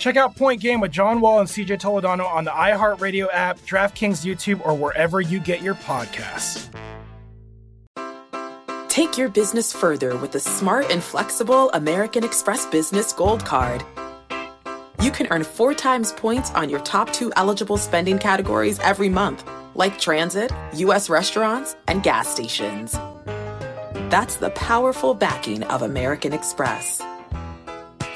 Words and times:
Check 0.00 0.16
out 0.16 0.34
Point 0.34 0.62
Game 0.62 0.80
with 0.80 0.90
John 0.90 1.20
Wall 1.20 1.40
and 1.40 1.48
CJ 1.48 1.78
Toledano 1.78 2.26
on 2.26 2.44
the 2.44 2.50
iHeartRadio 2.50 3.28
app, 3.30 3.58
DraftKings 3.60 4.24
YouTube, 4.24 4.64
or 4.66 4.74
wherever 4.74 5.20
you 5.20 5.38
get 5.38 5.60
your 5.60 5.74
podcasts. 5.74 6.68
Take 8.88 9.18
your 9.18 9.28
business 9.28 9.74
further 9.74 10.16
with 10.16 10.32
the 10.32 10.40
smart 10.40 10.90
and 10.90 11.02
flexible 11.02 11.70
American 11.72 12.24
Express 12.24 12.64
Business 12.64 13.12
Gold 13.12 13.44
Card. 13.44 13.84
You 15.02 15.10
can 15.10 15.26
earn 15.30 15.44
four 15.44 15.74
times 15.74 16.12
points 16.12 16.50
on 16.52 16.70
your 16.70 16.80
top 16.80 17.12
two 17.12 17.30
eligible 17.36 17.76
spending 17.76 18.18
categories 18.18 18.78
every 18.80 19.10
month, 19.10 19.46
like 19.74 20.00
transit, 20.00 20.50
U.S. 20.76 21.10
restaurants, 21.10 21.76
and 21.88 22.02
gas 22.02 22.26
stations. 22.26 22.92
That's 24.08 24.36
the 24.36 24.50
powerful 24.54 25.12
backing 25.12 25.62
of 25.64 25.82
American 25.82 26.32
Express. 26.32 27.02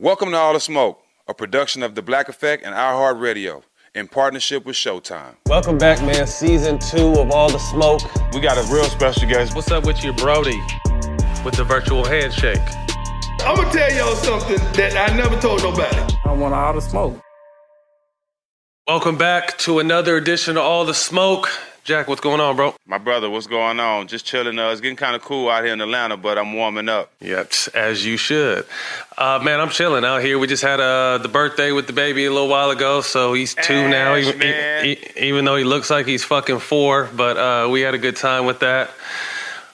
Welcome 0.00 0.30
to 0.30 0.36
All 0.36 0.52
the 0.52 0.60
Smoke, 0.60 1.02
a 1.26 1.34
production 1.34 1.82
of 1.82 1.96
The 1.96 2.02
Black 2.02 2.28
Effect 2.28 2.64
and 2.64 2.72
iHeartRadio 2.72 3.64
in 3.96 4.06
partnership 4.06 4.64
with 4.64 4.76
Showtime. 4.76 5.34
Welcome 5.46 5.76
back, 5.76 6.00
man. 6.02 6.24
Season 6.28 6.78
two 6.78 7.14
of 7.18 7.32
All 7.32 7.50
the 7.50 7.58
Smoke. 7.58 8.02
We 8.32 8.38
got 8.38 8.56
a 8.56 8.72
real 8.72 8.84
special 8.84 9.28
guest. 9.28 9.56
What's 9.56 9.72
up 9.72 9.84
with 9.84 10.04
your 10.04 10.12
Brody 10.12 10.56
with 11.44 11.56
the 11.56 11.64
virtual 11.64 12.04
handshake? 12.04 12.60
I'm 13.40 13.56
gonna 13.56 13.72
tell 13.72 13.92
y'all 13.92 14.14
something 14.14 14.58
that 14.74 14.94
I 14.96 15.16
never 15.16 15.36
told 15.40 15.64
nobody. 15.64 16.14
I 16.24 16.32
want 16.32 16.54
all 16.54 16.74
the 16.74 16.80
smoke. 16.80 17.20
Welcome 18.86 19.18
back 19.18 19.58
to 19.58 19.80
another 19.80 20.16
edition 20.16 20.56
of 20.56 20.62
All 20.62 20.84
the 20.84 20.94
Smoke. 20.94 21.50
Jack, 21.88 22.06
what's 22.06 22.20
going 22.20 22.38
on, 22.38 22.54
bro? 22.54 22.74
My 22.86 22.98
brother, 22.98 23.30
what's 23.30 23.46
going 23.46 23.80
on? 23.80 24.08
Just 24.08 24.26
chilling. 24.26 24.58
Uh, 24.58 24.68
it's 24.68 24.82
getting 24.82 24.94
kind 24.94 25.16
of 25.16 25.22
cool 25.22 25.48
out 25.48 25.64
here 25.64 25.72
in 25.72 25.80
Atlanta, 25.80 26.18
but 26.18 26.36
I'm 26.36 26.52
warming 26.52 26.86
up. 26.86 27.10
Yep, 27.22 27.50
as 27.72 28.04
you 28.04 28.18
should. 28.18 28.66
Uh, 29.16 29.40
man, 29.42 29.58
I'm 29.58 29.70
chilling 29.70 30.04
out 30.04 30.20
here. 30.20 30.38
We 30.38 30.48
just 30.48 30.62
had 30.62 30.80
uh, 30.80 31.16
the 31.16 31.30
birthday 31.30 31.72
with 31.72 31.86
the 31.86 31.94
baby 31.94 32.26
a 32.26 32.30
little 32.30 32.48
while 32.48 32.68
ago, 32.68 33.00
so 33.00 33.32
he's 33.32 33.54
two 33.54 33.72
Ash, 33.72 33.90
now, 33.90 34.16
even, 34.16 34.38
man. 34.38 34.84
e- 34.84 34.90
e- 34.92 35.10
even 35.28 35.46
though 35.46 35.56
he 35.56 35.64
looks 35.64 35.88
like 35.88 36.04
he's 36.04 36.22
fucking 36.24 36.58
four. 36.58 37.08
But 37.16 37.38
uh, 37.38 37.68
we 37.70 37.80
had 37.80 37.94
a 37.94 37.98
good 37.98 38.16
time 38.16 38.44
with 38.44 38.60
that. 38.60 38.90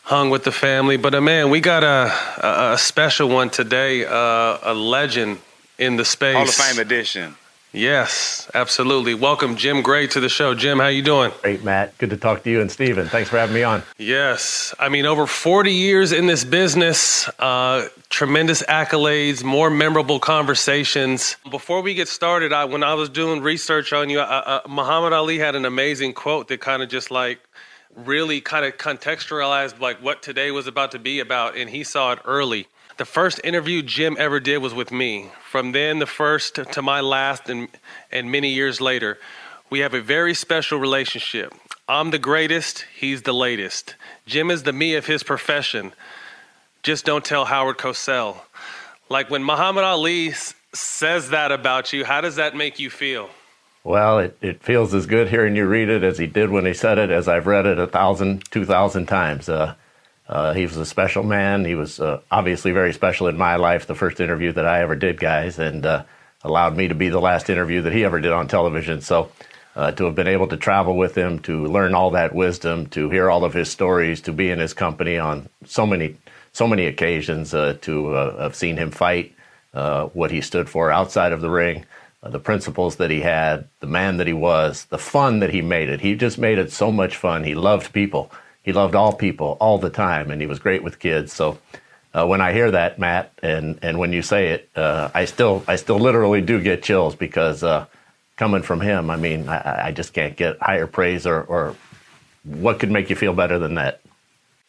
Hung 0.05 0.31
with 0.31 0.45
the 0.45 0.53
family. 0.53 0.97
But 0.97 1.17
uh, 1.17 1.21
man, 1.21 1.51
we 1.51 1.59
got 1.61 1.83
a, 1.83 2.13
a, 2.47 2.73
a 2.75 2.79
special 2.79 3.29
one 3.29 3.51
today, 3.51 4.05
uh, 4.05 4.59
a 4.63 4.73
legend 4.73 5.39
in 5.81 5.97
the 5.97 6.05
space. 6.05 6.37
Hall 6.37 6.45
of 6.45 6.55
Fame 6.55 6.79
edition. 6.79 7.35
Yes, 7.75 8.49
absolutely. 8.55 9.15
Welcome, 9.15 9.57
Jim 9.57 9.83
Gray, 9.83 10.07
to 10.07 10.21
the 10.21 10.29
show. 10.29 10.55
Jim, 10.55 10.79
how 10.79 10.87
you 10.87 11.03
doing? 11.03 11.33
Great, 11.43 11.65
Matt. 11.65 11.99
Good 11.99 12.11
to 12.11 12.17
talk 12.17 12.45
to 12.45 12.51
you 12.51 12.61
and 12.61 12.71
Steven. 12.71 13.09
Thanks 13.09 13.29
for 13.29 13.37
having 13.37 13.53
me 13.53 13.65
on. 13.65 13.83
Yes. 13.99 14.73
I 14.79 14.89
mean, 14.89 15.07
over 15.07 15.27
40 15.27 15.73
years 15.73 16.13
in 16.13 16.29
this 16.29 16.45
business, 16.45 17.29
uh, 17.41 17.89
tremendous 18.11 18.63
accolades, 18.63 19.43
more 19.43 19.71
memorable 19.71 20.21
conversations. 20.21 21.35
Before 21.51 21.81
we 21.81 21.95
get 21.95 22.07
started, 22.07 22.53
I, 22.53 22.65
when 22.65 22.85
I 22.85 22.95
was 22.95 23.09
doing 23.09 23.43
research 23.43 23.93
on 23.93 24.09
you, 24.09 24.21
uh, 24.21 24.61
uh, 24.65 24.69
Muhammad 24.69 25.13
Ali 25.13 25.41
had 25.41 25.57
an 25.57 25.65
amazing 25.65 26.13
quote 26.13 26.47
that 26.49 26.61
kind 26.61 26.81
of 26.81 26.89
just 26.89 27.11
like 27.11 27.41
really 27.97 28.41
kind 28.41 28.65
of 28.65 28.77
contextualized 28.77 29.81
like 29.81 30.01
what 30.01 30.23
today 30.23 30.53
was 30.53 30.69
about 30.69 30.93
to 30.93 31.01
be 31.01 31.19
about, 31.19 31.57
and 31.57 31.69
he 31.71 31.83
saw 31.83 32.13
it 32.13 32.21
early. 32.25 32.69
The 32.97 33.05
first 33.05 33.41
interview 33.43 33.83
Jim 33.83 34.17
ever 34.21 34.39
did 34.39 34.59
was 34.59 34.73
with 34.73 34.93
me. 34.93 35.31
From 35.51 35.73
then, 35.73 35.99
the 35.99 36.07
first 36.07 36.55
to 36.55 36.83
my 36.83 37.01
last, 37.01 37.49
and, 37.49 37.69
and 38.13 38.31
many 38.31 38.51
years 38.51 38.81
later, 38.81 39.19
we 39.69 39.81
have 39.81 39.95
a 39.95 40.01
very 40.01 40.33
special 40.33 40.79
relationship. 40.79 41.53
I'm 41.89 42.13
the 42.13 42.21
greatest, 42.21 42.85
he's 42.97 43.23
the 43.23 43.33
latest. 43.33 43.97
Jim 44.27 44.49
is 44.49 44.63
the 44.63 44.73
me 44.73 44.95
of 44.95 45.07
his 45.07 45.25
profession. 45.25 45.93
Just 46.85 47.05
don't 47.05 47.25
tell 47.25 47.47
Howard 47.47 47.79
Cosell. 47.79 48.37
Like 49.09 49.29
when 49.29 49.43
Muhammad 49.43 49.83
Ali 49.83 50.33
says 50.73 51.31
that 51.31 51.51
about 51.51 51.93
you, 51.93 52.05
how 52.05 52.21
does 52.21 52.37
that 52.37 52.55
make 52.55 52.79
you 52.79 52.91
feel? 52.91 53.29
Well, 53.83 54.21
it, 54.21 54.39
it 54.41 54.63
feels 54.63 54.95
as 54.95 55.07
good 55.07 55.29
hearing 55.29 55.57
you 55.57 55.67
read 55.67 55.89
it 55.89 56.05
as 56.05 56.17
he 56.17 56.27
did 56.27 56.51
when 56.51 56.65
he 56.65 56.75
said 56.75 56.99
it, 56.99 57.11
as 57.11 57.27
I've 57.27 57.47
read 57.49 57.67
it 57.67 57.79
a 57.79 57.87
thousand, 57.87 58.45
two 58.51 58.65
thousand 58.65 59.07
times. 59.07 59.49
Uh, 59.49 59.75
uh, 60.29 60.55
he 60.55 60.63
was 60.63 60.77
a 60.77 60.87
special 60.87 61.23
man. 61.23 61.65
He 61.65 61.75
was 61.75 62.01
uh, 62.01 62.21
obviously 62.31 62.73
very 62.73 62.93
special 62.93 63.29
in 63.29 63.37
my 63.37 63.57
life, 63.57 63.87
the 63.87 63.95
first 63.95 64.21
interview 64.21 64.53
that 64.53 64.67
I 64.67 64.81
ever 64.81 64.97
did, 64.97 65.21
guys, 65.21 65.59
and 65.59 65.85
uh, 65.85 66.05
allowed 66.43 66.77
me 66.77 66.89
to 66.89 66.95
be 66.95 67.11
the 67.11 67.21
last 67.21 67.51
interview 67.51 67.83
that 67.83 67.93
he 67.93 68.05
ever 68.05 68.21
did 68.21 68.33
on 68.33 68.49
television. 68.49 69.01
So 69.01 69.31
uh, 69.77 69.93
to 69.93 70.05
have 70.05 70.15
been 70.15 70.29
able 70.29 70.49
to 70.49 70.57
travel 70.57 70.97
with 70.97 71.15
him, 71.15 71.41
to 71.41 71.67
learn 71.67 71.95
all 71.95 72.11
that 72.13 72.35
wisdom, 72.35 72.87
to 72.89 73.11
hear 73.11 73.31
all 73.31 73.45
of 73.45 73.53
his 73.53 73.71
stories, 73.71 74.23
to 74.23 74.33
be 74.33 74.51
in 74.51 74.61
his 74.61 74.73
company 74.73 75.19
on 75.19 75.49
so 75.67 75.87
many, 75.87 76.17
so 76.53 76.67
many 76.67 76.87
occasions, 76.87 77.53
uh, 77.53 77.77
to 77.83 78.15
uh, 78.15 78.43
have 78.43 78.55
seen 78.55 78.77
him 78.77 78.91
fight, 78.91 79.35
what 79.73 80.31
he 80.31 80.41
stood 80.41 80.69
for 80.69 80.91
outside 80.91 81.33
of 81.33 81.41
the 81.41 81.51
ring, 81.51 81.85
the 82.23 82.39
principles 82.39 82.97
that 82.97 83.11
he 83.11 83.21
had, 83.21 83.67
the 83.81 83.87
man 83.87 84.17
that 84.17 84.27
he 84.27 84.33
was, 84.33 84.85
the 84.87 84.99
fun 84.99 85.41
that 85.41 85.51
he 85.51 85.61
made 85.61 85.91
it. 85.91 86.01
He 86.01 86.15
just 86.15 86.39
made 86.39 86.59
it 86.59 86.73
so 86.73 86.91
much 86.91 87.17
fun. 87.17 87.45
He 87.45 87.55
loved 87.55 87.93
people. 87.93 88.31
He 88.65 88.73
loved 88.73 88.95
all 88.97 89.13
people 89.13 89.57
all 89.61 89.79
the 89.79 89.91
time, 89.91 90.31
and 90.31 90.41
he 90.41 90.49
was 90.49 90.59
great 90.59 90.83
with 90.83 90.99
kids. 90.99 91.33
So 91.33 91.59
uh, 92.15 92.27
when 92.27 92.41
I 92.41 92.53
hear 92.53 92.71
that, 92.71 92.99
Matt, 92.99 93.33
and, 93.43 93.79
and 93.83 93.99
when 93.99 94.13
you 94.13 94.23
say 94.23 94.49
it, 94.49 94.71
uh, 94.75 95.11
I 95.15 95.27
still 95.27 95.63
I 95.69 95.77
still 95.77 95.99
literally 95.99 96.41
do 96.41 96.61
get 96.63 96.83
chills 96.83 97.15
because 97.15 97.63
uh, 97.63 97.87
coming 98.37 98.63
from 98.63 98.81
him, 98.81 99.11
I 99.11 99.17
mean, 99.17 99.49
I, 99.49 99.89
I 99.89 99.93
just 99.93 100.15
can't 100.15 100.37
get 100.37 100.59
higher 100.61 100.87
praise 100.87 101.27
or, 101.27 101.43
or 101.43 101.77
what 102.43 102.79
could 102.79 102.91
make 102.91 103.11
you 103.11 103.17
feel 103.17 103.35
better 103.35 103.59
than 103.59 103.75
that. 103.75 104.01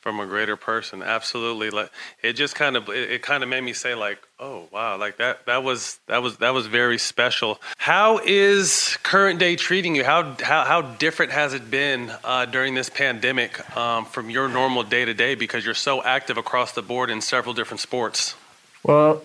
From 0.06 0.20
a 0.20 0.28
greater 0.28 0.56
person, 0.56 1.02
absolutely. 1.02 1.72
Like 1.72 1.90
it 2.22 2.34
just 2.34 2.54
kind 2.54 2.78
of 2.78 2.90
it, 2.90 3.10
it 3.10 3.22
kind 3.24 3.42
of 3.42 3.50
made 3.50 3.62
me 3.62 3.74
say 3.74 3.96
like, 3.96 4.20
oh 4.40 4.68
wow, 4.72 5.00
like 5.00 5.18
that 5.18 5.48
that 5.48 5.64
was 5.64 5.98
that 6.06 6.22
was 6.22 6.38
that 6.38 6.54
was 6.54 6.68
very 6.68 7.00
special. 7.00 7.60
How 7.78 8.20
is 8.20 9.00
current 9.02 9.40
day 9.40 9.56
treating 9.56 9.96
you? 9.96 10.04
How 10.04 10.36
how 10.44 10.64
how 10.64 10.84
different 10.84 11.32
has 11.32 11.56
it 11.56 11.72
been 11.72 12.12
uh, 12.24 12.46
during 12.46 12.76
this 12.76 12.88
pandemic 12.88 13.76
um, 13.76 14.06
from 14.06 14.30
your 14.30 14.48
normal 14.48 14.84
day 14.84 15.06
to 15.06 15.16
day 15.16 15.34
because 15.34 15.66
you're 15.66 15.74
so 15.74 16.04
active 16.04 16.38
across 16.38 16.74
the 16.74 16.84
board 16.84 17.10
in 17.10 17.20
several 17.20 17.56
different 17.56 17.82
sports? 17.82 18.36
Well, 18.84 19.24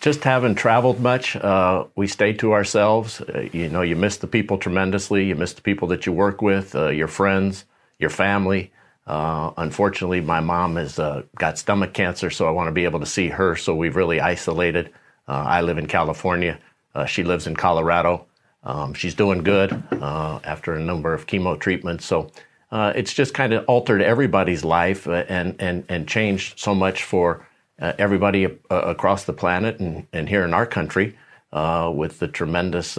just 0.00 0.24
haven't 0.24 0.54
traveled 0.54 0.98
much. 0.98 1.36
Uh, 1.36 1.84
we 1.94 2.06
stay 2.06 2.32
to 2.32 2.54
ourselves. 2.54 3.20
Uh, 3.20 3.50
you 3.52 3.68
know, 3.68 3.82
you 3.82 3.96
miss 3.96 4.16
the 4.16 4.26
people 4.26 4.56
tremendously. 4.56 5.26
You 5.26 5.34
miss 5.34 5.52
the 5.52 5.60
people 5.60 5.88
that 5.88 6.06
you 6.06 6.12
work 6.14 6.40
with, 6.40 6.74
uh, 6.74 6.88
your 6.88 7.08
friends, 7.08 7.66
your 7.98 8.08
family. 8.08 8.72
Uh, 9.06 9.52
unfortunately, 9.56 10.20
my 10.20 10.40
mom 10.40 10.76
has 10.76 10.98
uh, 10.98 11.22
got 11.36 11.58
stomach 11.58 11.94
cancer, 11.94 12.28
so 12.28 12.48
I 12.48 12.50
want 12.50 12.68
to 12.68 12.72
be 12.72 12.84
able 12.84 13.00
to 13.00 13.06
see 13.06 13.28
her. 13.28 13.54
So 13.54 13.74
we've 13.74 13.94
really 13.94 14.20
isolated. 14.20 14.92
Uh, 15.28 15.44
I 15.46 15.60
live 15.60 15.78
in 15.78 15.86
California. 15.86 16.58
Uh, 16.94 17.06
she 17.06 17.22
lives 17.22 17.46
in 17.46 17.54
Colorado. 17.54 18.26
Um, 18.64 18.94
she's 18.94 19.14
doing 19.14 19.44
good 19.44 19.80
after 20.02 20.74
a 20.74 20.80
number 20.80 21.14
of 21.14 21.26
chemo 21.26 21.58
treatments. 21.58 22.04
So 22.04 22.32
it's 22.72 23.14
just 23.14 23.32
kind 23.32 23.52
of 23.52 23.64
altered 23.66 24.02
everybody's 24.02 24.64
life 24.64 25.06
and 25.06 25.54
and 25.60 25.84
and 25.88 26.08
changed 26.08 26.58
so 26.58 26.74
much 26.74 27.04
for 27.04 27.46
everybody 27.78 28.44
across 28.70 29.24
the 29.24 29.32
planet 29.32 29.78
and, 29.78 30.08
and 30.12 30.28
here 30.28 30.44
in 30.44 30.52
our 30.52 30.66
country 30.66 31.16
with 31.52 32.18
the 32.18 32.26
tremendous 32.26 32.96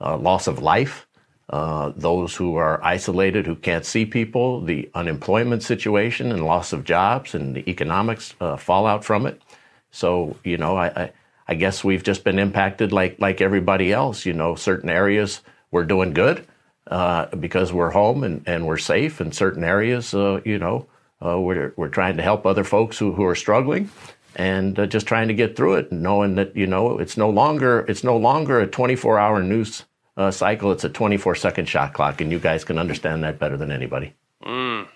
loss 0.00 0.46
of 0.46 0.62
life 0.62 1.06
uh, 1.50 1.92
those 1.94 2.34
who 2.34 2.56
are 2.56 2.82
isolated, 2.82 3.46
who 3.46 3.54
can't 3.54 3.84
see 3.84 4.06
people, 4.06 4.62
the 4.62 4.90
unemployment 4.94 5.62
situation 5.62 6.32
and 6.32 6.44
loss 6.44 6.72
of 6.72 6.84
jobs 6.84 7.34
and 7.34 7.54
the 7.54 7.68
economics 7.68 8.34
uh, 8.40 8.56
fallout 8.56 9.04
from 9.04 9.26
it. 9.26 9.42
So, 9.90 10.36
you 10.42 10.56
know, 10.56 10.76
I, 10.76 10.86
I, 10.86 11.12
I, 11.46 11.54
guess 11.54 11.84
we've 11.84 12.02
just 12.02 12.24
been 12.24 12.38
impacted 12.38 12.92
like, 12.92 13.20
like 13.20 13.42
everybody 13.42 13.92
else. 13.92 14.24
You 14.24 14.32
know, 14.32 14.54
certain 14.54 14.88
areas 14.88 15.42
we're 15.70 15.84
doing 15.84 16.14
good 16.14 16.46
uh, 16.86 17.26
because 17.36 17.72
we're 17.72 17.90
home 17.90 18.24
and, 18.24 18.42
and 18.46 18.66
we're 18.66 18.78
safe. 18.78 19.20
In 19.20 19.30
certain 19.30 19.64
areas, 19.64 20.14
uh, 20.14 20.40
you 20.46 20.58
know, 20.58 20.86
uh, 21.24 21.38
we're, 21.38 21.74
we're 21.76 21.88
trying 21.88 22.16
to 22.16 22.22
help 22.22 22.46
other 22.46 22.64
folks 22.64 22.98
who, 22.98 23.12
who 23.12 23.24
are 23.24 23.36
struggling 23.36 23.90
and 24.34 24.90
just 24.90 25.06
trying 25.06 25.28
to 25.28 25.34
get 25.34 25.56
through 25.56 25.74
it, 25.74 25.92
knowing 25.92 26.36
that, 26.36 26.56
you 26.56 26.66
know, 26.66 26.98
it's 26.98 27.16
no 27.16 27.28
longer, 27.28 27.84
it's 27.86 28.02
no 28.02 28.16
longer 28.16 28.60
a 28.60 28.66
24 28.66 29.18
hour 29.18 29.42
news 29.42 29.84
uh, 30.16 30.30
cycle, 30.30 30.72
it's 30.72 30.84
a 30.84 30.88
24 30.88 31.34
second 31.34 31.68
shot 31.68 31.92
clock, 31.92 32.20
and 32.20 32.30
you 32.32 32.38
guys 32.38 32.64
can 32.64 32.78
understand 32.78 33.24
that 33.24 33.38
better 33.38 33.56
than 33.56 33.70
anybody. 33.70 34.14
Mm. 34.44 34.86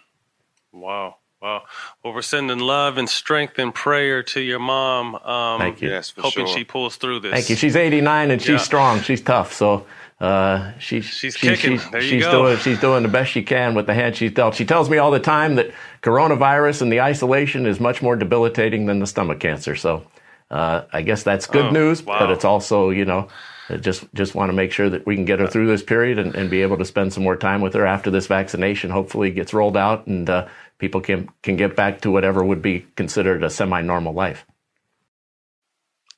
Wow. 0.72 1.16
Wow. 1.40 1.62
Well, 2.02 2.14
we're 2.14 2.22
sending 2.22 2.58
love 2.58 2.98
and 2.98 3.08
strength 3.08 3.58
and 3.58 3.72
prayer 3.72 4.22
to 4.24 4.40
your 4.40 4.58
mom. 4.58 5.14
Um, 5.14 5.60
Thank 5.60 5.80
you. 5.80 5.88
Yes, 5.88 6.10
for 6.10 6.22
hoping 6.22 6.46
sure. 6.46 6.56
she 6.56 6.64
pulls 6.64 6.96
through 6.96 7.20
this. 7.20 7.32
Thank 7.32 7.48
you. 7.50 7.54
She's 7.56 7.76
89 7.76 8.32
and 8.32 8.42
she's 8.42 8.48
Yeah. 8.50 8.56
strong. 8.58 9.00
She's 9.02 9.20
tough. 9.20 9.52
So 9.52 9.86
uh, 10.20 10.72
she, 10.80 11.00
She's 11.00 11.36
she- 11.36 11.48
kicking. 11.50 11.78
She's, 11.78 11.90
There 11.90 12.00
you 12.02 12.08
she's 12.08 12.24
go. 12.24 12.32
doing 12.46 12.58
she's 12.58 12.80
doing 12.80 13.04
the 13.04 13.08
best 13.08 13.30
she 13.30 13.44
can 13.44 13.74
with 13.74 13.86
the 13.86 13.94
hand 13.94 14.16
she's 14.16 14.32
dealt. 14.32 14.56
She 14.56 14.64
tells 14.64 14.90
me 14.90 14.98
all 14.98 15.12
the 15.12 15.20
time 15.20 15.54
that 15.54 15.70
coronavirus 16.02 16.82
and 16.82 16.90
the 16.90 17.00
isolation 17.02 17.66
is 17.66 17.78
much 17.78 18.02
more 18.02 18.16
debilitating 18.16 18.86
than 18.86 18.98
the 18.98 19.06
stomach 19.06 19.38
cancer. 19.38 19.76
So 19.76 20.04
uh, 20.50 20.82
I 20.92 21.02
guess 21.02 21.22
that's 21.22 21.46
good 21.46 21.66
Oh, 21.66 21.70
news, 21.70 22.02
wow. 22.02 22.18
but 22.18 22.30
it's 22.30 22.44
also 22.44 22.90
you 22.90 23.04
know. 23.04 23.28
Just, 23.76 24.12
just 24.14 24.34
want 24.34 24.48
to 24.48 24.54
make 24.54 24.72
sure 24.72 24.88
that 24.88 25.06
we 25.06 25.14
can 25.14 25.24
get 25.24 25.40
her 25.40 25.46
through 25.46 25.66
this 25.66 25.82
period 25.82 26.18
and, 26.18 26.34
and 26.34 26.48
be 26.48 26.62
able 26.62 26.78
to 26.78 26.84
spend 26.84 27.12
some 27.12 27.22
more 27.22 27.36
time 27.36 27.60
with 27.60 27.74
her 27.74 27.86
after 27.86 28.10
this 28.10 28.26
vaccination 28.26 28.90
hopefully 28.90 29.30
gets 29.30 29.52
rolled 29.52 29.76
out 29.76 30.06
and 30.06 30.28
uh, 30.30 30.46
people 30.78 31.00
can 31.00 31.28
can 31.42 31.56
get 31.56 31.76
back 31.76 32.00
to 32.00 32.10
whatever 32.10 32.42
would 32.42 32.62
be 32.62 32.86
considered 32.96 33.44
a 33.44 33.50
semi-normal 33.50 34.14
life. 34.14 34.46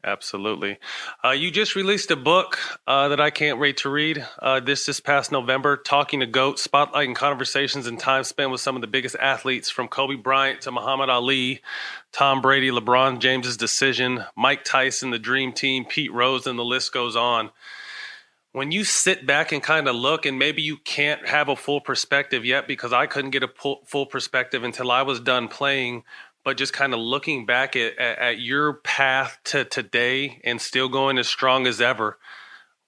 Absolutely. 0.03 0.79
Uh, 1.23 1.33
you 1.33 1.51
just 1.51 1.77
released 1.77 2.11
a 2.11 2.17
book 2.17 2.59
uh, 2.87 3.09
that 3.09 3.21
I 3.21 3.29
can't 3.29 3.59
wait 3.59 3.77
to 3.79 3.91
read. 3.91 4.27
Uh, 4.39 4.59
this 4.59 4.87
this 4.87 4.99
past 4.99 5.31
November, 5.31 5.77
talking 5.77 6.21
to 6.21 6.27
goat, 6.27 6.57
spotlighting 6.57 7.15
conversations 7.15 7.87
and 7.87 7.99
time 7.99 8.25
spent 8.25 8.51
with 8.51 8.63
some 8.63 8.77
of 8.77 8.81
the 8.81 8.87
biggest 8.87 9.15
athletes, 9.17 9.69
from 9.69 9.89
Kobe 9.89 10.15
Bryant 10.15 10.63
to 10.63 10.73
Muhammad 10.73 11.11
Ali, 11.11 11.61
Tom 12.13 12.41
Brady, 12.41 12.71
LeBron 12.71 13.19
James's 13.19 13.59
decision, 13.59 14.25
Mike 14.37 14.65
Tyson, 14.65 15.11
the 15.11 15.19
Dream 15.19 15.53
Team, 15.53 15.85
Pete 15.85 16.13
Rose, 16.13 16.47
and 16.47 16.59
the 16.59 16.65
list 16.65 16.95
goes 16.95 17.15
on. 17.15 17.51
When 18.53 18.73
you 18.73 18.83
sit 18.85 19.27
back 19.27 19.53
and 19.53 19.63
kind 19.63 19.87
of 19.87 19.95
look, 19.95 20.25
and 20.25 20.39
maybe 20.39 20.63
you 20.63 20.79
can't 20.79 21.29
have 21.29 21.49
a 21.49 21.55
full 21.55 21.81
perspective 21.81 22.45
yet 22.45 22.67
because 22.67 22.93
I 22.93 23.07
couldn't 23.07 23.31
get 23.31 23.45
a 23.45 23.51
full 23.87 24.07
perspective 24.07 24.65
until 24.65 24.91
I 24.91 25.03
was 25.03 25.21
done 25.21 25.47
playing 25.47 26.05
but 26.45 26.57
just 26.57 26.73
kind 26.73 26.93
of 26.95 27.01
looking 27.01 27.47
back 27.47 27.77
at, 27.77 27.99
at, 27.99 28.19
at 28.19 28.39
your 28.41 28.75
path 28.75 29.39
to 29.45 29.65
today 29.65 30.41
and 30.45 30.61
still 30.61 30.89
going 30.89 31.19
as 31.19 31.29
strong 31.29 31.67
as 31.67 31.81
ever, 31.81 32.19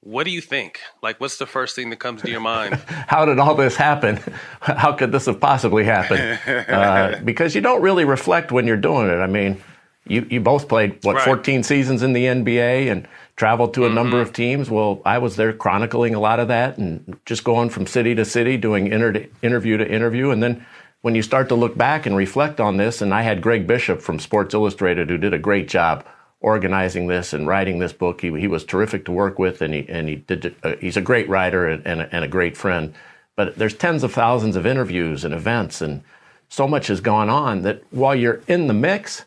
what 0.01 0.25
do 0.25 0.31
you 0.31 0.41
think? 0.41 0.81
Like, 1.03 1.21
what's 1.21 1.37
the 1.39 1.47
first 1.47 1.77
thing 1.77 1.91
that 1.91 2.01
comes 2.01 2.23
to 2.23 2.31
your 2.31 2.41
mind? 2.41 2.75
how 3.07 3.25
did 3.25 3.39
all 3.39 3.55
this 3.55 3.77
happen? 3.77 4.17
How 4.61 4.93
could 4.93 5.13
this 5.13 5.27
have 5.27 5.41
possibly 5.41 5.85
happened? 5.85 6.39
Uh, 6.69 7.21
because 7.25 7.55
you 7.55 7.61
don't 7.61 7.83
really 7.83 8.05
reflect 8.05 8.51
when 8.53 8.67
you're 8.67 8.77
doing 8.77 9.09
it. 9.09 9.17
I 9.19 9.27
mean, 9.27 9.63
you, 10.07 10.27
you 10.29 10.41
both 10.41 10.69
played, 10.69 10.99
what, 11.03 11.17
Right. 11.17 11.25
14 11.25 11.63
seasons 11.63 12.03
in 12.03 12.13
the 12.15 12.25
NBA 12.25 12.91
and 12.91 13.07
traveled 13.37 13.75
to 13.75 13.87
a 13.87 13.91
number 13.91 14.17
Mm-hmm. 14.17 14.29
of 14.29 14.33
teams. 14.33 14.71
Well, 14.71 15.01
I 15.05 15.19
was 15.19 15.37
there 15.37 15.53
chronicling 15.53 16.15
a 16.17 16.21
lot 16.21 16.41
of 16.41 16.49
that 16.49 16.79
and 16.79 17.17
just 17.27 17.45
going 17.45 17.71
from 17.71 17.87
city 17.87 18.15
to 18.17 18.25
city, 18.25 18.57
doing 18.57 18.89
inter- 18.89 19.27
interview 19.43 19.77
to 19.77 19.89
interview. 19.89 20.31
And 20.31 20.43
then 20.43 20.67
when 21.03 21.15
you 21.17 21.23
start 21.23 21.49
to 21.49 21.55
look 21.55 21.77
back 21.77 22.07
and 22.07 22.17
reflect 22.17 22.61
on 22.61 22.77
this, 22.77 23.03
and 23.03 23.13
I 23.13 23.23
had 23.23 23.43
Greg 23.43 23.67
Bishop 23.67 24.01
from 24.01 24.19
Sports 24.19 24.55
Illustrated 24.55 25.11
who 25.11 25.19
did 25.19 25.35
a 25.35 25.39
great 25.39 25.69
job 25.69 26.07
organizing 26.41 27.07
this 27.09 27.33
and 27.33 27.47
writing 27.47 27.79
this 27.79 27.93
book. 27.93 28.21
He, 28.21 28.29
he 28.41 28.47
was 28.49 28.65
terrific 28.65 29.05
to 29.05 29.13
work 29.13 29.39
with, 29.39 29.61
and 29.61 29.75
he 29.75 29.87
and 29.89 30.09
he 30.09 30.17
did. 30.17 30.55
Uh, 30.63 30.77
he's 30.81 30.97
a 30.97 31.01
great 31.03 31.29
writer 31.29 31.69
and, 31.69 31.87
and, 31.87 32.01
a, 32.01 32.15
and 32.15 32.25
a 32.25 32.29
great 32.29 32.57
friend. 32.57 32.95
But 33.37 33.57
there's 33.57 33.75
tens 33.75 34.03
of 34.03 34.13
thousands 34.13 34.57
of 34.57 34.67
interviews 34.67 35.25
and 35.25 35.35
events, 35.35 35.81
and 35.81 36.03
so 36.49 36.69
much 36.69 36.87
has 36.87 37.01
gone 37.01 37.29
on 37.29 37.63
that 37.63 37.83
while 37.91 38.15
you're 38.15 38.41
in 38.47 38.67
the 38.69 38.75
mix, 38.75 39.25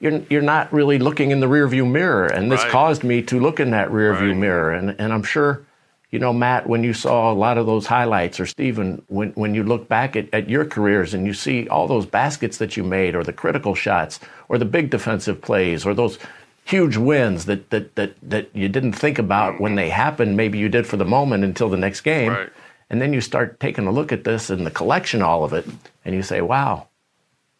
you're 0.00 0.22
you're 0.30 0.42
not 0.42 0.72
really 0.72 0.98
looking 0.98 1.30
in 1.30 1.40
the 1.40 1.46
rearview 1.46 1.90
mirror. 1.90 2.26
And 2.26 2.50
this 2.50 2.62
Right. 2.62 2.72
caused 2.72 3.04
me 3.04 3.22
to 3.22 3.38
look 3.38 3.60
in 3.60 3.70
that 3.72 3.88
rearview 3.88 4.28
Right. 4.30 4.36
mirror. 4.36 4.72
And 4.72 4.94
and 4.98 5.12
I'm 5.12 5.22
sure. 5.24 5.62
You 6.10 6.18
know, 6.18 6.32
Matt, 6.32 6.66
when 6.66 6.82
you 6.84 6.94
saw 6.94 7.30
a 7.30 7.34
lot 7.34 7.58
of 7.58 7.66
those 7.66 7.86
highlights, 7.86 8.40
or 8.40 8.46
Stephen, 8.46 9.02
when, 9.08 9.30
when 9.32 9.54
you 9.54 9.62
look 9.62 9.88
back 9.88 10.16
at, 10.16 10.32
at 10.32 10.48
your 10.48 10.64
careers 10.64 11.12
and 11.12 11.26
you 11.26 11.34
see 11.34 11.68
all 11.68 11.86
those 11.86 12.06
baskets 12.06 12.56
that 12.58 12.76
you 12.78 12.82
made, 12.82 13.14
or 13.14 13.22
the 13.22 13.32
critical 13.32 13.74
shots, 13.74 14.18
or 14.48 14.56
the 14.56 14.64
big 14.64 14.88
defensive 14.88 15.42
plays, 15.42 15.84
or 15.84 15.92
those 15.92 16.18
huge 16.64 16.96
wins 16.96 17.44
that, 17.44 17.68
that, 17.70 17.94
that, 17.96 18.14
that 18.22 18.48
you 18.54 18.68
didn't 18.68 18.92
think 18.92 19.18
about 19.18 19.60
when 19.60 19.74
they 19.74 19.90
happened, 19.90 20.36
maybe 20.36 20.58
you 20.58 20.68
did 20.68 20.86
for 20.86 20.96
the 20.96 21.04
moment 21.04 21.44
until 21.44 21.68
the 21.68 21.76
next 21.76 22.00
game. 22.02 22.32
Right. 22.32 22.50
And 22.90 23.02
then 23.02 23.12
you 23.12 23.20
start 23.20 23.60
taking 23.60 23.86
a 23.86 23.90
look 23.90 24.12
at 24.12 24.24
this 24.24 24.48
and 24.48 24.66
the 24.66 24.70
collection, 24.70 25.20
all 25.20 25.44
of 25.44 25.52
it, 25.52 25.66
and 26.06 26.14
you 26.14 26.22
say, 26.22 26.40
wow, 26.40 26.88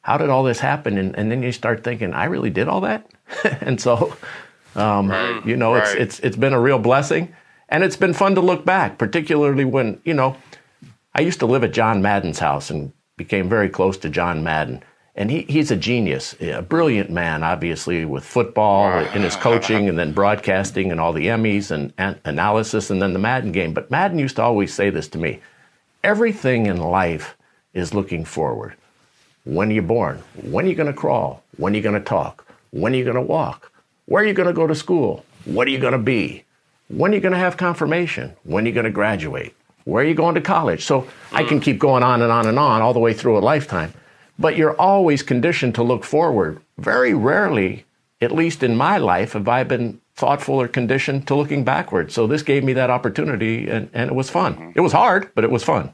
how 0.01 0.17
did 0.17 0.31
all 0.31 0.43
this 0.43 0.61
happen? 0.61 0.97
And, 0.97 1.15
and 1.17 1.31
then 1.31 1.43
you 1.43 1.53
start 1.53 1.85
thinking, 1.85 2.15
I 2.15 2.25
really 2.25 2.51
did 2.51 2.67
all 2.67 2.81
that? 2.81 3.11
and 3.61 3.79
so, 3.79 4.17
um, 4.75 5.11
Right, 5.11 5.45
you 5.45 5.57
know, 5.57 5.75
right. 5.75 5.83
it's, 5.83 6.17
it's, 6.17 6.21
it's 6.21 6.37
been 6.37 6.55
a 6.55 6.61
real 6.61 6.79
blessing. 6.79 7.35
And 7.69 7.85
it's 7.85 7.97
been 7.97 8.15
fun 8.15 8.35
to 8.35 8.41
look 8.41 8.65
back, 8.65 8.99
particularly 8.99 9.65
when, 9.65 10.01
you 10.05 10.15
know, 10.15 10.37
I 11.15 11.21
used 11.21 11.41
to 11.41 11.47
live 11.47 11.65
at 11.65 11.73
John 11.73 12.01
Madden's 12.01 12.39
house 12.39 12.71
and 12.71 12.93
became 13.17 13.49
very 13.49 13.69
close 13.69 13.99
to 13.99 14.09
John 14.09 14.43
Madden. 14.43 14.83
And 15.15 15.31
he, 15.31 15.43
he's 15.43 15.73
a 15.73 15.77
genius, 15.77 16.37
a 16.41 16.63
brilliant 16.63 17.11
man, 17.11 17.43
obviously, 17.43 18.05
with 18.05 18.25
football 18.25 19.01
in 19.01 19.23
his 19.23 19.35
coaching 19.35 19.89
and 19.89 19.99
then 19.99 20.13
broadcasting 20.13 20.93
and 20.93 21.01
all 21.01 21.13
the 21.13 21.27
Emmys 21.27 21.73
and, 21.73 21.93
and 21.99 22.21
analysis 22.25 22.89
and 22.89 23.03
then 23.03 23.13
the 23.15 23.19
Madden 23.19 23.51
game. 23.51 23.75
But 23.75 23.91
Madden 23.91 24.21
used 24.21 24.37
to 24.37 24.43
always 24.43 24.73
say 24.73 24.91
this 24.91 25.09
to 25.09 25.19
me 25.19 25.41
everything 26.05 26.67
in 26.67 26.77
life 26.77 27.37
is 27.75 27.93
looking 27.93 28.25
forward. 28.25 28.77
When 29.45 29.71
are 29.71 29.75
you 29.75 29.83
born? 29.83 30.23
When 30.43 30.67
are 30.67 30.69
you 30.69 30.77
going 30.77 30.87
to 30.87 30.93
crawl? 30.93 31.43
When 31.57 31.73
are 31.73 31.77
you 31.77 31.83
going 31.83 31.99
to 31.99 32.01
talk? 32.01 32.47
When 32.71 32.93
are 32.93 32.97
you 32.97 33.05
going 33.05 33.17
to 33.17 33.23
walk? 33.23 33.73
Where 34.07 34.23
are 34.23 34.27
you 34.27 34.35
going 34.35 34.47
to 34.47 34.53
go 34.53 34.69
to 34.69 34.75
school? 34.75 35.25
What 35.45 35.67
are 35.67 35.71
you 35.71 35.79
going 35.79 35.93
to 35.93 35.99
be? 35.99 36.45
When 36.89 37.13
are 37.13 37.15
you 37.15 37.21
going 37.21 37.33
to 37.33 37.39
have 37.39 37.59
confirmation? 37.59 38.35
When 38.45 38.65
are 38.65 38.69
you 38.69 38.73
going 38.73 38.85
to 38.85 38.91
graduate? 38.91 39.55
Where 39.85 40.03
are 40.03 40.07
you 40.07 40.15
going 40.15 40.35
to 40.35 40.41
college? 40.41 40.85
So 40.85 41.07
I 41.33 41.45
can 41.45 41.61
keep 41.61 41.79
going 41.79 42.03
on 42.03 42.23
and 42.23 42.33
on 42.33 42.47
and 42.47 42.59
on 42.59 42.83
all 42.83 42.95
the 42.95 42.99
way 42.99 43.13
through 43.13 43.39
a 43.39 43.41
lifetime. 43.41 43.93
But 44.39 44.57
you're 44.57 44.79
always 44.81 45.23
conditioned 45.23 45.75
to 45.75 45.83
look 45.83 46.05
forward. 46.05 46.61
Very 46.79 47.13
rarely, 47.13 47.85
at 48.21 48.33
least 48.33 48.63
in 48.63 48.77
my 48.77 48.97
life, 48.97 49.33
have 49.35 49.49
I 49.49 49.65
been 49.65 50.01
thoughtful 50.15 50.61
or 50.61 50.67
conditioned 50.67 51.27
to 51.29 51.35
looking 51.35 51.63
backward. 51.63 52.11
So 52.11 52.27
this 52.27 52.43
gave 52.43 52.65
me 52.65 52.73
that 52.73 52.91
opportunity, 52.91 53.69
and, 53.69 53.89
and 53.93 54.11
it 54.11 54.15
was 54.15 54.31
fun. 54.31 54.73
It 54.75 54.81
was 54.81 54.93
hard, 54.93 55.31
but 55.35 55.45
it 55.45 55.51
was 55.51 55.63
fun. 55.63 55.93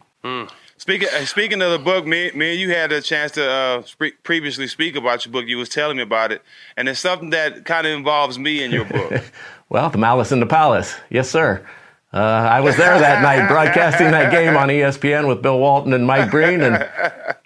Speaking 0.77 1.09
uh, 1.15 1.25
speaking 1.25 1.63
of 1.63 1.71
the 1.71 1.79
book, 1.79 2.07
me, 2.07 2.31
me 2.35 2.53
and 2.53 2.61
you 2.61 2.71
had 2.71 2.93
a 2.93 3.01
chance 3.01 3.33
to 3.33 3.49
uh, 3.49 3.83
previously 4.23 4.67
speak 4.67 4.97
about 4.97 5.25
your 5.25 5.33
book. 5.33 5.47
You 5.47 5.57
was 5.57 5.69
telling 5.69 5.97
me 5.97 6.03
about 6.03 6.33
it, 6.33 6.43
and 6.77 6.89
it's 6.89 7.01
something 7.01 7.31
that 7.31 7.65
kind 7.65 7.87
of 7.87 7.93
involves 7.97 8.39
me 8.39 8.63
in 8.63 8.71
your 8.71 8.85
book. 8.85 9.23
Well, 9.71 9.89
the 9.89 9.99
Malice 9.99 10.31
in 10.31 10.39
the 10.41 10.47
Palace. 10.47 10.95
Yes, 11.11 11.29
sir. 11.29 11.67
Uh, 12.13 12.19
I 12.19 12.61
was 12.61 12.77
there 12.77 12.97
that 12.97 13.23
night 13.23 13.49
broadcasting 13.49 14.13
that 14.13 14.31
game 14.31 14.57
on 14.57 14.69
ESPN 14.69 15.27
with 15.27 15.43
Bill 15.43 15.59
Walton 15.59 15.93
and 15.95 16.07
Mike 16.07 16.31
Breen, 16.31 16.61
and 16.61 16.87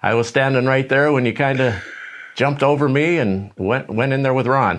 I 0.03 0.13
was 0.13 0.29
standing 0.29 0.67
right 0.67 0.87
there 0.87 1.11
when 1.11 1.25
you 1.25 1.33
kind 1.33 1.61
of 1.61 1.75
jumped 2.39 2.63
over 2.63 2.89
me 2.89 3.19
and 3.19 3.51
went 3.57 3.89
went 3.89 4.13
in 4.13 4.23
there 4.23 4.33
with 4.33 4.47
Ron. 4.47 4.79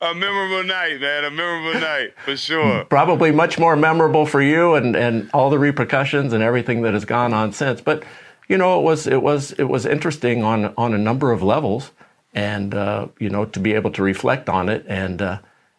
a 0.00 0.14
memorable 0.14 0.62
night, 0.62 1.00
man. 1.00 1.24
A 1.24 1.30
memorable 1.30 1.80
night 1.80 2.14
for 2.24 2.36
sure. 2.36 2.84
Probably 2.84 3.32
much 3.32 3.58
more 3.58 3.74
memorable 3.74 4.26
for 4.26 4.40
you 4.40 4.74
and, 4.76 4.94
and 4.94 5.28
all 5.34 5.50
the 5.50 5.58
repercussions 5.58 6.32
and 6.32 6.40
everything 6.40 6.82
that 6.82 6.94
has 6.94 7.04
gone 7.04 7.34
on 7.34 7.52
since. 7.52 7.80
But 7.80 8.04
you 8.46 8.56
know, 8.56 8.78
it 8.78 8.84
was 8.84 9.08
it 9.08 9.22
was 9.22 9.50
it 9.52 9.64
was 9.64 9.86
interesting 9.86 10.44
on 10.44 10.72
on 10.76 10.94
a 10.94 10.98
number 10.98 11.32
of 11.32 11.42
levels, 11.42 11.90
and 12.32 12.72
uh, 12.76 13.08
you 13.18 13.28
know, 13.28 13.44
to 13.44 13.58
be 13.58 13.72
able 13.74 13.90
to 13.90 14.04
reflect 14.04 14.48
on 14.48 14.68
it, 14.68 14.84
and 14.86 15.20
uh, 15.20 15.38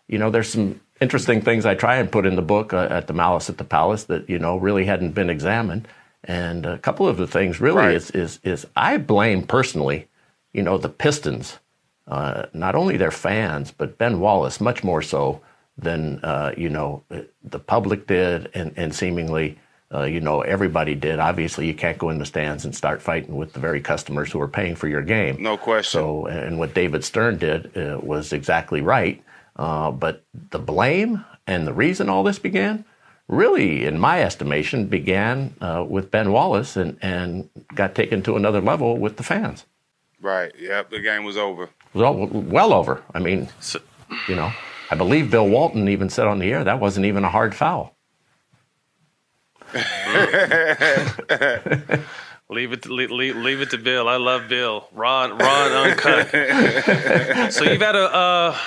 you 0.10 0.18
know, 0.18 0.30
there's 0.30 0.50
some 0.50 0.82
interesting 1.00 1.42
things 1.42 1.66
I 1.66 1.76
try 1.76 1.96
and 1.96 2.12
put 2.12 2.26
in 2.26 2.36
the 2.36 2.42
book 2.42 2.74
uh, 2.74 2.90
at 2.92 3.08
the 3.08 3.14
Malice 3.14 3.50
at 3.50 3.58
the 3.58 3.64
Palace 3.64 4.04
that 4.06 4.30
you 4.30 4.38
know 4.38 4.58
really 4.58 4.84
hadn't 4.84 5.14
been 5.14 5.30
examined, 5.30 5.88
and 6.24 6.66
a 6.66 6.78
couple 6.78 7.08
of 7.08 7.18
the 7.18 7.28
things 7.28 7.60
really 7.60 7.78
Right. 7.78 7.96
is 7.96 8.12
is 8.12 8.40
is 8.44 8.68
I 8.76 8.98
blame 8.98 9.44
personally, 9.44 10.08
you 10.54 10.62
know, 10.64 10.78
the 10.78 10.90
Pistons, 10.90 11.60
uh, 12.08 12.44
not 12.54 12.76
only 12.76 12.98
their 12.98 13.12
fans 13.12 13.72
but 13.72 13.98
Ben 13.98 14.20
Wallace 14.20 14.62
much 14.62 14.84
more 14.84 15.02
so 15.02 15.42
than 15.78 16.20
uh, 16.24 16.54
you 16.58 16.70
know 16.70 17.04
the 17.44 17.60
public 17.60 18.08
did, 18.08 18.50
and 18.54 18.74
and 18.78 18.94
seemingly. 18.96 19.58
Uh, 19.94 20.04
you 20.04 20.22
know, 20.22 20.40
everybody 20.40 20.96
did. 20.96 21.20
Obviously, 21.20 21.68
you 21.68 21.74
can't 21.74 21.98
go 21.98 22.10
in 22.10 22.18
the 22.18 22.26
stands 22.26 22.64
and 22.64 22.74
start 22.74 23.02
fighting 23.02 23.36
with 23.36 23.52
the 23.52 23.60
very 23.60 23.82
customers 23.82 24.32
who 24.32 24.40
are 24.40 24.48
paying 24.48 24.74
for 24.74 24.88
your 24.88 25.02
game. 25.02 25.36
No 25.44 25.58
question. 25.58 26.00
So, 26.00 26.28
and 26.28 26.58
what 26.58 26.74
David 26.74 27.04
Stern 27.04 27.38
did 27.38 27.76
uh, 27.76 28.00
was 28.02 28.32
exactly 28.32 28.80
right. 28.80 29.22
Uh, 29.58 29.92
but 29.92 30.24
the 30.52 30.60
blame, 30.60 31.26
And 31.46 31.68
the 31.68 31.74
reason 31.74 32.08
all 32.08 32.24
this 32.24 32.40
began, 32.40 32.86
really, 33.32 33.86
in 33.86 33.98
my 33.98 34.22
estimation, 34.22 34.86
began 34.86 35.56
uh, 35.62 35.84
with 35.88 36.12
Ben 36.12 36.32
Wallace 36.32 36.78
and, 36.78 37.00
and 37.02 37.50
got 37.74 37.96
taken 37.96 38.22
to 38.24 38.36
another 38.36 38.62
level 38.62 38.98
with 38.98 39.18
the 39.18 39.24
fans. 39.24 39.66
Right. 40.22 40.52
Yep. 40.60 40.92
The 40.92 41.00
game 41.00 41.24
was 41.24 41.38
over. 41.38 41.70
Well, 41.96 42.28
well 42.28 42.74
over. 42.74 43.02
I 43.16 43.20
mean, 43.20 43.50
so, 43.60 43.80
you 44.28 44.36
know, 44.36 44.52
I 44.92 44.96
believe 44.96 45.32
Bill 45.32 45.48
Walton 45.48 45.88
even 45.88 46.10
said 46.10 46.28
on 46.28 46.38
the 46.38 46.52
air 46.52 46.64
that 46.64 46.80
wasn't 46.80 47.08
even 47.08 47.24
a 47.24 47.30
hard 47.30 47.56
foul. 47.56 47.96
Leave 52.52 52.74
it, 52.74 52.82
to, 52.82 52.94
leave, 52.94 53.38
leave, 53.38 53.62
it 53.62 53.70
to 53.70 53.78
Bill. 53.78 54.10
I 54.10 54.18
love 54.18 54.50
Bill. 54.50 54.86
Ron, 54.92 55.38
Ron, 55.38 55.72
uncut. 55.72 56.30
so 57.54 57.64
you've 57.64 57.82
had 57.82 57.96
a, 57.96 58.14
uh, 58.14 58.58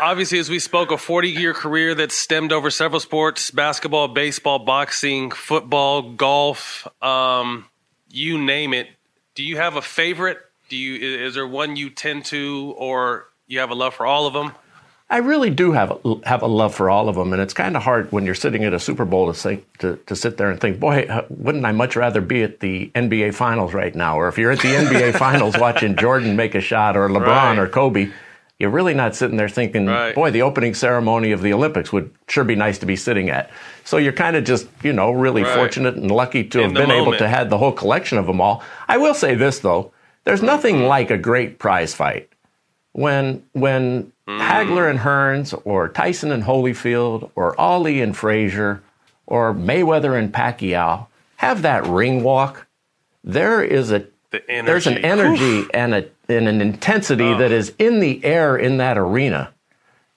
obviously, 0.00 0.38
as 0.38 0.50
we 0.50 0.58
spoke, 0.58 0.90
a 0.90 0.98
40 0.98 1.30
year 1.30 1.54
career 1.54 1.94
that 1.94 2.12
stemmed 2.12 2.52
over 2.52 2.70
several 2.70 3.00
sports: 3.00 3.50
basketball, 3.50 4.08
baseball, 4.08 4.58
boxing, 4.58 5.30
football, 5.30 6.02
golf. 6.02 6.86
Um, 7.02 7.66
you 8.10 8.38
name 8.38 8.72
it. 8.74 8.88
Do 9.34 9.42
you 9.42 9.56
have 9.56 9.76
a 9.76 9.82
favorite? 9.82 10.38
Do 10.68 10.76
you 10.76 11.24
is 11.26 11.34
there 11.34 11.46
one 11.46 11.76
you 11.76 11.90
tend 11.90 12.24
to, 12.26 12.74
or 12.76 13.28
you 13.46 13.60
have 13.60 13.70
a 13.70 13.74
love 13.74 13.94
for 13.94 14.06
all 14.06 14.26
of 14.26 14.32
them? 14.32 14.52
I 15.08 15.18
really 15.18 15.50
do 15.50 15.70
have 15.70 15.92
a, 16.04 16.14
have 16.26 16.42
a 16.42 16.48
love 16.48 16.74
for 16.74 16.90
all 16.90 17.08
of 17.08 17.14
them, 17.14 17.32
and 17.32 17.40
it's 17.40 17.54
kind 17.54 17.76
of 17.76 17.82
hard 17.84 18.10
when 18.10 18.26
you're 18.26 18.34
sitting 18.34 18.64
at 18.64 18.74
a 18.74 18.80
Super 18.80 19.04
Bowl 19.04 19.32
to 19.32 19.38
think 19.38 19.78
to, 19.78 19.96
to 20.06 20.16
sit 20.16 20.36
there 20.36 20.50
and 20.50 20.60
think, 20.60 20.80
boy, 20.80 21.06
uh, 21.08 21.24
wouldn't 21.28 21.64
I 21.64 21.70
much 21.70 21.94
rather 21.94 22.20
be 22.20 22.42
at 22.42 22.58
the 22.58 22.90
NBA 22.92 23.34
Finals 23.34 23.72
right 23.72 23.94
now? 23.94 24.18
Or 24.18 24.26
if 24.26 24.36
you're 24.36 24.50
at 24.50 24.58
the 24.58 24.74
NBA 24.74 25.16
Finals 25.18 25.56
watching 25.56 25.94
Jordan 25.94 26.34
make 26.34 26.56
a 26.56 26.60
shot, 26.60 26.96
or 26.96 27.08
LeBron 27.08 27.26
right. 27.26 27.58
or 27.58 27.68
Kobe, 27.68 28.10
you're 28.58 28.70
really 28.70 28.94
not 28.94 29.14
sitting 29.14 29.36
there 29.36 29.48
thinking, 29.48 29.86
right. 29.86 30.14
boy, 30.14 30.30
the 30.30 30.42
opening 30.42 30.74
ceremony 30.74 31.32
of 31.32 31.42
the 31.42 31.52
Olympics 31.52 31.92
would 31.92 32.10
sure 32.28 32.44
be 32.44 32.54
nice 32.54 32.78
to 32.78 32.86
be 32.86 32.96
sitting 32.96 33.28
at. 33.28 33.50
So 33.84 33.98
you're 33.98 34.12
kind 34.12 34.34
of 34.34 34.44
just, 34.44 34.66
you 34.82 34.92
know, 34.92 35.10
really 35.10 35.42
right. 35.42 35.54
fortunate 35.54 35.96
and 35.96 36.10
lucky 36.10 36.44
to 36.44 36.58
In 36.58 36.64
have 36.64 36.74
been 36.74 36.88
moment. 36.88 37.08
able 37.08 37.18
to 37.18 37.28
have 37.28 37.50
the 37.50 37.58
whole 37.58 37.72
collection 37.72 38.16
of 38.16 38.26
them 38.26 38.40
all. 38.40 38.62
I 38.88 38.96
will 38.96 39.14
say 39.14 39.34
this 39.34 39.58
though, 39.58 39.92
there's 40.24 40.42
nothing 40.42 40.84
like 40.84 41.10
a 41.10 41.18
great 41.18 41.58
prize 41.58 41.94
fight 41.94 42.30
when 42.96 43.44
when 43.52 44.10
mm. 44.26 44.40
Hagler 44.40 44.88
and 44.88 44.98
Hearns 44.98 45.58
or 45.64 45.88
Tyson 45.88 46.32
and 46.32 46.42
Holyfield 46.42 47.30
or 47.34 47.58
Ali 47.60 48.00
and 48.00 48.16
Frazier 48.16 48.82
or 49.26 49.52
Mayweather 49.52 50.18
and 50.18 50.32
Pacquiao 50.32 51.06
have 51.36 51.60
that 51.62 51.86
ring 51.86 52.22
walk, 52.22 52.66
there 53.22 53.62
is 53.62 53.92
a 53.92 54.06
the 54.30 54.42
there's 54.48 54.86
an 54.86 54.98
energy 54.98 55.66
and 55.72 55.94
a 55.94 56.08
and 56.28 56.48
an 56.48 56.60
intensity 56.60 57.24
oh. 57.24 57.38
that 57.38 57.52
is 57.52 57.74
in 57.78 58.00
the 58.00 58.24
air 58.24 58.56
in 58.56 58.78
that 58.78 58.98
arena 58.98 59.52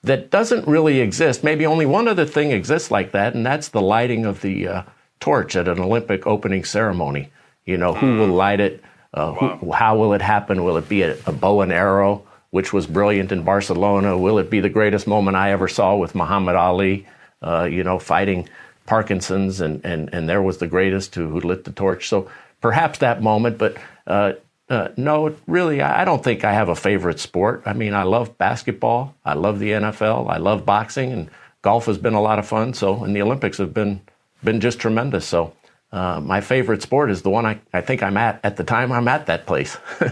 that 0.02 0.30
doesn't 0.30 0.66
really 0.66 1.00
exist. 1.00 1.44
Maybe 1.44 1.66
only 1.66 1.86
one 1.86 2.08
other 2.08 2.24
thing 2.24 2.52
exists 2.52 2.90
like 2.90 3.12
that, 3.12 3.34
and 3.34 3.44
that's 3.44 3.68
the 3.68 3.82
lighting 3.82 4.24
of 4.24 4.40
the 4.40 4.66
uh, 4.66 4.82
torch 5.20 5.56
at 5.56 5.68
an 5.68 5.80
Olympic 5.80 6.26
opening 6.26 6.64
ceremony. 6.64 7.30
You 7.66 7.76
know, 7.76 7.94
who 7.94 8.16
will 8.16 8.28
mm. 8.28 8.36
light 8.36 8.60
it? 8.60 8.82
Uh, 9.12 9.34
wow. 9.40 9.58
who, 9.60 9.72
how 9.72 9.98
will 9.98 10.14
it 10.14 10.22
happen? 10.22 10.64
Will 10.64 10.76
it 10.76 10.88
be 10.88 11.02
a, 11.02 11.16
a 11.26 11.32
bow 11.32 11.60
and 11.60 11.72
arrow? 11.72 12.26
which 12.50 12.72
was 12.72 12.86
brilliant 12.86 13.32
in 13.32 13.44
Barcelona? 13.44 14.18
Will 14.18 14.38
it 14.38 14.50
be 14.50 14.60
the 14.60 14.68
greatest 14.68 15.06
moment 15.06 15.36
I 15.36 15.52
ever 15.52 15.68
saw 15.68 15.96
with 15.96 16.14
Muhammad 16.14 16.56
Ali, 16.56 17.06
uh, 17.42 17.68
you 17.70 17.84
know, 17.84 17.98
fighting 17.98 18.48
Parkinson's, 18.86 19.60
and, 19.60 19.84
and, 19.84 20.10
and 20.12 20.28
there 20.28 20.42
was 20.42 20.58
the 20.58 20.66
greatest 20.66 21.14
who, 21.14 21.28
who 21.28 21.40
lit 21.40 21.64
the 21.64 21.72
torch. 21.72 22.08
So 22.08 22.28
perhaps 22.60 22.98
that 22.98 23.22
moment, 23.22 23.58
but 23.58 23.76
uh, 24.06 24.32
uh, 24.68 24.88
no, 24.96 25.34
really, 25.46 25.82
I 25.82 26.04
don't 26.04 26.22
think 26.22 26.44
I 26.44 26.52
have 26.52 26.68
a 26.68 26.76
favorite 26.76 27.20
sport. 27.20 27.62
I 27.66 27.72
mean, 27.72 27.94
I 27.94 28.04
love 28.04 28.38
basketball, 28.38 29.14
I 29.24 29.34
love 29.34 29.58
the 29.58 29.70
NFL, 29.70 30.30
I 30.30 30.38
love 30.38 30.64
boxing, 30.64 31.12
and 31.12 31.30
golf 31.62 31.86
has 31.86 31.98
been 31.98 32.14
a 32.14 32.22
lot 32.22 32.38
of 32.38 32.46
fun. 32.46 32.74
So, 32.74 33.04
and 33.04 33.14
the 33.14 33.22
Olympics 33.22 33.58
have 33.58 33.74
been 33.74 34.00
been 34.42 34.60
just 34.60 34.78
tremendous. 34.78 35.26
So, 35.26 35.54
uh, 35.92 36.20
my 36.20 36.40
favorite 36.40 36.82
sport 36.82 37.10
is 37.10 37.22
the 37.22 37.30
one 37.30 37.46
I, 37.46 37.60
I 37.72 37.80
think 37.80 38.02
I'm 38.02 38.16
at 38.16 38.40
at 38.44 38.56
the 38.56 38.64
time 38.64 38.92
I'm 38.92 39.08
at 39.08 39.26
that 39.26 39.46
place. 39.46 39.76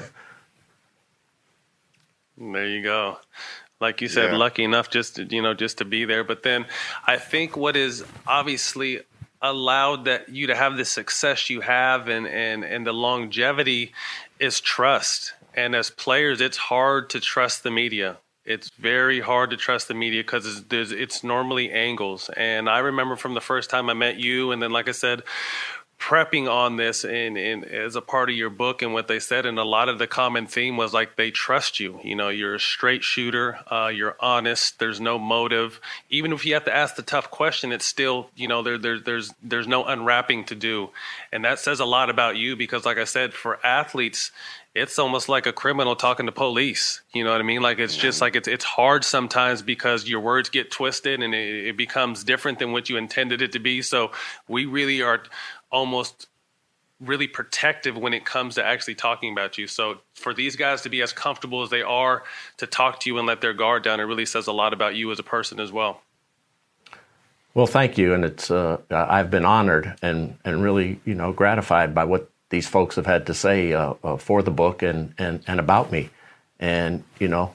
There 2.40 2.66
you 2.66 2.82
go. 2.82 3.18
Like 3.80 4.00
you 4.00 4.08
said, 4.08 4.32
yeah. 4.32 4.38
lucky 4.38 4.64
enough 4.64 4.90
just 4.90 5.16
to, 5.16 5.24
you 5.24 5.42
know 5.42 5.54
just 5.54 5.78
to 5.78 5.84
be 5.84 6.04
there. 6.04 6.24
But 6.24 6.42
then 6.42 6.66
I 7.06 7.16
think 7.16 7.56
what 7.56 7.76
is 7.76 8.04
obviously 8.26 9.00
allowed 9.40 10.04
that 10.06 10.28
you 10.28 10.48
to 10.48 10.54
have 10.54 10.76
the 10.76 10.84
success 10.84 11.48
you 11.50 11.60
have 11.60 12.08
and 12.08 12.26
and 12.26 12.64
and 12.64 12.86
the 12.86 12.92
longevity 12.92 13.92
is 14.38 14.60
trust. 14.60 15.34
And 15.54 15.74
as 15.74 15.90
players, 15.90 16.40
it's 16.40 16.56
hard 16.56 17.10
to 17.10 17.20
trust 17.20 17.62
the 17.62 17.70
media. 17.70 18.18
It's 18.44 18.70
very 18.70 19.20
hard 19.20 19.50
to 19.50 19.58
trust 19.58 19.88
the 19.88 19.94
media 19.94 20.22
because 20.22 20.64
it's, 20.70 20.90
it's 20.90 21.22
normally 21.22 21.70
angles. 21.70 22.30
And 22.34 22.68
I 22.68 22.78
remember 22.78 23.16
from 23.16 23.34
the 23.34 23.42
first 23.42 23.68
time 23.68 23.90
I 23.90 23.94
met 23.94 24.16
you, 24.16 24.52
and 24.52 24.62
then 24.62 24.70
like 24.70 24.88
I 24.88 24.92
said, 24.92 25.22
prepping 25.98 26.48
on 26.48 26.76
this 26.76 27.04
in 27.04 27.36
as 27.64 27.96
a 27.96 28.00
part 28.00 28.30
of 28.30 28.36
your 28.36 28.50
book 28.50 28.82
and 28.82 28.92
what 28.92 29.08
they 29.08 29.18
said 29.18 29.44
and 29.44 29.58
a 29.58 29.64
lot 29.64 29.88
of 29.88 29.98
the 29.98 30.06
common 30.06 30.46
theme 30.46 30.76
was 30.76 30.94
like 30.94 31.16
they 31.16 31.30
trust 31.30 31.80
you 31.80 31.98
you 32.04 32.14
know 32.14 32.28
you're 32.28 32.54
a 32.54 32.60
straight 32.60 33.02
shooter 33.02 33.58
uh, 33.70 33.88
you're 33.88 34.16
honest 34.20 34.78
there's 34.78 35.00
no 35.00 35.18
motive 35.18 35.80
even 36.08 36.32
if 36.32 36.46
you 36.46 36.54
have 36.54 36.64
to 36.64 36.74
ask 36.74 36.94
the 36.94 37.02
tough 37.02 37.30
question 37.32 37.72
it's 37.72 37.84
still 37.84 38.30
you 38.36 38.46
know 38.46 38.62
there, 38.62 38.78
there 38.78 39.00
there's 39.00 39.34
there's 39.42 39.66
no 39.66 39.84
unwrapping 39.84 40.44
to 40.44 40.54
do 40.54 40.88
and 41.32 41.44
that 41.44 41.58
says 41.58 41.80
a 41.80 41.84
lot 41.84 42.08
about 42.08 42.36
you 42.36 42.54
because 42.54 42.86
like 42.86 42.98
i 42.98 43.04
said 43.04 43.34
for 43.34 43.58
athletes 43.66 44.30
it's 44.78 44.98
almost 44.98 45.28
like 45.28 45.46
a 45.46 45.52
criminal 45.52 45.96
talking 45.96 46.26
to 46.26 46.32
police. 46.32 47.00
You 47.12 47.24
know 47.24 47.32
what 47.32 47.40
I 47.40 47.44
mean? 47.44 47.62
Like 47.62 47.78
it's 47.78 47.96
just 47.96 48.20
like 48.20 48.36
it's 48.36 48.46
it's 48.48 48.64
hard 48.64 49.04
sometimes 49.04 49.62
because 49.62 50.08
your 50.08 50.20
words 50.20 50.48
get 50.50 50.70
twisted 50.70 51.22
and 51.22 51.34
it, 51.34 51.68
it 51.68 51.76
becomes 51.76 52.22
different 52.22 52.58
than 52.58 52.72
what 52.72 52.88
you 52.88 52.96
intended 52.96 53.42
it 53.42 53.52
to 53.52 53.58
be. 53.58 53.82
So 53.82 54.12
we 54.46 54.66
really 54.66 55.02
are 55.02 55.22
almost 55.70 56.28
really 57.00 57.28
protective 57.28 57.96
when 57.96 58.12
it 58.12 58.24
comes 58.24 58.56
to 58.56 58.64
actually 58.64 58.94
talking 58.94 59.32
about 59.32 59.56
you. 59.56 59.66
So 59.66 59.98
for 60.14 60.34
these 60.34 60.56
guys 60.56 60.82
to 60.82 60.88
be 60.88 61.00
as 61.02 61.12
comfortable 61.12 61.62
as 61.62 61.70
they 61.70 61.82
are 61.82 62.24
to 62.56 62.66
talk 62.66 63.00
to 63.00 63.10
you 63.10 63.18
and 63.18 63.26
let 63.26 63.40
their 63.40 63.54
guard 63.54 63.84
down, 63.84 64.00
it 64.00 64.04
really 64.04 64.26
says 64.26 64.46
a 64.46 64.52
lot 64.52 64.72
about 64.72 64.96
you 64.96 65.10
as 65.12 65.18
a 65.18 65.22
person 65.22 65.60
as 65.60 65.70
well. 65.70 66.02
Well, 67.54 67.66
thank 67.66 67.98
you, 67.98 68.14
and 68.14 68.24
it's 68.24 68.50
uh, 68.50 68.78
I've 68.90 69.30
been 69.30 69.44
honored 69.44 69.96
and 70.02 70.36
and 70.44 70.62
really 70.62 71.00
you 71.04 71.14
know 71.14 71.32
gratified 71.32 71.94
by 71.94 72.04
what 72.04 72.30
these 72.50 72.68
folks 72.68 72.96
have 72.96 73.06
had 73.06 73.26
to 73.26 73.34
say 73.34 73.72
uh, 73.72 73.94
uh, 74.04 74.16
for 74.16 74.42
the 74.42 74.50
book 74.50 74.82
and 74.82 75.14
and 75.18 75.42
and 75.46 75.58
about 75.58 75.90
me, 75.90 76.10
and 76.60 77.04
you 77.18 77.28
know. 77.28 77.54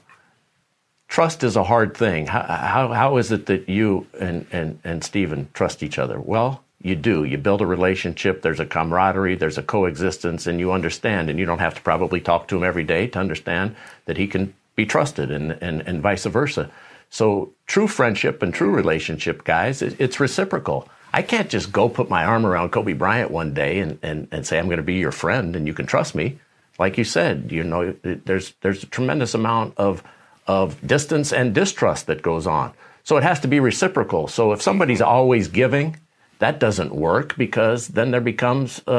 Trust 1.06 1.44
is 1.44 1.54
a 1.54 1.62
hard 1.62 1.96
thing. 1.96 2.26
How, 2.26 2.42
how, 2.42 2.92
how 2.92 3.16
is 3.18 3.30
it 3.30 3.46
that 3.46 3.68
you 3.68 4.08
and, 4.18 4.46
and, 4.50 4.80
and 4.82 5.04
Stephen 5.04 5.48
trust 5.52 5.84
each 5.84 5.96
other? 5.96 6.18
Well, 6.18 6.64
you 6.84 6.94
do. 6.94 7.24
You 7.24 7.38
build 7.38 7.62
a 7.62 7.66
relationship, 7.66 8.42
there's 8.42 8.60
a 8.60 8.66
camaraderie, 8.66 9.36
there's 9.36 9.58
a 9.58 9.62
coexistence, 9.62 10.46
and 10.46 10.60
you 10.60 10.70
understand. 10.70 11.30
And 11.30 11.38
you 11.38 11.46
don't 11.46 11.58
have 11.58 11.74
to 11.74 11.80
probably 11.80 12.20
talk 12.20 12.46
to 12.48 12.56
him 12.56 12.62
every 12.62 12.84
day 12.84 13.06
to 13.08 13.18
understand 13.18 13.74
that 14.04 14.18
he 14.18 14.26
can 14.26 14.54
be 14.76 14.84
trusted 14.84 15.30
and, 15.30 15.52
and, 15.62 15.80
and 15.86 16.02
vice 16.02 16.26
versa. 16.26 16.70
So, 17.08 17.52
true 17.66 17.86
friendship 17.86 18.42
and 18.42 18.52
true 18.52 18.70
relationship, 18.70 19.44
guys, 19.44 19.82
it's 19.82 20.20
reciprocal. 20.20 20.88
I 21.12 21.22
can't 21.22 21.48
just 21.48 21.72
go 21.72 21.88
put 21.88 22.10
my 22.10 22.24
arm 22.24 22.44
around 22.44 22.70
Kobe 22.70 22.92
Bryant 22.92 23.30
one 23.30 23.54
day 23.54 23.78
and, 23.78 23.98
and, 24.02 24.28
and 24.32 24.46
say, 24.46 24.58
I'm 24.58 24.66
going 24.66 24.78
to 24.78 24.82
be 24.82 24.94
your 24.94 25.12
friend 25.12 25.54
and 25.54 25.66
you 25.66 25.72
can 25.72 25.86
trust 25.86 26.14
me. 26.14 26.38
Like 26.78 26.98
you 26.98 27.04
said, 27.04 27.52
you 27.52 27.62
know, 27.62 27.94
there's, 28.02 28.54
there's 28.62 28.82
a 28.82 28.86
tremendous 28.86 29.32
amount 29.32 29.74
of, 29.76 30.02
of 30.48 30.84
distance 30.84 31.32
and 31.32 31.54
distrust 31.54 32.08
that 32.08 32.20
goes 32.20 32.48
on. 32.48 32.72
So 33.04 33.16
it 33.16 33.22
has 33.22 33.38
to 33.40 33.48
be 33.48 33.60
reciprocal. 33.60 34.26
So 34.26 34.52
if 34.52 34.60
somebody's 34.60 35.00
always 35.00 35.46
giving 35.46 35.96
that 36.44 36.60
doesn't 36.60 36.94
work 36.94 37.34
because 37.38 37.88
then 37.88 38.10
there 38.10 38.20
becomes 38.20 38.82
a, 38.86 38.92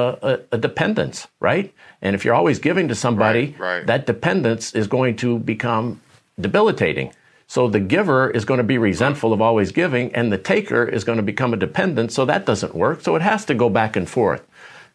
a, 0.52 0.56
a, 0.56 0.58
dependence, 0.58 1.28
right? 1.40 1.72
And 2.02 2.16
if 2.16 2.26
you're 2.26 2.34
always 2.34 2.58
giving 2.58 2.88
to 2.88 2.96
somebody, 2.96 3.56
right, 3.60 3.60
right. 3.60 3.86
that 3.86 4.08
dependence 4.08 4.74
is 4.74 4.88
going 4.88 5.16
to 5.18 5.38
become 5.38 6.02
debilitating. 6.42 7.14
So 7.46 7.68
the 7.68 7.80
giver 7.80 8.32
is 8.32 8.46
going 8.46 8.58
to 8.58 8.64
be 8.64 8.80
resentful 8.80 9.32
of 9.32 9.42
always 9.44 9.72
giving, 9.72 10.16
and 10.16 10.34
the 10.34 10.40
taker 10.40 10.88
is 10.88 11.04
going 11.04 11.18
to 11.18 11.24
become 11.24 11.54
a 11.54 11.58
dependent. 11.58 12.12
So 12.12 12.26
that 12.26 12.48
doesn't 12.48 12.74
work. 12.74 13.02
So 13.02 13.16
it 13.16 13.22
has 13.22 13.46
to 13.46 13.54
go 13.54 13.70
back 13.70 13.96
and 13.96 14.10
forth. 14.10 14.44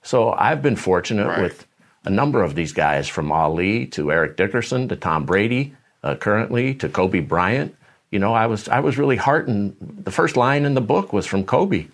So 0.02 0.33
I've 0.33 0.61
been 0.61 0.75
fortunate 0.75 1.28
right. 1.28 1.42
with 1.42 1.69
a 2.04 2.11
number 2.11 2.42
of 2.42 2.57
these 2.57 2.73
guys, 2.73 3.07
from 3.07 3.30
Ali 3.30 3.87
to 3.95 4.11
Eric 4.11 4.37
Dickerson 4.37 4.88
to 4.88 4.97
Tom 4.97 5.25
Brady, 5.25 5.76
uh, 6.02 6.16
currently 6.16 6.75
to 6.75 6.88
Kobe 6.88 7.21
Bryant. 7.21 7.76
You 8.11 8.19
know, 8.19 8.35
I 8.35 8.47
was 8.47 8.69
I 8.69 8.80
was 8.80 8.99
really 8.99 9.14
heartened. 9.16 9.76
The 10.02 10.11
first 10.11 10.37
line 10.37 10.64
in 10.64 10.75
the 10.75 10.80
book 10.80 11.12
was 11.12 11.26
from 11.26 11.45
Kobe. 11.45 11.87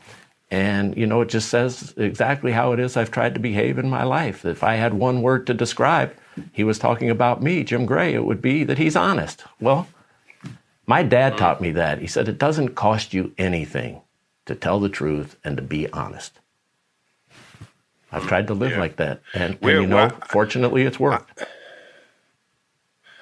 And, 0.51 0.97
you 0.97 1.07
know, 1.07 1.23
it 1.23 1.29
just 1.29 1.49
says 1.49 1.93
exactly 1.97 2.53
how 2.53 2.73
it 2.73 2.79
is 2.79 2.97
I've 2.97 3.11
tried 3.11 3.35
to 3.35 3.41
behave 3.41 3.79
in 3.79 3.91
my 3.91 4.05
life. 4.05 4.45
If 4.45 4.63
I 4.63 4.77
had 4.77 4.95
one 4.95 5.21
word 5.21 5.47
to 5.49 5.55
describe, 5.55 6.15
he 6.53 6.63
was 6.63 6.79
talking 6.79 7.11
about 7.11 7.43
me, 7.43 7.65
Jim 7.65 7.85
Gray, 7.85 8.15
it 8.15 8.25
would 8.25 8.41
be 8.41 8.63
that 8.63 8.79
he's 8.79 8.95
honest. 8.95 9.43
Well, 9.61 9.89
my 10.87 11.03
dad 11.03 11.37
taught 11.37 11.61
me 11.61 11.73
that. 11.73 11.99
He 11.99 12.07
said, 12.07 12.29
it 12.29 12.39
doesn't 12.39 12.77
cost 12.77 13.13
you 13.13 13.33
anything 13.37 14.03
to 14.45 14.55
tell 14.55 14.79
the 14.79 14.89
truth 14.89 15.37
and 15.43 15.57
to 15.57 15.63
be 15.63 15.91
honest. 15.93 16.39
I've 18.13 18.29
tried 18.29 18.47
to 18.47 18.55
live 18.55 18.71
yeah. 18.73 18.81
like 18.81 18.97
that. 18.97 19.21
And, 19.35 19.59
and 19.61 19.83
you 19.83 19.87
know, 19.87 20.11
fortunately, 20.29 20.83
it's 20.83 21.01
worked. 21.01 21.45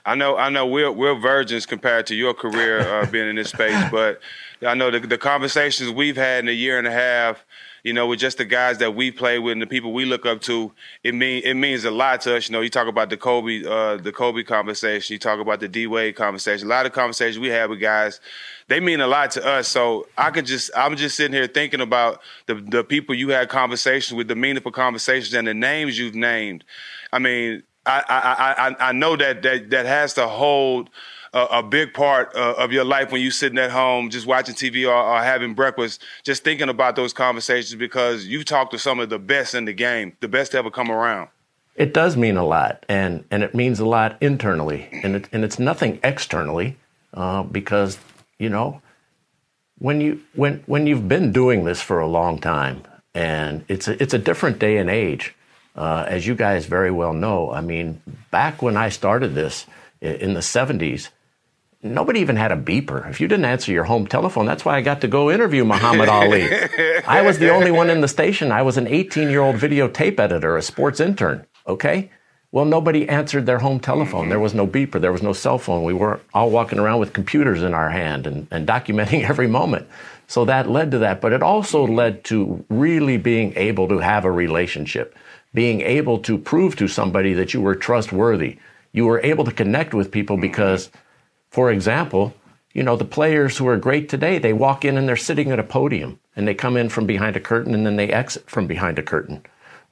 I 0.05 0.15
know, 0.15 0.37
I 0.37 0.51
know, 0.51 0.67
we're 0.67 0.93
we're 0.93 1.19
virgins 1.19 1.65
compared 1.65 2.07
to 2.09 2.15
your 2.15 2.35
career 2.35 2.81
uh, 2.81 3.07
being 3.07 3.27
in 3.27 3.37
this 3.37 3.49
space, 3.49 3.83
but 3.91 4.21
I 4.65 4.75
know 4.75 4.91
the, 4.91 5.01
the 5.01 5.19
conversations 5.19 5.91
we've 5.91 6.17
had 6.17 6.45
in 6.45 6.49
a 6.49 6.53
year 6.53 6.79
and 6.79 6.87
a 6.87 6.93
half 6.93 7.45
you 7.85 7.93
know, 7.93 8.07
with 8.07 8.19
just 8.19 8.39
the 8.39 8.47
guys 8.47 8.79
that 8.79 8.95
we 8.95 9.11
play 9.11 9.39
with 9.39 9.53
and 9.53 9.63
the 9.63 9.67
people 9.67 9.93
we 9.93 10.07
look 10.07 10.25
up 10.25 10.41
to, 10.41 10.73
it 11.03 11.15
mean 11.15 11.43
it 11.45 11.53
means 11.53 11.85
a 11.85 11.91
lot 11.91 12.23
to 12.23 12.35
us. 12.35 12.49
You 12.49 12.55
know, 12.55 12.63
you 12.63 12.71
talk 12.71 12.89
about 12.89 13.11
the 13.11 13.19
Kobe, 13.19 13.63
uh, 13.63 13.99
the 13.99 14.11
Kobe 14.11 14.43
conversation, 14.43 15.13
you 15.13 15.19
talk 15.19 15.39
about 15.39 15.61
the 15.61 15.69
D 15.69 15.87
Wade 15.87 16.17
conversation. 16.17 16.67
A 16.67 16.71
lot 16.71 16.87
of 16.87 16.93
conversations 16.93 17.39
we 17.39 17.49
have 17.49 17.69
with 17.69 17.81
guys, 17.81 18.21
they 18.69 18.81
mean 18.81 19.03
a 19.03 19.07
lot 19.07 19.33
to 19.33 19.47
us. 19.47 19.69
So 19.69 20.09
I 20.17 20.31
could 20.31 20.47
just, 20.47 20.71
I'm 20.75 20.97
just 20.97 21.15
sitting 21.15 21.35
here 21.35 21.47
thinking 21.47 21.83
about 21.83 22.23
the 22.47 22.55
the 22.55 22.83
people 22.83 23.15
you 23.15 23.29
had 23.29 23.51
conversations 23.51 24.17
with, 24.17 24.29
the 24.29 24.35
meaningful 24.35 24.73
conversations, 24.73 25.35
and 25.35 25.47
the 25.47 25.55
names 25.55 25.99
you've 25.99 26.15
named. 26.15 26.65
I 27.13 27.19
mean, 27.19 27.65
I 27.85 28.03
I 28.09 28.69
I, 28.69 28.89
I 28.89 28.93
know 28.93 29.15
that 29.17 29.43
that 29.43 29.69
that 29.69 29.85
has 29.85 30.15
to 30.15 30.27
hold 30.27 30.89
a, 31.35 31.59
a 31.59 31.63
big 31.63 31.93
part 31.93 32.35
uh, 32.35 32.55
of 32.57 32.73
your 32.73 32.85
life 32.85 33.11
when 33.11 33.21
you're 33.21 33.31
sitting 33.31 33.59
at 33.59 33.71
home 33.71 34.09
just 34.09 34.27
watching 34.27 34.55
TV 34.55 34.89
or, 34.89 34.95
or, 34.95 35.23
having 35.23 35.53
breakfast, 35.53 36.03
just 36.23 36.45
thinking 36.45 36.69
about 36.69 36.97
those 36.97 37.13
conversations 37.13 37.75
because 37.75 38.27
you 38.27 38.45
talk 38.45 38.71
to 38.71 38.79
some 38.79 39.01
of 39.01 39.11
the 39.11 39.19
best 39.19 39.55
in 39.55 39.65
the 39.65 39.73
game, 39.73 40.17
the 40.21 40.29
best 40.29 40.53
to 40.53 40.59
ever 40.59 40.71
come 40.71 40.91
around. 40.91 41.29
It 41.75 41.93
does 41.93 42.17
mean 42.17 42.37
a 42.37 42.45
lot, 42.45 42.87
and, 42.89 43.25
and 43.33 43.43
it 43.43 43.53
means 43.53 43.81
a 43.81 43.85
lot 43.85 44.17
internally, 44.21 44.89
and, 45.03 45.17
it, 45.17 45.29
and 45.33 45.45
it's 45.45 45.59
nothing 45.59 45.99
externally 46.05 46.77
uh, 47.15 47.43
because, 47.43 47.99
you 48.39 48.49
know, 48.49 48.81
when, 49.79 50.01
you, 50.01 50.23
when, 50.35 50.63
when 50.67 50.87
you've 50.87 51.09
been 51.09 51.33
doing 51.33 51.65
this 51.65 51.83
for 51.83 51.99
a 51.99 52.07
long 52.07 52.39
time, 52.39 52.85
and 53.13 53.65
it's 53.67 53.89
a, 53.89 54.01
it's 54.01 54.15
a 54.15 54.19
different 54.19 54.61
day 54.61 54.77
and 54.77 54.89
age, 54.89 55.35
uh, 55.75 56.05
as 56.07 56.29
you 56.29 56.37
guys 56.37 56.67
very 56.67 56.93
well 56.93 57.13
know. 57.13 57.51
I 57.51 57.61
mean, 57.61 58.01
back 58.31 58.63
when 58.63 58.77
I 58.77 58.89
started 58.89 59.35
this 59.35 59.67
in 60.01 60.35
the 60.35 60.41
70s, 60.41 61.09
Nobody 61.85 62.21
even 62.21 62.37
had 62.37 62.51
a 62.51 62.57
beeper. 62.57 63.09
If 63.11 63.21
you 63.21 63.29
didn't 63.29 63.45
answer 63.45 63.71
your 63.71 63.85
home 63.85 64.07
telephone, 64.07 64.47
that's 64.47 64.65
why 64.65 64.75
I 64.75 64.81
got 64.81 65.03
to 65.03 65.09
go 65.09 65.31
interview 65.31 65.67
Muhammad 65.67 66.09
Ali. 66.09 66.49
I 67.07 67.21
was 67.21 67.39
the 67.39 67.51
only 67.51 67.71
one 67.71 67.91
in 67.91 68.01
the 68.01 68.09
station. 68.09 68.51
I 68.51 68.63
was 68.63 68.79
an 68.79 68.87
18 68.87 69.29
year 69.29 69.43
old 69.43 69.57
videotape 69.57 70.19
editor, 70.19 70.57
a 70.57 70.63
sports 70.63 70.99
intern. 70.99 71.45
Okay? 71.67 72.11
Well, 72.53 72.65
nobody 72.65 73.07
answered 73.07 73.45
their 73.45 73.59
home 73.59 73.81
telephone. 73.81 74.31
There 74.31 74.41
was 74.41 74.55
no 74.55 74.67
beeper. 74.67 74.99
There 74.99 75.13
was 75.13 75.23
no 75.23 75.35
cell 75.35 75.59
phone. 75.59 75.85
We 75.85 75.93
were 75.93 76.21
all 76.33 76.49
walking 76.49 76.79
around 76.79 77.01
with 77.01 77.13
computers 77.13 77.63
in 77.63 77.75
our 77.75 77.91
hand 77.91 78.27
and, 78.27 78.49
and 78.51 78.67
documenting 78.67 79.23
every 79.29 79.49
moment. 79.49 79.87
So 80.27 80.47
that 80.47 80.71
led 80.71 80.91
to 80.93 80.99
that. 81.01 81.21
But 81.21 81.35
it 81.35 81.43
also 81.43 81.87
led 81.87 82.25
to 82.25 82.65
really 82.71 83.19
being 83.19 83.53
able 83.57 83.89
to 83.89 83.99
have 83.99 84.25
a 84.25 84.33
relationship, 84.33 85.15
being 85.53 85.83
able 85.83 86.19
to 86.21 86.39
prove 86.39 86.77
to 86.77 86.89
somebody 86.89 87.35
that 87.35 87.53
you 87.53 87.61
were 87.61 87.75
trustworthy. 87.75 88.57
You 88.93 89.05
were 89.05 89.21
able 89.21 89.45
to 89.45 89.53
connect 89.53 89.93
with 89.93 90.11
people 90.11 90.39
because 90.39 90.91
for 91.55 91.71
example, 91.71 92.35
you 92.73 92.83
know, 92.83 92.97
the 92.97 93.05
players 93.05 93.57
who 93.57 93.69
are 93.69 93.77
great 93.77 94.09
today, 94.09 94.41
they 94.41 94.53
walk 94.53 94.85
in 94.85 94.99
and 94.99 95.07
they're 95.07 95.15
sitting 95.15 95.53
at 95.53 95.61
a 95.61 95.63
podium 95.63 96.19
and 96.35 96.49
they 96.49 96.55
come 96.55 96.77
in 96.77 96.89
from 96.89 97.07
behind 97.07 97.37
a 97.37 97.41
curtain 97.41 97.77
and 97.77 97.87
then 97.87 97.95
they 97.95 98.09
exit 98.09 98.51
from 98.51 98.67
behind 98.67 98.99
a 98.99 99.05
curtain. 99.05 99.41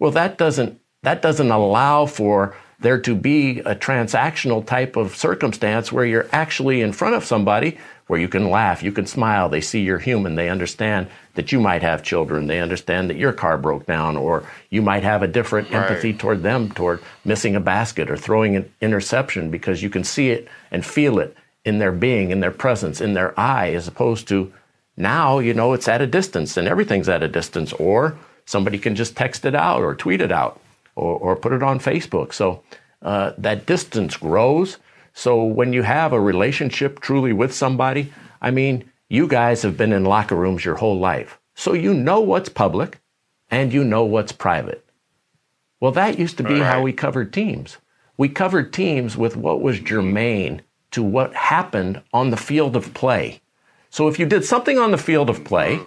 Well, 0.01 0.11
that 0.11 0.39
doesn't 0.39 0.81
that 1.05 1.23
doesn't 1.23 1.53
allow 1.53 2.07
for 2.07 2.57
there 2.81 3.01
to 3.03 3.15
be 3.15 3.61
a 3.61 3.77
transactional 3.77 4.67
type 4.67 4.97
of 4.97 5.15
circumstance 5.15 5.93
where 5.93 6.05
you're 6.05 6.29
actually 6.33 6.81
in 6.81 6.93
front 6.93 7.15
of 7.15 7.25
somebody 7.25 7.79
where 8.09 8.19
you 8.19 8.27
can 8.27 8.51
laugh, 8.51 8.83
you 8.83 8.91
can 8.91 9.07
smile, 9.07 9.49
they 9.49 9.61
see 9.61 9.83
you're 9.83 10.01
human, 10.01 10.35
they 10.35 10.49
understand 10.49 11.07
that 11.35 11.53
you 11.53 11.61
might 11.61 11.83
have 11.83 12.03
children, 12.03 12.49
they 12.49 12.61
understand 12.61 13.09
that 13.09 13.17
your 13.17 13.33
car 13.33 13.57
broke 13.57 13.87
down, 13.87 14.17
or 14.17 14.45
you 14.69 14.83
might 14.83 15.05
have 15.05 15.23
a 15.23 15.29
different 15.29 15.71
right. 15.71 15.83
empathy 15.83 16.13
toward 16.13 16.43
them, 16.43 16.71
toward 16.73 17.01
missing 17.25 17.55
a 17.55 17.61
basket 17.61 18.11
or 18.11 18.17
throwing 18.17 18.57
an 18.57 18.69
interception 18.81 19.49
because 19.49 19.81
you 19.81 19.89
can 19.89 20.03
see 20.03 20.31
it 20.31 20.49
and 20.73 20.85
feel 20.85 21.21
it 21.21 21.37
in 21.65 21.79
their 21.79 21.93
being, 21.93 22.31
in 22.31 22.41
their 22.41 22.51
presence, 22.51 23.01
in 23.01 23.15
their 23.15 23.39
eye, 23.39 23.73
as 23.73 23.87
opposed 23.87 24.29
to 24.29 24.53
now, 24.97 25.39
you 25.39 25.55
know, 25.55 25.73
it's 25.73 25.89
at 25.89 26.03
a 26.03 26.07
distance 26.07 26.57
and 26.57 26.69
everything's 26.69 27.09
at 27.09 27.23
a 27.23 27.29
distance, 27.29 27.73
or 27.75 28.17
somebody 28.45 28.79
can 28.79 28.95
just 28.95 29.17
text 29.17 29.45
it 29.45 29.55
out 29.55 29.83
or 29.83 29.95
tweet 29.95 30.21
it 30.21 30.33
out 30.33 30.61
or, 30.95 31.17
or 31.19 31.37
put 31.37 31.53
it 31.53 31.63
on 31.63 31.79
Facebook. 31.79 32.33
So 32.33 32.63
uh, 33.01 33.33
that 33.39 33.67
distance 33.67 34.17
grows. 34.17 34.79
So 35.15 35.45
when 35.45 35.73
you 35.73 35.83
have 35.83 36.13
a 36.13 36.21
relationship 36.21 37.01
truly 37.01 37.33
with 37.33 37.55
somebody, 37.55 38.13
I 38.41 38.51
mean, 38.51 38.91
you 39.09 39.27
guys 39.27 39.63
have 39.63 39.77
been 39.77 39.93
in 39.93 40.05
locker 40.05 40.37
rooms 40.37 40.65
your 40.65 40.77
whole 40.77 40.99
life. 40.99 41.39
So 41.55 41.75
you 41.75 41.95
know 41.95 42.21
what's 42.21 42.49
public 42.49 43.01
and 43.51 43.73
you 43.73 43.85
know 43.85 44.05
what's 44.05 44.33
private. 44.33 44.85
Well, 45.81 45.93
that 45.93 46.19
used 46.19 46.37
to 46.39 46.45
be 46.45 46.61
right. 46.61 46.63
how 46.63 46.83
we 46.83 46.93
covered 46.93 47.33
teams. 47.33 47.77
We 48.17 48.29
covered 48.29 48.73
teams 48.73 49.17
with 49.17 49.37
what 49.37 49.61
was 49.61 49.81
germane 49.81 50.63
to 50.93 51.03
what 51.03 51.35
happened 51.35 52.01
on 52.13 52.31
the 52.31 52.37
field 52.37 52.77
of 52.77 52.95
play. 52.95 53.41
So 53.91 54.09
if 54.09 54.19
you 54.19 54.27
did 54.27 54.45
something 54.45 54.79
on 54.79 54.91
the 54.91 54.99
field 54.99 55.29
of 55.29 55.45
play, 55.45 55.81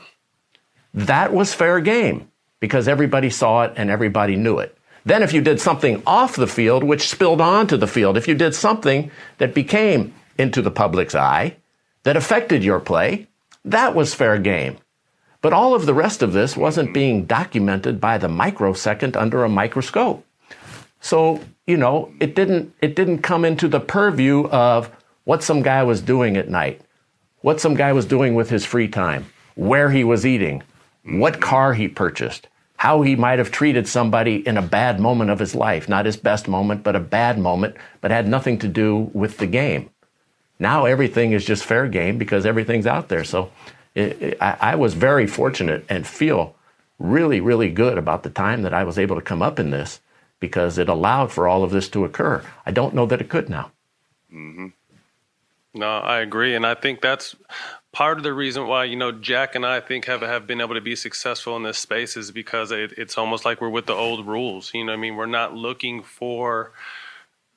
that 0.93 1.33
was 1.33 1.53
fair 1.53 1.79
game 1.79 2.29
because 2.59 2.87
everybody 2.87 3.29
saw 3.29 3.63
it 3.63 3.73
and 3.75 3.89
everybody 3.89 4.35
knew 4.35 4.59
it. 4.59 4.77
Then 5.05 5.21
if 5.21 5.33
you 5.33 5.41
did 5.41 5.61
something 5.61 6.01
off 6.05 6.35
the 6.35 6.47
field, 6.47 6.83
which 6.83 7.07
spilled 7.07 7.41
onto 7.41 7.77
the 7.77 7.87
field, 7.87 8.17
if 8.17 8.27
you 8.27 8.33
did 8.33 8.55
something 8.55 9.11
that 9.37 9.53
became 9.53 10.13
into 10.37 10.61
the 10.61 10.71
public's 10.71 11.13
eye, 11.13 11.55
that 12.03 12.17
affected 12.17 12.63
your 12.63 12.79
play, 12.79 13.27
that 13.63 13.93
was 13.93 14.15
fair 14.15 14.39
game. 14.39 14.77
But 15.41 15.53
all 15.53 15.75
of 15.75 15.85
the 15.85 15.93
rest 15.93 16.23
of 16.23 16.33
this 16.33 16.57
wasn't 16.57 16.93
being 16.93 17.25
documented 17.25 18.01
by 18.01 18.17
the 18.17 18.27
microsecond 18.27 19.15
under 19.15 19.43
a 19.43 19.49
microscope. 19.49 20.24
So, 21.05 21.39
you 21.67 21.77
know, 21.77 22.11
it 22.19 22.33
didn't 22.33 22.73
it 22.81 22.95
didn't 22.95 23.19
come 23.19 23.45
into 23.45 23.67
the 23.67 23.79
purview 23.79 24.47
of 24.47 24.89
what 25.23 25.43
some 25.43 25.61
guy 25.61 25.83
was 25.83 26.01
doing 26.01 26.35
at 26.35 26.49
night, 26.49 26.81
what 27.41 27.61
some 27.61 27.75
guy 27.75 27.93
was 27.93 28.07
doing 28.07 28.33
with 28.33 28.49
his 28.49 28.65
free 28.65 28.87
time, 28.87 29.27
where 29.53 29.91
he 29.91 30.03
was 30.03 30.25
eating, 30.25 30.63
what 31.03 31.39
car 31.39 31.75
he 31.75 31.87
purchased, 31.87 32.47
how 32.77 33.03
he 33.03 33.15
might 33.15 33.37
have 33.37 33.51
treated 33.51 33.87
somebody 33.87 34.37
in 34.47 34.57
a 34.57 34.63
bad 34.63 34.99
moment 34.99 35.29
of 35.29 35.37
his 35.37 35.53
life, 35.53 35.87
not 35.87 36.07
his 36.07 36.17
best 36.17 36.47
moment, 36.47 36.81
but 36.81 36.95
a 36.95 36.99
bad 36.99 37.37
moment, 37.37 37.75
but 38.01 38.09
had 38.09 38.27
nothing 38.27 38.57
to 38.57 38.67
do 38.67 39.11
with 39.13 39.37
the 39.37 39.45
game. 39.45 39.91
Now 40.57 40.85
everything 40.85 41.33
is 41.33 41.45
just 41.45 41.65
fair 41.65 41.87
game 41.87 42.17
because 42.17 42.47
everything's 42.47 42.87
out 42.87 43.09
there. 43.09 43.23
So 43.23 43.51
it, 43.93 44.19
it, 44.23 44.37
I, 44.41 44.57
I 44.59 44.75
was 44.75 44.95
very 44.95 45.27
fortunate 45.27 45.85
and 45.87 46.07
feel 46.07 46.55
really, 46.97 47.41
really 47.41 47.69
good 47.69 47.99
about 47.99 48.23
the 48.23 48.31
time 48.31 48.63
that 48.63 48.73
I 48.73 48.83
was 48.83 48.97
able 48.97 49.17
to 49.17 49.21
come 49.21 49.43
up 49.43 49.59
in 49.59 49.69
this 49.69 49.99
because 50.39 50.78
it 50.78 50.89
allowed 50.89 51.32
for 51.32 51.48
all 51.48 51.63
of 51.63 51.71
this 51.71 51.89
to 51.89 52.06
occur. 52.06 52.43
I 52.65 52.71
don't 52.71 52.93
know 52.93 53.06
that 53.06 53.21
it 53.21 53.30
could 53.30 53.50
now. 53.50 53.71
Mm-hmm. 54.34 54.67
No, 55.74 55.89
I 55.89 56.21
agree, 56.21 56.56
and 56.56 56.65
I 56.65 56.74
think 56.74 57.02
that's 57.02 57.36
part 57.91 58.17
of 58.17 58.24
the 58.24 58.34
reason 58.34 58.67
why 58.67 58.84
you 58.86 58.95
know 58.95 59.12
Jack 59.12 59.56
and 59.56 59.65
I 59.65 59.80
think 59.80 60.06
have 60.06 60.21
have 60.21 60.48
been 60.48 60.62
able 60.62 60.76
to 60.76 60.82
be 60.82 60.95
successful 60.95 61.56
in 61.58 61.63
this 61.63 61.78
space 61.78 62.15
is 62.17 62.32
because 62.32 62.71
it, 62.71 62.93
it's 62.98 63.17
almost 63.17 63.45
like 63.45 63.60
we're 63.60 63.69
with 63.69 63.86
the 63.86 63.93
old 63.93 64.26
rules. 64.26 64.71
You 64.74 64.86
know, 64.86 64.93
I 64.93 64.98
mean, 64.98 65.15
we're 65.15 65.26
not 65.26 65.54
looking 65.54 66.04
for 66.04 66.71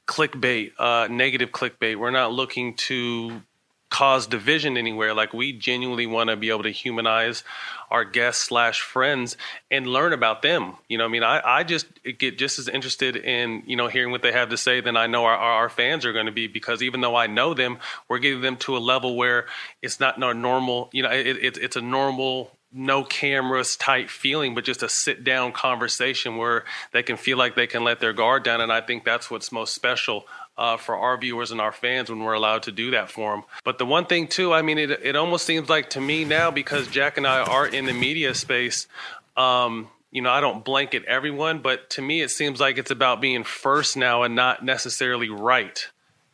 clickbait, 0.06 0.72
uh, 0.78 1.06
negative 1.08 1.50
clickbait. 1.50 1.96
We're 1.96 2.10
not 2.10 2.32
looking 2.32 2.74
to 2.76 3.42
cause 3.90 4.26
division 4.26 4.76
anywhere. 4.76 5.14
Like 5.14 5.32
we 5.32 5.52
genuinely 5.52 6.06
want 6.06 6.30
to 6.30 6.36
be 6.36 6.50
able 6.50 6.64
to 6.64 6.70
humanize 6.70 7.42
our 7.90 8.04
guests 8.04 8.44
slash 8.44 8.80
friends 8.80 9.36
and 9.70 9.86
learn 9.86 10.12
about 10.12 10.42
them. 10.42 10.74
You 10.88 10.98
know, 10.98 11.04
I 11.04 11.08
mean, 11.08 11.22
I, 11.22 11.40
I 11.44 11.64
just 11.64 11.86
get 12.18 12.38
just 12.38 12.58
as 12.58 12.68
interested 12.68 13.16
in, 13.16 13.62
you 13.66 13.76
know, 13.76 13.88
hearing 13.88 14.10
what 14.10 14.22
they 14.22 14.32
have 14.32 14.50
to 14.50 14.56
say 14.56 14.80
than 14.80 14.96
I 14.96 15.06
know 15.06 15.24
our, 15.24 15.36
our 15.36 15.68
fans 15.68 16.04
are 16.04 16.12
going 16.12 16.26
to 16.26 16.32
be 16.32 16.46
because 16.46 16.82
even 16.82 17.00
though 17.00 17.16
I 17.16 17.26
know 17.26 17.54
them, 17.54 17.78
we're 18.08 18.18
getting 18.18 18.42
them 18.42 18.56
to 18.58 18.76
a 18.76 18.78
level 18.78 19.16
where 19.16 19.46
it's 19.80 20.00
not 20.00 20.22
our 20.22 20.34
normal, 20.34 20.90
you 20.92 21.02
know, 21.02 21.10
it, 21.10 21.26
it, 21.26 21.56
it's 21.58 21.76
a 21.76 21.80
normal 21.80 22.52
no 22.70 23.02
cameras 23.02 23.76
type 23.76 24.10
feeling, 24.10 24.54
but 24.54 24.64
just 24.64 24.82
a 24.82 24.88
sit 24.88 25.24
down 25.24 25.52
conversation 25.52 26.36
where 26.36 26.64
they 26.92 27.02
can 27.02 27.16
feel 27.16 27.38
like 27.38 27.54
they 27.54 27.66
can 27.66 27.82
let 27.82 28.00
their 28.00 28.12
guard 28.12 28.42
down. 28.42 28.60
And 28.60 28.70
I 28.70 28.82
think 28.82 29.04
that's 29.04 29.30
what's 29.30 29.50
most 29.50 29.74
special 29.74 30.26
uh, 30.58 30.76
for 30.76 30.96
our 30.96 31.16
viewers 31.16 31.52
and 31.52 31.60
our 31.60 31.72
fans 31.72 32.10
when 32.10 32.18
we're 32.18 32.34
allowed 32.34 32.64
to 32.64 32.72
do 32.72 32.90
that 32.90 33.10
for 33.10 33.32
them. 33.32 33.44
But 33.64 33.78
the 33.78 33.86
one 33.86 34.06
thing 34.06 34.26
too, 34.26 34.52
I 34.52 34.62
mean, 34.62 34.76
it 34.76 34.90
it 34.90 35.16
almost 35.16 35.46
seems 35.46 35.68
like 35.68 35.90
to 35.90 36.00
me 36.00 36.24
now 36.24 36.50
because 36.50 36.88
Jack 36.88 37.16
and 37.16 37.26
I 37.26 37.40
are 37.40 37.66
in 37.66 37.86
the 37.86 37.94
media 37.94 38.34
space. 38.34 38.88
Um, 39.36 39.88
you 40.10 40.20
know, 40.20 40.30
I 40.30 40.40
don't 40.40 40.64
blanket 40.64 41.04
everyone, 41.04 41.60
but 41.60 41.90
to 41.90 42.02
me, 42.02 42.22
it 42.22 42.30
seems 42.30 42.58
like 42.58 42.76
it's 42.76 42.90
about 42.90 43.20
being 43.20 43.44
first 43.44 43.96
now 43.96 44.24
and 44.24 44.34
not 44.34 44.64
necessarily 44.64 45.28
right. 45.28 45.86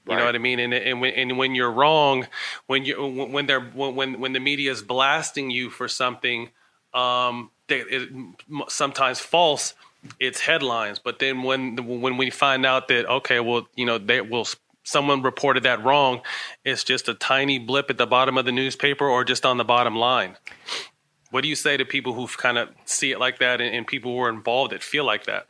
You 0.07 0.13
right. 0.13 0.21
know 0.21 0.27
what 0.27 0.35
I 0.35 0.39
mean? 0.39 0.59
And 0.59 0.73
and 0.73 1.01
when, 1.01 1.13
and 1.15 1.39
when 1.39 1.55
you're 1.55 1.73
wrong, 1.73 2.27
when 2.67 2.85
you 2.85 3.05
when 3.05 3.47
they're 3.47 3.61
when 3.61 4.21
when 4.21 4.33
the 4.33 4.41
media 4.41 4.73
is 4.73 4.83
blasting 4.83 5.51
you 5.51 5.69
for 5.69 5.87
something, 5.87 6.49
um, 6.95 7.51
that 7.69 7.89
is 7.89 8.09
sometimes 8.69 9.21
false 9.21 9.75
it's 10.21 10.40
headlines. 10.40 10.99
But 10.99 11.19
then 11.19 11.43
when 11.43 11.77
when 12.01 12.17
we 12.17 12.31
find 12.31 12.64
out 12.67 12.88
that 12.88 13.07
okay, 13.07 13.40
well, 13.40 13.69
you 13.75 13.87
know, 13.87 13.99
they 13.99 14.21
will 14.21 14.47
someone 14.85 15.23
reported 15.23 15.62
that 15.64 15.83
wrong, 15.83 16.21
it's 16.64 16.85
just 16.85 17.09
a 17.09 17.14
tiny 17.14 17.59
blip 17.59 17.90
at 17.90 17.99
the 17.99 18.07
bottom 18.07 18.38
of 18.38 18.45
the 18.45 18.53
newspaper 18.53 19.09
or 19.09 19.25
just 19.25 19.45
on 19.45 19.57
the 19.57 19.64
bottom 19.64 19.97
line. 19.97 20.37
What 21.31 21.43
do 21.43 21.49
you 21.49 21.57
say 21.57 21.77
to 21.77 21.85
people 21.85 22.12
who 22.12 22.29
kind 22.29 22.59
of 22.59 22.69
see 22.85 23.11
it 23.11 23.19
like 23.19 23.38
that 23.38 23.61
and, 23.61 23.75
and 23.75 23.87
people 23.87 24.12
who 24.12 24.21
are 24.21 24.29
involved 24.29 24.73
that 24.73 24.83
feel 24.83 25.05
like 25.05 25.25
that? 25.25 25.47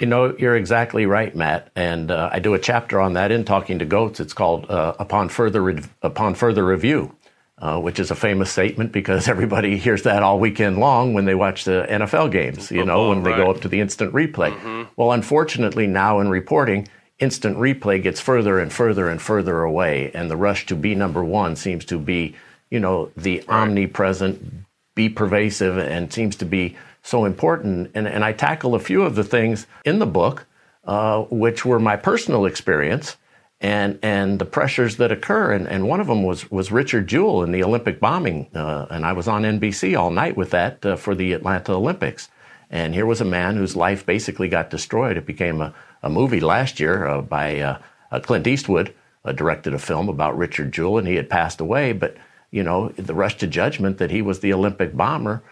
You 0.00 0.06
know, 0.06 0.34
you're 0.38 0.56
exactly 0.56 1.04
right, 1.04 1.36
Matt. 1.36 1.70
And 1.76 2.10
uh, 2.10 2.30
I 2.32 2.38
do 2.38 2.54
a 2.54 2.58
chapter 2.58 3.00
on 3.00 3.12
that 3.12 3.30
in 3.30 3.44
Talking 3.44 3.78
to 3.80 3.84
Goats. 3.84 4.18
It's 4.18 4.32
called 4.32 4.68
uh, 4.70 4.94
"Upon 4.98 5.28
Further 5.28 5.62
Re- 5.62 5.82
Upon 6.00 6.34
Further 6.34 6.64
Review," 6.64 7.14
uh, 7.60 7.78
which 7.78 8.00
is 8.00 8.10
a 8.10 8.14
famous 8.14 8.50
statement 8.50 8.92
because 8.92 9.28
everybody 9.34 9.76
hears 9.76 10.02
that 10.04 10.22
all 10.22 10.38
weekend 10.38 10.78
long 10.78 11.14
when 11.14 11.24
they 11.24 11.34
watch 11.34 11.64
the 11.64 11.86
NFL 11.88 12.30
games. 12.30 12.70
You 12.70 12.84
know, 12.84 13.10
when 13.10 13.22
they 13.22 13.32
go 13.32 13.50
up 13.50 13.60
to 13.62 13.68
the 13.68 13.80
instant 13.80 14.12
replay. 14.12 14.52
Mm-hmm. 14.52 14.92
Well, 14.96 15.12
unfortunately, 15.12 15.86
now 15.86 16.20
in 16.20 16.28
reporting, 16.28 16.88
instant 17.18 17.58
replay 17.58 18.02
gets 18.02 18.20
further 18.20 18.58
and 18.58 18.72
further 18.72 19.08
and 19.08 19.20
further 19.20 19.62
away, 19.62 20.10
and 20.14 20.30
the 20.30 20.36
rush 20.36 20.66
to 20.66 20.76
be 20.76 20.94
number 20.94 21.22
one 21.22 21.54
seems 21.56 21.84
to 21.86 21.98
be, 21.98 22.34
you 22.70 22.80
know, 22.80 23.10
the 23.16 23.44
omnipresent, 23.48 24.64
be 24.94 25.08
pervasive, 25.08 25.76
and 25.76 26.12
seems 26.12 26.36
to 26.36 26.46
be 26.46 26.76
so 27.02 27.24
important. 27.24 27.90
And, 27.94 28.08
and 28.08 28.24
I 28.24 28.32
tackle 28.32 28.74
a 28.74 28.80
few 28.80 29.02
of 29.02 29.14
the 29.14 29.24
things 29.24 29.66
in 29.84 29.98
the 29.98 30.06
book, 30.06 30.46
uh, 30.84 31.22
which 31.30 31.64
were 31.64 31.78
my 31.78 31.96
personal 31.96 32.46
experience 32.46 33.16
and 33.60 33.98
and 34.02 34.38
the 34.38 34.44
pressures 34.44 34.96
that 34.96 35.12
occur. 35.12 35.52
And, 35.52 35.68
and 35.68 35.88
one 35.88 36.00
of 36.00 36.06
them 36.06 36.22
was 36.22 36.50
was 36.50 36.72
Richard 36.72 37.06
Jewell 37.06 37.42
in 37.42 37.52
the 37.52 37.62
Olympic 37.62 38.00
bombing, 38.00 38.48
uh, 38.54 38.86
and 38.90 39.04
I 39.04 39.12
was 39.12 39.28
on 39.28 39.42
NBC 39.42 39.98
all 39.98 40.10
night 40.10 40.36
with 40.36 40.50
that 40.50 40.84
uh, 40.84 40.96
for 40.96 41.14
the 41.14 41.32
Atlanta 41.32 41.72
Olympics. 41.72 42.28
And 42.70 42.94
here 42.94 43.06
was 43.06 43.20
a 43.20 43.24
man 43.24 43.56
whose 43.56 43.74
life 43.74 44.06
basically 44.06 44.48
got 44.48 44.70
destroyed. 44.70 45.16
It 45.16 45.26
became 45.26 45.60
a, 45.60 45.74
a 46.02 46.08
movie 46.08 46.40
last 46.40 46.78
year 46.78 47.04
uh, 47.04 47.20
by 47.20 47.58
uh, 47.58 47.78
uh, 48.12 48.20
Clint 48.20 48.46
Eastwood, 48.46 48.94
uh, 49.24 49.32
directed 49.32 49.74
a 49.74 49.78
film 49.78 50.08
about 50.08 50.38
Richard 50.38 50.72
Jewell, 50.72 50.98
and 50.98 51.08
he 51.08 51.16
had 51.16 51.28
passed 51.28 51.60
away. 51.60 51.92
But 51.92 52.16
you 52.52 52.62
know, 52.62 52.88
the 52.90 53.14
rush 53.14 53.36
to 53.38 53.46
judgment 53.46 53.98
that 53.98 54.10
he 54.10 54.22
was 54.22 54.40
the 54.40 54.52
Olympic 54.52 54.96
bomber 54.96 55.42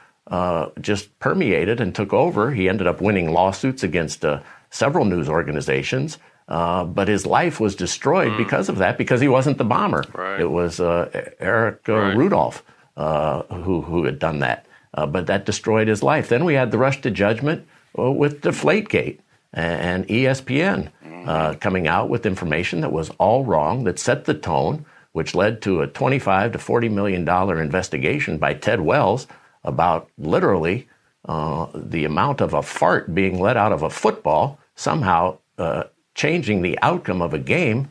just 0.81 1.18
permeated 1.21 1.81
and 1.81 1.94
took 1.94 2.12
over. 2.12 2.51
He 2.51 2.68
ended 2.68 2.87
up 2.87 3.01
winning 3.01 3.33
lawsuits 3.33 3.83
against 3.83 4.25
several 4.71 5.05
news 5.05 5.29
organizations, 5.29 6.18
uh, 6.49 6.85
but 6.85 7.09
his 7.09 7.27
life 7.27 7.61
was 7.61 7.77
destroyed 7.77 8.37
because 8.37 8.69
of 8.69 8.79
that, 8.79 8.97
because 8.99 9.21
he 9.21 9.29
wasn't 9.29 9.59
the 9.59 9.65
bomber. 9.65 10.05
Right. 10.15 10.41
It 10.41 10.51
was 10.51 10.81
uh, 10.81 11.33
Eric 11.39 11.89
uh, 11.89 11.93
Right. 11.95 12.17
Rudolph 12.17 12.65
uh, 12.97 13.43
who, 13.43 13.83
who 13.83 14.05
had 14.05 14.19
done 14.19 14.41
that. 14.41 14.67
Uh, 14.95 15.07
but 15.07 15.27
that 15.27 15.45
destroyed 15.47 15.87
his 15.89 16.03
life. 16.03 16.29
Then 16.29 16.45
we 16.45 16.55
had 16.55 16.71
the 16.71 16.79
rush 16.79 17.01
to 17.03 17.11
judgment 17.11 17.67
uh, 17.99 18.11
with 18.11 18.41
Deflategate 18.41 19.21
and 19.53 20.07
ESPN 20.09 20.91
uh, 21.27 21.55
coming 21.55 21.87
out 21.87 22.09
with 22.09 22.27
information 22.27 22.81
that 22.81 22.93
was 22.93 23.11
all 23.19 23.45
wrong, 23.45 23.85
that 23.85 23.99
set 23.99 24.25
the 24.25 24.35
tone, 24.35 24.85
which 25.13 25.35
led 25.35 25.61
to 25.63 25.81
a 25.83 25.87
25 25.87 26.53
to 26.53 26.59
40 26.59 26.89
million 26.89 27.25
dollar 27.25 27.61
investigation 27.61 28.39
by 28.39 28.55
Ted 28.55 28.81
Wells 28.81 29.27
about 29.65 30.09
literally 30.17 30.89
uh, 31.27 31.67
the 31.75 32.05
amount 32.05 32.41
of 32.41 32.55
a 32.55 32.63
fart 32.63 33.15
being 33.15 33.39
let 33.41 33.57
out 33.57 33.73
of 33.73 33.83
a 33.83 33.91
football 33.91 34.59
somehow 34.75 35.39
uh, 35.59 35.85
changing 36.18 36.62
the 36.62 36.78
outcome 36.83 37.22
of 37.22 37.33
a 37.33 37.38
game 37.38 37.88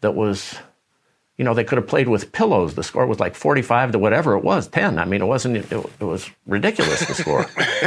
that 0.00 0.14
was 0.14 0.56
you 1.36 1.44
know, 1.44 1.52
they 1.52 1.64
could 1.64 1.78
have 1.78 1.88
played 1.88 2.08
with 2.08 2.30
pillows. 2.30 2.76
The 2.76 2.84
score 2.84 3.06
was 3.06 3.18
like 3.18 3.34
45 3.34 3.90
to 3.92 3.98
whatever 3.98 4.36
it 4.36 4.44
was, 4.44 4.68
10. 4.68 5.00
I 5.00 5.04
mean, 5.04 5.20
it 5.20 5.24
wasn't, 5.24 5.56
it, 5.56 5.72
it 5.72 6.04
was 6.04 6.30
ridiculous, 6.46 7.04
the 7.04 7.14
score. 7.14 7.44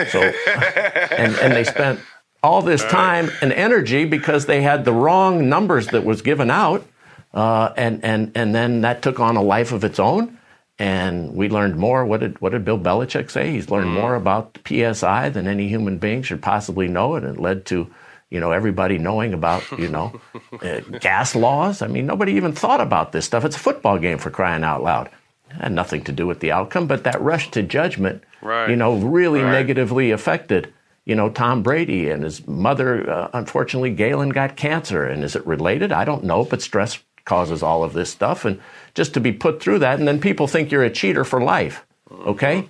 So, 0.09 0.19
and, 0.19 1.33
and 1.37 1.53
they 1.53 1.63
spent 1.63 2.01
all 2.43 2.61
this 2.61 2.83
time 2.83 3.31
and 3.41 3.53
energy 3.53 4.03
because 4.03 4.47
they 4.47 4.61
had 4.61 4.83
the 4.83 4.91
wrong 4.91 5.47
numbers 5.47 5.87
that 5.87 6.03
was 6.03 6.21
given 6.21 6.51
out. 6.51 6.85
Uh, 7.33 7.71
and, 7.77 8.03
and, 8.03 8.33
and 8.35 8.53
then 8.53 8.81
that 8.81 9.01
took 9.01 9.21
on 9.21 9.37
a 9.37 9.41
life 9.41 9.71
of 9.71 9.85
its 9.85 9.97
own. 9.97 10.37
And 10.77 11.33
we 11.33 11.47
learned 11.47 11.77
more. 11.77 12.05
What 12.05 12.19
did, 12.19 12.41
what 12.41 12.51
did 12.51 12.65
Bill 12.65 12.77
Belichick 12.77 13.31
say? 13.31 13.51
He's 13.51 13.69
learned 13.69 13.91
more 13.91 14.15
about 14.15 14.59
PSI 14.67 15.29
than 15.29 15.47
any 15.47 15.69
human 15.69 15.99
being 15.99 16.21
should 16.21 16.41
possibly 16.41 16.89
know. 16.89 17.15
And 17.15 17.25
it 17.25 17.39
led 17.39 17.65
to, 17.67 17.89
you 18.29 18.39
know, 18.39 18.51
everybody 18.51 18.97
knowing 18.97 19.33
about, 19.33 19.63
you 19.77 19.87
know, 19.89 20.19
uh, 20.61 20.79
gas 20.99 21.35
laws. 21.35 21.81
I 21.81 21.87
mean, 21.87 22.05
nobody 22.05 22.33
even 22.33 22.51
thought 22.53 22.81
about 22.81 23.11
this 23.11 23.25
stuff. 23.25 23.45
It's 23.45 23.55
a 23.55 23.59
football 23.59 23.97
game 23.97 24.17
for 24.17 24.29
crying 24.29 24.63
out 24.63 24.83
loud. 24.83 25.09
It 25.49 25.61
had 25.61 25.71
nothing 25.71 26.03
to 26.05 26.11
do 26.11 26.27
with 26.27 26.39
the 26.41 26.51
outcome, 26.51 26.87
but 26.87 27.03
that 27.05 27.21
rush 27.21 27.51
to 27.51 27.63
judgment, 27.63 28.23
Right. 28.41 28.69
you 28.69 28.75
know, 28.75 28.95
really 28.95 29.41
Right. 29.41 29.51
negatively 29.51 30.11
affected, 30.11 30.73
you 31.05 31.15
know, 31.15 31.29
Tom 31.29 31.63
Brady 31.63 32.09
and 32.09 32.23
his 32.23 32.45
mother. 32.47 33.09
Uh, 33.09 33.29
unfortunately, 33.33 33.95
Galynn 33.95 34.33
got 34.33 34.57
cancer. 34.57 35.05
And 35.05 35.23
is 35.23 35.35
it 35.35 35.47
related? 35.47 35.93
I 35.93 36.03
don't 36.03 36.25
know, 36.25 36.43
but 36.43 36.61
stress 36.61 36.99
causes 37.23 37.63
all 37.63 37.83
of 37.83 37.93
this 37.93 38.09
stuff. 38.09 38.43
And 38.43 38.59
just 38.93 39.13
to 39.13 39.21
be 39.21 39.31
put 39.31 39.61
through 39.61 39.79
that, 39.79 39.99
and 39.99 40.07
then 40.07 40.19
people 40.19 40.47
think 40.47 40.69
you're 40.71 40.83
a 40.83 40.89
cheater 40.89 41.23
for 41.23 41.41
life, 41.41 41.85
okay? 42.25 42.67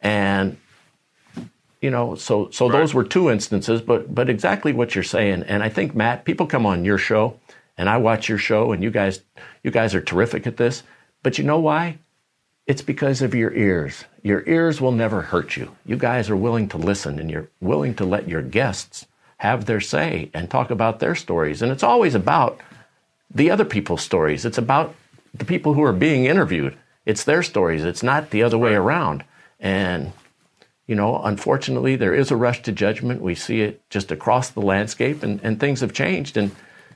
And 0.00 0.56
you 1.80 1.90
know 1.90 2.14
so 2.14 2.50
so 2.50 2.68
those 2.68 2.92
were 2.94 3.04
two 3.04 3.30
instances 3.30 3.80
but 3.80 4.14
but 4.14 4.28
exactly 4.28 4.72
what 4.72 4.94
you're 4.94 5.04
saying 5.04 5.42
and 5.44 5.62
i 5.62 5.68
think 5.68 5.94
matt 5.94 6.24
people 6.24 6.46
come 6.46 6.66
on 6.66 6.84
your 6.84 6.98
show 6.98 7.38
and 7.78 7.88
i 7.88 7.96
watch 7.96 8.28
your 8.28 8.38
show 8.38 8.72
and 8.72 8.82
you 8.82 8.90
guys 8.90 9.22
you 9.62 9.70
guys 9.70 9.94
are 9.94 10.00
terrific 10.00 10.46
at 10.46 10.56
this 10.56 10.82
but 11.22 11.38
you 11.38 11.44
know 11.44 11.58
why? 11.58 11.98
It's 12.66 12.82
because 12.82 13.20
of 13.20 13.34
your 13.34 13.52
ears. 13.52 14.04
Your 14.22 14.42
ears 14.46 14.80
will 14.80 14.92
never 14.92 15.22
hurt 15.22 15.56
you. 15.56 15.76
You 15.84 15.96
guys 15.96 16.30
are 16.30 16.36
willing 16.36 16.68
to 16.68 16.78
listen 16.78 17.18
and 17.18 17.30
you're 17.30 17.50
willing 17.60 17.94
to 17.96 18.04
let 18.04 18.28
your 18.28 18.42
guests 18.42 19.06
have 19.38 19.64
their 19.64 19.80
say 19.80 20.30
and 20.34 20.50
talk 20.50 20.70
about 20.70 21.00
their 21.00 21.14
stories 21.14 21.62
and 21.62 21.72
it's 21.72 21.82
always 21.82 22.14
about 22.14 22.60
the 23.30 23.50
other 23.50 23.64
people's 23.64 24.02
stories. 24.02 24.44
It's 24.44 24.58
about 24.58 24.94
the 25.32 25.44
people 25.44 25.74
who 25.74 25.82
are 25.82 25.92
being 25.92 26.26
interviewed. 26.26 26.76
It's 27.06 27.24
their 27.24 27.42
stories. 27.42 27.84
It's 27.84 28.02
not 28.02 28.30
the 28.30 28.42
other 28.42 28.58
way 28.58 28.74
around. 28.74 29.24
And 29.58 30.12
you 30.90 30.96
know, 30.96 31.22
unfortunately, 31.22 31.94
there 31.94 32.12
is 32.12 32.32
a 32.32 32.36
rush 32.36 32.62
to 32.62 32.72
judgment. 32.72 33.22
We 33.22 33.36
see 33.36 33.60
it 33.60 33.88
just 33.90 34.10
across 34.10 34.50
the 34.50 34.60
landscape, 34.60 35.22
and, 35.22 35.38
and 35.44 35.60
things 35.60 35.82
have 35.82 35.92
changed. 35.92 36.36
And 36.36 36.50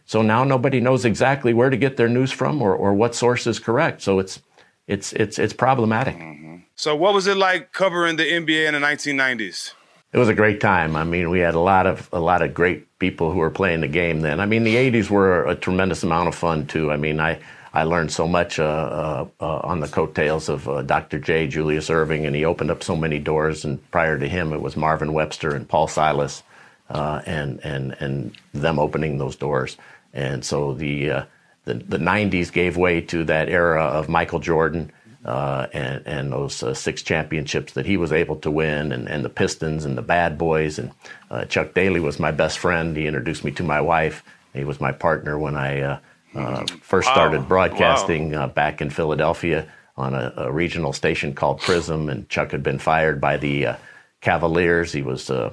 so 0.05 0.21
now 0.21 0.43
nobody 0.43 0.81
knows 0.81 1.05
exactly 1.05 1.55
where 1.55 1.71
to 1.71 1.77
get 1.77 1.97
their 1.97 2.09
news 2.09 2.33
from 2.33 2.61
or, 2.61 2.75
or 2.75 2.93
what 2.93 3.15
source 3.15 3.47
is 3.47 3.61
correct. 3.61 4.03
So 4.03 4.19
it's 4.19 4.43
it's 4.89 5.13
it's 5.13 5.39
it's 5.39 5.53
problematic. 5.53 6.17
Mm-hmm. 6.17 6.57
So, 6.75 6.97
what 6.97 7.15
was 7.15 7.29
it 7.29 7.37
like 7.37 7.71
covering 7.71 8.17
the 8.17 8.25
NBA 8.25 8.67
in 8.67 8.75
the 8.75 8.81
1990s? 8.81 9.75
It 10.13 10.19
was 10.19 10.29
a 10.29 10.35
great 10.35 10.61
time. 10.61 10.97
I 10.97 11.05
mean, 11.05 11.31
we 11.31 11.39
had 11.39 11.55
a 11.55 11.61
lot 11.61 11.87
of 11.87 12.09
a 12.13 12.19
lot 12.19 12.43
of 12.43 12.53
great 12.53 12.99
people 12.99 13.31
who 13.31 13.39
were 13.39 13.51
playing 13.51 13.83
the 13.83 13.89
game 13.89 14.23
then. 14.23 14.41
I 14.41 14.47
mean, 14.47 14.65
the 14.65 14.75
'80s 14.75 15.09
were 15.09 15.47
a 15.47 15.55
tremendous 15.55 16.03
amount 16.03 16.27
of 16.27 16.35
fun 16.35 16.67
too. 16.67 16.91
I 16.91 16.97
mean, 16.97 17.21
I 17.21 17.39
I 17.75 17.83
learned 17.83 18.13
so 18.13 18.29
much 18.29 18.61
uh, 18.61 18.63
uh, 18.63 19.27
uh, 19.41 19.59
on 19.65 19.81
the 19.81 19.89
coattails 19.89 20.49
of 20.49 20.69
uh, 20.69 20.83
Dr. 20.83 21.19
J. 21.19 21.49
Julius 21.49 21.89
Erving, 21.89 22.25
and 22.25 22.37
he 22.37 22.45
opened 22.45 22.71
up 22.71 22.85
so 22.85 22.95
many 22.95 23.19
doors. 23.19 23.65
And 23.65 23.91
prior 23.91 24.17
to 24.17 24.29
him, 24.29 24.53
it 24.53 24.61
was 24.61 24.77
Marvin 24.77 25.13
Webster 25.13 25.57
and 25.57 25.69
Paul 25.69 25.89
Silas, 25.89 26.45
uh, 26.89 27.21
and 27.27 27.59
and 27.65 27.97
and 27.99 28.33
them 28.53 28.79
opening 28.79 29.19
those 29.19 29.35
doors. 29.35 29.77
And 30.13 30.45
so 30.45 30.73
the 30.73 31.25
the 31.65 31.75
the 31.75 31.99
'90s 31.99 32.53
gave 32.53 32.77
way 32.77 33.01
to 33.01 33.25
that 33.25 33.49
era 33.49 33.83
of 33.83 34.09
Michael 34.09 34.39
Jordan 34.39 34.93
uh, 35.25 35.67
and 35.73 36.01
and 36.07 36.31
those 36.31 36.63
uh, 36.63 36.75
six 36.75 37.03
championships 37.03 37.73
that 37.73 37.87
he 37.87 37.97
was 37.97 38.13
able 38.13 38.37
to 38.37 38.53
win, 38.53 38.93
and, 38.93 39.09
and 39.09 39.25
the 39.25 39.29
Pistons 39.29 39.85
and 39.85 39.99
the 39.99 40.03
Bad 40.03 40.39
Boys, 40.39 40.79
and 40.79 40.93
uh, 41.29 41.45
Chuck 41.47 41.75
Daly 41.75 41.99
was 41.99 42.21
my 42.21 42.31
best 42.31 42.61
friend. 42.61 42.97
He 42.97 43.09
introduced 43.09 43.43
me 43.43 43.51
to 43.51 43.65
my 43.65 43.81
wife. 43.81 44.23
He 44.53 44.63
was 44.63 44.81
my 44.81 44.93
partner 44.93 45.37
when 45.37 45.57
I 45.57 45.99
uh, 46.35 46.67
first 46.83 47.09
Wow. 47.09 47.15
started 47.15 47.49
broadcasting 47.49 48.35
uh, 48.35 48.49
back 48.49 48.81
in 48.81 48.91
Philadelphia 48.91 49.67
on 49.97 50.15
a, 50.15 50.33
a 50.37 50.53
regional 50.53 50.93
station 50.93 51.35
called 51.35 51.61
Prism, 51.61 52.09
and 52.09 52.29
Chuck 52.29 52.51
had 52.51 52.63
been 52.63 52.79
fired 52.79 53.21
by 53.21 53.37
the 53.37 53.67
uh, 53.67 53.77
Cavaliers. 54.21 54.93
He 54.93 55.03
was 55.03 55.31
uh, 55.31 55.53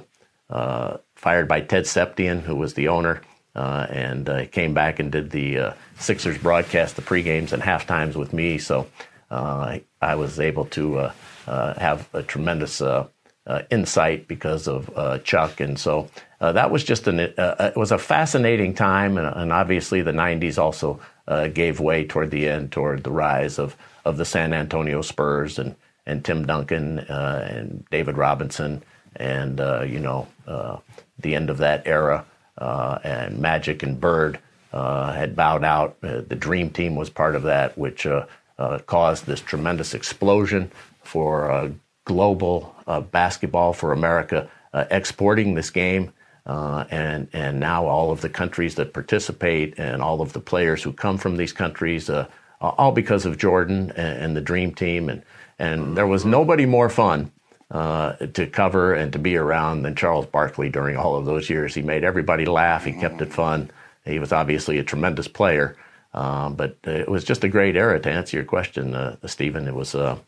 uh, 0.50 0.96
fired 1.14 1.46
by 1.48 1.60
Ted 1.60 1.84
Stepien, 1.84 2.40
who 2.42 2.56
was 2.56 2.74
the 2.74 2.88
owner, 2.88 3.22
uh, 3.54 3.86
and 3.90 4.28
uh, 4.28 4.46
came 4.46 4.74
back 4.74 4.98
and 4.98 5.12
did 5.12 5.30
the 5.30 5.58
uh, 5.58 5.72
Sixers 5.98 6.38
broadcast, 6.38 6.96
the 6.96 7.02
pregames 7.02 7.52
and 7.52 7.62
half 7.62 7.86
times 7.86 8.16
with 8.16 8.32
me. 8.32 8.58
So 8.58 8.88
uh, 9.30 9.78
I 10.00 10.14
was 10.16 10.40
able 10.40 10.64
to 10.66 10.98
uh, 10.98 11.12
uh, 11.46 11.74
have 11.78 12.08
a 12.12 12.22
tremendous 12.22 12.80
uh, 12.80 13.06
uh, 13.46 13.62
insight 13.70 14.26
because 14.28 14.68
of 14.68 14.90
uh, 14.96 15.18
Chuck, 15.18 15.60
and 15.60 15.78
so 15.78 16.08
uh, 16.42 16.52
that 16.52 16.70
was 16.70 16.84
just 16.84 17.06
an 17.06 17.20
uh, 17.20 17.70
it 17.74 17.76
was 17.76 17.92
a 17.92 17.98
fascinating 17.98 18.74
time, 18.74 19.16
and, 19.16 19.26
and 19.34 19.52
obviously 19.52 20.02
the 20.02 20.12
'90s 20.12 20.58
also 20.58 21.00
uh, 21.28 21.46
gave 21.46 21.80
way 21.80 22.04
toward 22.04 22.30
the 22.30 22.48
end 22.48 22.72
toward 22.72 23.04
the 23.04 23.12
rise 23.12 23.58
of 23.58 23.76
of 24.04 24.16
the 24.16 24.24
San 24.24 24.52
Antonio 24.52 25.00
Spurs 25.00 25.58
and 25.58 25.74
and 26.04 26.24
Tim 26.24 26.44
Duncan 26.44 26.98
uh, 26.98 27.48
and 27.48 27.84
David 27.90 28.18
Robinson, 28.18 28.82
and 29.16 29.60
uh, 29.60 29.82
you 29.82 30.00
know 30.00 30.26
uh, 30.46 30.78
the 31.18 31.34
end 31.34 31.48
of 31.48 31.58
that 31.58 31.86
era, 31.86 32.26
uh, 32.58 32.98
and 33.04 33.38
Magic 33.38 33.82
and 33.82 34.00
Bird 34.00 34.38
uh, 34.72 35.12
had 35.12 35.36
bowed 35.36 35.64
out. 35.64 35.96
Uh, 36.02 36.22
the 36.26 36.34
Dream 36.36 36.70
Team 36.70 36.96
was 36.96 37.08
part 37.08 37.36
of 37.36 37.44
that, 37.44 37.78
which 37.78 38.04
uh, 38.04 38.26
uh, 38.58 38.78
caused 38.80 39.26
this 39.26 39.40
tremendous 39.40 39.94
explosion 39.94 40.70
for 41.02 41.50
uh, 41.50 41.70
global 42.04 42.74
uh, 42.86 43.00
basketball 43.00 43.72
for 43.72 43.92
America, 43.92 44.48
uh, 44.72 44.84
exporting 44.90 45.54
this 45.54 45.70
game. 45.70 46.12
Uh, 46.44 46.84
and 46.90 47.28
and 47.32 47.60
now 47.60 47.86
all 47.86 48.10
of 48.10 48.20
the 48.20 48.28
countries 48.28 48.74
that 48.74 48.92
participate 48.92 49.78
and 49.78 50.02
all 50.02 50.20
of 50.20 50.32
the 50.32 50.40
players 50.40 50.82
who 50.82 50.92
come 50.92 51.16
from 51.16 51.36
these 51.36 51.52
countries, 51.52 52.10
uh, 52.10 52.26
all 52.60 52.92
because 52.92 53.24
of 53.26 53.38
Jordan 53.38 53.92
and, 53.96 54.18
and 54.18 54.36
the 54.36 54.40
Dream 54.40 54.74
Team, 54.74 55.08
and 55.08 55.22
and 55.58 55.96
there 55.96 56.08
was 56.08 56.24
nobody 56.24 56.66
more 56.66 56.88
fun 56.88 57.30
uh, 57.70 58.14
to 58.14 58.46
cover 58.46 58.92
and 58.94 59.12
to 59.12 59.18
be 59.20 59.36
around 59.36 59.82
than 59.82 59.94
Charles 59.94 60.26
Barkley 60.26 60.68
during 60.68 60.96
all 60.96 61.14
of 61.14 61.26
those 61.26 61.48
years. 61.48 61.74
He 61.74 61.82
made 61.82 62.04
everybody 62.04 62.44
laugh. 62.44 62.84
He 62.84 62.92
kept 62.92 63.22
it 63.22 63.32
fun. 63.32 63.70
He 64.04 64.18
was 64.18 64.32
obviously 64.32 64.78
a 64.78 64.84
tremendous 64.84 65.28
player, 65.28 65.76
um, 66.12 66.56
but 66.56 66.76
it 66.84 67.08
was 67.08 67.24
just 67.24 67.44
a 67.44 67.48
great 67.48 67.76
era. 67.76 68.00
To 68.00 68.10
answer 68.10 68.36
your 68.36 68.44
question, 68.44 68.94
uh, 68.96 69.16
Stephen, 69.26 69.68
it 69.68 69.74
was, 69.74 69.94
uh, 69.94 70.18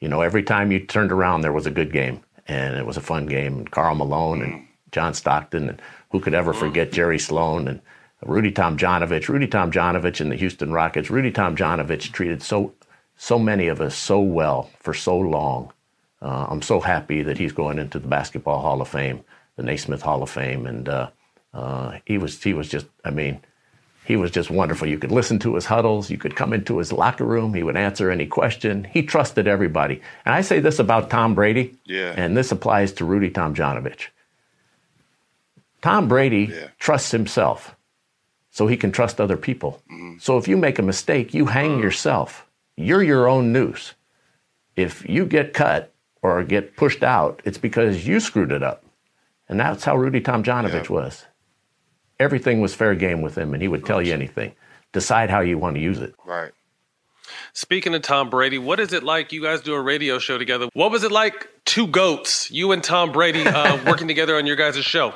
you 0.00 0.08
know, 0.08 0.20
every 0.20 0.42
time 0.42 0.70
you 0.72 0.80
turned 0.80 1.10
around, 1.10 1.40
there 1.40 1.52
was 1.52 1.66
a 1.66 1.70
good 1.70 1.90
game, 1.92 2.20
and 2.48 2.76
it 2.76 2.86
was 2.86 2.96
a 2.96 3.02
fun 3.02 3.26
game. 3.26 3.58
And 3.58 3.70
Karl 3.70 3.94
Malone 3.94 4.42
and 4.42 4.66
John 4.92 5.14
Stockton, 5.14 5.68
and 5.68 5.82
who 6.10 6.20
could 6.20 6.34
ever 6.34 6.52
forget 6.52 6.92
Jerry 6.92 7.18
Sloan 7.18 7.68
and 7.68 7.80
Rudy 8.22 8.52
Tomjanovich, 8.52 9.28
Rudy 9.28 9.46
Tomjanovich 9.46 10.20
and 10.20 10.30
the 10.30 10.36
Houston 10.36 10.72
Rockets. 10.72 11.10
Rudy 11.10 11.32
Tomjanovich 11.32 12.12
treated 12.12 12.42
so 12.42 12.72
so 13.16 13.38
many 13.38 13.68
of 13.68 13.80
us 13.80 13.94
so 13.94 14.20
well 14.20 14.70
for 14.78 14.94
so 14.94 15.16
long. 15.16 15.72
Uh, 16.22 16.46
I'm 16.48 16.62
so 16.62 16.80
happy 16.80 17.22
that 17.22 17.38
he's 17.38 17.52
going 17.52 17.78
into 17.78 17.98
the 17.98 18.08
Basketball 18.08 18.60
Hall 18.60 18.80
of 18.80 18.88
Fame, 18.88 19.22
the 19.56 19.62
Naismith 19.62 20.02
Hall 20.02 20.22
of 20.22 20.30
Fame, 20.30 20.66
and 20.66 20.88
uh, 20.88 21.10
uh, 21.54 21.98
he 22.04 22.18
was 22.18 22.42
he 22.42 22.52
was 22.52 22.68
just 22.68 22.86
I 23.04 23.10
mean 23.10 23.40
he 24.04 24.16
was 24.16 24.30
just 24.30 24.50
wonderful. 24.50 24.88
You 24.88 24.98
could 24.98 25.12
listen 25.12 25.38
to 25.40 25.54
his 25.54 25.66
huddles, 25.66 26.10
you 26.10 26.18
could 26.18 26.34
come 26.34 26.52
into 26.52 26.78
his 26.78 26.92
locker 26.92 27.24
room, 27.24 27.54
he 27.54 27.62
would 27.62 27.76
answer 27.76 28.10
any 28.10 28.26
question. 28.26 28.84
He 28.84 29.02
trusted 29.02 29.46
everybody. 29.46 30.00
And 30.24 30.34
I 30.34 30.40
say 30.40 30.60
this 30.60 30.78
about 30.78 31.10
Tom 31.10 31.34
Brady, 31.34 31.76
Yeah. 31.84 32.14
and 32.16 32.36
this 32.36 32.50
applies 32.50 32.92
to 32.92 33.04
Rudy 33.04 33.30
Tomjanovich. 33.30 34.08
Tom 35.82 36.08
Brady 36.08 36.50
Yeah. 36.52 36.68
trusts 36.78 37.10
himself 37.10 37.76
so 38.50 38.66
he 38.66 38.76
can 38.76 38.92
trust 38.92 39.20
other 39.20 39.36
people. 39.36 39.82
Mm-hmm. 39.90 40.18
So 40.18 40.36
if 40.38 40.48
you 40.48 40.56
make 40.56 40.78
a 40.78 40.82
mistake, 40.82 41.32
you 41.32 41.46
hang 41.46 41.72
mm-hmm. 41.72 41.82
yourself. 41.82 42.46
You're 42.76 43.02
your 43.02 43.28
own 43.28 43.52
noose. 43.52 43.94
If 44.76 45.08
you 45.08 45.26
get 45.26 45.52
cut 45.52 45.92
or 46.22 46.42
get 46.44 46.76
pushed 46.76 47.02
out, 47.02 47.40
it's 47.44 47.58
because 47.58 48.06
you 48.06 48.20
screwed 48.20 48.52
it 48.52 48.62
up. 48.62 48.82
And 49.48 49.58
that's 49.60 49.84
how 49.84 49.96
Rudy 49.96 50.20
Tomjanovich 50.20 50.88
Yeah. 50.88 50.92
was. 50.94 51.24
Everything 52.20 52.60
was 52.60 52.74
fair 52.74 52.94
game 52.94 53.22
with 53.22 53.36
him, 53.36 53.54
and 53.54 53.62
he 53.62 53.66
would 53.66 53.84
tell 53.84 54.00
you 54.00 54.12
anything. 54.12 54.52
Decide 54.92 55.30
how 55.30 55.40
you 55.40 55.58
want 55.58 55.74
to 55.74 55.80
use 55.80 55.98
it. 55.98 56.14
Right. 56.24 56.52
Speaking 57.52 57.94
of 57.94 58.02
Tom 58.02 58.30
Brady, 58.30 58.58
what 58.58 58.78
is 58.78 58.92
it 58.92 59.02
like? 59.02 59.32
You 59.32 59.42
guys 59.42 59.60
do 59.60 59.74
a 59.74 59.80
radio 59.80 60.18
show 60.18 60.38
together. 60.38 60.68
What 60.74 60.92
was 60.92 61.02
it 61.02 61.10
like? 61.10 61.48
Two 61.64 61.86
goats, 61.86 62.50
you 62.50 62.72
and 62.72 62.84
Tom 62.84 63.10
Brady, 63.10 63.44
uh, 63.46 63.82
working 63.86 64.06
together 64.06 64.36
on 64.36 64.46
your 64.46 64.56
guys' 64.56 64.84
show. 64.84 65.14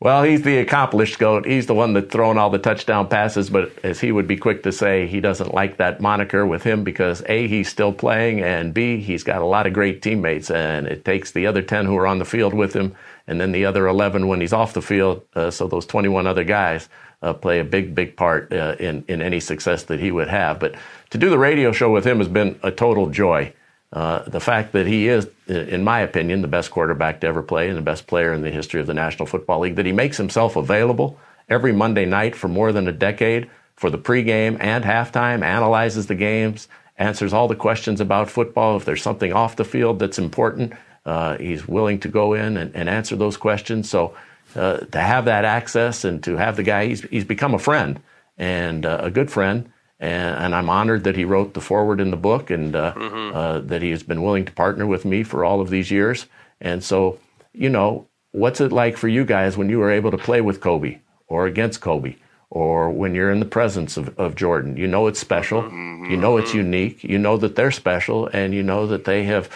Well, 0.00 0.22
he's 0.22 0.42
the 0.42 0.58
accomplished 0.58 1.18
goat. 1.18 1.46
He's 1.46 1.66
the 1.66 1.74
one 1.74 1.94
that's 1.94 2.12
thrown 2.12 2.36
all 2.36 2.50
the 2.50 2.58
touchdown 2.58 3.08
passes, 3.08 3.48
but 3.48 3.72
as 3.82 4.00
he 4.00 4.12
would 4.12 4.26
be 4.26 4.36
quick 4.36 4.62
to 4.64 4.72
say, 4.72 5.06
he 5.06 5.18
doesn't 5.18 5.54
like 5.54 5.78
that 5.78 6.00
moniker 6.00 6.44
with 6.44 6.62
him 6.62 6.84
because 6.84 7.22
A, 7.26 7.48
he's 7.48 7.70
still 7.70 7.92
playing, 7.92 8.42
and 8.42 8.74
B, 8.74 9.00
he's 9.00 9.22
got 9.22 9.40
a 9.40 9.46
lot 9.46 9.66
of 9.66 9.72
great 9.72 10.02
teammates, 10.02 10.50
and 10.50 10.86
it 10.86 11.06
takes 11.06 11.30
the 11.30 11.46
other 11.46 11.62
10 11.62 11.86
who 11.86 11.96
are 11.96 12.06
on 12.06 12.18
the 12.18 12.26
field 12.26 12.52
with 12.52 12.74
him, 12.74 12.94
and 13.26 13.40
then 13.40 13.52
the 13.52 13.64
other 13.64 13.86
11 13.86 14.26
when 14.26 14.40
he's 14.40 14.52
off 14.52 14.74
the 14.74 14.82
field. 14.82 15.22
Uh, 15.34 15.50
so 15.50 15.66
those 15.66 15.86
21 15.86 16.26
other 16.26 16.44
guys 16.44 16.88
uh, 17.22 17.32
play 17.32 17.58
a 17.58 17.64
big, 17.64 17.94
big 17.94 18.16
part 18.16 18.52
uh, 18.52 18.76
in, 18.78 19.04
in 19.08 19.22
any 19.22 19.40
success 19.40 19.84
that 19.84 20.00
he 20.00 20.10
would 20.10 20.28
have. 20.28 20.58
But 20.60 20.74
to 21.10 21.18
do 21.18 21.30
the 21.30 21.38
radio 21.38 21.72
show 21.72 21.90
with 21.90 22.06
him 22.06 22.18
has 22.18 22.28
been 22.28 22.58
a 22.62 22.70
total 22.70 23.08
joy. 23.08 23.52
Uh, 23.92 24.28
the 24.28 24.40
fact 24.40 24.72
that 24.72 24.86
he 24.86 25.08
is, 25.08 25.28
in 25.46 25.84
my 25.84 26.00
opinion, 26.00 26.42
the 26.42 26.48
best 26.48 26.70
quarterback 26.70 27.20
to 27.20 27.26
ever 27.28 27.42
play 27.42 27.68
and 27.68 27.78
the 27.78 27.82
best 27.82 28.06
player 28.08 28.32
in 28.32 28.42
the 28.42 28.50
history 28.50 28.80
of 28.80 28.88
the 28.88 28.94
National 28.94 29.24
Football 29.24 29.60
League, 29.60 29.76
that 29.76 29.86
he 29.86 29.92
makes 29.92 30.16
himself 30.16 30.56
available 30.56 31.18
every 31.48 31.72
Monday 31.72 32.04
night 32.04 32.34
for 32.34 32.48
more 32.48 32.72
than 32.72 32.88
a 32.88 32.92
decade 32.92 33.48
for 33.76 33.90
the 33.90 33.98
pregame 33.98 34.56
and 34.60 34.84
halftime, 34.84 35.42
analyzes 35.42 36.06
the 36.06 36.14
games, 36.14 36.68
answers 36.96 37.32
all 37.32 37.48
the 37.48 37.56
questions 37.56 38.00
about 38.00 38.30
football. 38.30 38.76
If 38.76 38.84
there's 38.84 39.02
something 39.02 39.32
off 39.32 39.56
the 39.56 39.64
field 39.64 39.98
that's 39.98 40.18
important, 40.18 40.72
uh, 41.04 41.36
he's 41.38 41.66
willing 41.68 42.00
to 42.00 42.08
go 42.08 42.34
in 42.34 42.56
and, 42.56 42.74
and 42.74 42.88
answer 42.88 43.16
those 43.16 43.36
questions. 43.36 43.90
So 43.90 44.16
uh, 44.56 44.78
to 44.78 45.00
have 45.00 45.26
that 45.26 45.44
access 45.44 46.04
and 46.04 46.22
to 46.24 46.36
have 46.36 46.56
the 46.56 46.62
guy, 46.62 46.86
he's, 46.86 47.02
he's 47.02 47.24
become 47.24 47.54
a 47.54 47.58
friend 47.58 48.00
and 48.38 48.86
uh, 48.86 49.00
a 49.02 49.10
good 49.10 49.30
friend. 49.30 49.70
And, 50.00 50.36
and 50.36 50.54
I'm 50.54 50.68
honored 50.68 51.04
that 51.04 51.16
he 51.16 51.24
wrote 51.24 51.54
the 51.54 51.60
foreword 51.60 52.00
in 52.00 52.10
the 52.10 52.16
book 52.16 52.50
and 52.50 52.74
uh, 52.74 52.94
uh, 53.34 53.58
that 53.60 53.82
he 53.82 53.90
has 53.90 54.02
been 54.02 54.22
willing 54.22 54.44
to 54.44 54.52
partner 54.52 54.86
with 54.86 55.04
me 55.04 55.22
for 55.22 55.44
all 55.44 55.60
of 55.60 55.70
these 55.70 55.90
years. 55.90 56.26
And 56.60 56.82
so, 56.82 57.18
you 57.52 57.68
know, 57.68 58.06
what's 58.32 58.60
it 58.60 58.72
like 58.72 58.96
for 58.96 59.08
you 59.08 59.24
guys 59.24 59.56
when 59.56 59.68
you 59.68 59.78
were 59.78 59.90
able 59.90 60.10
to 60.10 60.18
play 60.18 60.40
with 60.40 60.60
Kobe 60.60 60.98
or 61.26 61.46
against 61.46 61.80
Kobe 61.80 62.16
or 62.50 62.90
when 62.90 63.14
you're 63.14 63.30
in 63.30 63.40
the 63.40 63.46
presence 63.46 63.96
of, 63.96 64.18
of 64.18 64.34
Jordan? 64.34 64.76
You 64.76 64.86
know 64.86 65.06
it's 65.06 65.20
special. 65.20 65.62
You 66.10 66.16
know 66.16 66.36
it's 66.36 66.54
unique. 66.54 67.04
You 67.04 67.18
know 67.18 67.36
that 67.36 67.54
they're 67.56 67.70
special 67.70 68.26
and 68.28 68.52
you 68.54 68.62
know 68.62 68.86
that 68.86 69.04
they 69.04 69.24
have 69.24 69.48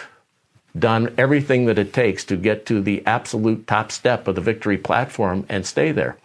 done 0.79 1.13
everything 1.17 1.65
that 1.65 1.79
it 1.79 1.93
takes 1.93 2.23
to 2.25 2.37
get 2.37 2.65
to 2.67 2.81
the 2.81 3.05
absolute 3.05 3.67
top 3.67 3.91
step 3.91 4.27
of 4.27 4.35
the 4.35 4.41
victory 4.41 4.77
platform 4.77 5.45
and 5.49 5.65
stay 5.65 5.91
there. 5.91 6.17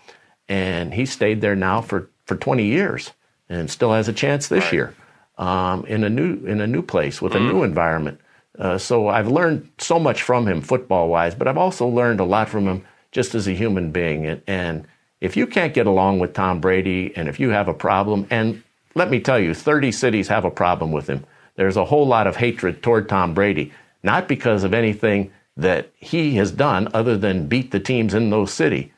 And 0.49 0.95
he 0.95 1.07
stayed 1.07 1.41
there 1.41 1.57
now 1.57 1.81
for, 1.81 2.11
for 2.27 2.37
20 2.37 2.65
years 2.65 3.13
and 3.49 3.71
still 3.71 3.93
has 3.93 4.09
a 4.09 4.13
chance 4.13 4.49
this 4.49 4.73
year 4.73 4.95
um, 5.39 5.85
in 5.87 6.05
a 6.05 6.11
new 6.11 6.45
in 6.47 6.61
a 6.61 6.67
new 6.67 6.83
place 6.83 7.21
with 7.21 7.35
a 7.35 7.41
new 7.41 7.63
environment. 7.63 8.21
Uh, 8.59 8.79
so 8.79 9.09
I've 9.09 9.29
learned 9.29 9.69
so 9.79 9.99
much 9.99 10.23
from 10.23 10.47
him 10.47 10.61
football 10.61 11.09
wise, 11.09 11.35
but 11.35 11.49
I've 11.49 11.59
also 11.59 11.89
learned 11.89 12.21
a 12.21 12.25
lot 12.25 12.49
from 12.49 12.67
him 12.67 12.85
just 13.11 13.35
as 13.35 13.49
a 13.49 13.53
human 13.53 13.91
being. 13.91 14.27
And, 14.27 14.43
and 14.47 14.87
if 15.21 15.37
you 15.37 15.47
can't 15.47 15.75
get 15.75 15.87
along 15.87 16.21
with 16.21 16.35
Tom 16.35 16.61
Brady, 16.61 17.13
and 17.17 17.29
if 17.29 17.41
you 17.41 17.51
have 17.51 17.67
a 17.67 17.75
problem, 17.75 18.27
and 18.31 18.63
let 18.95 19.11
me 19.11 19.19
tell 19.19 19.41
you, 19.41 19.55
30 19.55 19.91
cities 19.91 20.29
have 20.29 20.45
a 20.45 20.51
problem 20.51 20.93
with 20.93 21.09
him. 21.09 21.25
There's 21.57 21.77
a 21.77 21.85
whole 21.85 22.07
lot 22.07 22.27
of 22.27 22.37
hatred 22.37 22.83
toward 22.83 23.09
Tom 23.09 23.35
Brady, 23.35 23.73
not 24.05 24.29
because 24.29 24.63
of 24.63 24.75
anything 24.75 25.33
that 25.57 25.91
he 25.97 26.35
has 26.35 26.53
done 26.53 26.89
other 26.95 27.17
than 27.17 27.47
beat 27.47 27.71
the 27.71 27.81
teams 27.81 28.15
in 28.15 28.31
those 28.31 28.53
city, 28.53 28.93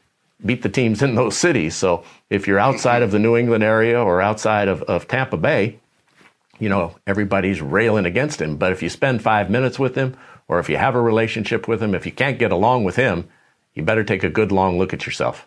beat 0.45 0.62
the 0.62 0.69
teams 0.69 1.03
in 1.03 1.14
those 1.14 1.37
cities. 1.37 1.75
So 1.75 2.05
if 2.29 2.47
you're 2.47 2.59
outside 2.59 3.03
of 3.03 3.12
the 3.12 3.19
New 3.19 3.37
England 3.37 3.64
area 3.64 4.03
or 4.03 4.21
outside 4.21 4.69
of, 4.69 4.83
of 4.83 5.07
Tampa 5.07 5.37
Bay, 5.37 5.79
you 6.59 6.69
know, 6.69 6.97
everybody's 7.07 7.62
railing 7.62 8.07
against 8.07 8.40
him. 8.40 8.57
But 8.57 8.73
if 8.73 8.83
you 8.83 8.88
spend 8.88 9.23
five 9.23 9.49
minutes 9.51 9.79
with 9.79 9.95
him, 9.95 10.16
or 10.49 10.59
if 10.59 10.69
you 10.69 10.77
have 10.77 10.95
a 10.95 11.01
relationship 11.01 11.69
with 11.69 11.83
him, 11.83 11.95
if 11.95 12.07
you 12.07 12.12
can't 12.12 12.38
get 12.38 12.53
along 12.53 12.85
with 12.85 12.97
him, 12.97 13.29
you 13.75 13.83
better 13.83 14.05
take 14.05 14.25
a 14.25 14.31
good 14.31 14.53
long 14.53 14.79
look 14.79 14.95
at 14.95 15.05
yourself. 15.05 15.47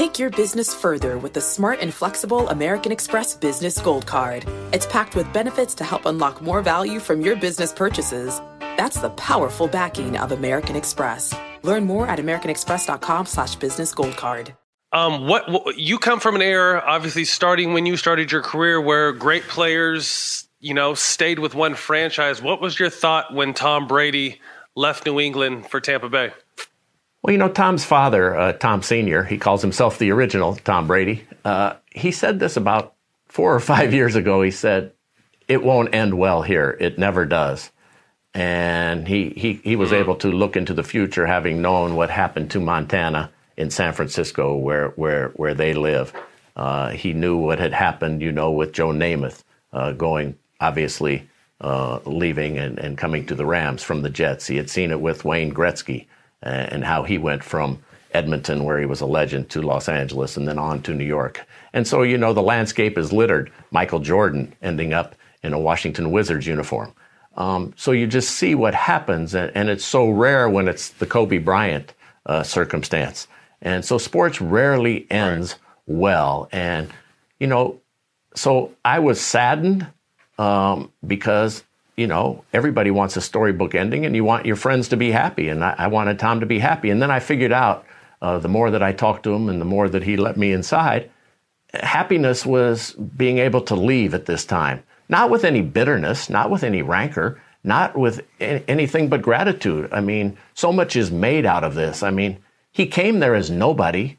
Take 0.00 0.18
your 0.18 0.30
business 0.30 0.74
further 0.74 1.18
with 1.18 1.34
the 1.34 1.42
smart 1.42 1.80
and 1.82 1.92
flexible 1.92 2.48
American 2.48 2.90
Express 2.90 3.36
Business 3.36 3.78
Gold 3.78 4.06
Card. 4.06 4.46
It's 4.72 4.86
packed 4.86 5.14
with 5.14 5.30
benefits 5.34 5.74
to 5.74 5.84
help 5.84 6.06
unlock 6.06 6.40
more 6.40 6.62
value 6.62 7.00
from 7.00 7.20
your 7.20 7.36
business 7.36 7.70
purchases. 7.70 8.40
That's 8.78 8.98
the 8.98 9.10
powerful 9.10 9.68
backing 9.68 10.16
of 10.16 10.32
American 10.32 10.74
Express. 10.74 11.34
Learn 11.62 11.84
more 11.84 12.06
at 12.06 12.18
americanexpress.com 12.18 13.26
slash 13.26 13.56
business 13.56 13.92
gold 13.92 14.16
card. 14.16 14.54
Um, 14.90 15.28
what, 15.28 15.50
what 15.50 15.76
you 15.76 15.98
come 15.98 16.18
from 16.18 16.34
an 16.34 16.40
era, 16.40 16.82
obviously, 16.86 17.26
starting 17.26 17.74
when 17.74 17.84
you 17.84 17.98
started 17.98 18.32
your 18.32 18.40
career, 18.40 18.80
where 18.80 19.12
great 19.12 19.42
players, 19.48 20.48
you 20.60 20.72
know, 20.72 20.94
stayed 20.94 21.40
with 21.40 21.54
one 21.54 21.74
franchise. 21.74 22.40
What 22.40 22.62
was 22.62 22.80
your 22.80 22.88
thought 22.88 23.34
when 23.34 23.52
Tom 23.52 23.86
Brady 23.86 24.40
left 24.74 25.04
New 25.04 25.20
England 25.20 25.68
for 25.68 25.78
Tampa 25.78 26.08
Bay? 26.08 26.32
Well, 27.22 27.32
you 27.32 27.38
know, 27.38 27.48
Tom's 27.50 27.84
father, 27.84 28.34
uh, 28.34 28.52
Tom 28.54 28.82
Sr., 28.82 29.24
he 29.24 29.36
calls 29.36 29.60
himself 29.60 29.98
the 29.98 30.10
original 30.10 30.56
Tom 30.56 30.86
Brady. 30.86 31.26
Uh, 31.44 31.74
he 31.90 32.12
said 32.12 32.38
this 32.38 32.56
about 32.56 32.94
four 33.28 33.54
or 33.54 33.60
five 33.60 33.92
years 33.94 34.16
ago. 34.16 34.40
He 34.42 34.50
said, 34.50 34.92
It 35.46 35.62
won't 35.62 35.94
end 35.94 36.16
well 36.16 36.42
here. 36.42 36.76
It 36.80 36.98
never 36.98 37.26
does. 37.26 37.70
And 38.32 39.06
he, 39.06 39.30
he, 39.30 39.54
he 39.54 39.76
was 39.76 39.92
able 39.92 40.14
to 40.16 40.30
look 40.30 40.56
into 40.56 40.72
the 40.72 40.84
future, 40.84 41.26
having 41.26 41.60
known 41.60 41.94
what 41.94 42.10
happened 42.10 42.52
to 42.52 42.60
Montana 42.60 43.30
in 43.56 43.70
San 43.70 43.92
Francisco, 43.92 44.56
where, 44.56 44.90
where, 44.90 45.28
where 45.30 45.54
they 45.54 45.74
live. 45.74 46.14
Uh, 46.56 46.90
he 46.90 47.12
knew 47.12 47.36
what 47.36 47.58
had 47.58 47.74
happened, 47.74 48.22
you 48.22 48.32
know, 48.32 48.52
with 48.52 48.72
Joe 48.72 48.90
Namath 48.90 49.42
uh, 49.72 49.92
going, 49.92 50.38
obviously, 50.60 51.28
uh, 51.60 51.98
leaving 52.06 52.56
and, 52.56 52.78
and 52.78 52.96
coming 52.96 53.26
to 53.26 53.34
the 53.34 53.44
Rams 53.44 53.82
from 53.82 54.02
the 54.02 54.10
Jets. 54.10 54.46
He 54.46 54.56
had 54.56 54.70
seen 54.70 54.90
it 54.90 55.00
with 55.00 55.24
Wayne 55.24 55.52
Gretzky 55.52 56.06
and 56.42 56.84
how 56.84 57.02
he 57.02 57.18
went 57.18 57.44
from 57.44 57.82
Edmonton, 58.12 58.64
where 58.64 58.78
he 58.78 58.86
was 58.86 59.00
a 59.00 59.06
legend, 59.06 59.50
to 59.50 59.62
Los 59.62 59.88
Angeles 59.88 60.36
and 60.36 60.48
then 60.48 60.58
on 60.58 60.82
to 60.82 60.94
New 60.94 61.04
York. 61.04 61.46
And 61.72 61.86
so, 61.86 62.02
you 62.02 62.18
know, 62.18 62.32
the 62.32 62.42
landscape 62.42 62.98
is 62.98 63.12
littered. 63.12 63.52
Michael 63.70 64.00
Jordan 64.00 64.54
ending 64.62 64.92
up 64.92 65.14
in 65.42 65.52
a 65.52 65.58
Washington 65.58 66.10
Wizards 66.10 66.46
uniform. 66.46 66.92
Um, 67.36 67.72
so 67.76 67.92
you 67.92 68.06
just 68.06 68.32
see 68.32 68.54
what 68.54 68.74
happens, 68.74 69.34
and, 69.34 69.52
and, 69.54 69.70
it's 69.70 69.84
so 69.84 70.10
rare 70.10 70.50
when 70.50 70.66
it's 70.66 70.88
the 70.88 71.06
Kobe 71.06 71.38
Bryant 71.38 71.94
uh, 72.26 72.42
circumstance. 72.42 73.28
And 73.62 73.84
so 73.84 73.98
sports 73.98 74.40
rarely 74.40 75.06
ends 75.10 75.52
right. 75.86 75.96
well. 75.96 76.48
And, 76.50 76.90
you 77.38 77.46
know, 77.46 77.80
so 78.34 78.72
I 78.84 78.98
was 78.98 79.20
saddened 79.20 79.86
um, 80.38 80.92
because 81.06 81.62
you 81.96 82.06
know, 82.06 82.44
everybody 82.52 82.90
wants 82.90 83.16
a 83.16 83.20
storybook 83.20 83.74
ending 83.74 84.06
and 84.06 84.14
you 84.14 84.24
want 84.24 84.46
your 84.46 84.56
friends 84.56 84.88
to 84.88 84.96
be 84.96 85.10
happy. 85.10 85.48
And 85.48 85.64
I, 85.64 85.74
I 85.78 85.86
wanted 85.88 86.18
Tom 86.18 86.40
to 86.40 86.46
be 86.46 86.58
happy. 86.58 86.90
And 86.90 87.00
then 87.00 87.10
I 87.10 87.20
figured 87.20 87.52
out 87.52 87.84
uh, 88.22 88.38
the 88.38 88.48
more 88.48 88.70
that 88.70 88.82
I 88.82 88.92
talked 88.92 89.24
to 89.24 89.32
him 89.32 89.48
and 89.48 89.60
the 89.60 89.66
more 89.66 89.88
that 89.88 90.02
he 90.02 90.16
let 90.16 90.36
me 90.36 90.52
inside, 90.52 91.10
happiness 91.74 92.44
was 92.44 92.92
being 92.92 93.38
able 93.38 93.60
to 93.62 93.74
leave 93.74 94.14
at 94.14 94.26
this 94.26 94.44
time. 94.44 94.82
Not 95.08 95.30
with 95.30 95.44
any 95.44 95.62
bitterness, 95.62 96.30
not 96.30 96.50
with 96.50 96.62
any 96.62 96.82
rancor, 96.82 97.40
not 97.64 97.96
with 97.96 98.20
anything 98.40 99.08
but 99.08 99.22
gratitude. 99.22 99.88
I 99.92 100.00
mean, 100.00 100.38
so 100.54 100.72
much 100.72 100.96
is 100.96 101.10
made 101.10 101.44
out 101.44 101.64
of 101.64 101.74
this. 101.74 102.02
I 102.02 102.10
mean, 102.10 102.38
he 102.70 102.86
came 102.86 103.18
there 103.18 103.34
as 103.34 103.50
nobody 103.50 104.18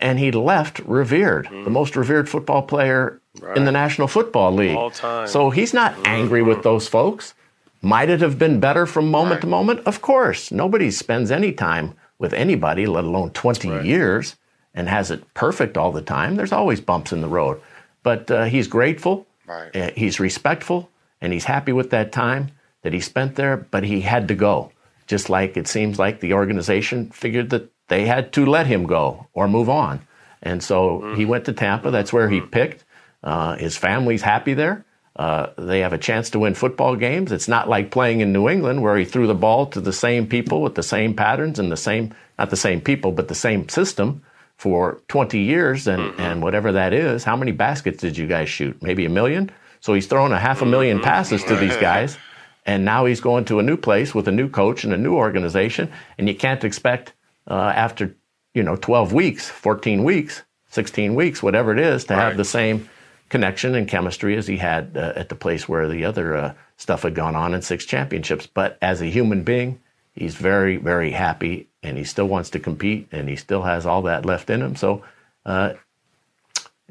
and 0.00 0.18
he 0.18 0.30
left 0.30 0.78
revered, 0.80 1.46
mm. 1.46 1.64
the 1.64 1.70
most 1.70 1.96
revered 1.96 2.28
football 2.28 2.62
player 2.62 3.20
right. 3.40 3.56
in 3.56 3.64
the 3.64 3.72
National 3.72 4.08
Football 4.08 4.52
League. 4.52 4.76
All 4.76 4.90
time. 4.90 5.28
So 5.28 5.50
he's 5.50 5.74
not 5.74 5.92
mm-hmm. 5.92 6.06
angry 6.06 6.42
with 6.42 6.62
those 6.62 6.88
folks. 6.88 7.34
Might 7.80 8.10
it 8.10 8.20
have 8.20 8.38
been 8.38 8.60
better 8.60 8.86
from 8.86 9.10
moment 9.10 9.34
right. 9.34 9.40
to 9.42 9.46
moment? 9.46 9.80
Of 9.86 10.02
course. 10.02 10.50
Nobody 10.50 10.90
spends 10.90 11.30
any 11.30 11.52
time 11.52 11.94
with 12.18 12.32
anybody, 12.32 12.86
let 12.86 13.04
alone 13.04 13.30
20 13.30 13.70
right. 13.70 13.84
years, 13.84 14.36
and 14.74 14.88
has 14.88 15.10
it 15.10 15.32
perfect 15.34 15.76
all 15.76 15.92
the 15.92 16.02
time. 16.02 16.36
There's 16.36 16.52
always 16.52 16.80
bumps 16.80 17.12
in 17.12 17.20
the 17.20 17.28
road. 17.28 17.60
But 18.02 18.30
uh, 18.30 18.44
he's 18.44 18.68
grateful, 18.68 19.26
right. 19.46 19.74
uh, 19.74 19.90
he's 19.94 20.18
respectful, 20.18 20.90
and 21.20 21.32
he's 21.32 21.44
happy 21.44 21.72
with 21.72 21.90
that 21.90 22.12
time 22.12 22.52
that 22.82 22.92
he 22.92 23.00
spent 23.00 23.36
there, 23.36 23.56
but 23.56 23.84
he 23.84 24.00
had 24.00 24.28
to 24.28 24.34
go. 24.34 24.72
Just 25.06 25.30
like 25.30 25.56
it 25.56 25.66
seems 25.66 25.98
like 25.98 26.20
the 26.20 26.34
organization 26.34 27.10
figured 27.10 27.50
that 27.50 27.70
they 27.88 28.06
had 28.06 28.32
to 28.34 28.44
let 28.46 28.66
him 28.66 28.86
go 28.86 29.26
or 29.32 29.48
move 29.48 29.68
on. 29.68 30.00
And 30.42 30.62
so 30.62 31.00
mm-hmm. 31.00 31.16
he 31.16 31.24
went 31.24 31.46
to 31.46 31.52
Tampa. 31.52 31.90
That's 31.90 32.12
where 32.12 32.28
he 32.28 32.40
mm-hmm. 32.40 32.50
picked. 32.50 32.84
Uh, 33.22 33.56
his 33.56 33.76
family's 33.76 34.22
happy 34.22 34.54
there. 34.54 34.84
Uh, 35.16 35.50
they 35.58 35.80
have 35.80 35.92
a 35.92 35.98
chance 35.98 36.30
to 36.30 36.38
win 36.38 36.54
football 36.54 36.94
games. 36.94 37.32
It's 37.32 37.48
not 37.48 37.68
like 37.68 37.90
playing 37.90 38.20
in 38.20 38.32
New 38.32 38.48
England 38.48 38.82
where 38.82 38.96
he 38.96 39.04
threw 39.04 39.26
the 39.26 39.34
ball 39.34 39.66
to 39.66 39.80
the 39.80 39.92
same 39.92 40.28
people 40.28 40.62
with 40.62 40.76
the 40.76 40.82
same 40.82 41.14
patterns 41.14 41.58
and 41.58 41.72
the 41.72 41.76
same, 41.76 42.14
not 42.38 42.50
the 42.50 42.56
same 42.56 42.80
people, 42.80 43.10
but 43.10 43.26
the 43.26 43.34
same 43.34 43.68
system 43.68 44.22
for 44.56 45.02
20 45.08 45.40
years 45.40 45.88
and, 45.88 46.02
mm-hmm. 46.02 46.20
and 46.20 46.42
whatever 46.42 46.72
that 46.72 46.92
is. 46.92 47.24
How 47.24 47.36
many 47.36 47.50
baskets 47.50 48.00
did 48.00 48.16
you 48.16 48.28
guys 48.28 48.48
shoot? 48.48 48.80
Maybe 48.80 49.04
a 49.06 49.10
million? 49.10 49.50
So 49.80 49.92
he's 49.92 50.06
thrown 50.06 50.32
a 50.32 50.38
half 50.38 50.62
a 50.62 50.64
1000000 50.64 50.96
mm-hmm. 50.96 51.04
passes 51.04 51.42
to 51.44 51.56
these 51.56 51.76
guys. 51.76 52.16
And 52.66 52.84
now 52.84 53.06
he's 53.06 53.22
going 53.22 53.46
to 53.46 53.60
a 53.60 53.62
new 53.62 53.78
place 53.78 54.14
with 54.14 54.28
a 54.28 54.30
new 54.30 54.50
coach 54.50 54.84
and 54.84 54.92
a 54.92 54.98
new 54.98 55.14
organization. 55.14 55.90
And 56.18 56.28
you 56.28 56.34
can't 56.34 56.62
expect 56.64 57.14
uh, 57.50 57.54
after, 57.54 58.14
you 58.52 58.62
know, 58.62 58.76
12 58.76 59.14
weeks, 59.14 59.48
14 59.48 60.04
weeks, 60.04 60.42
16 60.68 61.14
weeks, 61.14 61.42
whatever 61.42 61.72
it 61.72 61.78
is, 61.78 62.04
to 62.04 62.14
right. 62.14 62.24
have 62.24 62.36
the 62.36 62.44
same 62.44 62.86
connection 63.28 63.74
and 63.74 63.88
chemistry 63.88 64.36
as 64.36 64.46
he 64.46 64.56
had 64.56 64.96
uh, 64.96 65.12
at 65.14 65.28
the 65.28 65.34
place 65.34 65.68
where 65.68 65.88
the 65.88 66.04
other 66.04 66.36
uh, 66.36 66.54
stuff 66.76 67.02
had 67.02 67.14
gone 67.14 67.36
on 67.36 67.54
in 67.54 67.62
six 67.62 67.84
championships. 67.84 68.46
But 68.46 68.78
as 68.80 69.00
a 69.00 69.06
human 69.06 69.42
being, 69.42 69.80
he's 70.12 70.34
very, 70.34 70.76
very 70.76 71.10
happy 71.10 71.68
and 71.82 71.96
he 71.96 72.04
still 72.04 72.26
wants 72.26 72.50
to 72.50 72.58
compete 72.58 73.08
and 73.12 73.28
he 73.28 73.36
still 73.36 73.62
has 73.62 73.86
all 73.86 74.02
that 74.02 74.24
left 74.24 74.50
in 74.50 74.62
him. 74.62 74.76
So 74.76 75.04
uh, 75.44 75.74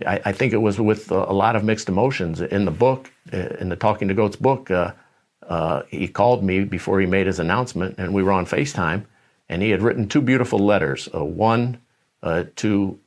I, 0.06 0.22
I, 0.26 0.32
think 0.32 0.54
it 0.54 0.58
was 0.58 0.80
with 0.80 1.12
a 1.12 1.34
lot 1.34 1.56
of 1.56 1.64
mixed 1.64 1.90
emotions. 1.90 2.40
In 2.42 2.66
the 2.66 2.72
book, 2.72 3.12
uh, 3.34 3.38
in 3.60 3.70
the 3.70 3.76
Talking 3.76 4.08
to 4.08 4.14
Goats 4.14 4.36
book, 4.36 4.72
uh, 4.72 4.94
uh, 5.48 5.84
he 5.90 6.08
called 6.08 6.44
me 6.44 6.64
before 6.64 7.00
he 7.00 7.06
made 7.06 7.28
his 7.28 7.40
announcement 7.40 7.96
and 7.98 8.14
we 8.14 8.24
were 8.24 8.32
on 8.32 8.46
FaceTime 8.46 9.06
and 9.50 9.62
he 9.62 9.72
had 9.72 9.82
written 9.82 10.08
two 10.08 10.22
beautiful 10.22 10.60
letters 10.60 11.10
one 11.12 11.80
to 12.56 13.00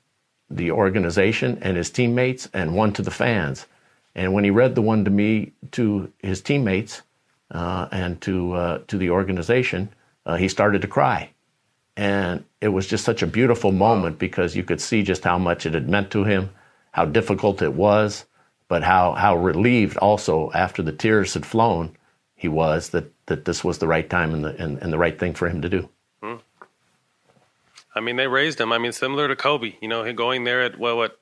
the 0.50 0.70
organization 0.72 1.58
and 1.62 1.76
his 1.76 1.90
teammates, 1.90 2.48
and 2.52 2.74
one 2.74 2.92
to 2.94 3.02
the 3.02 3.10
fans. 3.10 3.66
And 4.14 4.32
when 4.32 4.44
he 4.44 4.50
read 4.50 4.74
the 4.74 4.82
one 4.82 5.04
to 5.04 5.10
me, 5.10 5.52
to 5.72 6.12
his 6.18 6.40
teammates, 6.40 7.02
uh, 7.50 7.88
and 7.90 8.20
to 8.22 8.52
uh, 8.54 8.78
to 8.88 8.98
the 8.98 9.10
organization, 9.10 9.88
uh, 10.26 10.36
he 10.36 10.48
started 10.48 10.82
to 10.82 10.88
cry, 10.88 11.30
and 11.96 12.44
it 12.60 12.68
was 12.68 12.86
just 12.86 13.04
such 13.04 13.22
a 13.22 13.26
beautiful 13.26 13.72
moment 13.72 14.18
because 14.18 14.56
you 14.56 14.62
could 14.62 14.80
see 14.80 15.02
just 15.02 15.24
how 15.24 15.38
much 15.38 15.66
it 15.66 15.74
had 15.74 15.88
meant 15.88 16.10
to 16.10 16.24
him, 16.24 16.50
how 16.92 17.04
difficult 17.04 17.62
it 17.62 17.74
was, 17.74 18.26
but 18.68 18.82
how 18.82 19.12
how 19.12 19.36
relieved 19.36 19.96
also 19.98 20.50
after 20.52 20.82
the 20.82 20.92
tears 20.92 21.34
had 21.34 21.46
flown, 21.46 21.96
he 22.34 22.48
was 22.48 22.90
that 22.90 23.12
that 23.26 23.44
this 23.44 23.64
was 23.64 23.78
the 23.78 23.88
right 23.88 24.08
time 24.08 24.32
and 24.32 24.44
the 24.44 24.62
and, 24.62 24.78
and 24.78 24.92
the 24.92 24.98
right 24.98 25.18
thing 25.18 25.34
for 25.34 25.48
him 25.48 25.62
to 25.62 25.68
do. 25.68 25.88
I 28.00 28.02
mean, 28.02 28.16
they 28.16 28.28
raised 28.28 28.58
him. 28.58 28.72
I 28.72 28.78
mean, 28.78 28.92
similar 28.92 29.28
to 29.28 29.36
Kobe, 29.36 29.74
you 29.82 29.86
know, 29.86 30.10
going 30.14 30.44
there 30.44 30.62
at 30.62 30.78
well, 30.78 30.96
what 30.96 31.20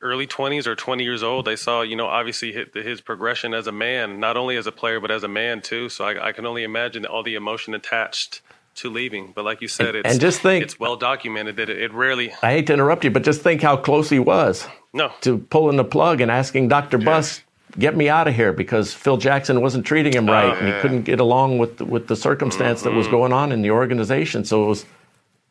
early 0.00 0.28
20s 0.28 0.64
or 0.68 0.76
20 0.76 1.02
years 1.02 1.24
old. 1.24 1.44
They 1.44 1.56
saw, 1.56 1.82
you 1.82 1.96
know, 1.96 2.06
obviously 2.06 2.52
his, 2.52 2.68
his 2.72 3.00
progression 3.00 3.52
as 3.52 3.66
a 3.66 3.72
man, 3.72 4.20
not 4.20 4.36
only 4.36 4.56
as 4.56 4.68
a 4.68 4.72
player 4.72 5.00
but 5.00 5.10
as 5.10 5.24
a 5.24 5.28
man 5.28 5.60
too. 5.60 5.88
So 5.88 6.04
I, 6.04 6.28
I 6.28 6.32
can 6.32 6.46
only 6.46 6.62
imagine 6.62 7.04
all 7.04 7.24
the 7.24 7.34
emotion 7.34 7.74
attached 7.74 8.42
to 8.76 8.90
leaving. 8.90 9.32
But 9.34 9.44
like 9.44 9.60
you 9.60 9.66
said, 9.66 9.96
it's 9.96 10.08
and 10.08 10.20
just 10.20 10.40
think- 10.40 10.62
it's 10.62 10.78
well 10.78 10.94
documented 10.94 11.56
that 11.56 11.68
it, 11.68 11.82
it 11.82 11.92
rarely. 11.92 12.32
I 12.44 12.52
hate 12.52 12.68
to 12.68 12.74
interrupt 12.74 13.02
you, 13.02 13.10
but 13.10 13.24
just 13.24 13.42
think 13.42 13.60
how 13.60 13.76
close 13.76 14.08
he 14.08 14.20
was 14.20 14.68
No, 14.92 15.10
to 15.22 15.38
pulling 15.38 15.78
the 15.78 15.84
plug 15.84 16.20
and 16.20 16.30
asking 16.30 16.68
Dr. 16.68 16.96
Buss, 16.96 17.42
get 17.76 17.96
me 17.96 18.08
out 18.08 18.28
of 18.28 18.36
here 18.36 18.52
because 18.52 18.94
Phil 18.94 19.16
Jackson 19.16 19.60
wasn't 19.60 19.84
treating 19.84 20.12
him 20.12 20.26
right 20.26 20.56
and 20.56 20.72
he 20.72 20.80
couldn't 20.80 21.02
get 21.02 21.18
along 21.18 21.58
with 21.58 21.80
with 21.80 22.06
the 22.06 22.14
circumstance 22.14 22.82
that 22.82 22.92
was 22.92 23.08
going 23.08 23.32
on 23.32 23.50
in 23.50 23.62
the 23.62 23.72
organization. 23.72 24.44
So 24.44 24.64
it 24.64 24.68
was 24.68 24.86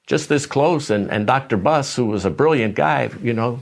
just 0.10 0.28
this 0.28 0.46
close. 0.46 0.90
And, 0.90 1.10
and 1.10 1.26
Dr. 1.26 1.56
Buss, 1.56 1.96
who 1.96 2.08
was 2.08 2.26
a 2.26 2.30
brilliant 2.30 2.76
guy, 2.76 3.10
you 3.22 3.34
know, 3.34 3.62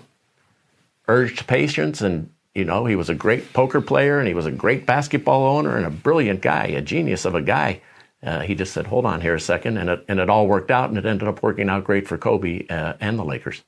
urged 1.08 1.46
patience 1.46 2.02
and 2.02 2.32
you 2.56 2.66
know 2.66 2.86
he 2.86 2.96
was 2.96 3.10
a 3.10 3.16
great 3.16 3.54
poker 3.54 3.80
player 3.80 4.18
and 4.20 4.28
he 4.28 4.34
was 4.34 4.46
a 4.46 4.52
great 4.52 4.86
basketball 4.86 5.46
owner 5.58 5.78
and 5.78 5.86
a 5.86 5.90
brilliant 5.90 6.42
guy 6.42 6.66
a 6.66 6.82
genius 6.82 7.24
of 7.24 7.34
a 7.34 7.42
guy 7.42 7.80
uh, 8.24 8.42
he 8.42 8.56
just 8.56 8.74
said 8.74 8.88
hold 8.88 9.06
on 9.06 9.22
here 9.22 9.36
a 9.36 9.40
second 9.40 9.78
and 9.78 9.90
it, 9.90 10.04
and 10.10 10.20
it 10.20 10.30
all 10.30 10.48
worked 10.48 10.70
out 10.70 10.90
and 10.90 10.98
it 10.98 11.06
ended 11.06 11.26
up 11.26 11.42
working 11.42 11.70
out 11.70 11.86
great 11.86 12.06
for 12.06 12.18
kobe 12.18 12.68
uh, 12.68 12.92
and 13.00 13.18
the 13.18 13.24
lakers 13.24 13.64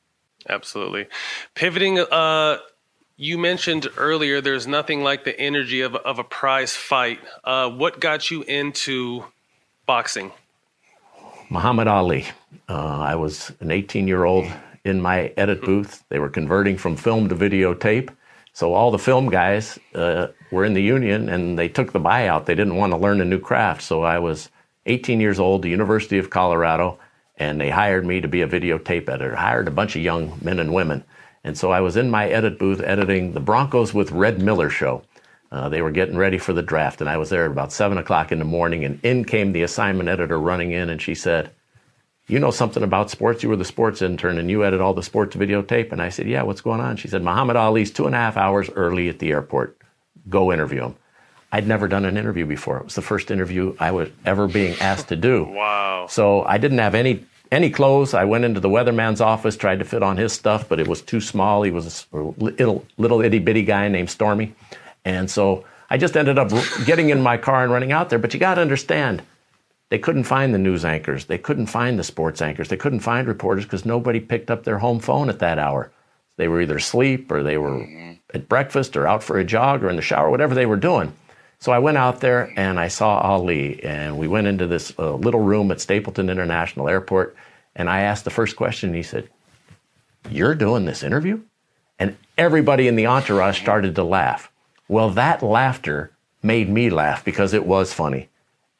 absolutely. 0.49 1.07
Pivoting, 1.55 1.99
uh, 1.99 2.57
you 3.17 3.37
mentioned 3.37 3.87
earlier 3.97 4.41
there's 4.41 4.67
nothing 4.67 5.03
like 5.03 5.23
the 5.23 5.39
energy 5.39 5.81
of, 5.81 5.95
of 5.95 6.19
a 6.19 6.23
prize 6.23 6.75
fight. 6.75 7.19
Uh, 7.43 7.69
what 7.69 7.99
got 7.99 8.31
you 8.31 8.43
into 8.43 9.25
boxing? 9.85 10.31
Muhammad 11.49 11.87
Ali. 11.87 12.27
Uh, 12.67 12.99
I 12.99 13.15
was 13.15 13.51
an 13.59 13.71
18 13.71 14.07
year 14.07 14.25
old 14.25 14.47
in 14.83 15.01
my 15.01 15.33
edit 15.37 15.61
booth. 15.61 16.03
They 16.09 16.19
were 16.19 16.29
converting 16.29 16.77
from 16.77 16.95
film 16.95 17.29
to 17.29 17.35
videotape. 17.35 18.09
So 18.53 18.73
all 18.73 18.91
the 18.91 18.99
film 18.99 19.29
guys 19.29 19.79
uh, 19.95 20.27
were 20.51 20.65
in 20.65 20.73
the 20.73 20.81
union 20.81 21.29
and 21.29 21.57
they 21.57 21.69
took 21.69 21.91
the 21.91 21.99
buyout. 21.99 22.45
They 22.45 22.55
didn't 22.55 22.75
want 22.75 22.91
to 22.91 22.97
learn 22.97 23.21
a 23.21 23.25
new 23.25 23.39
craft. 23.39 23.81
So 23.81 24.03
I 24.03 24.19
was 24.19 24.49
18 24.85 25.21
years 25.21 25.39
old, 25.39 25.61
the 25.61 25.69
University 25.69 26.17
of 26.17 26.29
Colorado, 26.29 26.99
and 27.37 27.61
they 27.61 27.69
hired 27.69 28.05
me 28.05 28.21
to 28.21 28.27
be 28.27 28.41
a 28.41 28.47
videotape 28.47 29.07
editor. 29.07 29.35
Hired 29.35 29.67
a 29.67 29.71
bunch 29.71 29.95
of 29.95 30.01
young 30.01 30.37
men 30.41 30.59
and 30.59 30.73
women. 30.73 31.03
And 31.43 31.57
so 31.57 31.71
I 31.71 31.79
was 31.79 31.95
in 31.95 32.09
my 32.09 32.27
edit 32.27 32.59
booth 32.59 32.81
editing 32.81 33.33
the 33.33 33.39
Broncos 33.39 33.93
with 33.93 34.11
Red 34.11 34.41
Miller 34.41 34.69
show. 34.69 35.03
Uh, 35.51 35.69
they 35.69 35.81
were 35.81 35.91
getting 35.91 36.17
ready 36.17 36.37
for 36.37 36.53
the 36.53 36.61
draft, 36.61 37.01
and 37.01 37.09
I 37.09 37.17
was 37.17 37.29
there 37.29 37.45
at 37.45 37.51
about 37.51 37.71
seven 37.71 37.97
o'clock 37.97 38.31
in 38.31 38.39
the 38.39 38.45
morning. 38.45 38.85
And 38.85 38.99
in 39.03 39.25
came 39.25 39.51
the 39.51 39.63
assignment 39.63 40.09
editor 40.09 40.39
running 40.39 40.71
in, 40.71 40.89
and 40.89 41.01
she 41.01 41.15
said, 41.15 41.49
"You 42.29 42.39
know 42.39 42.51
something 42.51 42.83
about 42.83 43.09
sports? 43.09 43.43
You 43.43 43.49
were 43.49 43.57
the 43.57 43.65
sports 43.65 44.01
intern, 44.01 44.37
and 44.37 44.49
you 44.49 44.63
edit 44.63 44.79
all 44.79 44.93
the 44.93 45.03
sports 45.03 45.35
videotape." 45.35 45.91
And 45.91 46.01
I 46.01 46.09
said, 46.09 46.27
"Yeah, 46.27 46.43
what's 46.43 46.61
going 46.61 46.79
on?" 46.79 46.95
She 46.95 47.09
said, 47.09 47.23
"Muhammad 47.23 47.57
Ali's 47.57 47.91
two 47.91 48.05
and 48.05 48.15
a 48.15 48.19
half 48.19 48.37
hours 48.37 48.69
early 48.75 49.09
at 49.09 49.19
the 49.19 49.31
airport. 49.31 49.77
Go 50.29 50.53
interview 50.53 50.83
him." 50.83 50.95
I'd 51.51 51.67
never 51.67 51.87
done 51.87 52.05
an 52.05 52.15
interview 52.15 52.45
before. 52.45 52.77
It 52.77 52.85
was 52.85 52.95
the 52.95 53.01
first 53.01 53.31
interview 53.31 53.75
I 53.79 53.91
was 53.91 54.09
ever 54.25 54.47
being 54.47 54.79
asked 54.79 55.07
to 55.09 55.15
do. 55.15 55.47
Wow. 55.59 56.05
So 56.07 56.43
I 56.43 56.57
didn't 56.57 56.77
have 56.77 56.95
any 56.95 57.25
any 57.51 57.69
clothes. 57.69 58.13
I 58.13 58.25
went 58.25 58.45
into 58.45 58.59
the 58.59 58.69
weatherman's 58.69 59.21
office, 59.21 59.57
tried 59.57 59.79
to 59.79 59.85
fit 59.85 60.03
on 60.03 60.17
his 60.17 60.31
stuff, 60.31 60.69
but 60.69 60.79
it 60.79 60.87
was 60.87 61.01
too 61.01 61.19
small. 61.19 61.63
He 61.63 61.71
was 61.71 62.05
a 62.13 62.17
little, 62.17 62.85
little 62.97 63.21
itty 63.21 63.39
bitty 63.39 63.63
guy 63.63 63.87
named 63.87 64.09
Stormy, 64.09 64.53
and 65.03 65.29
so 65.29 65.65
I 65.89 65.97
just 65.97 66.15
ended 66.15 66.37
up 66.37 66.51
getting 66.85 67.09
in 67.09 67.21
my 67.21 67.37
car 67.37 67.63
and 67.63 67.71
running 67.71 67.91
out 67.91 68.09
there. 68.09 68.19
But 68.19 68.33
you 68.33 68.39
got 68.39 68.55
to 68.55 68.61
understand, 68.61 69.23
they 69.89 69.99
couldn't 69.99 70.23
find 70.23 70.53
the 70.53 70.59
news 70.59 70.85
anchors, 70.85 71.25
they 71.25 71.37
couldn't 71.37 71.67
find 71.67 71.97
the 71.97 72.03
sports 72.03 72.41
anchors, 72.41 72.69
they 72.69 72.77
couldn't 72.77 72.99
find 73.01 73.27
reporters 73.27 73.65
because 73.65 73.85
nobody 73.85 74.19
picked 74.19 74.51
up 74.51 74.63
their 74.63 74.79
home 74.79 74.99
phone 74.99 75.29
at 75.29 75.39
that 75.39 75.59
hour. 75.59 75.91
They 76.37 76.47
were 76.47 76.61
either 76.61 76.77
asleep 76.77 77.31
or 77.31 77.43
they 77.43 77.57
were 77.57 77.85
at 78.33 78.47
breakfast 78.47 78.95
or 78.95 79.07
out 79.07 79.23
for 79.23 79.37
a 79.37 79.43
jog 79.43 79.83
or 79.83 79.89
in 79.89 79.95
the 79.95 80.01
shower, 80.01 80.29
whatever 80.29 80.55
they 80.55 80.65
were 80.65 80.77
doing. 80.77 81.13
So 81.59 81.73
I 81.73 81.79
went 81.79 81.97
out 81.97 82.21
there 82.21 82.53
and 82.55 82.79
I 82.79 82.87
saw 82.87 83.19
Ali, 83.19 83.83
and 83.83 84.17
we 84.17 84.29
went 84.29 84.47
into 84.47 84.65
this 84.65 84.93
uh, 84.97 85.15
little 85.15 85.41
room 85.41 85.71
at 85.71 85.81
Stapleton 85.81 86.29
International 86.29 86.87
Airport, 86.87 87.35
and 87.75 87.89
I 87.89 88.01
asked 88.01 88.23
the 88.23 88.29
first 88.29 88.55
question. 88.55 88.89
And 88.89 88.95
he 88.95 89.03
said, 89.03 89.29
"You're 90.29 90.55
doing 90.55 90.85
this 90.85 91.03
interview?" 91.03 91.41
And 91.99 92.15
everybody 92.37 92.87
in 92.87 92.95
the 92.95 93.07
entourage 93.07 93.59
started 93.59 93.95
to 93.95 94.03
laugh. 94.05 94.49
Well, 94.87 95.09
that 95.11 95.43
laughter 95.43 96.11
made 96.41 96.69
me 96.69 96.89
laugh 96.89 97.25
because 97.25 97.53
it 97.53 97.65
was 97.65 97.93
funny, 97.93 98.28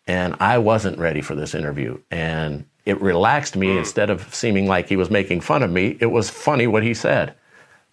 and 0.10 0.36
I 0.39 0.57
wasn't 0.57 0.97
ready 0.97 1.22
for 1.22 1.36
this 1.36 1.53
interview, 1.53 1.99
and 2.10 2.66
it 2.84 2.99
relaxed 2.99 3.55
me 3.55 3.74
hmm. 3.74 3.78
instead 3.78 4.10
of 4.10 4.34
seeming 4.34 4.66
like 4.66 4.89
he 4.89 4.95
was 4.95 5.12
making 5.12 5.41
fun 5.41 5.62
of 5.62 5.70
me. 5.70 5.97
It 5.99 6.07
was 6.07 6.32
funny 6.32 6.66
what 6.66 6.82
he 6.82 6.95
said. 6.95 7.36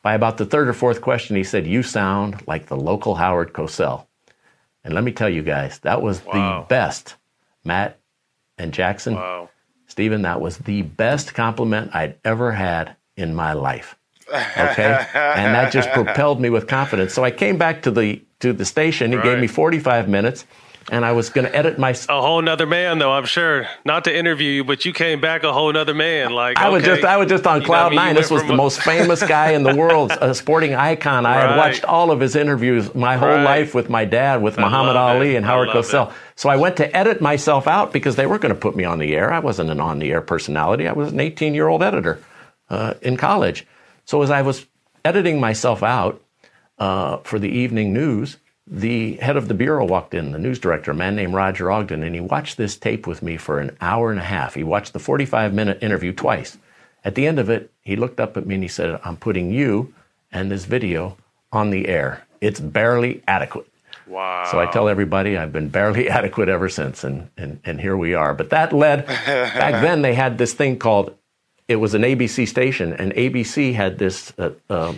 By 0.00 0.14
about 0.14 0.38
the 0.38 0.46
third 0.46 0.66
or 0.66 0.72
fourth 0.72 1.02
question, 1.02 1.36
he 1.36 1.44
said, 1.44 1.66
"You 1.66 1.82
sound 1.82 2.42
like 2.46 2.66
the 2.66 2.76
local 2.76 3.16
Howard 3.16 3.52
Cosell." 3.52 4.06
And 4.82 4.94
let 4.94 5.04
me 5.04 5.12
tell 5.12 5.28
you 5.28 5.42
guys, 5.42 5.80
that 5.80 6.00
was 6.00 6.24
Wow. 6.24 6.60
the 6.60 6.66
best. 6.68 7.16
Matt 7.64 7.98
and 8.56 8.72
Jackson, 8.72 9.16
Wow. 9.16 9.50
Stephen, 9.86 10.22
that 10.22 10.40
was 10.40 10.58
the 10.58 10.82
best 10.82 11.34
compliment 11.34 11.94
I'd 11.94 12.14
ever 12.24 12.52
had 12.52 12.96
in 13.16 13.34
my 13.34 13.52
life. 13.52 13.98
Okay, 14.32 15.06
and 15.14 15.54
that 15.54 15.70
just 15.70 15.90
propelled 15.90 16.40
me 16.40 16.48
with 16.48 16.66
confidence. 16.66 17.12
So 17.12 17.24
I 17.24 17.30
came 17.30 17.58
back 17.58 17.82
to 17.82 17.90
the 17.90 18.22
to 18.40 18.54
the 18.54 18.64
station. 18.64 19.12
He 19.12 19.18
gave 19.18 19.38
me 19.38 19.46
45 19.48 20.08
minutes, 20.08 20.46
and 20.90 21.04
I 21.04 21.12
was 21.12 21.30
going 21.30 21.46
to 21.46 21.54
edit 21.54 21.78
my. 21.78 21.90
A 22.08 22.20
whole 22.20 22.40
nother 22.42 22.66
man, 22.66 22.98
though, 22.98 23.12
I'm 23.12 23.24
sure. 23.24 23.66
Not 23.84 24.04
to 24.04 24.16
interview 24.16 24.50
you, 24.50 24.64
but 24.64 24.84
you 24.84 24.92
came 24.92 25.20
back 25.20 25.42
a 25.44 25.52
whole 25.52 25.72
nother 25.72 25.94
man. 25.94 26.30
Like 26.32 26.58
I 26.58 26.68
was 26.68 26.82
just 26.84 27.04
I 27.04 27.16
was 27.16 27.28
just 27.28 27.46
on 27.46 27.62
You 27.62 27.68
what 27.68 27.76
I 27.76 27.80
cloud 27.80 27.88
mean? 27.90 27.96
Nine. 27.96 28.14
This 28.14 28.30
was 28.30 28.42
the 28.44 28.52
a- 28.52 28.56
most 28.56 28.80
famous 28.80 29.22
guy 29.22 29.50
in 29.52 29.62
the 29.62 29.74
world, 29.82 30.12
a 30.20 30.34
sporting 30.34 30.74
icon. 30.74 31.26
I 31.26 31.34
had 31.40 31.56
watched 31.56 31.84
all 31.84 32.10
of 32.10 32.20
his 32.20 32.36
interviews 32.36 32.94
my 32.94 33.16
whole 33.16 33.28
Right. 33.28 33.42
life 33.44 33.74
with 33.74 33.88
my 33.90 34.04
dad, 34.04 34.42
with 34.42 34.58
Muhammad 34.58 34.96
Ali 34.96 35.34
it. 35.34 35.36
and 35.38 35.44
Howard 35.46 35.70
Cosell. 35.70 36.10
it. 36.10 36.14
So 36.36 36.48
I 36.48 36.56
went 36.56 36.76
to 36.76 36.96
edit 36.96 37.20
myself 37.20 37.66
out 37.66 37.92
because 37.92 38.16
they 38.16 38.26
were 38.26 38.38
going 38.38 38.54
to 38.54 38.60
put 38.60 38.76
me 38.76 38.84
on 38.84 38.98
the 38.98 39.14
air. 39.16 39.32
I 39.32 39.38
wasn't 39.40 39.70
an 39.70 39.80
on 39.80 39.98
the 39.98 40.12
air 40.12 40.20
personality. 40.20 40.86
I 40.86 40.92
was 40.92 41.12
an 41.12 41.18
18 41.20 41.54
year 41.54 41.66
old 41.68 41.82
editor 41.82 42.20
uh, 42.70 42.94
in 43.02 43.16
college. 43.16 43.66
So 44.04 44.22
as 44.22 44.30
I 44.30 44.42
was 44.42 44.66
editing 45.04 45.40
myself 45.40 45.82
out 45.82 46.20
uh, 46.78 47.18
for 47.18 47.38
the 47.38 47.48
evening 47.48 47.92
news, 47.92 48.36
the 48.66 49.14
head 49.14 49.36
of 49.36 49.48
the 49.48 49.54
bureau 49.54 49.84
walked 49.84 50.14
in, 50.14 50.32
the 50.32 50.38
news 50.38 50.58
director, 50.58 50.90
a 50.90 50.94
man 50.94 51.14
named 51.14 51.34
Roger 51.34 51.70
Ogden, 51.70 52.02
and 52.02 52.14
he 52.14 52.20
watched 52.20 52.56
this 52.56 52.76
tape 52.76 53.06
with 53.06 53.22
me 53.22 53.36
for 53.36 53.60
an 53.60 53.76
hour 53.80 54.10
and 54.10 54.18
a 54.18 54.24
half. 54.24 54.54
He 54.54 54.64
watched 54.64 54.92
the 54.92 54.98
45 54.98 55.54
minute 55.54 55.82
interview 55.82 56.12
twice. 56.12 56.58
At 57.04 57.14
the 57.14 57.26
end 57.26 57.38
of 57.38 57.48
it, 57.48 57.70
he 57.82 57.94
looked 57.94 58.18
up 58.18 58.36
at 58.36 58.46
me 58.46 58.54
and 58.54 58.64
he 58.64 58.68
said, 58.68 58.98
I'm 59.04 59.16
putting 59.16 59.52
you 59.52 59.94
and 60.32 60.50
this 60.50 60.64
video 60.64 61.16
on 61.52 61.70
the 61.70 61.86
air. 61.86 62.26
It's 62.40 62.58
barely 62.58 63.22
adequate. 63.28 63.68
Wow. 64.06 64.48
So 64.50 64.60
I 64.60 64.66
tell 64.66 64.88
everybody 64.88 65.36
I've 65.36 65.52
been 65.52 65.68
barely 65.68 66.08
adequate 66.10 66.48
ever 66.48 66.68
since, 66.68 67.04
and, 67.04 67.30
and, 67.36 67.60
and 67.64 67.80
here 67.80 67.96
we 67.96 68.14
are. 68.14 68.34
But 68.34 68.50
that 68.50 68.72
led, 68.72 69.06
back 69.06 69.82
then 69.82 70.02
they 70.02 70.14
had 70.14 70.38
this 70.38 70.54
thing 70.54 70.78
called, 70.78 71.16
it 71.68 71.76
was 71.76 71.94
an 71.94 72.02
ABC 72.02 72.46
station, 72.46 72.92
and 72.92 73.12
ABC 73.14 73.74
had 73.74 73.98
this 73.98 74.32
uh, 74.38 74.50
uh, 74.70 74.94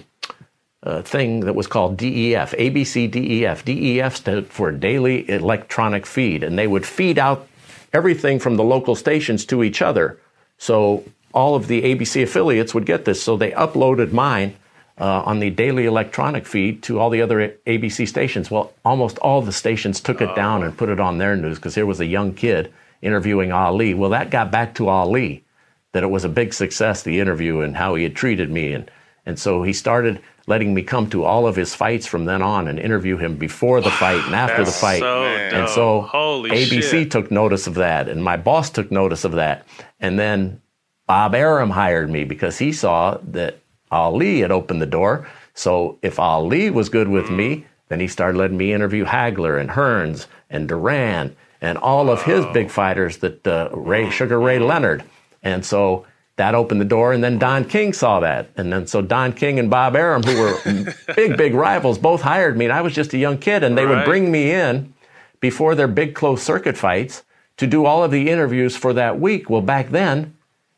uh, 0.82 1.02
thing 1.02 1.40
that 1.40 1.54
was 1.54 1.66
called 1.66 1.96
DEF, 1.96 2.52
ABC 2.52 3.10
DEF. 3.10 3.64
DEF 3.64 4.16
stood 4.16 4.46
for 4.48 4.70
Daily 4.70 5.28
Electronic 5.28 6.06
Feed, 6.06 6.42
and 6.42 6.58
they 6.58 6.66
would 6.66 6.86
feed 6.86 7.18
out 7.18 7.48
everything 7.92 8.38
from 8.38 8.56
the 8.56 8.64
local 8.64 8.94
stations 8.94 9.44
to 9.46 9.62
each 9.62 9.82
other. 9.82 10.18
So 10.58 11.04
all 11.32 11.54
of 11.54 11.66
the 11.66 11.82
ABC 11.82 12.22
affiliates 12.22 12.74
would 12.74 12.86
get 12.86 13.04
this. 13.04 13.22
So 13.22 13.36
they 13.36 13.50
uploaded 13.52 14.12
mine 14.12 14.56
uh, 14.98 15.22
on 15.22 15.38
the 15.38 15.50
daily 15.50 15.86
electronic 15.86 16.46
feed 16.46 16.82
to 16.84 16.98
all 16.98 17.10
the 17.10 17.22
other 17.22 17.56
ABC 17.66 18.06
stations. 18.06 18.50
Well, 18.50 18.72
almost 18.84 19.18
all 19.18 19.42
the 19.42 19.52
stations 19.52 20.00
took 20.00 20.20
it 20.20 20.34
down 20.34 20.62
and 20.62 20.76
put 20.76 20.88
it 20.88 21.00
on 21.00 21.18
their 21.18 21.36
news 21.36 21.58
because 21.58 21.74
here 21.74 21.86
was 21.86 22.00
a 22.00 22.06
young 22.06 22.34
kid 22.34 22.72
interviewing 23.02 23.52
Ali. 23.52 23.94
Well, 23.94 24.10
that 24.10 24.30
got 24.30 24.50
back 24.50 24.74
to 24.76 24.88
Ali 24.88 25.44
that 25.92 26.02
it 26.02 26.08
was 26.10 26.24
a 26.24 26.28
big 26.28 26.52
success, 26.52 27.02
the 27.02 27.20
interview, 27.20 27.60
and 27.60 27.76
how 27.76 27.94
he 27.94 28.02
had 28.02 28.14
treated 28.14 28.50
me. 28.50 28.72
And, 28.72 28.90
and 29.24 29.38
so 29.38 29.62
he 29.62 29.72
started 29.72 30.20
letting 30.49 30.72
me 30.72 30.82
come 30.82 31.11
to 31.11 31.24
all 31.24 31.46
of 31.46 31.55
his 31.55 31.74
fights 31.74 32.07
from 32.07 32.24
then 32.24 32.40
on 32.40 32.68
and 32.68 32.78
interview 32.78 33.18
him 33.18 33.36
before 33.36 33.80
the 33.82 33.90
fight 33.90 34.24
and 34.24 34.34
after 34.34 34.64
the 34.64 34.70
fight. 34.70 35.01
so 35.01 35.24
and 35.24 35.68
so 35.68 36.01
Holy 36.01 36.51
ABC 36.51 36.90
shit. 36.90 37.11
took 37.11 37.30
notice 37.30 37.66
of 37.66 37.74
that, 37.74 38.09
and 38.09 38.24
my 38.24 38.36
boss 38.36 38.70
took 38.70 38.90
notice 38.90 39.24
of 39.24 39.32
that. 39.32 39.66
And 40.01 40.18
then 40.18 40.61
Bob 41.07 41.34
Arum 41.34 41.70
hired 41.70 42.11
me 42.11 42.24
because 42.24 42.59
he 42.59 42.72
saw 42.72 43.18
that 43.28 43.59
Ali 43.90 44.40
had 44.40 44.51
opened 44.51 44.80
the 44.80 44.86
door. 44.86 45.28
So 45.55 45.99
if 46.03 46.18
Ali 46.18 46.70
was 46.70 46.88
good 46.88 47.09
with 47.09 47.30
me, 47.30 47.66
then 47.88 48.01
he 48.01 48.09
started 48.09 48.38
letting 48.38 48.57
me 48.57 48.72
interview 48.72 49.05
Hagler 49.05 49.61
and 49.61 49.70
Hearns 49.70 50.26
and 50.51 50.68
Duran 50.68 51.36
and 51.61 51.76
all 51.76 52.11
of 52.11 52.22
his 52.22 52.44
big 52.53 52.70
fighters 52.70 53.18
that 53.18 53.46
uh, 53.46 53.68
Ray 53.72 54.11
Sugar 54.11 54.40
Ray 54.40 54.59
Leonard. 54.59 55.05
And 55.42 55.64
so 55.64 56.07
that 56.39 56.55
opened 56.55 56.80
the 56.80 56.86
door. 56.86 57.12
And 57.12 57.22
then 57.22 57.39
Don 57.39 57.64
King 57.64 57.93
saw 57.93 58.20
that. 58.20 58.49
And 58.57 58.72
then 58.72 58.86
so 58.86 59.03
Don 59.03 59.32
King 59.32 59.59
and 59.59 59.68
Bob 59.68 59.95
Arum, 59.95 60.22
who 60.22 60.41
were 60.41 60.95
big, 61.14 61.36
big 61.36 61.55
rivals, 61.55 61.99
both 61.99 62.22
hired 62.22 62.57
me. 62.57 62.64
And 62.64 62.72
I 62.72 62.80
was 62.80 62.95
just 62.95 63.12
a 63.12 63.18
young 63.18 63.39
kid. 63.39 63.62
And 63.62 63.76
they 63.76 63.84
would 63.86 64.05
bring 64.05 64.30
me 64.30 64.53
in 64.53 64.95
before 65.41 65.74
their 65.74 65.89
big 65.89 66.14
closed 66.14 66.43
circuit 66.43 66.76
fights 66.76 67.24
to 67.59 67.66
do 67.66 67.84
all 67.84 68.03
of 68.03 68.11
the 68.11 68.30
interviews 68.30 68.76
for 68.76 68.93
that 68.95 69.20
week. 69.20 69.51
Well, 69.51 69.62
back 69.62 69.91
then, 69.91 70.36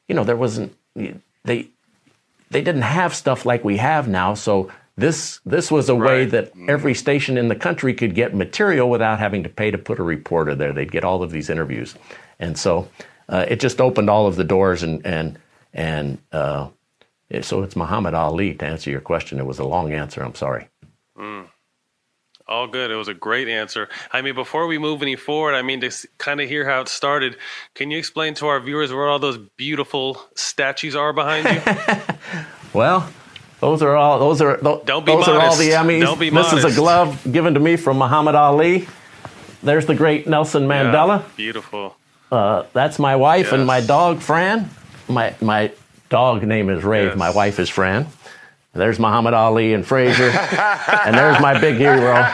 you 0.09 0.15
know, 0.15 0.25
there 0.25 0.37
wasn't 0.37 0.75
they 0.95 1.69
they 2.51 2.63
didn't 2.63 2.83
have 2.83 3.15
stuff 3.15 3.47
like 3.47 3.63
we 3.63 3.77
have 3.77 4.09
now. 4.09 4.35
So 4.35 4.71
this 4.97 5.41
this 5.45 5.71
was 5.71 5.89
a 5.89 5.95
way 5.95 6.25
that 6.25 6.53
every 6.69 6.95
station 6.95 7.37
in 7.37 7.49
the 7.49 7.55
country 7.55 7.95
could 7.95 8.15
get 8.15 8.35
material 8.35 8.91
without 8.91 9.19
having 9.19 9.43
to 9.43 9.49
pay 9.49 9.71
to 9.71 9.79
put 9.79 9.99
a 9.99 10.03
reporter 10.03 10.55
there. 10.55 10.73
They'd 10.73 10.91
get 10.91 11.05
all 11.05 11.23
of 11.23 11.31
these 11.31 11.51
interviews, 11.51 11.95
and 12.39 12.59
so 12.59 12.89
uh, 13.29 13.45
it 13.47 13.61
just 13.61 13.81
opened 13.81 14.11
all 14.11 14.27
of 14.27 14.37
the 14.37 14.45
doors. 14.45 14.83
And 14.83 15.05
and 15.07 15.39
and 15.73 16.19
uh, 16.33 16.69
so 17.43 17.63
it's 17.63 17.77
Muhammad 17.77 18.15
Ali 18.15 18.55
to 18.55 18.65
answer 18.65 18.91
your 18.91 19.01
question. 19.01 19.39
It 19.39 19.47
was 19.47 19.59
a 19.59 19.65
long 19.65 19.93
answer. 19.93 20.23
I'm 20.23 20.35
sorry. 20.35 20.69
Mm. 21.19 21.47
All 22.49 22.67
good. 22.67 22.91
It 22.91 22.97
was 22.97 23.07
a 23.07 23.15
great 23.15 23.47
answer. 23.47 23.89
I 24.13 24.23
mean, 24.23 24.35
before 24.35 24.67
we 24.67 24.77
move 24.77 25.03
any 25.03 25.15
forward, 25.15 25.55
I 25.55 25.63
mean, 25.63 25.81
to 25.83 25.91
kind 26.19 26.41
of 26.41 26.49
hear 26.49 26.69
how 26.69 26.81
it 26.81 26.89
started, 26.89 27.37
can 27.75 27.93
you 27.93 27.99
explain 27.99 28.35
to 28.35 28.49
our 28.49 28.59
viewers 28.59 28.93
where 28.93 29.09
all 29.09 29.21
those 29.21 29.39
beautiful 29.57 30.21
statues 30.35 30.97
are 30.97 31.13
behind 31.13 31.47
you? 31.47 31.97
Well, 32.73 33.11
those 33.59 33.83
are 33.83 33.97
all 33.97 34.21
those 34.21 34.41
are 34.41 34.57
Don't 34.59 34.87
be 35.05 35.13
those 35.13 35.27
are 35.27 35.41
all 35.41 35.57
the 35.57 35.71
Emmys. 35.71 36.03
Don't 36.03 36.21
be 36.21 36.31
this 36.31 36.53
is 36.53 36.65
a 36.65 36.73
glove 36.73 37.21
given 37.31 37.55
to 37.55 37.61
me 37.61 37.75
from 37.77 37.99
Muhammad 37.99 38.37
Ali. 38.37 38.87
There's 39.63 39.87
the 39.87 39.95
great 39.97 40.27
Nelson 40.27 40.69
Mandela. 40.69 41.21
Yeah, 41.21 41.29
beautiful. 41.37 41.97
Uh, 42.31 42.65
that's 42.73 42.99
my 43.01 43.17
wife 43.17 43.53
and 43.53 43.67
my 43.67 43.81
dog 43.81 44.21
Fran. 44.21 44.71
My 45.11 45.35
my 45.41 45.73
dog 46.09 46.43
name 46.43 46.71
is 46.71 46.85
Rave. 46.85 47.09
Yes. 47.11 47.17
My 47.19 47.31
wife 47.31 47.59
is 47.59 47.69
Fran. 47.69 48.07
There's 48.73 49.01
Muhammad 49.01 49.35
Ali 49.35 49.75
and 49.75 49.85
Frazier, 49.85 50.31
and 51.05 51.15
there's 51.17 51.41
my 51.41 51.59
big 51.61 51.77
hero. 51.77 52.25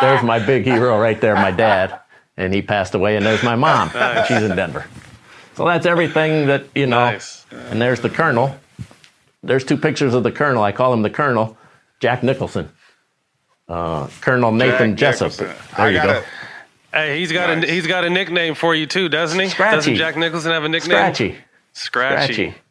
There's 0.00 0.22
my 0.22 0.44
big 0.44 0.64
hero 0.64 0.98
right 0.98 1.20
there, 1.20 1.36
my 1.36 1.52
dad, 1.52 2.00
and 2.36 2.52
he 2.52 2.60
passed 2.60 2.94
away. 2.94 3.16
And 3.16 3.24
there's 3.24 3.44
my 3.44 3.54
mom. 3.54 3.90
Nice. 3.94 4.26
She's 4.26 4.42
in 4.42 4.56
Denver. 4.56 4.86
So 5.54 5.64
that's 5.64 5.86
everything 5.86 6.46
that 6.48 6.64
you 6.74 6.86
know. 6.86 6.98
Nice. 6.98 7.46
And 7.50 7.80
there's 7.80 8.00
the 8.00 8.10
Colonel. 8.10 8.56
There's 9.44 9.64
two 9.64 9.76
pictures 9.76 10.12
of 10.12 10.24
the 10.24 10.32
Colonel. 10.32 10.62
I 10.62 10.72
call 10.72 10.92
him 10.92 11.02
the 11.02 11.10
Colonel, 11.10 11.56
Jack 12.00 12.24
Nicholson. 12.24 12.68
Uh, 13.68 14.08
Colonel 14.20 14.50
Nathan 14.52 14.96
Jack 14.96 15.18
Jessup. 15.18 15.32
Nicholson. 15.40 15.66
There 15.76 15.86
I 15.86 15.90
you 15.90 16.02
go. 16.02 16.10
it. 16.18 16.24
Hey, 16.92 17.18
he's 17.20 17.30
got 17.30 17.50
a 17.50 17.66
he's 17.66 17.86
got 17.86 18.04
a 18.04 18.10
nickname 18.10 18.54
for 18.54 18.74
you 18.74 18.86
too, 18.86 19.08
doesn't 19.08 19.38
he? 19.38 19.48
Scratchy. 19.48 19.76
Doesn't 19.76 19.94
Jack 19.96 20.16
Nicholson 20.16 20.50
have 20.52 20.64
a 20.64 20.68
nickname? 20.68 20.90
Scratchy. 20.96 21.36
Scratchy. 21.76 22.54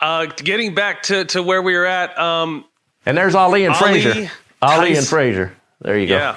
Uh, 0.00 0.26
getting 0.26 0.74
back 0.74 1.02
to, 1.04 1.24
to 1.26 1.42
where 1.42 1.60
we 1.60 1.74
were 1.74 1.84
at, 1.86 2.18
um, 2.18 2.64
And 3.04 3.16
there's 3.16 3.34
Ali 3.34 3.64
and 3.64 3.74
Ali, 3.74 4.02
Frazier. 4.02 4.30
Ali 4.62 4.88
and 4.88 4.96
Tyson. 4.96 5.04
Frazier. 5.04 5.56
There 5.80 5.98
you 5.98 6.06
go. 6.06 6.16
yeah, 6.16 6.36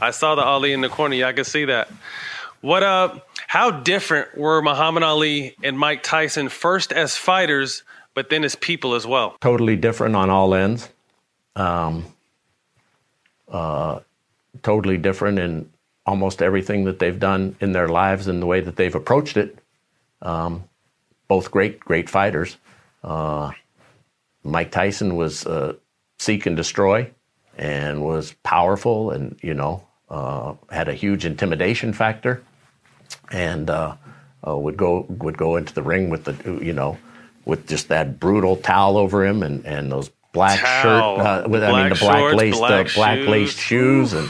I 0.00 0.10
saw 0.10 0.34
the 0.34 0.42
Ali 0.42 0.72
in 0.72 0.80
the 0.80 0.88
corner. 0.88 1.14
Yeah, 1.14 1.28
I 1.28 1.32
can 1.32 1.44
see 1.44 1.66
that. 1.66 1.88
What 2.60 2.82
uh? 2.82 3.14
How 3.46 3.70
different 3.70 4.36
were 4.38 4.60
Muhammad 4.62 5.02
Ali 5.02 5.56
and 5.62 5.78
Mike 5.78 6.02
Tyson 6.02 6.48
first 6.48 6.92
as 6.92 7.16
fighters, 7.16 7.82
but 8.14 8.28
then 8.30 8.44
as 8.44 8.54
people 8.56 8.94
as 8.94 9.06
well? 9.06 9.36
Totally 9.40 9.76
different 9.76 10.14
on 10.16 10.30
all 10.30 10.54
ends. 10.54 10.88
Um, 11.56 12.06
uh, 13.48 14.00
totally 14.62 14.98
different 14.98 15.38
in 15.40 15.70
almost 16.06 16.42
everything 16.42 16.84
that 16.84 16.98
they've 16.98 17.18
done 17.18 17.56
in 17.60 17.72
their 17.72 17.88
lives 17.88 18.26
and 18.26 18.40
the 18.42 18.46
way 18.46 18.60
that 18.60 18.76
they've 18.76 18.94
approached 18.94 19.36
it. 19.36 19.58
Um, 20.22 20.64
both 21.28 21.50
great, 21.50 21.80
great 21.80 22.10
fighters. 22.10 22.56
Uh, 23.04 23.52
Mike 24.42 24.70
Tyson 24.70 25.16
was 25.16 25.46
uh, 25.46 25.74
seek 26.18 26.46
and 26.46 26.56
destroy, 26.56 27.10
and 27.56 28.02
was 28.02 28.34
powerful, 28.42 29.10
and 29.10 29.38
you 29.42 29.54
know 29.54 29.86
uh, 30.08 30.54
had 30.70 30.88
a 30.88 30.94
huge 30.94 31.24
intimidation 31.24 31.92
factor, 31.92 32.42
and 33.30 33.70
uh, 33.70 33.94
uh, 34.46 34.56
would 34.56 34.76
go 34.76 35.06
would 35.08 35.36
go 35.36 35.56
into 35.56 35.74
the 35.74 35.82
ring 35.82 36.10
with 36.10 36.24
the 36.24 36.64
you 36.64 36.72
know 36.72 36.98
with 37.44 37.66
just 37.68 37.88
that 37.88 38.18
brutal 38.18 38.56
towel 38.56 38.96
over 38.96 39.24
him 39.24 39.42
and, 39.42 39.64
and 39.66 39.90
those 39.90 40.10
black 40.32 40.60
Towel. 40.60 40.82
shirt 40.82 41.26
uh, 41.26 41.48
with 41.48 41.62
I 41.62 41.66
mean 41.66 41.88
Black 41.88 41.92
the 41.94 41.98
black 42.00 42.18
shorts, 42.18 42.36
laced 42.36 42.58
black 42.58 42.86
uh, 42.86 42.94
black 42.94 43.18
laced 43.28 43.58
shoes. 43.58 44.10
shoes 44.10 44.12
and 44.12 44.28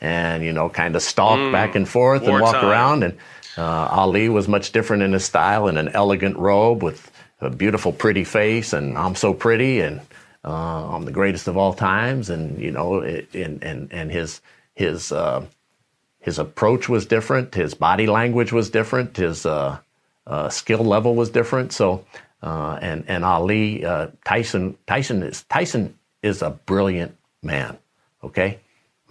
and 0.00 0.44
you 0.44 0.52
know 0.52 0.68
kind 0.68 0.96
of 0.96 1.02
stalk 1.02 1.38
Mm, 1.38 1.52
back 1.52 1.74
and 1.74 1.88
forth 1.88 2.22
and 2.22 2.40
walk 2.40 2.62
around. 2.62 3.02
And 3.02 3.18
uh, 3.56 3.88
Ali 3.90 4.28
was 4.28 4.48
much 4.48 4.72
different 4.72 5.02
in 5.02 5.12
his 5.12 5.24
style 5.24 5.68
in 5.68 5.76
an 5.76 5.88
elegant 5.88 6.36
robe 6.36 6.82
with 6.82 7.10
a 7.40 7.50
beautiful 7.50 7.92
pretty 7.92 8.24
face. 8.24 8.72
And 8.72 8.96
I'm 8.96 9.14
so 9.14 9.34
pretty 9.34 9.80
and 9.80 10.00
uh, 10.44 10.94
I'm 10.94 11.04
the 11.04 11.12
greatest 11.12 11.48
of 11.48 11.56
all 11.56 11.74
times. 11.74 12.30
And 12.30 12.58
you 12.60 12.70
know 12.70 13.00
it, 13.00 13.34
and 13.34 13.62
and 13.62 13.92
and 13.92 14.10
his 14.10 14.40
his 14.74 15.12
uh, 15.12 15.44
his 16.20 16.38
approach 16.38 16.88
was 16.88 17.06
different. 17.06 17.54
His 17.54 17.74
body 17.74 18.06
language 18.06 18.52
was 18.52 18.70
different. 18.70 19.16
His 19.16 19.44
uh, 19.44 19.78
uh, 20.26 20.48
skill 20.48 20.84
level 20.84 21.14
was 21.14 21.30
different. 21.30 21.72
So 21.72 22.04
uh, 22.42 22.78
and 22.80 23.04
and 23.08 23.24
Ali 23.24 23.84
uh, 23.84 24.08
Tyson 24.24 24.76
Tyson 24.86 25.22
is 25.22 25.42
Tyson 25.44 25.98
is 26.22 26.42
a 26.42 26.50
brilliant 26.50 27.16
man. 27.42 27.78
Okay 28.24 28.60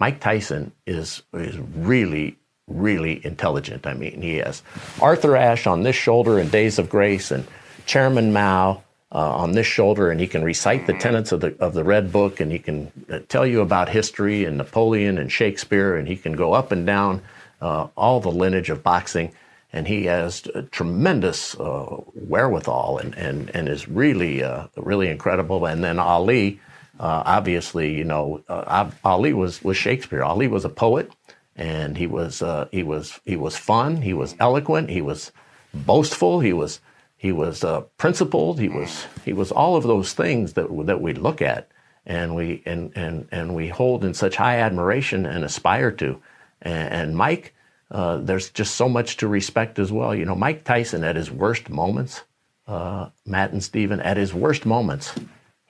Mike 0.00 0.20
Tyson 0.20 0.72
is 0.86 1.22
is 1.34 1.56
really 1.76 2.36
really 2.66 3.24
intelligent. 3.24 3.86
I 3.86 3.94
mean, 3.94 4.22
he 4.22 4.36
has 4.36 4.62
Arthur 5.00 5.36
Ashe 5.36 5.66
on 5.66 5.82
this 5.82 5.96
shoulder 5.96 6.38
in 6.38 6.48
Days 6.48 6.78
of 6.78 6.88
Grace, 6.88 7.30
and 7.30 7.46
Chairman 7.84 8.32
Mao 8.32 8.82
uh, 9.12 9.34
on 9.34 9.52
this 9.52 9.66
shoulder, 9.66 10.10
and 10.10 10.20
he 10.20 10.26
can 10.26 10.44
recite 10.44 10.86
the 10.86 10.94
tenets 10.94 11.32
of 11.32 11.40
the 11.40 11.54
of 11.60 11.74
the 11.74 11.84
Red 11.84 12.12
Book, 12.12 12.40
and 12.40 12.50
he 12.50 12.58
can 12.58 12.90
uh, 13.10 13.18
tell 13.28 13.46
you 13.46 13.60
about 13.60 13.88
history 13.88 14.44
and 14.44 14.56
Napoleon 14.56 15.18
and 15.18 15.30
Shakespeare, 15.30 15.96
and 15.96 16.08
he 16.08 16.16
can 16.16 16.32
go 16.32 16.52
up 16.52 16.72
and 16.72 16.86
down 16.86 17.22
uh, 17.60 17.88
all 17.96 18.20
the 18.20 18.30
lineage 18.30 18.70
of 18.70 18.82
boxing. 18.82 19.32
And 19.72 19.86
he 19.86 20.06
has 20.06 20.48
tremendous 20.72 21.54
uh, 21.54 21.84
wherewithal 22.14 22.98
and, 22.98 23.14
and, 23.14 23.50
and 23.54 23.68
is 23.68 23.86
really 23.88 24.42
uh, 24.42 24.66
really 24.76 25.08
incredible. 25.08 25.64
And 25.64 25.84
then 25.84 26.00
Ali, 26.00 26.58
uh, 27.00 27.22
obviously, 27.24 27.96
you 27.96 28.04
know, 28.04 28.44
uh, 28.46 28.90
Ali 29.04 29.32
was, 29.32 29.64
was 29.64 29.78
Shakespeare. 29.78 30.22
Ali 30.22 30.48
was 30.48 30.66
a 30.66 30.68
poet, 30.68 31.10
and 31.56 31.96
he 31.96 32.06
was 32.06 32.42
uh, 32.42 32.68
he 32.70 32.82
was 32.82 33.18
he 33.24 33.36
was 33.36 33.56
fun. 33.56 34.02
He 34.02 34.12
was 34.12 34.36
eloquent. 34.38 34.90
He 34.90 35.00
was 35.00 35.32
boastful. 35.72 36.40
He 36.40 36.52
was 36.52 36.80
he 37.16 37.32
was 37.32 37.64
uh, 37.64 37.80
principled. 37.96 38.60
He 38.60 38.68
was 38.68 39.06
he 39.24 39.32
was 39.32 39.50
all 39.50 39.76
of 39.76 39.84
those 39.84 40.12
things 40.12 40.52
that 40.52 40.68
that 40.86 41.00
we 41.00 41.14
look 41.14 41.40
at 41.40 41.70
and 42.04 42.34
we 42.34 42.62
and 42.66 42.92
and 42.94 43.28
and 43.32 43.54
we 43.54 43.68
hold 43.68 44.04
in 44.04 44.12
such 44.12 44.36
high 44.36 44.58
admiration 44.58 45.24
and 45.24 45.42
aspire 45.42 45.90
to. 45.92 46.20
And, 46.60 46.92
and 46.92 47.16
Mike, 47.16 47.54
uh, 47.90 48.18
there's 48.18 48.50
just 48.50 48.74
so 48.74 48.90
much 48.90 49.16
to 49.18 49.28
respect 49.28 49.78
as 49.78 49.90
well. 49.90 50.14
You 50.14 50.26
know, 50.26 50.34
Mike 50.34 50.64
Tyson 50.64 51.02
at 51.04 51.16
his 51.16 51.30
worst 51.30 51.70
moments, 51.70 52.24
uh, 52.66 53.08
Matt 53.24 53.52
and 53.52 53.64
Steven, 53.64 54.00
at 54.00 54.18
his 54.18 54.34
worst 54.34 54.66
moments, 54.66 55.14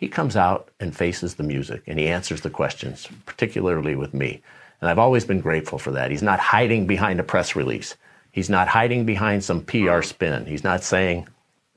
he 0.01 0.09
comes 0.09 0.35
out 0.35 0.71
and 0.81 0.97
faces 0.97 1.35
the 1.35 1.43
music 1.43 1.83
and 1.87 1.99
he 1.99 2.09
answers 2.09 2.41
the 2.41 2.49
questions, 2.49 3.07
particularly 3.27 3.95
with 3.95 4.15
me. 4.15 4.41
And 4.81 4.89
I've 4.89 4.99
always 4.99 5.27
been 5.27 5.43
grateful 5.43 5.79
for 5.79 5.91
that. 5.91 6.11
He's 6.11 6.23
not 6.23 6.41
hiding 6.41 6.87
behind 6.87 7.21
a 7.21 7.23
press 7.23 7.55
release. 7.55 7.97
He's 8.33 8.49
not 8.49 8.67
hiding 8.67 9.05
behind 9.05 9.45
some 9.45 9.61
PR 9.61 10.01
spin. 10.01 10.47
He's 10.47 10.65
not 10.65 10.83
saying, 10.83 11.29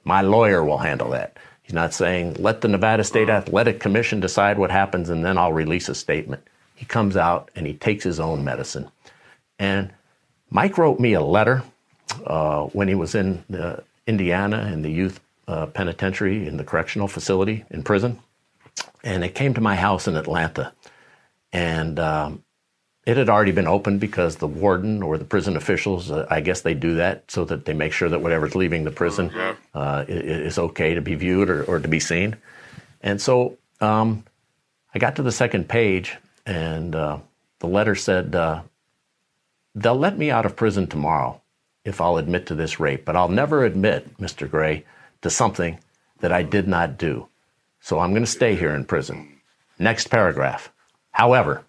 my 0.05 0.21
lawyer 0.21 0.63
will 0.63 0.78
handle 0.78 1.09
that. 1.09 1.36
He's 1.63 1.74
not 1.74 1.93
saying, 1.93 2.36
let 2.39 2.61
the 2.61 2.69
Nevada 2.69 3.03
State 3.03 3.28
Athletic 3.28 3.82
Commission 3.82 4.21
decide 4.21 4.57
what 4.57 4.71
happens 4.71 5.09
and 5.09 5.26
then 5.26 5.38
I'll 5.38 5.51
release 5.51 5.89
a 5.89 5.95
statement. 5.95 6.47
He 6.76 6.86
comes 6.86 7.17
out 7.17 7.51
and 7.57 7.67
he 7.67 7.74
takes 7.74 8.05
his 8.05 8.21
own 8.21 8.45
medicine. 8.45 8.89
And 9.59 9.91
Mike 10.49 10.78
wrote 10.78 10.97
me 10.97 11.11
a 11.11 11.21
letter 11.21 11.61
uh, 12.26 12.67
when 12.67 12.88
he 12.88 12.95
was 12.95 13.15
in 13.15 13.43
uh, 13.53 13.82
Indiana 14.07 14.71
in 14.71 14.82
the 14.82 14.91
youth 14.91 15.19
uh, 15.47 15.65
penitentiary 15.67 16.47
in 16.47 16.57
the 16.57 16.63
correctional 16.63 17.07
facility 17.07 17.63
in 17.69 17.83
prison. 17.83 18.19
And 19.03 19.23
it 19.23 19.35
came 19.35 19.53
to 19.55 19.61
my 19.61 19.75
house 19.75 20.07
in 20.07 20.15
Atlanta. 20.15 20.73
And 21.51 21.99
um, 21.99 22.43
it 23.05 23.17
had 23.17 23.29
already 23.29 23.51
been 23.51 23.67
opened 23.67 23.99
because 23.99 24.37
the 24.37 24.47
warden 24.47 25.03
or 25.03 25.17
the 25.17 25.25
prison 25.25 25.57
officials, 25.57 26.09
uh, 26.09 26.25
I 26.29 26.39
guess 26.41 26.61
they 26.61 26.73
do 26.73 26.95
that 26.95 27.29
so 27.29 27.43
that 27.45 27.65
they 27.65 27.73
make 27.73 27.91
sure 27.93 28.09
that 28.09 28.21
whatever's 28.21 28.55
leaving 28.55 28.83
the 28.85 28.91
prison 28.91 29.29
uh, 29.75 30.05
i- 30.07 30.11
is 30.11 30.57
okay 30.57 30.93
to 30.93 31.01
be 31.01 31.15
viewed 31.15 31.49
or, 31.49 31.63
or 31.65 31.79
to 31.79 31.87
be 31.87 31.99
seen. 31.99 32.37
And 33.01 33.21
so 33.21 33.57
um, 33.81 34.23
I 34.95 34.99
got 34.99 35.17
to 35.17 35.23
the 35.23 35.31
second 35.31 35.67
page, 35.67 36.15
and 36.45 36.95
uh, 36.95 37.17
the 37.59 37.67
letter 37.67 37.95
said, 37.95 38.33
uh, 38.35 38.61
They'll 39.75 39.97
let 39.97 40.17
me 40.17 40.29
out 40.31 40.45
of 40.45 40.55
prison 40.55 40.87
tomorrow 40.87 41.41
if 41.83 41.99
I'll 41.99 42.17
admit 42.17 42.45
to 42.47 42.55
this 42.55 42.79
rape, 42.79 43.03
but 43.05 43.15
I'll 43.15 43.27
never 43.27 43.65
admit, 43.65 44.17
Mr. 44.19 44.49
Gray, 44.49 44.85
to 45.24 45.30
something 45.30 45.80
that 46.19 46.32
I 46.32 46.43
did 46.43 46.67
not 46.67 46.97
do. 46.97 47.28
So 47.82 47.99
I'm 47.99 48.11
going 48.11 48.24
to 48.24 48.32
stay 48.32 48.55
here 48.55 48.74
in 48.74 48.86
prison. 48.86 49.41
Next 49.80 50.07
paragraph. 50.07 50.71
However, 51.11 51.65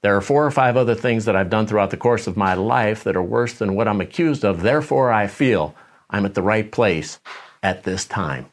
there 0.00 0.16
are 0.16 0.20
four 0.20 0.46
or 0.46 0.50
five 0.50 0.76
other 0.76 0.94
things 0.94 1.24
that 1.24 1.36
I've 1.36 1.50
done 1.50 1.66
throughout 1.66 1.90
the 1.90 1.96
course 1.96 2.26
of 2.26 2.36
my 2.36 2.54
life 2.54 3.04
that 3.04 3.16
are 3.16 3.22
worse 3.22 3.54
than 3.54 3.74
what 3.74 3.88
I'm 3.88 4.00
accused 4.00 4.44
of. 4.44 4.62
Therefore, 4.62 5.12
I 5.12 5.26
feel 5.26 5.74
I'm 6.08 6.24
at 6.24 6.34
the 6.34 6.42
right 6.42 6.70
place 6.70 7.18
at 7.62 7.82
this 7.82 8.06
time. 8.06 8.46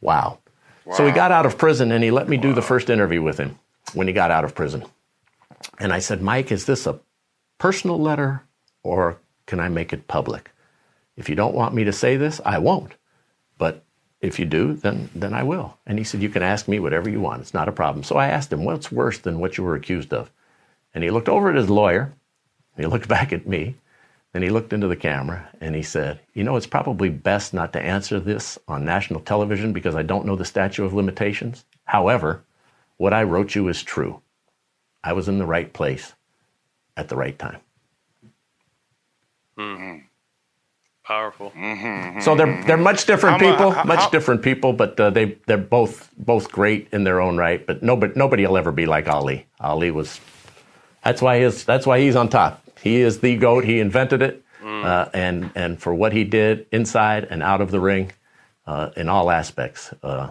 Wow. 0.00 0.38
So 0.92 1.06
he 1.06 1.12
got 1.12 1.30
out 1.30 1.46
of 1.46 1.56
prison 1.56 1.92
and 1.92 2.02
he 2.02 2.10
let 2.10 2.28
me 2.28 2.36
do 2.36 2.52
the 2.52 2.62
first 2.62 2.90
interview 2.90 3.22
with 3.22 3.38
him 3.38 3.58
when 3.94 4.06
he 4.06 4.12
got 4.12 4.30
out 4.30 4.44
of 4.44 4.54
prison. 4.54 4.84
And 5.78 5.92
I 5.92 6.00
said, 6.00 6.20
Mike, 6.20 6.50
is 6.50 6.66
this 6.66 6.86
a 6.86 6.98
personal 7.58 8.00
letter 8.00 8.42
or 8.82 9.18
can 9.46 9.60
I 9.60 9.68
make 9.68 9.92
it 9.92 10.08
public? 10.08 10.50
If 11.16 11.28
you 11.28 11.36
don't 11.36 11.54
want 11.54 11.74
me 11.74 11.84
to 11.84 11.92
say 11.92 12.16
this, 12.16 12.40
I 12.44 12.58
won't. 12.58 12.94
If 14.20 14.38
you 14.38 14.44
do, 14.44 14.74
then 14.74 15.08
then 15.14 15.32
I 15.32 15.42
will. 15.42 15.78
And 15.86 15.98
he 15.98 16.04
said, 16.04 16.22
you 16.22 16.28
can 16.28 16.42
ask 16.42 16.68
me 16.68 16.78
whatever 16.78 17.08
you 17.08 17.20
want. 17.20 17.40
It's 17.40 17.54
not 17.54 17.68
a 17.68 17.72
problem. 17.72 18.02
So 18.04 18.16
I 18.16 18.28
asked 18.28 18.52
him, 18.52 18.64
what's 18.64 18.92
worse 18.92 19.18
than 19.18 19.38
what 19.40 19.56
you 19.56 19.64
were 19.64 19.74
accused 19.74 20.12
of? 20.12 20.30
And 20.94 21.02
he 21.02 21.10
looked 21.10 21.28
over 21.28 21.48
at 21.48 21.56
his 21.56 21.70
lawyer. 21.70 22.12
He 22.76 22.86
looked 22.86 23.08
back 23.16 23.32
at 23.32 23.46
me. 23.46 23.76
Then 24.32 24.42
he 24.42 24.50
looked 24.50 24.72
into 24.72 24.86
the 24.86 24.96
camera 24.96 25.48
and 25.60 25.74
he 25.74 25.82
said, 25.82 26.20
You 26.34 26.44
know, 26.44 26.56
it's 26.56 26.66
probably 26.66 27.08
best 27.08 27.52
not 27.52 27.72
to 27.72 27.82
answer 27.82 28.20
this 28.20 28.58
on 28.68 28.84
national 28.84 29.20
television 29.20 29.72
because 29.72 29.96
I 29.96 30.02
don't 30.02 30.26
know 30.26 30.36
the 30.36 30.44
statute 30.44 30.84
of 30.84 30.94
limitations. 30.94 31.64
However, 31.84 32.44
what 32.96 33.12
I 33.12 33.24
wrote 33.24 33.54
you 33.54 33.66
is 33.68 33.82
true. 33.82 34.20
I 35.02 35.14
was 35.14 35.28
in 35.28 35.38
the 35.38 35.46
right 35.46 35.72
place 35.72 36.12
at 36.96 37.08
the 37.08 37.16
right 37.16 37.36
time. 37.38 37.60
Mm-hmm. 39.58 40.06
Powerful. 41.10 41.50
Mm-hmm. 41.56 42.20
So 42.20 42.36
they're 42.36 42.62
they're 42.66 42.76
much 42.76 43.04
different 43.04 43.40
How 43.40 43.44
mu- 43.46 43.50
people, 43.52 43.70
how- 43.72 43.82
much 43.82 43.98
how- 43.98 44.10
different 44.10 44.42
people, 44.42 44.72
but 44.72 44.98
uh, 45.00 45.10
they 45.10 45.36
they're 45.46 45.58
both 45.58 46.08
both 46.16 46.52
great 46.52 46.86
in 46.92 47.02
their 47.02 47.20
own 47.20 47.36
right. 47.36 47.66
But 47.66 47.82
nobody 47.82 48.12
nobody 48.14 48.46
will 48.46 48.56
ever 48.56 48.70
be 48.70 48.86
like 48.86 49.08
Ali. 49.08 49.46
Ali 49.58 49.90
was 49.90 50.20
that's 51.02 51.20
why 51.20 51.38
his 51.40 51.64
that's 51.64 51.84
why 51.84 51.98
he's 51.98 52.14
on 52.14 52.28
top. 52.28 52.62
He 52.80 53.00
is 53.00 53.18
the 53.18 53.36
goat. 53.36 53.64
He 53.64 53.80
invented 53.80 54.22
it, 54.22 54.44
uh, 54.64 55.06
and 55.12 55.50
and 55.56 55.82
for 55.82 55.92
what 55.92 56.12
he 56.12 56.22
did 56.22 56.66
inside 56.70 57.24
and 57.28 57.42
out 57.42 57.60
of 57.60 57.72
the 57.72 57.80
ring, 57.80 58.12
uh, 58.68 58.90
in 58.96 59.08
all 59.08 59.32
aspects, 59.32 59.92
uh, 60.04 60.30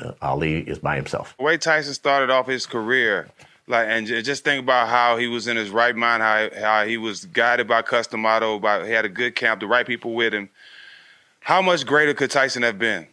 uh, 0.00 0.12
Ali 0.22 0.58
is 0.60 0.78
by 0.78 0.94
himself. 0.94 1.34
The 1.36 1.42
way 1.42 1.58
Tyson 1.58 1.94
started 1.94 2.30
off 2.30 2.46
his 2.46 2.64
career, 2.64 3.26
like, 3.68 3.86
and 3.88 4.06
just 4.06 4.44
think 4.44 4.62
about 4.62 4.88
how 4.88 5.16
he 5.16 5.26
was 5.26 5.48
in 5.48 5.56
his 5.56 5.70
right 5.70 5.94
mind, 5.94 6.22
how 6.22 6.48
how 6.60 6.84
he 6.84 6.96
was 6.96 7.24
guided 7.24 7.66
by 7.66 7.82
Cus 7.82 8.06
D'Amato, 8.06 8.58
by 8.58 8.86
he 8.86 8.92
had 8.92 9.04
a 9.04 9.08
good 9.08 9.34
camp, 9.34 9.60
the 9.60 9.66
right 9.66 9.86
people 9.86 10.14
with 10.14 10.32
him. 10.32 10.48
How 11.40 11.62
much 11.62 11.86
greater 11.86 12.14
could 12.14 12.30
Tyson 12.30 12.62
have 12.62 12.78
been? 12.78 13.06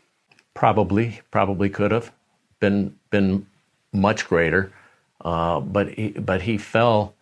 Probably, 0.54 1.22
probably 1.32 1.70
could 1.70 1.92
have 1.92 2.12
been 2.60 2.96
been 3.10 3.48
much 3.92 4.28
greater, 4.28 4.72
uh, 5.22 5.60
but 5.60 5.90
he, 5.90 6.10
but 6.10 6.44
he 6.44 6.58
fell 6.58 7.16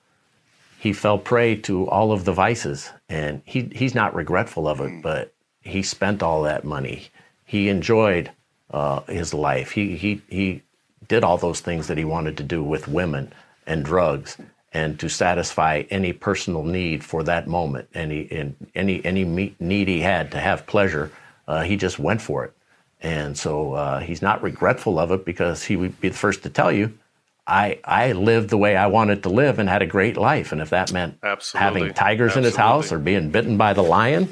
he 0.79 0.91
fell 0.91 1.17
prey 1.17 1.55
to 1.55 1.87
all 1.87 2.11
of 2.11 2.25
the 2.25 2.33
vices, 2.33 2.89
and 3.07 3.41
he 3.45 3.69
he's 3.73 3.95
not 3.95 4.13
regretful 4.13 4.67
of 4.67 4.81
it. 4.81 5.01
But 5.01 5.33
he 5.61 5.83
spent 5.83 6.21
all 6.21 6.43
that 6.43 6.65
money. 6.65 7.07
He 7.45 7.69
enjoyed 7.69 8.31
uh, 8.71 9.01
his 9.01 9.33
life. 9.33 9.71
He 9.71 9.95
he 9.95 10.21
he 10.27 10.63
did 11.11 11.23
all 11.25 11.37
those 11.37 11.59
things 11.59 11.87
that 11.87 11.97
he 11.97 12.05
wanted 12.05 12.37
to 12.37 12.43
do 12.43 12.63
with 12.63 12.87
women 12.87 13.33
and 13.67 13.83
drugs, 13.83 14.37
and 14.71 14.97
to 14.97 15.09
satisfy 15.09 15.83
any 15.89 16.13
personal 16.13 16.63
need 16.63 17.03
for 17.03 17.21
that 17.23 17.47
moment, 17.47 17.85
any 17.93 18.21
and 18.31 18.55
any 18.73 19.03
any 19.03 19.23
need 19.59 19.87
he 19.89 19.99
had 19.99 20.31
to 20.31 20.39
have 20.39 20.65
pleasure. 20.65 21.11
Uh, 21.47 21.63
he 21.63 21.75
just 21.75 21.99
went 21.99 22.21
for 22.21 22.45
it. 22.45 22.53
And 23.01 23.37
so 23.37 23.73
uh, 23.73 23.99
he's 23.99 24.21
not 24.21 24.41
regretful 24.41 24.99
of 24.99 25.11
it 25.11 25.25
because 25.25 25.65
he 25.65 25.75
would 25.75 25.99
be 25.99 26.09
the 26.09 26.15
first 26.15 26.43
to 26.43 26.49
tell 26.49 26.71
you, 26.71 26.97
I, 27.45 27.79
I 27.83 28.13
lived 28.13 28.49
the 28.49 28.57
way 28.57 28.77
I 28.77 28.87
wanted 28.87 29.23
to 29.23 29.29
live 29.29 29.59
and 29.59 29.67
had 29.67 29.81
a 29.81 29.87
great 29.87 30.15
life. 30.15 30.53
And 30.53 30.61
if 30.61 30.69
that 30.69 30.93
meant 30.93 31.17
Absolutely. 31.23 31.81
having 31.81 31.93
tigers 31.93 32.37
in 32.37 32.43
his 32.43 32.55
house 32.55 32.91
or 32.91 32.99
being 32.99 33.31
bitten 33.31 33.57
by 33.57 33.73
the 33.73 33.81
lion, 33.81 34.29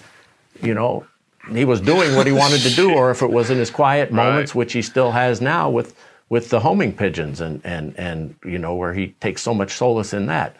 you 0.61 0.75
know, 0.75 1.05
he 1.51 1.65
was 1.65 1.82
doing 1.82 2.15
what 2.15 2.27
he 2.27 2.34
wanted 2.34 2.61
to 2.61 2.69
do. 2.69 2.93
Or 2.93 3.09
if 3.11 3.21
it 3.21 3.32
was 3.32 3.49
in 3.49 3.57
his 3.57 3.71
quiet 3.71 4.11
moments, 4.11 4.53
which 4.53 4.71
he 4.71 4.82
still 4.82 5.11
has 5.11 5.41
now 5.41 5.69
with, 5.69 5.95
with 6.30 6.49
the 6.49 6.59
homing 6.59 6.93
pigeons 6.93 7.41
and, 7.41 7.61
and, 7.63 7.97
and, 7.97 8.36
you 8.45 8.57
know, 8.59 8.75
where 8.75 8.93
he 8.93 9.07
takes 9.19 9.41
so 9.41 9.53
much 9.53 9.71
solace 9.71 10.13
in 10.13 10.27
that. 10.27 10.55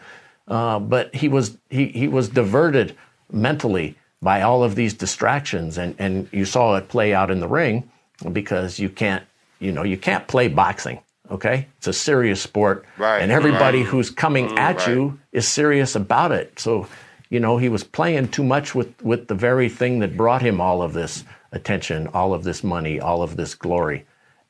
Uh, 0.48 0.78
but 0.80 1.14
he 1.14 1.28
was, 1.28 1.56
he, 1.70 1.86
he 1.86 2.08
was 2.08 2.28
diverted 2.28 2.96
mentally 3.32 3.94
by 4.20 4.42
all 4.42 4.64
of 4.64 4.74
these 4.74 4.92
distractions. 4.94 5.78
And, 5.78 5.94
and 5.98 6.28
you 6.32 6.44
saw 6.44 6.76
it 6.76 6.88
play 6.88 7.14
out 7.14 7.30
in 7.30 7.40
the 7.40 7.48
ring 7.48 7.88
because 8.32 8.78
you 8.78 8.88
can't, 8.88 9.24
you 9.60 9.72
know, 9.72 9.84
you 9.84 9.96
can't 9.96 10.26
play 10.26 10.48
boxing. 10.48 11.00
Okay, 11.30 11.68
it's 11.78 11.86
a 11.86 11.92
serious 11.92 12.42
sport, 12.42 12.84
Right, 12.98 13.20
and 13.20 13.30
everybody 13.30 13.78
right. 13.82 13.86
who's 13.86 14.10
coming 14.10 14.48
Mm, 14.48 14.58
at 14.58 14.78
right. 14.78 14.88
you 14.88 15.20
is 15.30 15.46
serious 15.46 15.94
about 15.94 16.32
it. 16.32 16.58
So, 16.58 16.88
you 17.28 17.38
know, 17.38 17.56
he 17.56 17.68
was 17.68 17.84
playing 17.84 18.30
too 18.30 18.42
much 18.42 18.74
with 18.74 19.00
with 19.00 19.28
the 19.28 19.36
very 19.36 19.68
thing 19.68 20.00
that 20.00 20.16
brought 20.16 20.42
him 20.42 20.60
all 20.60 20.82
of 20.82 20.92
this 20.92 21.22
attention, 21.52 22.08
all 22.08 22.34
of 22.34 22.42
this 22.42 22.64
money, 22.64 22.98
all 22.98 23.22
of 23.22 23.36
this 23.36 23.54
glory, 23.54 24.06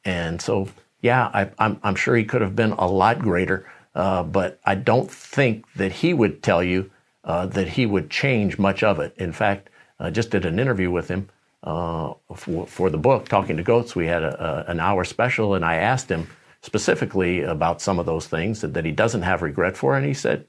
and 0.06 0.40
so 0.40 0.68
yeah, 1.00 1.30
I, 1.32 1.50
I'm 1.58 1.80
I'm 1.82 1.94
sure 1.94 2.16
he 2.16 2.24
could 2.24 2.42
have 2.42 2.54
been 2.54 2.72
a 2.72 2.86
lot 2.86 3.18
greater, 3.18 3.70
uh, 3.94 4.22
but 4.22 4.60
I 4.64 4.74
don't 4.74 5.10
think 5.10 5.64
that 5.76 5.92
he 5.92 6.12
would 6.14 6.42
tell 6.42 6.62
you 6.62 6.90
uh, 7.24 7.46
that 7.46 7.68
he 7.68 7.86
would 7.86 8.10
change 8.10 8.58
much 8.58 8.82
of 8.82 9.00
it. 9.00 9.14
In 9.16 9.32
fact, 9.32 9.70
I 9.98 10.10
just 10.10 10.30
did 10.30 10.44
an 10.44 10.58
interview 10.58 10.90
with 10.90 11.08
him 11.08 11.28
uh, 11.62 12.14
for, 12.34 12.66
for 12.66 12.90
the 12.90 12.98
book, 12.98 13.28
Talking 13.28 13.56
to 13.56 13.62
Goats. 13.62 13.94
We 13.94 14.06
had 14.06 14.22
a, 14.22 14.66
a, 14.68 14.70
an 14.70 14.80
hour 14.80 15.04
special, 15.04 15.54
and 15.54 15.64
I 15.64 15.76
asked 15.76 16.10
him 16.10 16.28
specifically 16.62 17.42
about 17.42 17.80
some 17.80 17.98
of 17.98 18.06
those 18.06 18.26
things 18.26 18.60
that, 18.60 18.74
that 18.74 18.84
he 18.84 18.92
doesn't 18.92 19.22
have 19.22 19.42
regret 19.42 19.76
for, 19.76 19.96
and 19.96 20.06
he 20.06 20.14
said 20.14 20.46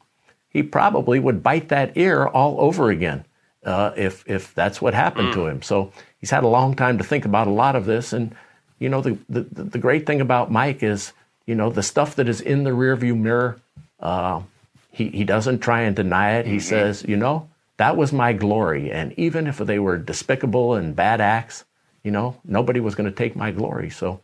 he 0.50 0.64
probably 0.64 1.20
would 1.20 1.44
bite 1.44 1.70
that 1.70 1.96
ear 1.96 2.28
all 2.28 2.60
over 2.60 2.90
again 2.90 3.26
uh, 3.66 3.92
if 3.96 4.24
if 4.28 4.54
that's 4.54 4.82
what 4.82 4.94
happened 4.94 5.34
to 5.34 5.48
him. 5.48 5.62
So 5.62 5.92
he's 6.18 6.32
had 6.32 6.44
a 6.44 6.48
long 6.48 6.76
time 6.76 6.98
to 6.98 7.04
think 7.04 7.26
about 7.26 7.48
a 7.48 7.52
lot 7.52 7.76
of 7.76 7.86
this, 7.86 8.14
and 8.14 8.36
you 8.82 8.90
know 8.90 9.00
the 9.00 9.18
the, 9.30 9.42
the 9.42 9.78
great 9.78 10.06
thing 10.06 10.20
about 10.20 10.52
Mike 10.52 10.82
is 10.84 11.14
you 11.46 11.56
know 11.56 11.70
the 11.70 11.84
stuff 11.84 12.16
that 12.16 12.28
is 12.28 12.42
in 12.42 12.64
the 12.64 12.72
rearview 12.72 13.18
mirror. 13.18 13.62
Uh, 14.00 14.42
he 14.90 15.10
he 15.10 15.24
doesn't 15.24 15.60
try 15.60 15.82
and 15.82 15.96
deny 15.96 16.38
it. 16.40 16.48
He 16.48 16.60
says, 16.60 17.06
you 17.08 17.16
know, 17.16 17.48
that 17.78 17.96
was 17.96 18.12
my 18.12 18.34
glory, 18.34 18.92
and 18.92 19.14
even 19.18 19.46
if 19.46 19.60
they 19.60 19.78
were 19.78 19.98
despicable 19.98 20.74
and 20.74 20.96
bad 20.96 21.22
acts, 21.22 21.64
you 22.04 22.10
know, 22.12 22.42
nobody 22.44 22.80
was 22.80 22.96
going 22.96 23.10
to 23.10 23.16
take 23.16 23.36
my 23.36 23.52
glory. 23.52 23.90
So. 23.90 24.20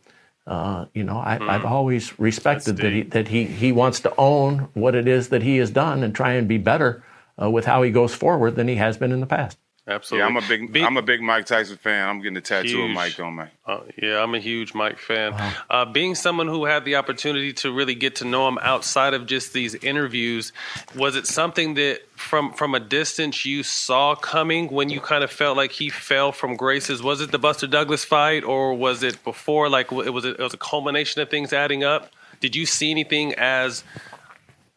Uh, 0.46 0.86
you 0.94 1.04
know, 1.04 1.18
I, 1.18 1.36
I've 1.46 1.66
always 1.66 2.18
respected 2.18 2.78
that 2.78 2.90
he, 2.90 3.02
that 3.02 3.28
he, 3.28 3.44
he 3.44 3.70
wants 3.70 4.00
to 4.00 4.14
own 4.16 4.70
what 4.72 4.94
it 4.94 5.06
is 5.06 5.28
that 5.28 5.42
he 5.42 5.58
has 5.58 5.70
done 5.70 6.02
and 6.02 6.14
try 6.14 6.32
and 6.32 6.48
be 6.48 6.56
better 6.56 7.02
uh, 7.38 7.50
with 7.50 7.66
how 7.66 7.82
he 7.82 7.90
goes 7.90 8.14
forward 8.14 8.56
than 8.56 8.66
he 8.66 8.76
has 8.76 8.96
been 8.96 9.12
in 9.12 9.20
the 9.20 9.26
past. 9.26 9.58
Absolutely. 9.90 10.18
Yeah, 10.20 10.26
I'm 10.26 10.36
a 10.36 10.46
big 10.46 10.76
I'm 10.84 10.96
a 10.98 11.02
big 11.02 11.22
Mike 11.22 11.46
Tyson 11.46 11.78
fan. 11.78 12.06
I'm 12.08 12.18
getting 12.20 12.36
a 12.36 12.42
tattoo 12.42 12.82
of 12.82 12.90
Mike 12.90 13.18
on 13.18 13.32
my. 13.36 13.48
Uh, 13.66 13.80
yeah, 14.00 14.22
I'm 14.22 14.34
a 14.34 14.38
huge 14.38 14.74
Mike 14.74 14.98
fan. 14.98 15.32
Uh, 15.70 15.86
being 15.86 16.14
someone 16.14 16.46
who 16.46 16.66
had 16.66 16.84
the 16.84 16.96
opportunity 16.96 17.54
to 17.54 17.72
really 17.72 17.94
get 17.94 18.16
to 18.16 18.26
know 18.26 18.46
him 18.48 18.58
outside 18.60 19.14
of 19.14 19.24
just 19.24 19.54
these 19.54 19.74
interviews, 19.76 20.52
was 20.94 21.16
it 21.16 21.26
something 21.26 21.72
that 21.74 22.00
from 22.16 22.52
from 22.52 22.74
a 22.74 22.80
distance 22.80 23.46
you 23.46 23.62
saw 23.62 24.14
coming 24.14 24.68
when 24.68 24.90
you 24.90 25.00
kind 25.00 25.24
of 25.24 25.30
felt 25.30 25.56
like 25.56 25.72
he 25.72 25.88
fell 25.88 26.32
from 26.32 26.54
graces? 26.56 27.02
Was 27.02 27.22
it 27.22 27.30
the 27.32 27.38
Buster 27.38 27.66
Douglas 27.66 28.04
fight, 28.04 28.44
or 28.44 28.74
was 28.74 29.02
it 29.02 29.24
before? 29.24 29.70
Like 29.70 29.90
it 29.90 30.12
was 30.12 30.26
a, 30.26 30.32
it 30.32 30.38
was 30.40 30.52
a 30.52 30.58
culmination 30.58 31.22
of 31.22 31.30
things 31.30 31.54
adding 31.54 31.82
up. 31.82 32.12
Did 32.40 32.54
you 32.54 32.66
see 32.66 32.90
anything 32.90 33.32
as 33.38 33.84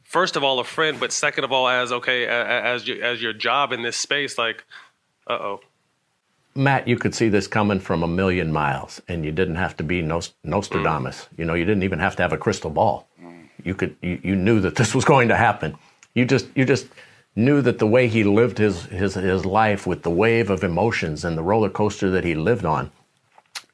first 0.04 0.36
of 0.36 0.44
all 0.44 0.60
a 0.60 0.64
friend, 0.64 1.00
but 1.00 1.12
second 1.12 1.44
of 1.44 1.52
all 1.52 1.68
as 1.68 1.92
okay 1.92 2.24
a- 2.24 2.30
a- 2.46 2.62
as 2.74 2.88
your, 2.88 3.04
as 3.04 3.22
your 3.22 3.34
job 3.34 3.72
in 3.74 3.82
this 3.82 3.98
space? 3.98 4.38
Like, 4.38 4.64
uh 5.28 5.34
oh. 5.34 5.60
Matt, 6.54 6.88
you 6.88 6.98
could 6.98 7.16
see 7.16 7.30
this 7.30 7.48
coming 7.48 7.80
from 7.80 8.04
a 8.04 8.08
million 8.08 8.52
miles, 8.52 9.02
and 9.08 9.24
you 9.24 9.32
didn't 9.32 9.56
have 9.56 9.78
to 9.78 9.84
be 9.84 10.02
Nost- 10.02 10.34
Nostradamus. 10.44 11.28
You 11.38 11.46
know, 11.46 11.54
you 11.54 11.64
didn't 11.64 11.84
even 11.84 12.00
have 12.00 12.18
to 12.18 12.24
have 12.24 12.34
a 12.34 12.38
crystal 12.38 12.70
ball. 12.70 13.08
You 13.64 13.76
could, 13.76 13.96
you, 14.02 14.20
you 14.24 14.36
knew 14.36 14.60
that 14.62 14.76
this 14.76 14.94
was 14.94 15.06
going 15.06 15.30
to 15.30 15.38
happen. 15.38 15.78
You 16.14 16.26
just, 16.26 16.48
you 16.56 16.66
just 16.66 16.88
knew 17.36 17.62
that 17.62 17.80
the 17.80 17.88
way 17.88 18.08
he 18.08 18.24
lived 18.24 18.58
his, 18.58 18.84
his, 18.86 19.14
his 19.14 19.46
life 19.46 19.88
with 19.88 20.04
the 20.04 20.10
wave 20.10 20.50
of 20.50 20.64
emotions 20.64 21.24
and 21.24 21.38
the 21.38 21.44
roller 21.44 21.70
coaster 21.70 22.10
that 22.10 22.24
he 22.24 22.36
lived 22.36 22.66
on, 22.66 22.92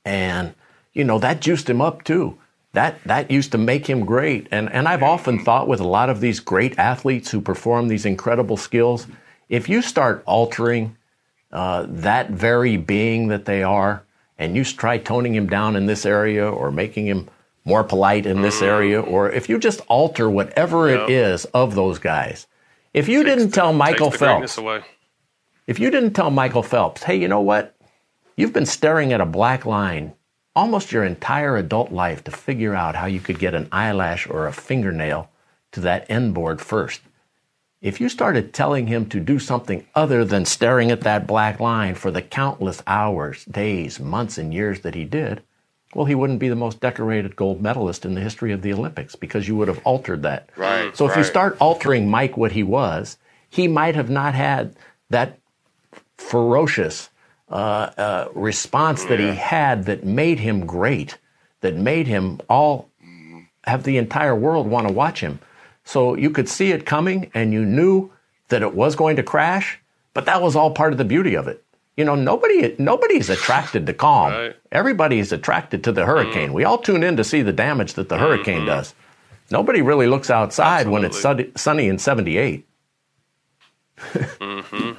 and 0.05 0.53
you 0.93 1.03
know 1.03 1.19
that 1.19 1.41
juiced 1.41 1.69
him 1.69 1.81
up 1.81 2.03
too. 2.03 2.37
That 2.73 3.01
that 3.05 3.31
used 3.31 3.51
to 3.53 3.57
make 3.57 3.87
him 3.87 4.05
great. 4.05 4.47
And 4.51 4.71
and 4.71 4.87
I've 4.87 5.03
often 5.03 5.39
thought 5.43 5.67
with 5.67 5.79
a 5.79 5.87
lot 5.87 6.09
of 6.09 6.19
these 6.19 6.39
great 6.39 6.77
athletes 6.77 7.31
who 7.31 7.41
perform 7.41 7.87
these 7.87 8.05
incredible 8.05 8.57
skills, 8.57 9.07
if 9.49 9.69
you 9.69 9.81
start 9.81 10.21
altering 10.25 10.96
uh, 11.51 11.85
that 11.87 12.29
very 12.29 12.77
being 12.77 13.27
that 13.29 13.45
they 13.45 13.63
are, 13.63 14.03
and 14.37 14.55
you 14.55 14.63
try 14.63 14.97
toning 14.97 15.33
him 15.33 15.47
down 15.47 15.75
in 15.75 15.85
this 15.85 16.05
area 16.05 16.49
or 16.49 16.71
making 16.71 17.07
him 17.07 17.27
more 17.65 17.83
polite 17.83 18.25
in 18.25 18.41
this 18.41 18.61
area, 18.61 19.01
or 19.01 19.29
if 19.31 19.49
you 19.49 19.59
just 19.59 19.81
alter 19.87 20.29
whatever 20.29 20.87
it 20.87 21.09
is 21.09 21.45
of 21.45 21.75
those 21.75 21.99
guys, 21.99 22.47
if 22.93 23.09
you 23.09 23.23
didn't 23.23 23.51
tell 23.51 23.73
Michael 23.73 24.09
the 24.09 24.17
Phelps, 24.17 24.57
if 25.67 25.79
you 25.79 25.91
didn't 25.91 26.13
tell 26.13 26.31
Michael 26.31 26.63
Phelps, 26.63 27.03
hey, 27.03 27.17
you 27.17 27.27
know 27.27 27.41
what? 27.41 27.75
You've 28.37 28.53
been 28.53 28.65
staring 28.65 29.11
at 29.13 29.21
a 29.21 29.25
black 29.25 29.65
line 29.65 30.13
almost 30.55 30.91
your 30.91 31.03
entire 31.03 31.55
adult 31.57 31.91
life 31.91 32.23
to 32.23 32.31
figure 32.31 32.73
out 32.73 32.95
how 32.95 33.05
you 33.05 33.19
could 33.19 33.37
get 33.37 33.53
an 33.53 33.67
eyelash 33.71 34.27
or 34.27 34.47
a 34.47 34.53
fingernail 34.53 35.29
to 35.71 35.79
that 35.81 36.09
end 36.09 36.33
board 36.33 36.59
first. 36.59 37.01
If 37.81 38.01
you 38.01 38.09
started 38.09 38.53
telling 38.53 38.87
him 38.87 39.07
to 39.09 39.19
do 39.19 39.37
something 39.37 39.85
other 39.93 40.25
than 40.25 40.45
staring 40.45 40.89
at 40.89 41.01
that 41.01 41.27
black 41.27 41.59
line 41.59 41.93
for 41.93 42.09
the 42.09 42.23
countless 42.23 42.81
hours, 42.87 43.45
days, 43.45 43.99
months, 43.99 44.37
and 44.39 44.51
years 44.51 44.79
that 44.79 44.95
he 44.95 45.05
did, 45.05 45.43
well, 45.93 46.05
he 46.05 46.15
wouldn't 46.15 46.39
be 46.39 46.49
the 46.49 46.55
most 46.55 46.79
decorated 46.79 47.35
gold 47.35 47.61
medalist 47.61 48.03
in 48.03 48.15
the 48.15 48.21
history 48.21 48.51
of 48.51 48.61
the 48.61 48.73
Olympics 48.73 49.15
because 49.15 49.47
you 49.47 49.55
would 49.55 49.67
have 49.67 49.81
altered 49.85 50.23
that. 50.23 50.49
Right, 50.57 50.95
So 50.95 51.07
if 51.07 51.15
you 51.15 51.23
start 51.23 51.55
altering 51.59 52.09
Mike 52.09 52.35
what 52.35 52.51
he 52.51 52.63
was, 52.63 53.17
he 53.49 53.67
might 53.67 53.95
have 53.95 54.09
not 54.09 54.33
had 54.33 54.75
that 55.09 55.39
ferocious 56.17 57.09
uh, 57.49 57.91
uh, 57.97 58.27
response 58.33 59.05
that 59.05 59.19
he 59.19 59.27
had 59.35 59.85
that 59.85 60.03
made 60.03 60.39
him 60.39 60.65
great, 60.65 61.17
that 61.61 61.75
made 61.75 62.07
him 62.07 62.41
all 62.49 62.89
have 63.63 63.83
the 63.83 63.97
entire 63.97 64.35
world 64.35 64.67
want 64.67 64.87
to 64.87 64.93
watch 64.93 65.21
him. 65.21 65.39
So 65.87 66.15
you 66.17 66.31
could 66.31 66.49
see 66.49 66.73
it 66.73 66.85
coming 66.85 67.31
and 67.33 67.53
you 67.53 67.63
knew 67.63 68.11
that 68.49 68.61
it 68.61 68.75
was 68.75 68.97
going 68.97 69.15
to 69.15 69.23
crash, 69.23 69.79
but 70.13 70.25
that 70.25 70.41
was 70.41 70.53
all 70.53 70.71
part 70.71 70.91
of 70.91 70.97
the 70.97 71.05
beauty 71.05 71.35
of 71.35 71.47
it. 71.47 71.63
You 71.95 72.03
know, 72.03 72.13
nobody 72.13 72.75
nobody's 72.77 73.29
attracted 73.29 73.87
to 73.87 73.93
calm. 73.93 74.33
Right. 74.33 74.55
Everybody's 74.69 75.31
attracted 75.31 75.85
to 75.85 75.93
the 75.93 76.05
hurricane. 76.05 76.51
We 76.51 76.65
all 76.65 76.77
tune 76.77 77.03
in 77.03 77.15
to 77.15 77.23
see 77.23 77.41
the 77.41 77.53
damage 77.53 77.93
that 77.93 78.09
the 78.09 78.17
hurricane 78.17 78.65
does. 78.65 78.93
Nobody 79.49 79.81
really 79.81 80.07
looks 80.07 80.29
outside 80.29 80.89
when 80.89 81.05
it's 81.05 81.21
sunny, 81.21 81.51
sunny 81.55 81.87
and 81.87 82.01
78. 82.01 82.67
hmm 83.97 84.91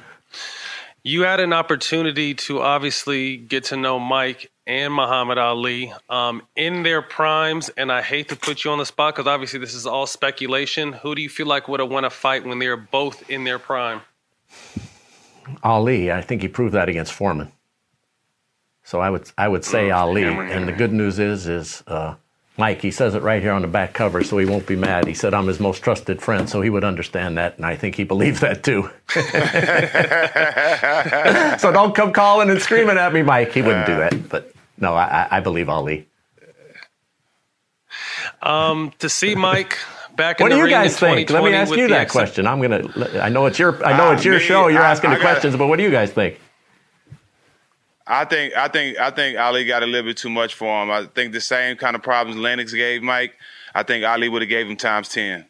You 1.03 1.21
had 1.21 1.39
an 1.39 1.53
opportunity 1.53 2.33
to 2.33 2.61
obviously 2.61 3.37
get 3.37 3.65
to 3.65 3.77
know 3.77 3.99
Mike 3.99 4.51
and 4.69 4.93
Muhammad 4.93 5.39
Ali 5.39 5.91
um, 6.09 6.43
in 6.55 6.83
their 6.83 7.01
primes, 7.01 7.69
and 7.69 7.91
I 7.91 8.03
hate 8.03 8.29
to 8.29 8.35
put 8.35 8.63
you 8.63 8.69
on 8.69 8.77
the 8.77 8.85
spot 8.85 9.15
because 9.15 9.27
obviously 9.27 9.59
this 9.59 9.73
is 9.73 9.87
all 9.87 10.05
speculation. 10.05 10.93
Who 10.93 11.15
do 11.15 11.23
you 11.23 11.29
feel 11.29 11.47
like 11.47 11.67
would 11.67 11.79
have 11.79 11.89
won 11.89 12.05
a 12.05 12.11
fight 12.11 12.45
when 12.45 12.59
they're 12.59 12.77
both 12.77 13.27
in 13.31 13.45
their 13.45 13.57
prime? 13.57 14.01
Ali, 15.63 16.11
I 16.11 16.21
think 16.21 16.43
he 16.43 16.47
proved 16.47 16.75
that 16.75 16.87
against 16.87 17.11
Foreman. 17.11 17.51
So 18.83 18.99
I 18.99 19.09
would 19.09 19.31
I 19.39 19.47
would 19.47 19.65
say 19.65 19.89
Ali. 19.89 20.23
And 20.23 20.67
the 20.67 20.71
good 20.71 20.93
news 20.93 21.17
is 21.17 21.47
is 21.47 21.83
uh, 21.87 22.13
Mike. 22.55 22.79
He 22.79 22.91
says 22.91 23.15
it 23.15 23.23
right 23.23 23.41
here 23.41 23.53
on 23.53 23.63
the 23.63 23.67
back 23.67 23.93
cover, 23.93 24.23
so 24.23 24.37
he 24.37 24.45
won't 24.45 24.67
be 24.67 24.75
mad. 24.75 25.07
He 25.07 25.15
said 25.15 25.33
I'm 25.33 25.47
his 25.47 25.59
most 25.59 25.81
trusted 25.81 26.21
friend, 26.21 26.47
so 26.47 26.61
he 26.61 26.69
would 26.69 26.83
understand 26.83 27.39
that, 27.39 27.57
and 27.57 27.65
I 27.65 27.75
think 27.75 27.95
he 27.95 28.03
believes 28.03 28.41
that 28.41 28.63
too. 28.63 28.91
so 31.59 31.71
don't 31.71 31.95
come 31.95 32.13
calling 32.13 32.51
and 32.51 32.61
screaming 32.61 32.99
at 32.99 33.13
me, 33.13 33.23
Mike. 33.23 33.51
He 33.51 33.63
wouldn't 33.63 33.87
do 33.87 33.97
that. 33.97 34.29
But 34.29 34.53
no, 34.79 34.93
I, 34.95 35.27
I 35.29 35.39
believe 35.39 35.69
Ali. 35.69 36.07
Um, 38.41 38.93
to 38.99 39.09
see 39.09 39.35
Mike 39.35 39.77
back 40.15 40.39
in 40.39 40.45
the 40.45 40.49
day. 40.49 40.49
What 40.49 40.49
the 40.49 40.55
do 40.55 40.57
you 40.57 40.63
ring 40.63 40.71
guys 40.71 40.97
think? 40.99 41.29
Let 41.29 41.43
me 41.43 41.53
ask 41.53 41.75
you 41.75 41.87
that 41.89 42.01
ex- 42.01 42.11
question. 42.11 42.47
I'm 42.47 42.61
gonna. 42.61 42.83
I 43.21 43.29
know 43.29 43.45
it's 43.47 43.59
your. 43.59 43.83
I 43.85 43.97
know 43.97 44.09
Ah, 44.09 44.13
it's 44.13 44.23
your 44.25 44.35
me, 44.35 44.39
show. 44.41 44.67
You're 44.67 44.81
I- 44.83 44.91
asking 44.91 45.09
I 45.11 45.15
the 45.15 45.21
got- 45.21 45.31
questions, 45.31 45.55
but 45.55 45.67
what 45.67 45.77
do 45.77 45.83
you 45.83 45.91
guys 45.91 46.11
think? 46.11 46.39
I 48.07 48.25
think 48.25 48.55
I 48.55 48.67
think 48.69 48.97
I 48.97 49.11
think 49.11 49.37
Ali 49.37 49.65
got 49.65 49.83
a 49.83 49.85
little 49.85 50.09
bit 50.09 50.17
too 50.17 50.29
much 50.29 50.55
for 50.55 50.81
him. 50.83 50.89
I 50.91 51.05
think 51.05 51.31
the 51.33 51.41
same 51.41 51.77
kind 51.77 51.95
of 51.95 52.01
problems 52.01 52.39
Lennox 52.39 52.73
gave 52.73 53.03
Mike, 53.03 53.35
I 53.75 53.83
think 53.83 54.03
Ali 54.05 54.29
would 54.29 54.41
have 54.41 54.49
gave 54.49 54.67
him 54.67 54.77
times 54.77 55.09
ten. 55.09 55.45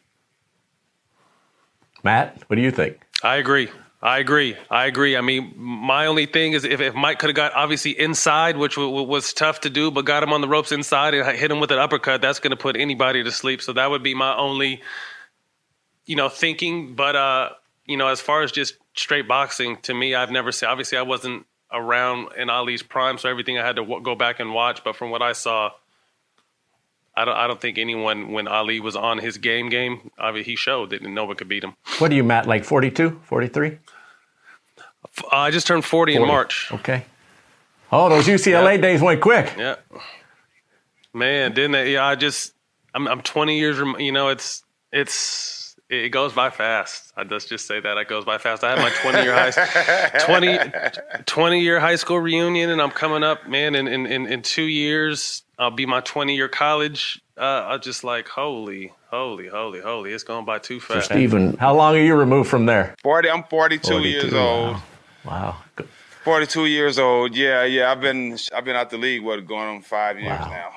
Matt, 2.02 2.42
what 2.48 2.56
do 2.56 2.62
you 2.62 2.70
think? 2.70 2.98
I 3.22 3.36
agree. 3.36 3.68
I 4.02 4.18
agree. 4.18 4.56
I 4.70 4.86
agree. 4.86 5.14
I 5.16 5.20
mean, 5.20 5.52
my 5.56 6.06
only 6.06 6.24
thing 6.24 6.54
is 6.54 6.64
if, 6.64 6.80
if 6.80 6.94
Mike 6.94 7.18
could 7.18 7.28
have 7.28 7.36
got 7.36 7.52
obviously 7.54 7.98
inside, 7.98 8.56
which 8.56 8.76
w- 8.76 8.90
w- 8.90 9.06
was 9.06 9.34
tough 9.34 9.60
to 9.62 9.70
do, 9.70 9.90
but 9.90 10.06
got 10.06 10.22
him 10.22 10.32
on 10.32 10.40
the 10.40 10.48
ropes 10.48 10.72
inside 10.72 11.12
and 11.12 11.36
hit 11.36 11.50
him 11.50 11.60
with 11.60 11.70
an 11.70 11.78
uppercut, 11.78 12.22
that's 12.22 12.38
going 12.40 12.52
to 12.52 12.56
put 12.56 12.76
anybody 12.76 13.22
to 13.22 13.30
sleep. 13.30 13.60
So 13.60 13.74
that 13.74 13.90
would 13.90 14.02
be 14.02 14.14
my 14.14 14.34
only, 14.34 14.80
you 16.06 16.16
know, 16.16 16.30
thinking. 16.30 16.94
But 16.94 17.14
uh, 17.14 17.50
you 17.84 17.98
know, 17.98 18.08
as 18.08 18.22
far 18.22 18.42
as 18.42 18.52
just 18.52 18.76
straight 18.94 19.28
boxing, 19.28 19.76
to 19.82 19.92
me, 19.92 20.14
I've 20.14 20.30
never 20.30 20.50
seen. 20.50 20.70
Obviously, 20.70 20.96
I 20.96 21.02
wasn't 21.02 21.44
around 21.70 22.30
in 22.38 22.48
Ali's 22.48 22.82
prime, 22.82 23.18
so 23.18 23.28
everything 23.28 23.58
I 23.58 23.66
had 23.66 23.76
to 23.76 23.82
w- 23.82 24.02
go 24.02 24.14
back 24.14 24.40
and 24.40 24.54
watch. 24.54 24.82
But 24.82 24.96
from 24.96 25.10
what 25.10 25.20
I 25.20 25.32
saw, 25.32 25.72
I 27.20 27.24
don't. 27.26 27.36
I 27.36 27.46
don't 27.46 27.60
think 27.60 27.76
anyone 27.76 28.32
when 28.32 28.48
Ali 28.48 28.80
was 28.80 28.96
on 28.96 29.18
his 29.18 29.36
game 29.36 29.68
game, 29.68 30.10
I 30.18 30.32
mean, 30.32 30.44
he 30.44 30.56
showed 30.56 30.90
that 30.90 31.02
no 31.02 31.26
one 31.26 31.36
could 31.36 31.48
beat 31.48 31.62
him. 31.62 31.74
What 31.98 32.10
are 32.10 32.14
you, 32.14 32.24
Matt? 32.24 32.46
Like 32.46 32.64
42, 32.64 33.20
43? 33.24 33.78
Uh, 34.78 35.26
I 35.30 35.50
just 35.50 35.66
turned 35.66 35.84
40, 35.84 36.14
in 36.14 36.26
March. 36.26 36.70
Okay. 36.72 37.04
Oh, 37.92 38.08
those 38.08 38.26
UCLA 38.26 38.80
days 38.80 39.02
went 39.02 39.20
quick. 39.20 39.52
Yeah. 39.58 39.76
Man, 41.12 41.52
didn't 41.52 41.72
they? 41.72 41.92
Yeah, 41.92 42.06
I 42.06 42.14
just 42.14 42.54
I'm 42.94 43.06
I'm 43.06 43.20
20 43.20 43.58
years. 43.58 43.78
You 43.98 44.12
know, 44.12 44.28
it's 44.28 44.64
it's 44.90 45.76
it 45.90 46.10
goes 46.10 46.32
by 46.32 46.48
fast. 46.48 47.12
I 47.16 47.24
just 47.24 47.48
just 47.48 47.66
say 47.66 47.80
that 47.80 47.98
it 47.98 48.08
goes 48.08 48.24
by 48.24 48.38
fast. 48.38 48.64
I 48.64 48.70
had 48.70 48.78
my 48.78 48.90
20 49.02 49.22
year 49.22 49.34
high 49.34 50.18
20 50.24 50.58
20 51.26 51.60
year 51.60 51.80
high 51.80 51.96
school 51.96 52.20
reunion, 52.20 52.70
and 52.70 52.80
I'm 52.80 52.92
coming 52.92 53.24
up, 53.24 53.46
man. 53.48 53.74
In 53.74 53.88
in 53.88 54.06
in, 54.06 54.26
in 54.26 54.42
two 54.42 54.62
years, 54.64 55.42
I'll 55.60 55.70
be 55.70 55.84
my 55.84 56.00
20 56.00 56.34
year 56.34 56.48
college. 56.48 57.20
Uh, 57.36 57.64
I 57.68 57.76
just 57.76 58.02
like 58.02 58.28
holy, 58.28 58.92
holy, 59.10 59.46
holy, 59.46 59.80
holy. 59.80 60.12
It's 60.12 60.24
going 60.24 60.46
by 60.46 60.58
too 60.58 60.80
So, 60.80 60.94
fast. 60.94 61.06
Stephen, 61.06 61.56
how 61.58 61.74
long 61.76 61.94
are 61.94 62.00
you 62.00 62.14
removed 62.14 62.48
from 62.48 62.64
there? 62.64 62.94
Forty. 63.02 63.28
I'm 63.28 63.44
42, 63.44 63.86
42, 63.88 64.08
years 64.08 64.32
old. 64.34 64.78
Wow. 65.24 65.56
Good. 65.76 65.88
42 66.24 66.64
years 66.66 66.98
old. 66.98 67.36
Yeah, 67.36 67.64
yeah. 67.64 67.92
I've 67.92 68.00
been 68.00 68.38
I've 68.54 68.64
been 68.64 68.74
out 68.76 68.88
the 68.88 68.96
league. 68.96 69.22
What 69.22 69.46
going 69.46 69.68
on 69.68 69.82
five 69.82 70.16
years 70.18 70.28
now? 70.40 70.70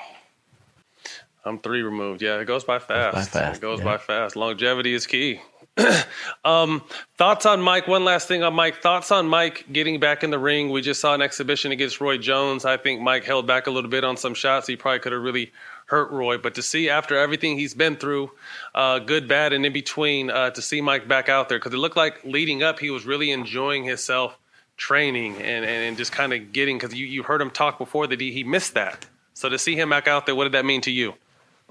I'm 1.45 1.59
three 1.59 1.81
removed. 1.81 2.21
Yeah, 2.21 2.39
it 2.39 2.45
goes 2.45 2.63
by 2.63 2.79
fast. 2.79 3.15
by 3.15 3.23
fast, 3.23 3.57
It 3.57 3.61
goes 3.61 3.79
yeah. 3.79 3.85
by 3.85 3.97
fast. 3.97 4.35
Longevity 4.35 4.93
is 4.93 5.05
key. 5.07 5.41
um, 6.45 6.81
thoughts 7.17 7.45
on 7.45 7.61
Mike? 7.61 7.87
One 7.87 8.05
last 8.05 8.27
thing 8.27 8.43
on 8.43 8.53
Mike. 8.53 8.81
Thoughts 8.81 9.11
on 9.11 9.27
Mike 9.27 9.65
getting 9.71 9.99
back 9.99 10.23
in 10.23 10.29
the 10.29 10.39
ring? 10.39 10.69
We 10.69 10.81
just 10.81 11.01
saw 11.01 11.13
an 11.13 11.21
exhibition 11.21 11.71
against 11.71 11.99
Roy 11.99 12.17
Jones. 12.17 12.63
I 12.63 12.77
think 12.77 13.01
Mike 13.01 13.23
held 13.25 13.47
back 13.47 13.67
a 13.67 13.71
little 13.71 13.89
bit 13.89 14.03
on 14.03 14.15
some 14.15 14.35
shots. 14.35 14.67
He 14.67 14.75
probably 14.75 14.99
could 14.99 15.11
have 15.11 15.21
really 15.21 15.51
hurt 15.87 16.11
Roy. 16.11 16.37
But 16.37 16.55
to 16.55 16.61
see 16.61 16.89
after 16.89 17.17
everything 17.17 17.57
he's 17.57 17.73
been 17.73 17.95
through, 17.95 18.31
uh, 18.73 18.99
good, 18.99 19.27
bad, 19.27 19.51
and 19.51 19.65
in 19.65 19.73
between, 19.73 20.29
uh, 20.29 20.51
to 20.51 20.61
see 20.61 20.79
Mike 20.79 21.07
back 21.07 21.27
out 21.27 21.49
there 21.49 21.59
because 21.59 21.73
it 21.73 21.77
looked 21.77 21.97
like 21.97 22.23
leading 22.23 22.63
up 22.63 22.79
he 22.79 22.89
was 22.89 23.05
really 23.05 23.31
enjoying 23.31 23.83
himself 23.83 24.37
training 24.77 25.35
and, 25.35 25.65
and, 25.65 25.65
and 25.65 25.97
just 25.97 26.11
kind 26.11 26.33
of 26.33 26.53
getting 26.53 26.77
because 26.77 26.93
you, 26.93 27.05
you 27.05 27.23
heard 27.23 27.41
him 27.41 27.49
talk 27.51 27.77
before 27.77 28.07
that 28.07 28.19
he, 28.21 28.31
he 28.31 28.43
missed 28.43 28.75
that. 28.75 29.05
So 29.33 29.49
to 29.49 29.57
see 29.57 29.75
him 29.75 29.89
back 29.89 30.07
out 30.07 30.25
there, 30.25 30.35
what 30.35 30.43
did 30.43 30.53
that 30.53 30.65
mean 30.65 30.81
to 30.81 30.91
you? 30.91 31.15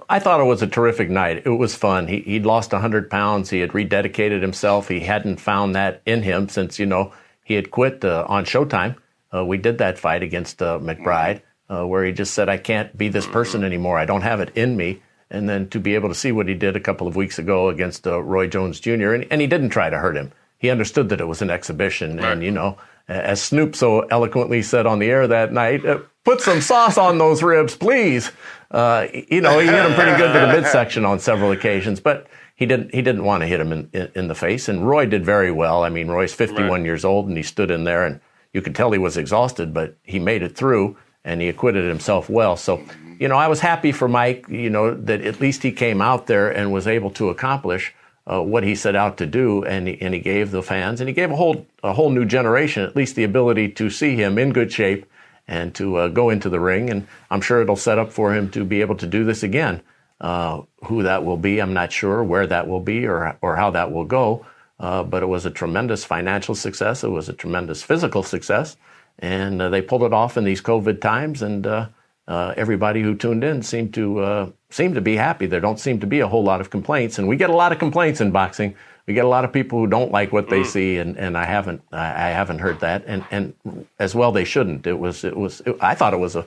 I 0.08 0.18
thought 0.18 0.40
it 0.40 0.44
was 0.44 0.62
a 0.62 0.66
terrific 0.66 1.10
night. 1.10 1.42
It 1.44 1.50
was 1.50 1.74
fun. 1.74 2.06
He, 2.06 2.20
he'd 2.20 2.46
lost 2.46 2.72
100 2.72 3.10
pounds. 3.10 3.50
He 3.50 3.60
had 3.60 3.70
rededicated 3.70 4.42
himself. 4.42 4.88
He 4.88 5.00
hadn't 5.00 5.40
found 5.40 5.74
that 5.74 6.02
in 6.06 6.22
him 6.22 6.48
since, 6.48 6.78
you 6.78 6.86
know, 6.86 7.12
he 7.44 7.54
had 7.54 7.70
quit 7.70 8.04
uh, 8.04 8.24
on 8.28 8.44
Showtime. 8.44 8.96
Uh, 9.34 9.44
we 9.44 9.56
did 9.56 9.78
that 9.78 9.98
fight 9.98 10.22
against 10.22 10.62
uh, 10.62 10.78
McBride 10.78 11.42
uh, 11.68 11.86
where 11.86 12.04
he 12.04 12.12
just 12.12 12.34
said, 12.34 12.48
I 12.48 12.58
can't 12.58 12.96
be 12.96 13.08
this 13.08 13.26
person 13.26 13.64
anymore. 13.64 13.98
I 13.98 14.04
don't 14.04 14.22
have 14.22 14.40
it 14.40 14.50
in 14.54 14.76
me. 14.76 15.02
And 15.30 15.48
then 15.48 15.68
to 15.70 15.80
be 15.80 15.94
able 15.94 16.10
to 16.10 16.14
see 16.14 16.30
what 16.30 16.48
he 16.48 16.54
did 16.54 16.76
a 16.76 16.80
couple 16.80 17.06
of 17.06 17.16
weeks 17.16 17.38
ago 17.38 17.70
against 17.70 18.06
uh, 18.06 18.22
Roy 18.22 18.46
Jones 18.46 18.78
Jr., 18.78 19.14
and, 19.14 19.26
and 19.30 19.40
he 19.40 19.46
didn't 19.46 19.70
try 19.70 19.88
to 19.88 19.98
hurt 19.98 20.16
him. 20.16 20.32
He 20.58 20.68
understood 20.68 21.08
that 21.08 21.20
it 21.20 21.26
was 21.26 21.40
an 21.40 21.50
exhibition. 21.50 22.18
And, 22.20 22.42
you 22.42 22.50
know, 22.50 22.76
as 23.08 23.40
Snoop 23.42 23.74
so 23.74 24.00
eloquently 24.00 24.62
said 24.62 24.86
on 24.86 24.98
the 24.98 25.10
air 25.10 25.26
that 25.26 25.52
night, 25.52 25.84
uh, 25.84 26.00
put 26.24 26.40
some 26.40 26.60
sauce 26.60 26.98
on 26.98 27.18
those 27.18 27.42
ribs, 27.42 27.74
please. 27.74 28.30
Uh, 28.72 29.06
you 29.28 29.42
know, 29.42 29.58
he 29.58 29.66
hit 29.66 29.84
him 29.84 29.92
pretty 29.92 30.16
good 30.16 30.32
to 30.32 30.40
the 30.40 30.46
midsection 30.46 31.04
on 31.04 31.18
several 31.18 31.50
occasions, 31.50 32.00
but 32.00 32.26
he 32.54 32.64
didn't. 32.64 32.94
He 32.94 33.02
didn't 33.02 33.24
want 33.24 33.42
to 33.42 33.46
hit 33.46 33.60
him 33.60 33.70
in, 33.70 33.90
in, 33.92 34.10
in 34.14 34.28
the 34.28 34.34
face. 34.34 34.68
And 34.68 34.88
Roy 34.88 35.04
did 35.04 35.24
very 35.24 35.50
well. 35.50 35.84
I 35.84 35.90
mean, 35.90 36.08
Roy's 36.08 36.32
51 36.32 36.84
years 36.84 37.04
old, 37.04 37.28
and 37.28 37.36
he 37.36 37.42
stood 37.42 37.70
in 37.70 37.84
there, 37.84 38.06
and 38.06 38.20
you 38.54 38.62
could 38.62 38.74
tell 38.74 38.90
he 38.90 38.98
was 38.98 39.18
exhausted, 39.18 39.74
but 39.74 39.96
he 40.02 40.18
made 40.18 40.42
it 40.42 40.56
through, 40.56 40.96
and 41.22 41.42
he 41.42 41.48
acquitted 41.48 41.86
himself 41.86 42.30
well. 42.30 42.56
So, 42.56 42.82
you 43.18 43.28
know, 43.28 43.36
I 43.36 43.48
was 43.48 43.60
happy 43.60 43.92
for 43.92 44.08
Mike. 44.08 44.46
You 44.48 44.70
know, 44.70 44.94
that 44.94 45.20
at 45.20 45.40
least 45.40 45.62
he 45.62 45.72
came 45.72 46.00
out 46.00 46.26
there 46.26 46.50
and 46.50 46.72
was 46.72 46.86
able 46.86 47.10
to 47.12 47.28
accomplish. 47.28 47.94
Uh, 48.24 48.40
what 48.40 48.62
he 48.62 48.76
set 48.76 48.94
out 48.94 49.18
to 49.18 49.26
do, 49.26 49.64
and 49.64 49.88
he, 49.88 50.00
and 50.00 50.14
he 50.14 50.20
gave 50.20 50.52
the 50.52 50.62
fans, 50.62 51.00
and 51.00 51.08
he 51.08 51.12
gave 51.12 51.32
a 51.32 51.34
whole 51.34 51.66
a 51.82 51.92
whole 51.92 52.08
new 52.08 52.24
generation 52.24 52.84
at 52.84 52.94
least 52.94 53.16
the 53.16 53.24
ability 53.24 53.68
to 53.68 53.90
see 53.90 54.14
him 54.14 54.38
in 54.38 54.52
good 54.52 54.72
shape 54.72 55.04
and 55.48 55.74
to 55.74 55.96
uh, 55.96 56.08
go 56.08 56.30
into 56.30 56.48
the 56.48 56.60
ring. 56.60 56.90
And 56.90 57.06
I'm 57.30 57.40
sure 57.40 57.60
it'll 57.60 57.76
set 57.76 57.98
up 57.98 58.12
for 58.12 58.34
him 58.34 58.50
to 58.50 58.64
be 58.64 58.80
able 58.80 58.96
to 58.96 59.06
do 59.06 59.24
this 59.24 59.42
again. 59.42 59.82
Uh, 60.20 60.62
who 60.84 61.02
that 61.02 61.24
will 61.24 61.36
be, 61.36 61.60
I'm 61.60 61.74
not 61.74 61.90
sure. 61.90 62.22
Where 62.22 62.46
that 62.46 62.68
will 62.68 62.80
be, 62.80 63.06
or 63.06 63.36
or 63.42 63.56
how 63.56 63.70
that 63.72 63.90
will 63.90 64.04
go. 64.04 64.46
Uh, 64.78 65.02
but 65.02 65.22
it 65.22 65.26
was 65.26 65.46
a 65.46 65.50
tremendous 65.50 66.04
financial 66.04 66.54
success. 66.54 67.02
It 67.02 67.10
was 67.10 67.28
a 67.28 67.32
tremendous 67.32 67.82
physical 67.82 68.22
success, 68.22 68.76
and 69.18 69.60
uh, 69.60 69.68
they 69.68 69.82
pulled 69.82 70.04
it 70.04 70.12
off 70.12 70.36
in 70.36 70.44
these 70.44 70.62
COVID 70.62 71.00
times. 71.00 71.42
And 71.42 71.66
uh, 71.66 71.88
uh, 72.28 72.54
everybody 72.56 73.02
who 73.02 73.16
tuned 73.16 73.42
in 73.42 73.62
seemed 73.62 73.94
to 73.94 74.20
uh, 74.20 74.50
seem 74.70 74.94
to 74.94 75.00
be 75.00 75.16
happy. 75.16 75.46
There 75.46 75.60
don't 75.60 75.80
seem 75.80 75.98
to 76.00 76.06
be 76.06 76.20
a 76.20 76.28
whole 76.28 76.44
lot 76.44 76.60
of 76.60 76.70
complaints, 76.70 77.18
and 77.18 77.26
we 77.26 77.36
get 77.36 77.50
a 77.50 77.56
lot 77.56 77.72
of 77.72 77.78
complaints 77.78 78.20
in 78.20 78.30
boxing. 78.30 78.74
We 79.12 79.14
get 79.14 79.26
a 79.26 79.28
lot 79.28 79.44
of 79.44 79.52
people 79.52 79.78
who 79.78 79.86
don't 79.88 80.10
like 80.10 80.32
what 80.32 80.48
they 80.48 80.64
see, 80.64 80.96
and, 80.96 81.18
and 81.18 81.36
I 81.36 81.44
haven't 81.44 81.82
I, 81.92 82.30
haven't 82.30 82.60
heard 82.60 82.80
that, 82.80 83.04
and 83.06 83.22
and 83.30 83.52
as 83.98 84.14
well 84.14 84.32
they 84.32 84.44
shouldn't. 84.44 84.86
It 84.86 84.98
was 84.98 85.22
it 85.22 85.36
was 85.36 85.60
I 85.82 85.94
thought 85.94 86.14
it 86.14 86.18
was 86.18 86.34
a 86.34 86.46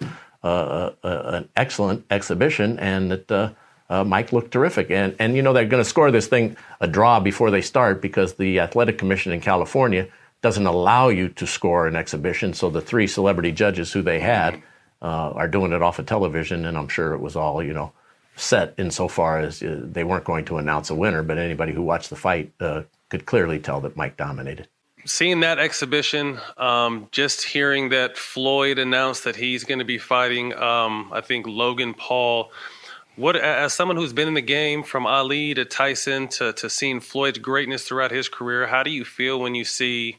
an 1.03 1.47
excellent 1.55 2.05
exhibition, 2.09 2.80
and 2.80 3.11
that 3.11 3.32
uh, 3.32 3.51
uh, 3.88 4.03
Mike 4.03 4.34
looked 4.34 4.49
terrific. 4.49 4.89
And 4.89 5.16
and 5.20 5.36
you 5.36 5.43
know 5.43 5.53
they're 5.53 5.68
going 5.68 5.84
to 5.84 5.88
score 5.88 6.09
this 6.09 6.26
thing 6.26 6.57
a 6.82 6.88
draw 6.88 7.20
before 7.20 7.51
they 7.51 7.61
start 7.61 8.01
because 8.01 8.34
the 8.34 8.59
athletic 8.59 8.97
commission 8.97 9.32
in 9.32 9.41
California 9.41 10.07
doesn't 10.41 10.66
allow 10.66 11.09
you 11.09 11.30
to 11.30 11.45
score 11.45 11.86
an 11.86 11.95
exhibition. 11.95 12.55
So 12.55 12.72
the 12.72 12.82
three 12.82 13.05
celebrity 13.05 13.51
judges 13.51 13.93
who 13.93 14.01
they 14.01 14.22
had 14.22 14.59
uh, 15.03 15.30
are 15.36 15.47
doing 15.47 15.72
it 15.72 15.84
off 15.84 15.99
of 15.99 16.07
television, 16.07 16.66
and 16.66 16.76
I'm 16.80 16.88
sure 16.88 17.13
it 17.13 17.22
was 17.22 17.36
all 17.36 17.61
you 17.61 17.74
know 17.74 17.91
set 18.36 18.73
insofar 18.77 19.39
as 19.39 19.63
uh, 19.63 19.79
they 19.81 20.03
weren't 20.03 20.25
going 20.25 20.45
to 20.45 20.57
announce 20.57 20.89
a 20.89 20.95
winner, 20.95 21.23
but 21.23 21.38
anybody 21.38 21.73
who 21.73 21.81
watched 21.81 22.09
the 22.09 22.15
fight 22.15 22.51
uh, 22.59 22.83
could 23.09 23.25
clearly 23.25 23.59
tell 23.59 23.79
that 23.81 23.95
Mike 23.95 24.17
dominated. 24.17 24.67
seeing 25.05 25.39
that 25.41 25.59
exhibition, 25.59 26.39
um, 26.57 27.07
just 27.11 27.43
hearing 27.43 27.89
that 27.89 28.17
Floyd 28.17 28.79
announced 28.79 29.23
that 29.23 29.36
he's 29.36 29.63
going 29.63 29.79
to 29.79 29.86
be 29.86 29.97
fighting, 29.97 30.53
um, 30.55 31.09
I 31.13 31.21
think 31.21 31.45
Logan 31.47 31.93
Paul. 31.93 32.51
What, 33.15 33.38
as 33.38 33.71
someone 33.71 33.95
who's 33.95 34.11
been 34.11 34.27
in 34.27 34.33
the 34.33 34.41
game 34.41 34.83
from 34.83 35.05
Ali 35.05 35.53
to 35.53 35.63
Tyson 35.63 36.27
to, 36.29 36.51
to 36.53 36.69
seeing 36.69 36.99
Floyd's 36.99 37.38
greatness 37.38 37.88
throughout 37.88 38.11
his 38.11 38.27
career, 38.27 38.67
how 38.67 38.83
do 38.83 38.89
you 38.89 39.05
feel 39.05 39.39
when 39.39 39.55
you 39.55 39.63
see 39.63 40.17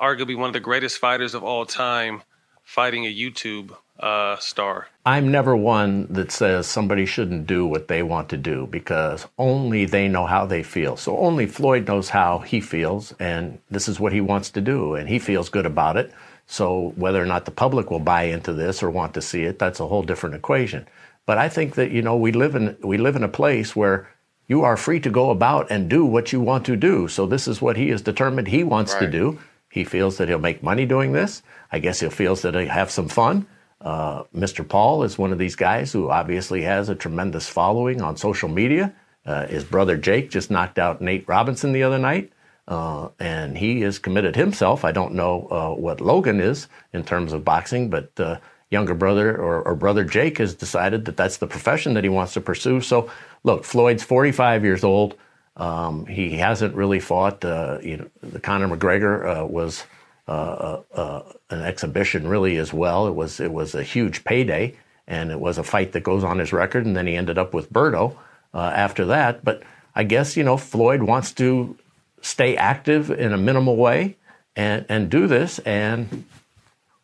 arguably 0.00 0.36
one 0.36 0.48
of 0.48 0.52
the 0.52 0.60
greatest 0.60 0.98
fighters 0.98 1.34
of 1.34 1.42
all 1.42 1.66
time 1.66 2.22
fighting 2.62 3.04
a 3.04 3.12
YouTube 3.12 3.74
uh, 4.00 4.36
star? 4.38 4.88
I'm 5.04 5.30
never 5.30 5.56
one 5.56 6.06
that 6.10 6.30
says 6.30 6.66
somebody 6.66 7.06
shouldn't 7.06 7.46
do 7.46 7.66
what 7.66 7.88
they 7.88 8.02
want 8.02 8.28
to 8.30 8.36
do 8.36 8.66
because 8.70 9.26
only 9.38 9.84
they 9.84 10.08
know 10.08 10.26
how 10.26 10.46
they 10.46 10.62
feel. 10.62 10.96
So 10.96 11.18
only 11.18 11.46
Floyd 11.46 11.86
knows 11.88 12.10
how 12.10 12.38
he 12.40 12.60
feels, 12.60 13.12
and 13.18 13.58
this 13.70 13.88
is 13.88 13.98
what 13.98 14.12
he 14.12 14.20
wants 14.20 14.50
to 14.50 14.60
do, 14.60 14.94
and 14.94 15.08
he 15.08 15.18
feels 15.18 15.48
good 15.48 15.66
about 15.66 15.96
it. 15.96 16.12
So 16.46 16.92
whether 16.96 17.22
or 17.22 17.26
not 17.26 17.44
the 17.44 17.50
public 17.50 17.90
will 17.90 17.98
buy 17.98 18.24
into 18.24 18.52
this 18.52 18.82
or 18.82 18.90
want 18.90 19.14
to 19.14 19.22
see 19.22 19.42
it, 19.42 19.58
that's 19.58 19.80
a 19.80 19.86
whole 19.86 20.02
different 20.02 20.34
equation. 20.34 20.86
But 21.26 21.36
I 21.36 21.48
think 21.48 21.74
that 21.74 21.90
you 21.90 22.00
know 22.00 22.16
we 22.16 22.32
live 22.32 22.54
in 22.54 22.76
we 22.82 22.96
live 22.96 23.16
in 23.16 23.22
a 23.22 23.28
place 23.28 23.76
where 23.76 24.08
you 24.46 24.62
are 24.62 24.78
free 24.78 24.98
to 25.00 25.10
go 25.10 25.28
about 25.28 25.70
and 25.70 25.90
do 25.90 26.06
what 26.06 26.32
you 26.32 26.40
want 26.40 26.64
to 26.64 26.74
do. 26.74 27.06
So 27.06 27.26
this 27.26 27.46
is 27.46 27.60
what 27.60 27.76
he 27.76 27.90
is 27.90 28.00
determined 28.00 28.48
he 28.48 28.64
wants 28.64 28.94
right. 28.94 29.00
to 29.00 29.10
do. 29.10 29.38
He 29.70 29.84
feels 29.84 30.16
that 30.16 30.28
he'll 30.28 30.38
make 30.38 30.62
money 30.62 30.86
doing 30.86 31.12
this. 31.12 31.42
I 31.70 31.80
guess 31.80 32.00
he 32.00 32.08
feels 32.08 32.40
that 32.42 32.54
he'll 32.54 32.70
have 32.70 32.90
some 32.90 33.08
fun. 33.08 33.46
Uh, 33.80 34.24
Mr. 34.34 34.68
Paul 34.68 35.04
is 35.04 35.18
one 35.18 35.32
of 35.32 35.38
these 35.38 35.54
guys 35.54 35.92
who 35.92 36.10
obviously 36.10 36.62
has 36.62 36.88
a 36.88 36.94
tremendous 36.94 37.48
following 37.48 38.02
on 38.02 38.16
social 38.16 38.48
media. 38.48 38.92
Uh, 39.24 39.46
his 39.46 39.64
brother 39.64 39.96
Jake 39.96 40.30
just 40.30 40.50
knocked 40.50 40.78
out 40.78 41.00
Nate 41.00 41.28
Robinson 41.28 41.72
the 41.72 41.82
other 41.82 41.98
night, 41.98 42.32
uh, 42.66 43.08
and 43.20 43.56
he 43.56 43.82
is 43.82 43.98
committed 43.98 44.34
himself. 44.34 44.84
I 44.84 44.92
don't 44.92 45.14
know 45.14 45.48
uh, 45.50 45.80
what 45.80 46.00
Logan 46.00 46.40
is 46.40 46.66
in 46.92 47.04
terms 47.04 47.32
of 47.32 47.44
boxing, 47.44 47.88
but 47.88 48.10
uh, 48.18 48.38
younger 48.70 48.94
brother 48.94 49.36
or, 49.36 49.62
or, 49.62 49.74
brother 49.74 50.04
Jake 50.04 50.38
has 50.38 50.54
decided 50.54 51.04
that 51.04 51.16
that's 51.16 51.38
the 51.38 51.46
profession 51.46 51.94
that 51.94 52.04
he 52.04 52.10
wants 52.10 52.34
to 52.34 52.40
pursue. 52.40 52.80
So, 52.80 53.10
look, 53.44 53.64
Floyd's 53.64 54.02
45 54.02 54.64
years 54.64 54.82
old. 54.82 55.14
Um, 55.56 56.06
he 56.06 56.36
hasn't 56.36 56.74
really 56.74 57.00
fought. 57.00 57.42
You 57.44 57.96
know, 57.96 58.08
the 58.22 58.40
Conor 58.40 58.68
McGregor 58.68 59.48
was 59.48 59.84
uh, 60.28 60.82
uh, 60.94 61.00
uh, 61.00 61.32
an 61.50 61.62
exhibition 61.62 62.28
really 62.28 62.58
as 62.58 62.72
well. 62.72 63.08
It 63.08 63.14
was 63.14 63.40
it 63.40 63.52
was 63.52 63.74
a 63.74 63.82
huge 63.82 64.24
payday, 64.24 64.76
and 65.06 65.30
it 65.30 65.40
was 65.40 65.58
a 65.58 65.62
fight 65.62 65.92
that 65.92 66.02
goes 66.02 66.22
on 66.22 66.38
his 66.38 66.52
record. 66.52 66.84
And 66.84 66.96
then 66.96 67.06
he 67.06 67.16
ended 67.16 67.38
up 67.38 67.54
with 67.54 67.72
Berto 67.72 68.14
uh, 68.52 68.58
after 68.58 69.06
that. 69.06 69.44
But 69.44 69.62
I 69.94 70.04
guess 70.04 70.36
you 70.36 70.44
know 70.44 70.56
Floyd 70.56 71.02
wants 71.02 71.32
to 71.32 71.76
stay 72.20 72.56
active 72.56 73.10
in 73.10 73.32
a 73.32 73.38
minimal 73.38 73.76
way 73.76 74.16
and 74.54 74.84
and 74.88 75.10
do 75.10 75.26
this 75.26 75.58
and 75.60 76.24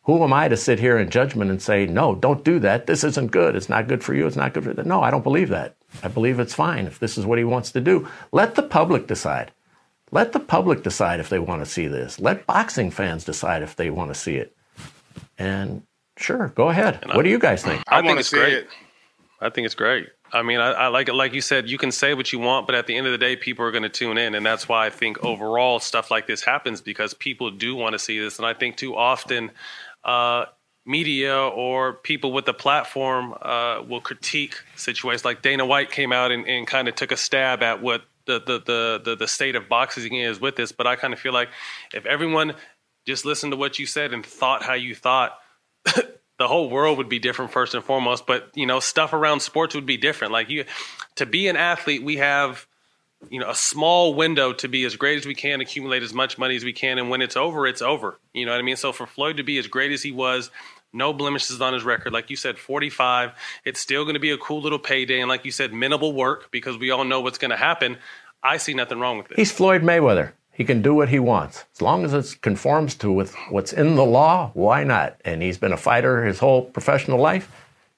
who 0.05 0.23
am 0.23 0.33
I 0.33 0.47
to 0.47 0.57
sit 0.57 0.79
here 0.79 0.99
in 0.99 1.09
judgment 1.09 1.49
and 1.49 1.59
say, 1.59 1.87
no, 1.87 2.13
don't 2.13 2.43
do 2.43 2.59
that. 2.59 2.85
This 2.85 3.03
isn't 3.03 3.31
good. 3.31 3.55
It's 3.55 3.69
not 3.69 3.87
good 3.87 4.03
for 4.03 4.13
you. 4.13 4.27
It's 4.27 4.35
not 4.35 4.53
good 4.53 4.63
for 4.63 4.73
them. 4.73 4.87
No, 4.87 5.01
I 5.01 5.09
don't 5.09 5.23
believe 5.23 5.49
that. 5.49 5.75
I 6.03 6.09
believe 6.09 6.39
it's 6.39 6.53
fine 6.53 6.85
if 6.85 6.99
this 6.99 7.17
is 7.17 7.25
what 7.25 7.39
he 7.39 7.43
wants 7.43 7.71
to 7.71 7.81
do. 7.81 8.07
Let 8.31 8.53
the 8.53 8.61
public 8.61 9.07
decide. 9.07 9.51
Let 10.15 10.31
the 10.31 10.39
public 10.39 10.81
decide 10.81 11.19
if 11.19 11.27
they 11.27 11.39
want 11.39 11.61
to 11.61 11.69
see 11.69 11.87
this. 11.87 12.21
Let 12.21 12.45
boxing 12.45 12.89
fans 12.89 13.25
decide 13.25 13.63
if 13.63 13.75
they 13.75 13.89
want 13.89 14.11
to 14.11 14.15
see 14.15 14.37
it. 14.37 14.55
And 15.37 15.83
sure, 16.15 16.53
go 16.55 16.69
ahead. 16.69 16.99
And 17.01 17.11
what 17.11 17.19
I, 17.19 17.23
do 17.23 17.29
you 17.29 17.37
guys 17.37 17.63
think? 17.63 17.83
I, 17.89 17.99
I 17.99 18.01
think 18.01 18.21
it's 18.21 18.29
great. 18.29 18.53
It. 18.53 18.69
I 19.41 19.49
think 19.49 19.65
it's 19.65 19.75
great. 19.75 20.07
I 20.31 20.41
mean, 20.41 20.61
I, 20.61 20.71
I, 20.71 20.87
like 20.87 21.09
it. 21.09 21.15
Like 21.15 21.33
you 21.33 21.41
said, 21.41 21.69
you 21.69 21.77
can 21.77 21.91
say 21.91 22.13
what 22.13 22.31
you 22.31 22.39
want, 22.39 22.65
but 22.65 22.75
at 22.75 22.87
the 22.87 22.95
end 22.95 23.07
of 23.07 23.11
the 23.11 23.17
day, 23.17 23.35
people 23.35 23.65
are 23.65 23.71
going 23.71 23.83
to 23.83 23.89
tune 23.89 24.17
in, 24.17 24.35
and 24.35 24.45
that's 24.45 24.69
why 24.69 24.85
I 24.85 24.89
think 24.89 25.21
overall 25.21 25.81
stuff 25.81 26.09
like 26.09 26.27
this 26.27 26.45
happens 26.45 26.79
because 26.79 27.13
people 27.13 27.51
do 27.51 27.75
want 27.75 27.91
to 27.91 27.99
see 27.99 28.17
this, 28.17 28.37
and 28.37 28.45
I 28.45 28.53
think 28.53 28.77
too 28.77 28.95
often 28.95 29.51
uh, 30.05 30.45
media 30.85 31.37
or 31.37 31.91
people 31.91 32.31
with 32.31 32.45
the 32.45 32.53
platform 32.53 33.35
uh, 33.41 33.81
will 33.85 33.99
critique 33.99 34.55
situations. 34.77 35.25
Like 35.25 35.41
Dana 35.41 35.65
White 35.65 35.91
came 35.91 36.13
out 36.13 36.31
and, 36.31 36.47
and 36.47 36.65
kind 36.65 36.87
of 36.87 36.95
took 36.95 37.11
a 37.11 37.17
stab 37.17 37.61
at 37.61 37.81
what 37.81 38.03
the, 38.25 38.39
the, 38.39 39.01
the, 39.03 39.15
the, 39.15 39.27
state 39.27 39.55
of 39.55 39.69
boxing 39.69 40.15
is 40.15 40.39
with 40.39 40.55
this. 40.55 40.71
But 40.71 40.87
I 40.87 40.95
kind 40.95 41.13
of 41.13 41.19
feel 41.19 41.33
like 41.33 41.49
if 41.93 42.05
everyone 42.05 42.53
just 43.05 43.25
listened 43.25 43.51
to 43.51 43.57
what 43.57 43.79
you 43.79 43.85
said 43.85 44.13
and 44.13 44.25
thought 44.25 44.63
how 44.63 44.73
you 44.73 44.95
thought, 44.95 45.37
the 45.85 46.47
whole 46.47 46.69
world 46.69 46.97
would 46.97 47.09
be 47.09 47.19
different 47.19 47.51
first 47.51 47.73
and 47.73 47.83
foremost. 47.83 48.25
But, 48.25 48.49
you 48.55 48.65
know, 48.65 48.79
stuff 48.79 49.13
around 49.13 49.41
sports 49.41 49.75
would 49.75 49.85
be 49.85 49.97
different. 49.97 50.33
Like 50.33 50.49
you, 50.49 50.65
to 51.15 51.25
be 51.25 51.47
an 51.47 51.55
athlete, 51.55 52.03
we 52.03 52.17
have– 52.17 52.65
you 53.29 53.39
know 53.39 53.49
a 53.49 53.55
small 53.55 54.13
window 54.13 54.53
to 54.53 54.67
be 54.67 54.83
as 54.85 54.95
great 54.95 55.17
as 55.17 55.25
we 55.25 55.35
can, 55.35 55.61
accumulate 55.61 56.03
as 56.03 56.13
much 56.13 56.37
money 56.37 56.55
as 56.55 56.63
we 56.63 56.73
can, 56.73 56.97
and 56.97 57.09
when 57.09 57.21
it's 57.21 57.37
over, 57.37 57.67
it's 57.67 57.81
over. 57.81 58.19
You 58.33 58.45
know 58.45 58.51
what 58.51 58.59
I 58.59 58.63
mean? 58.63 58.75
So 58.75 58.91
for 58.91 59.05
Floyd 59.05 59.37
to 59.37 59.43
be 59.43 59.57
as 59.57 59.67
great 59.67 59.91
as 59.91 60.03
he 60.03 60.11
was, 60.11 60.51
no 60.93 61.13
blemishes 61.13 61.61
on 61.61 61.73
his 61.73 61.83
record, 61.83 62.13
like 62.13 62.29
you 62.29 62.35
said, 62.35 62.57
45. 62.57 63.31
It's 63.65 63.79
still 63.79 64.03
going 64.03 64.13
to 64.13 64.19
be 64.19 64.31
a 64.31 64.37
cool 64.37 64.61
little 64.61 64.79
payday, 64.79 65.19
and 65.19 65.29
like 65.29 65.45
you 65.45 65.51
said, 65.51 65.73
minimal 65.73 66.13
work 66.13 66.51
because 66.51 66.77
we 66.77 66.91
all 66.91 67.03
know 67.03 67.21
what's 67.21 67.37
going 67.37 67.51
to 67.51 67.57
happen. 67.57 67.97
I 68.41 68.57
see 68.57 68.73
nothing 68.73 68.99
wrong 68.99 69.17
with 69.17 69.31
it. 69.31 69.37
He's 69.37 69.51
Floyd 69.51 69.81
Mayweather. 69.81 70.31
He 70.55 70.63
can 70.63 70.81
do 70.81 70.93
what 70.93 71.09
he 71.09 71.19
wants 71.19 71.65
as 71.73 71.81
long 71.81 72.05
as 72.05 72.13
it 72.13 72.41
conforms 72.41 72.95
to 72.95 73.11
with 73.11 73.35
what's 73.49 73.73
in 73.73 73.95
the 73.95 74.05
law. 74.05 74.51
Why 74.53 74.85
not? 74.85 75.19
And 75.25 75.41
he's 75.41 75.57
been 75.57 75.73
a 75.73 75.77
fighter 75.77 76.23
his 76.23 76.39
whole 76.39 76.63
professional 76.63 77.19
life. 77.19 77.51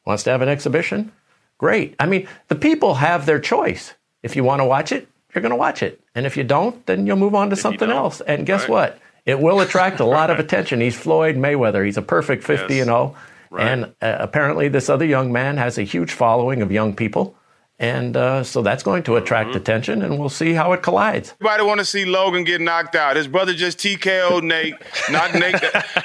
Wants 0.05 0.23
to 0.23 0.31
have 0.31 0.41
an 0.41 0.49
exhibition? 0.49 1.11
Great. 1.59 1.95
I 1.99 2.07
mean, 2.07 2.27
the 2.47 2.55
people 2.55 2.95
have 2.95 3.27
their 3.27 3.39
choice. 3.39 3.93
If 4.23 4.35
you 4.35 4.43
want 4.43 4.61
to 4.61 4.65
watch 4.65 4.91
it, 4.91 5.07
you're 5.35 5.43
going 5.43 5.51
to 5.51 5.55
watch 5.55 5.83
it. 5.83 6.01
And 6.15 6.25
if 6.25 6.35
you 6.35 6.43
don't, 6.43 6.83
then 6.87 7.05
you'll 7.05 7.17
move 7.17 7.35
on 7.35 7.49
to 7.49 7.53
if 7.53 7.59
something 7.59 7.91
else. 7.91 8.21
And 8.21 8.45
guess 8.45 8.61
right. 8.61 8.69
what? 8.69 8.99
It 9.27 9.41
will 9.41 9.59
attract 9.59 9.99
a 9.99 10.05
lot 10.05 10.31
of 10.31 10.39
attention. 10.39 10.79
He's 10.79 10.95
Floyd 10.95 11.35
Mayweather. 11.35 11.85
He's 11.85 11.97
a 11.97 12.01
perfect 12.01 12.45
50 12.45 12.73
yes. 12.73 12.81
and 12.83 12.87
0. 12.87 13.15
Right. 13.49 13.67
And 13.67 13.83
uh, 14.01 14.17
apparently, 14.19 14.69
this 14.69 14.89
other 14.89 15.05
young 15.05 15.33
man 15.33 15.57
has 15.57 15.77
a 15.77 15.83
huge 15.83 16.13
following 16.13 16.61
of 16.61 16.71
young 16.71 16.95
people. 16.95 17.36
And 17.79 18.17
uh, 18.17 18.43
so 18.43 18.63
that's 18.63 18.81
going 18.81 19.03
to 19.03 19.17
attract 19.17 19.49
mm-hmm. 19.49 19.57
attention, 19.57 20.01
and 20.01 20.17
we'll 20.17 20.29
see 20.29 20.53
how 20.53 20.73
it 20.73 20.81
collides. 20.81 21.35
Everybody 21.39 21.63
want 21.63 21.79
to 21.79 21.85
see 21.85 22.05
Logan 22.05 22.43
get 22.43 22.59
knocked 22.59 22.95
out. 22.95 23.15
His 23.15 23.27
brother 23.27 23.53
just 23.53 23.77
TKO'd 23.77 24.43
Nate. 24.43 24.73
Knocked 25.11 25.35
Nate. 25.35 25.55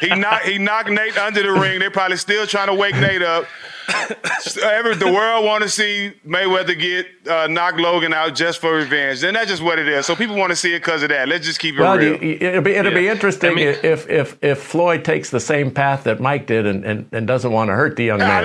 He 0.01 0.09
knocked. 0.09 0.45
He 0.45 0.59
knocked 0.59 0.91
Nate 0.91 1.17
under 1.17 1.43
the 1.43 1.53
ring. 1.53 1.79
They're 1.79 1.91
probably 1.91 2.19
still 2.19 2.47
trying 2.47 2.67
to 2.67 2.75
wake 2.75 2.95
Nate 2.97 3.23
up. 3.23 3.47
Every, 4.63 4.95
the 4.97 5.11
world 5.13 5.45
want 5.45 5.63
to 5.63 5.69
see 5.69 6.13
Mayweather 6.27 6.79
get 6.79 7.07
uh, 7.27 7.47
knock 7.47 7.77
Logan 7.79 8.13
out 8.13 8.35
just 8.35 8.61
for 8.61 8.75
revenge, 8.75 9.23
and 9.25 9.35
that's 9.35 9.49
just 9.49 9.63
what 9.63 9.79
it 9.79 9.89
is. 9.89 10.07
So 10.07 10.15
people 10.15 10.37
want 10.37 10.51
to 10.51 10.57
see 10.57 10.75
it 10.75 10.81
because 10.81 11.03
of 11.03 11.09
that. 11.09 11.29
Let's 11.29 11.47
just 11.47 11.59
keep 11.59 11.77
it 11.77 11.81
well, 11.81 11.97
real. 11.97 12.23
You, 12.23 12.39
it'll 12.41 12.63
be 12.63 12.73
it'll 12.73 12.93
yeah. 12.93 12.99
be 12.99 13.09
interesting 13.09 13.53
I 13.53 13.55
mean, 13.55 13.69
if 13.69 14.09
if 14.09 14.37
if 14.43 14.59
Floyd 14.63 15.05
takes 15.05 15.31
the 15.31 15.41
same 15.41 15.71
path 15.71 16.05
that 16.05 16.21
Mike 16.21 16.47
did 16.47 16.67
and, 16.67 16.85
and, 16.85 17.09
and 17.13 17.27
doesn't 17.27 17.51
want 17.51 17.69
to 17.69 17.75
hurt 17.75 17.97
the 17.97 18.05
young 18.05 18.19
man. 18.21 18.45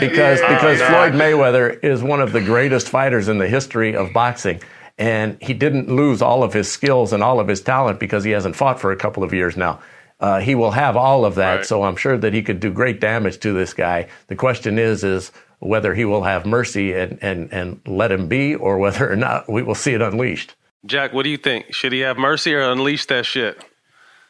Because 0.00 0.40
yeah, 0.40 0.54
because 0.54 0.80
no. 0.80 0.88
Floyd 0.88 1.12
Mayweather 1.12 1.82
is 1.84 2.02
one 2.02 2.20
of 2.20 2.32
the 2.32 2.40
greatest 2.40 2.88
fighters 2.88 3.28
in 3.28 3.38
the 3.38 3.48
history 3.48 3.96
of 3.96 4.12
boxing. 4.12 4.60
And 4.98 5.36
he 5.42 5.52
didn't 5.52 5.88
lose 5.88 6.22
all 6.22 6.42
of 6.42 6.52
his 6.52 6.70
skills 6.70 7.12
and 7.12 7.22
all 7.22 7.38
of 7.38 7.48
his 7.48 7.60
talent 7.60 8.00
because 8.00 8.24
he 8.24 8.30
hasn't 8.30 8.56
fought 8.56 8.80
for 8.80 8.92
a 8.92 8.96
couple 8.96 9.22
of 9.22 9.32
years 9.34 9.56
now. 9.56 9.80
Uh, 10.18 10.40
he 10.40 10.54
will 10.54 10.70
have 10.70 10.96
all 10.96 11.26
of 11.26 11.34
that. 11.34 11.56
Right. 11.56 11.66
So 11.66 11.82
I'm 11.82 11.96
sure 11.96 12.16
that 12.16 12.32
he 12.32 12.42
could 12.42 12.60
do 12.60 12.72
great 12.72 13.00
damage 13.00 13.38
to 13.40 13.52
this 13.52 13.74
guy. 13.74 14.08
The 14.28 14.36
question 14.36 14.78
is, 14.78 15.04
is 15.04 15.32
whether 15.58 15.94
he 15.94 16.04
will 16.04 16.22
have 16.22 16.46
mercy 16.46 16.94
and, 16.94 17.18
and, 17.20 17.52
and 17.52 17.80
let 17.86 18.10
him 18.10 18.28
be 18.28 18.54
or 18.54 18.78
whether 18.78 19.10
or 19.10 19.16
not 19.16 19.50
we 19.50 19.62
will 19.62 19.74
see 19.74 19.92
it 19.92 20.00
unleashed. 20.00 20.54
Jack, 20.86 21.12
what 21.12 21.24
do 21.24 21.30
you 21.30 21.36
think? 21.36 21.74
Should 21.74 21.92
he 21.92 22.00
have 22.00 22.16
mercy 22.16 22.54
or 22.54 22.62
unleash 22.62 23.06
that 23.06 23.26
shit? 23.26 23.62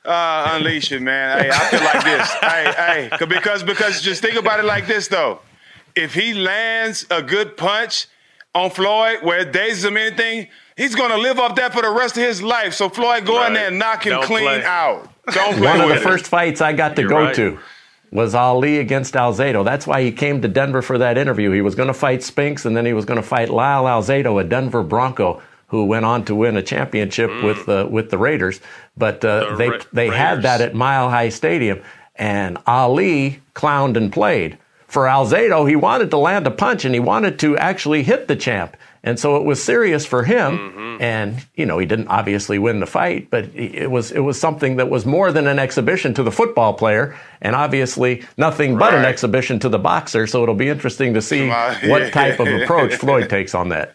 Uh, 0.07 0.53
unleash 0.55 0.93
it, 0.93 1.03
man. 1.03 1.43
hey, 1.43 1.51
I 1.51 1.59
feel 1.71 1.83
like 1.85 2.05
this. 2.05 2.31
hey, 2.41 3.09
hey, 3.19 3.27
because 3.27 3.63
because 3.63 4.01
just 4.01 4.23
think 4.23 4.37
about 4.37 4.61
it 4.61 4.65
like 4.65 4.87
this 4.87 5.09
though. 5.09 5.41
If 5.95 6.15
he 6.15 6.35
lands 6.35 7.07
a 7.11 7.23
good 7.23 7.57
punch 7.57 8.07
on 8.55 8.71
Floyd 8.71 9.19
where 9.23 9.41
it 9.41 9.53
dazes 9.53 9.85
him 9.85 9.97
anything, 9.97 10.49
he's 10.77 10.95
gonna 10.95 11.17
live 11.17 11.39
off 11.39 11.57
that 11.57 11.73
for 11.73 11.83
the 11.83 11.91
rest 11.91 12.17
of 12.17 12.23
his 12.23 12.43
life. 12.43 12.75
So 12.75 12.89
Floyd, 12.89 13.27
go 13.27 13.39
right. 13.39 13.49
in 13.49 13.55
there 13.55 13.69
and 13.69 13.79
knock 13.79 14.07
him 14.07 14.13
Don't 14.13 14.25
clean 14.25 14.45
play. 14.45 14.65
out. 14.65 15.11
Don't 15.33 15.61
One 15.61 15.81
of 15.81 15.89
the 15.89 15.97
it. 15.97 16.03
first 16.03 16.27
fights 16.27 16.61
I 16.61 16.73
got 16.73 16.95
to 16.97 17.03
You're 17.03 17.11
go 17.11 17.21
right. 17.25 17.35
to 17.35 17.59
was 18.13 18.35
Ali 18.35 18.79
against 18.79 19.15
Alzado. 19.15 19.65
That's 19.65 19.87
why 19.87 20.03
he 20.03 20.13
came 20.13 20.41
to 20.43 20.49
Denver 20.49 20.81
for 20.83 20.99
that 20.99 21.19
interview. 21.19 21.51
He 21.51 21.61
was 21.61 21.75
going 21.75 21.89
to 21.89 21.93
fight 21.95 22.23
Spinks, 22.23 22.65
and 22.65 22.77
then 22.77 22.87
he 22.87 22.93
was 22.93 23.05
going 23.05 23.21
to 23.21 23.27
fight 23.27 23.51
Lyle 23.51 23.85
Alzado, 23.85 24.41
a 24.41 24.45
Denver 24.45 24.85
Bronco 24.85 25.43
who 25.69 25.85
went 25.85 26.05
on 26.05 26.25
to 26.27 26.35
win 26.35 26.57
a 26.57 26.63
championship 26.63 27.31
mm. 27.31 27.43
with 27.43 27.69
uh, 27.69 27.87
with 27.91 28.11
the 28.11 28.19
Raiders. 28.19 28.61
But 28.97 29.25
uh, 29.25 29.51
the 29.51 29.57
they 29.57 29.71
Ra- 29.71 29.79
they 29.93 30.11
Raiders. 30.11 30.19
had 30.19 30.43
that 30.43 30.61
at 30.61 30.75
Mile 30.75 31.11
High 31.11 31.31
Stadium, 31.31 31.83
and 32.17 32.59
Ali 32.67 33.41
clowned 33.55 33.97
and 33.97 34.13
played. 34.13 34.59
For 34.87 35.05
Alzado, 35.05 35.69
he 35.69 35.75
wanted 35.75 36.11
to 36.11 36.17
land 36.17 36.47
a 36.47 36.51
punch 36.51 36.85
and 36.85 36.95
he 36.95 37.01
wanted 37.01 37.41
to 37.41 37.57
actually 37.59 38.05
hit 38.05 38.29
the 38.29 38.37
champ. 38.37 38.77
And 39.03 39.19
so 39.19 39.37
it 39.37 39.45
was 39.45 39.63
serious 39.63 40.07
for 40.07 40.25
him. 40.25 40.59
Mm-hmm. 40.59 41.03
And, 41.03 41.47
you 41.55 41.67
know, 41.67 41.79
he 41.79 41.87
didn't 41.87 42.09
obviously 42.09 42.59
win 42.59 42.81
the 42.81 42.87
fight, 42.87 43.29
but 43.31 43.45
it 43.55 43.91
was, 43.91 44.11
it 44.11 44.21
was 44.21 44.41
something 44.41 44.77
that 44.77 44.89
was 44.89 45.05
more 45.05 45.33
than 45.33 45.47
an 45.47 45.59
exhibition 45.59 46.15
to 46.15 46.23
the 46.23 46.33
football 46.33 46.73
player 46.73 47.17
and 47.41 47.55
obviously 47.55 48.25
nothing 48.37 48.75
right. 48.75 48.91
but 48.91 48.95
an 48.95 49.05
exhibition 49.05 49.59
to 49.61 49.69
the 49.69 49.79
boxer. 49.79 50.27
So 50.27 50.43
it'll 50.43 50.55
be 50.55 50.69
interesting 50.69 51.15
to 51.15 51.23
see 51.23 51.49
what 51.85 52.13
type 52.13 52.41
of 52.41 52.49
approach 52.49 52.95
Floyd 52.97 53.29
takes 53.29 53.55
on 53.55 53.69
that. 53.71 53.95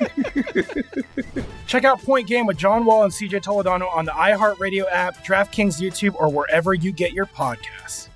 Check 1.67 1.83
out 1.83 2.01
Point 2.01 2.27
Game 2.27 2.45
with 2.45 2.57
John 2.57 2.85
Wall 2.85 3.03
and 3.03 3.11
CJ 3.11 3.43
Toledano 3.43 3.93
on 3.93 4.05
the 4.05 4.11
iHeartRadio 4.11 4.85
app, 4.91 5.25
DraftKings 5.25 5.81
YouTube, 5.81 6.15
or 6.15 6.29
wherever 6.29 6.73
you 6.73 6.91
get 6.91 7.13
your 7.13 7.25
podcasts. 7.25 8.09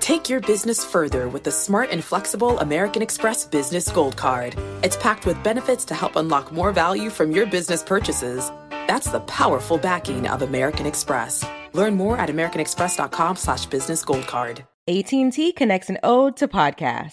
Take 0.00 0.28
your 0.28 0.40
business 0.40 0.84
further 0.84 1.28
with 1.28 1.44
the 1.44 1.52
smart 1.52 1.90
and 1.90 2.02
flexible 2.02 2.58
American 2.58 3.02
Express 3.02 3.46
Business 3.46 3.88
Gold 3.88 4.16
Card. 4.16 4.56
It's 4.82 4.96
packed 4.96 5.26
with 5.26 5.42
benefits 5.44 5.84
to 5.86 5.94
help 5.94 6.16
unlock 6.16 6.50
more 6.52 6.72
value 6.72 7.08
from 7.08 7.30
your 7.30 7.46
business 7.46 7.82
purchases. 7.82 8.50
That's 8.88 9.10
the 9.10 9.20
powerful 9.20 9.78
backing 9.78 10.26
of 10.26 10.42
American 10.42 10.86
Express. 10.86 11.44
Learn 11.72 11.94
more 11.94 12.16
at 12.18 12.28
americanexpress.com 12.28 13.36
slash 13.36 13.66
business 13.66 14.04
gold 14.04 14.26
card. 14.26 14.64
AT&T 14.88 15.52
connects 15.52 15.88
an 15.88 15.98
ode 16.02 16.36
to 16.38 16.48
podcast. 16.48 17.12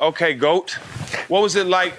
Okay, 0.00 0.34
GOAT. 0.34 0.72
What 1.28 1.42
was 1.42 1.56
it 1.56 1.66
like 1.66 1.94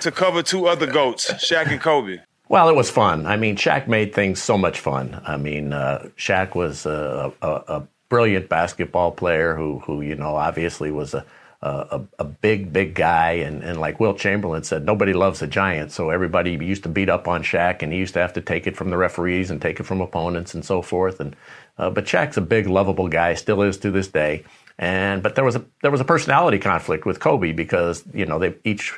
to 0.00 0.10
cover 0.10 0.42
two 0.42 0.66
other 0.66 0.86
GOATs, 0.86 1.32
Shaq 1.34 1.70
and 1.70 1.80
Kobe? 1.80 2.18
Well, 2.48 2.68
it 2.68 2.74
was 2.74 2.90
fun. 2.90 3.26
I 3.26 3.36
mean, 3.36 3.56
Shaq 3.56 3.86
made 3.88 4.14
things 4.14 4.42
so 4.42 4.56
much 4.56 4.80
fun. 4.80 5.20
I 5.24 5.36
mean, 5.36 5.72
uh, 5.72 6.08
Shaq 6.16 6.54
was 6.54 6.86
a, 6.86 7.32
a, 7.42 7.48
a 7.48 7.88
brilliant 8.08 8.48
basketball 8.48 9.12
player 9.12 9.54
who, 9.54 9.80
who 9.80 10.00
you 10.00 10.14
know, 10.14 10.36
obviously 10.36 10.90
was 10.90 11.14
a 11.14 11.24
a, 11.60 12.00
a 12.18 12.24
big, 12.24 12.72
big 12.72 12.94
guy, 12.94 13.32
and, 13.32 13.62
and 13.62 13.80
like 13.80 13.98
Wilt 13.98 14.18
Chamberlain 14.18 14.62
said, 14.62 14.84
nobody 14.84 15.12
loves 15.12 15.42
a 15.42 15.46
giant. 15.46 15.90
So 15.90 16.10
everybody 16.10 16.52
used 16.52 16.84
to 16.84 16.88
beat 16.88 17.08
up 17.08 17.26
on 17.26 17.42
Shaq, 17.42 17.82
and 17.82 17.92
he 17.92 17.98
used 17.98 18.14
to 18.14 18.20
have 18.20 18.32
to 18.34 18.40
take 18.40 18.66
it 18.66 18.76
from 18.76 18.90
the 18.90 18.96
referees 18.96 19.50
and 19.50 19.60
take 19.60 19.80
it 19.80 19.84
from 19.84 20.00
opponents 20.00 20.54
and 20.54 20.64
so 20.64 20.82
forth. 20.82 21.20
And 21.20 21.34
uh, 21.76 21.90
but 21.90 22.04
Shaq's 22.04 22.36
a 22.36 22.42
big, 22.42 22.66
lovable 22.66 23.08
guy, 23.08 23.34
still 23.34 23.62
is 23.62 23.76
to 23.78 23.90
this 23.90 24.08
day. 24.08 24.44
And 24.78 25.22
but 25.22 25.34
there 25.34 25.44
was 25.44 25.56
a 25.56 25.64
there 25.82 25.90
was 25.90 26.00
a 26.00 26.04
personality 26.04 26.58
conflict 26.58 27.04
with 27.04 27.18
Kobe 27.18 27.52
because 27.52 28.04
you 28.14 28.26
know 28.26 28.38
they 28.38 28.54
each 28.64 28.90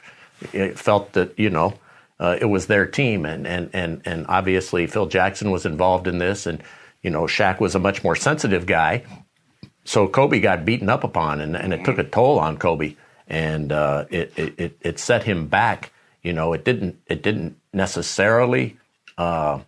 felt 0.75 1.13
that 1.15 1.39
you 1.39 1.51
know 1.51 1.75
uh, 2.19 2.37
it 2.39 2.47
was 2.47 2.67
their 2.67 2.87
team, 2.87 3.25
and 3.25 3.47
and 3.47 3.71
and 3.73 4.03
and 4.05 4.27
obviously 4.29 4.87
Phil 4.87 5.07
Jackson 5.07 5.51
was 5.51 5.65
involved 5.65 6.07
in 6.07 6.19
this, 6.19 6.47
and 6.47 6.63
you 7.03 7.11
know 7.11 7.23
Shaq 7.23 7.61
was 7.61 7.75
a 7.75 7.79
much 7.79 8.05
more 8.05 8.15
sensitive 8.15 8.67
guy, 8.67 9.05
so 9.85 10.07
Kobe 10.07 10.41
got 10.41 10.67
beaten 10.67 10.91
up 10.91 11.03
upon, 11.03 11.41
and, 11.41 11.57
and 11.57 11.73
it 11.73 11.85
took 11.85 11.99
a 11.99 12.05
toll 12.05 12.39
on 12.39 12.59
Kobe, 12.59 12.97
and 13.27 13.73
uh, 13.73 14.05
it, 14.11 14.33
it 14.37 14.55
it 14.59 14.77
it 14.83 14.99
set 14.99 15.23
him 15.23 15.47
back. 15.47 15.93
You 16.23 16.35
know, 16.35 16.53
it 16.53 16.63
didn't 16.63 17.01
it 17.07 17.23
didn't 17.23 17.57
necessarily 17.73 18.77
uh, 19.17 19.61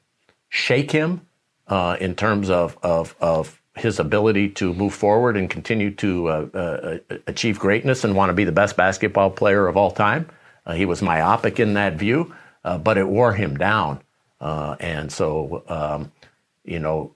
shake 0.50 0.90
him 0.90 1.22
uh, 1.68 1.96
in 1.98 2.14
terms 2.14 2.50
of 2.50 2.76
of 2.82 3.16
of 3.18 3.61
his 3.76 3.98
ability 3.98 4.50
to 4.50 4.74
move 4.74 4.92
forward 4.92 5.36
and 5.36 5.48
continue 5.48 5.90
to 5.90 6.28
uh, 6.28 6.46
uh, 6.54 6.98
achieve 7.26 7.58
greatness 7.58 8.04
and 8.04 8.14
want 8.14 8.28
to 8.28 8.34
be 8.34 8.44
the 8.44 8.52
best 8.52 8.76
basketball 8.76 9.30
player 9.30 9.66
of 9.66 9.76
all 9.76 9.90
time. 9.90 10.28
Uh, 10.66 10.74
he 10.74 10.84
was 10.84 11.02
myopic 11.02 11.58
in 11.58 11.74
that 11.74 11.94
view, 11.94 12.34
uh, 12.64 12.78
but 12.78 12.98
it 12.98 13.08
wore 13.08 13.32
him 13.32 13.56
down, 13.56 14.00
uh, 14.40 14.76
and 14.78 15.10
so 15.10 15.64
um, 15.68 16.12
you 16.64 16.78
know 16.78 17.14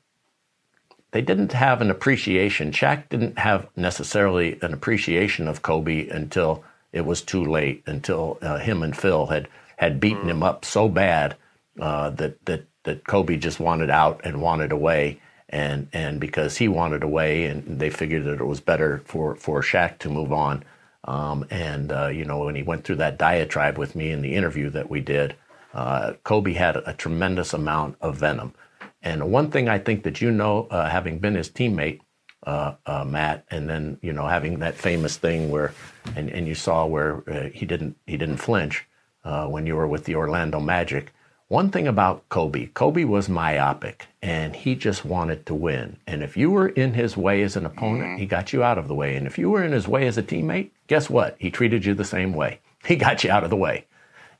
they 1.12 1.22
didn't 1.22 1.52
have 1.52 1.80
an 1.80 1.90
appreciation. 1.90 2.72
Shaq 2.72 3.08
didn't 3.08 3.38
have 3.38 3.68
necessarily 3.76 4.58
an 4.62 4.72
appreciation 4.72 5.46
of 5.46 5.62
Kobe 5.62 6.08
until 6.08 6.64
it 6.92 7.06
was 7.06 7.22
too 7.22 7.44
late. 7.44 7.82
Until 7.86 8.38
uh, 8.42 8.58
him 8.58 8.82
and 8.82 8.96
Phil 8.96 9.26
had 9.26 9.48
had 9.76 10.00
beaten 10.00 10.28
him 10.28 10.42
up 10.42 10.64
so 10.64 10.88
bad 10.88 11.36
uh, 11.80 12.10
that 12.10 12.44
that 12.46 12.64
that 12.84 13.04
Kobe 13.06 13.36
just 13.36 13.60
wanted 13.60 13.90
out 13.90 14.22
and 14.24 14.40
wanted 14.40 14.72
away. 14.72 15.20
And 15.48 15.88
and 15.92 16.20
because 16.20 16.56
he 16.56 16.66
wanted 16.68 17.02
away, 17.02 17.44
and 17.44 17.78
they 17.78 17.90
figured 17.90 18.24
that 18.24 18.40
it 18.40 18.46
was 18.46 18.60
better 18.60 19.02
for 19.04 19.36
for 19.36 19.62
Shaq 19.62 19.98
to 19.98 20.08
move 20.08 20.32
on. 20.32 20.64
Um, 21.04 21.46
and 21.50 21.92
uh, 21.92 22.08
you 22.08 22.24
know 22.24 22.44
when 22.44 22.56
he 22.56 22.62
went 22.62 22.84
through 22.84 22.96
that 22.96 23.18
diatribe 23.18 23.78
with 23.78 23.94
me 23.94 24.10
in 24.10 24.22
the 24.22 24.34
interview 24.34 24.70
that 24.70 24.90
we 24.90 25.00
did, 25.00 25.36
uh, 25.72 26.14
Kobe 26.24 26.54
had 26.54 26.76
a, 26.76 26.94
tremendous 26.94 27.52
amount 27.52 27.96
of 28.00 28.16
venom. 28.16 28.54
And 29.02 29.30
one 29.30 29.50
thing 29.50 29.68
I 29.68 29.78
think 29.78 30.02
that 30.02 30.20
you 30.20 30.32
know, 30.32 30.66
uh, 30.70 30.88
having 30.88 31.18
been 31.20 31.34
his 31.34 31.48
teammate, 31.48 32.00
uh, 32.44 32.74
uh, 32.86 33.04
Matt, 33.04 33.44
and 33.50 33.68
then 33.68 33.98
you 34.02 34.12
know 34.12 34.26
having 34.26 34.58
that 34.60 34.74
famous 34.74 35.16
thing 35.16 35.50
where, 35.50 35.72
and, 36.16 36.28
and 36.30 36.48
you 36.48 36.54
saw 36.56 36.86
where 36.86 37.22
uh, 37.30 37.50
he 37.52 37.66
didn't 37.66 37.96
he 38.06 38.16
didn't 38.16 38.38
flinch 38.38 38.84
when 39.22 39.66
you 39.66 39.76
were 39.76 39.86
with 39.86 40.04
the 40.04 40.14
Orlando 40.14 40.58
Magic. 40.60 41.12
One 41.48 41.70
thing 41.70 41.86
about 41.86 42.28
Kobe, 42.28 42.66
Kobe 42.74 43.04
was 43.04 43.28
myopic, 43.28 44.08
and 44.20 44.56
he 44.56 44.74
just 44.74 45.04
wanted 45.04 45.46
to 45.46 45.54
win. 45.54 45.96
And 46.04 46.24
if 46.24 46.36
you 46.36 46.50
were 46.50 46.68
in 46.68 46.94
his 46.94 47.16
way 47.16 47.42
as 47.42 47.56
an 47.56 47.64
opponent, 47.64 48.04
mm-hmm. 48.04 48.18
he 48.18 48.26
got 48.26 48.52
you 48.52 48.64
out 48.64 48.78
of 48.78 48.88
the 48.88 48.96
way. 48.96 49.14
And 49.14 49.28
if 49.28 49.38
you 49.38 49.50
were 49.50 49.62
in 49.62 49.70
his 49.70 49.86
way 49.86 50.08
as 50.08 50.18
a 50.18 50.24
teammate, 50.24 50.70
guess 50.88 51.08
what? 51.08 51.36
He 51.38 51.50
treated 51.50 51.84
you 51.84 51.94
the 51.94 52.04
same 52.04 52.32
way. 52.32 52.58
He 52.84 52.96
got 52.96 53.22
you 53.22 53.30
out 53.30 53.44
of 53.44 53.50
the 53.50 53.56
way. 53.56 53.86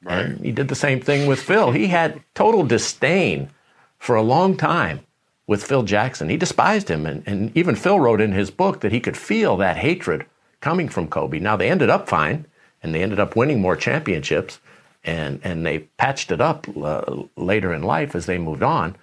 And 0.05 0.39
he 0.45 0.53
did 0.53 0.69
the 0.69 0.75
same 0.75 1.01
thing 1.01 1.27
with 1.27 1.41
Phil. 1.41 1.73
He 1.73 1.89
had 1.89 2.23
total 2.35 2.65
disdain 2.65 3.51
for 3.99 4.15
a 4.15 4.23
long 4.23 4.57
time 4.57 5.01
with 5.47 5.65
Phil 5.65 5.83
Jackson. 5.83 6.29
He 6.29 6.37
despised 6.37 6.89
him. 6.89 7.07
And, 7.07 7.23
and 7.27 7.57
even 7.57 7.77
Phil 7.77 7.99
wrote 7.99 8.21
in 8.21 8.33
his 8.33 8.51
book 8.51 8.81
that 8.81 8.93
he 8.93 9.01
could 9.01 9.17
feel 9.17 9.57
that 9.57 9.77
hatred 9.77 10.27
coming 10.61 10.89
from 10.89 11.09
Kobe. 11.09 11.39
Now, 11.39 11.57
they 11.57 11.71
ended 11.71 11.91
up 11.91 12.09
fine, 12.09 12.47
and 12.83 12.95
they 12.95 13.03
ended 13.03 13.21
up 13.21 13.37
winning 13.37 13.61
more 13.61 13.77
championships, 13.77 14.61
and, 15.07 15.41
and 15.45 15.65
they 15.65 15.79
patched 15.79 16.31
it 16.33 16.41
up 16.41 16.67
uh, 16.77 17.23
later 17.37 17.73
in 17.73 17.83
life 17.83 18.15
as 18.15 18.27
they 18.27 18.39
moved 18.39 18.63
on. 18.63 18.97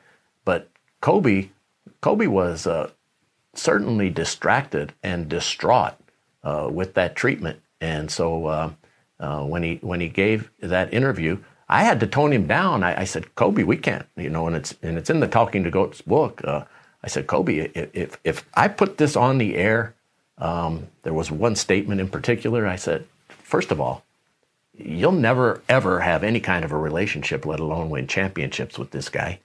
But 0.45 0.69
Kobe, 1.01 1.49
Kobe 2.01 2.27
was 2.27 2.67
uh, 2.67 2.91
certainly 3.53 4.09
distracted 4.09 4.93
and 5.01 5.29
distraught 5.29 5.95
uh, 6.43 6.69
with 6.71 6.93
that 6.95 7.15
treatment. 7.15 7.61
And 7.79 8.11
so 8.11 8.45
uh, 8.47 8.71
uh, 9.19 9.43
when 9.43 9.63
he 9.63 9.79
when 9.81 10.01
he 10.01 10.09
gave 10.09 10.51
that 10.61 10.93
interview, 10.93 11.39
I 11.69 11.83
had 11.83 11.99
to 12.01 12.07
tone 12.07 12.33
him 12.33 12.47
down. 12.47 12.83
I, 12.83 13.01
I, 13.01 13.03
said, 13.05 13.35
Kobe, 13.35 13.63
we 13.63 13.77
can't, 13.77 14.05
you 14.15 14.29
know, 14.29 14.47
and 14.47 14.55
it's 14.55 14.75
and 14.81 14.97
it's 14.97 15.09
in 15.09 15.21
the 15.21 15.27
Talking 15.27 15.63
to 15.63 15.71
Goats 15.71 16.01
book. 16.01 16.41
Uh, 16.43 16.65
I 17.03 17.07
said, 17.07 17.27
Kobe, 17.27 17.71
if 17.73 18.17
if 18.23 18.45
I 18.53 18.67
put 18.67 18.97
this 18.97 19.15
on 19.15 19.37
the 19.37 19.55
air, 19.55 19.93
um, 20.37 20.87
there 21.03 21.13
was 21.13 21.31
one 21.31 21.55
statement 21.55 22.01
in 22.01 22.09
particular. 22.09 22.67
I 22.67 22.75
said, 22.75 23.05
first 23.27 23.71
of 23.71 23.81
all, 23.81 24.03
you'll 24.77 25.11
never 25.11 25.61
ever 25.69 25.99
have 25.99 26.23
any 26.23 26.39
kind 26.39 26.65
of 26.65 26.71
a 26.71 26.77
relationship, 26.77 27.45
let 27.45 27.59
alone 27.59 27.89
win 27.89 28.07
championships 28.07 28.77
with 28.77 28.91
this 28.91 29.09
guy 29.09 29.39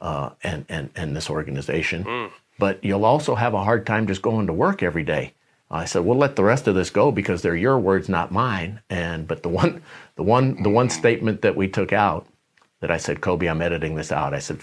uh, 0.00 0.30
and 0.42 0.64
and 0.68 0.90
and 0.94 1.16
this 1.16 1.30
organization. 1.30 2.04
Mm. 2.04 2.30
But 2.58 2.84
you'll 2.84 3.04
also 3.04 3.34
have 3.34 3.54
a 3.54 3.64
hard 3.64 3.86
time 3.86 4.06
just 4.06 4.22
going 4.22 4.46
to 4.46 4.52
work 4.52 4.82
every 4.82 5.04
day. 5.04 5.34
I 5.70 5.86
said, 5.86 6.04
"We'll 6.04 6.18
let 6.18 6.36
the 6.36 6.44
rest 6.44 6.68
of 6.68 6.74
this 6.74 6.90
go 6.90 7.10
because 7.10 7.42
they're 7.42 7.56
your 7.56 7.78
words, 7.78 8.08
not 8.08 8.30
mine." 8.30 8.80
And 8.90 9.26
but 9.26 9.42
the 9.42 9.48
one, 9.48 9.82
the 10.16 10.22
one, 10.22 10.62
the 10.62 10.70
one 10.70 10.90
statement 10.90 11.42
that 11.42 11.56
we 11.56 11.68
took 11.68 11.92
out, 11.92 12.26
that 12.80 12.90
I 12.90 12.98
said, 12.98 13.20
"Kobe, 13.20 13.46
I'm 13.46 13.62
editing 13.62 13.94
this 13.94 14.12
out." 14.12 14.34
I 14.34 14.38
said, 14.38 14.58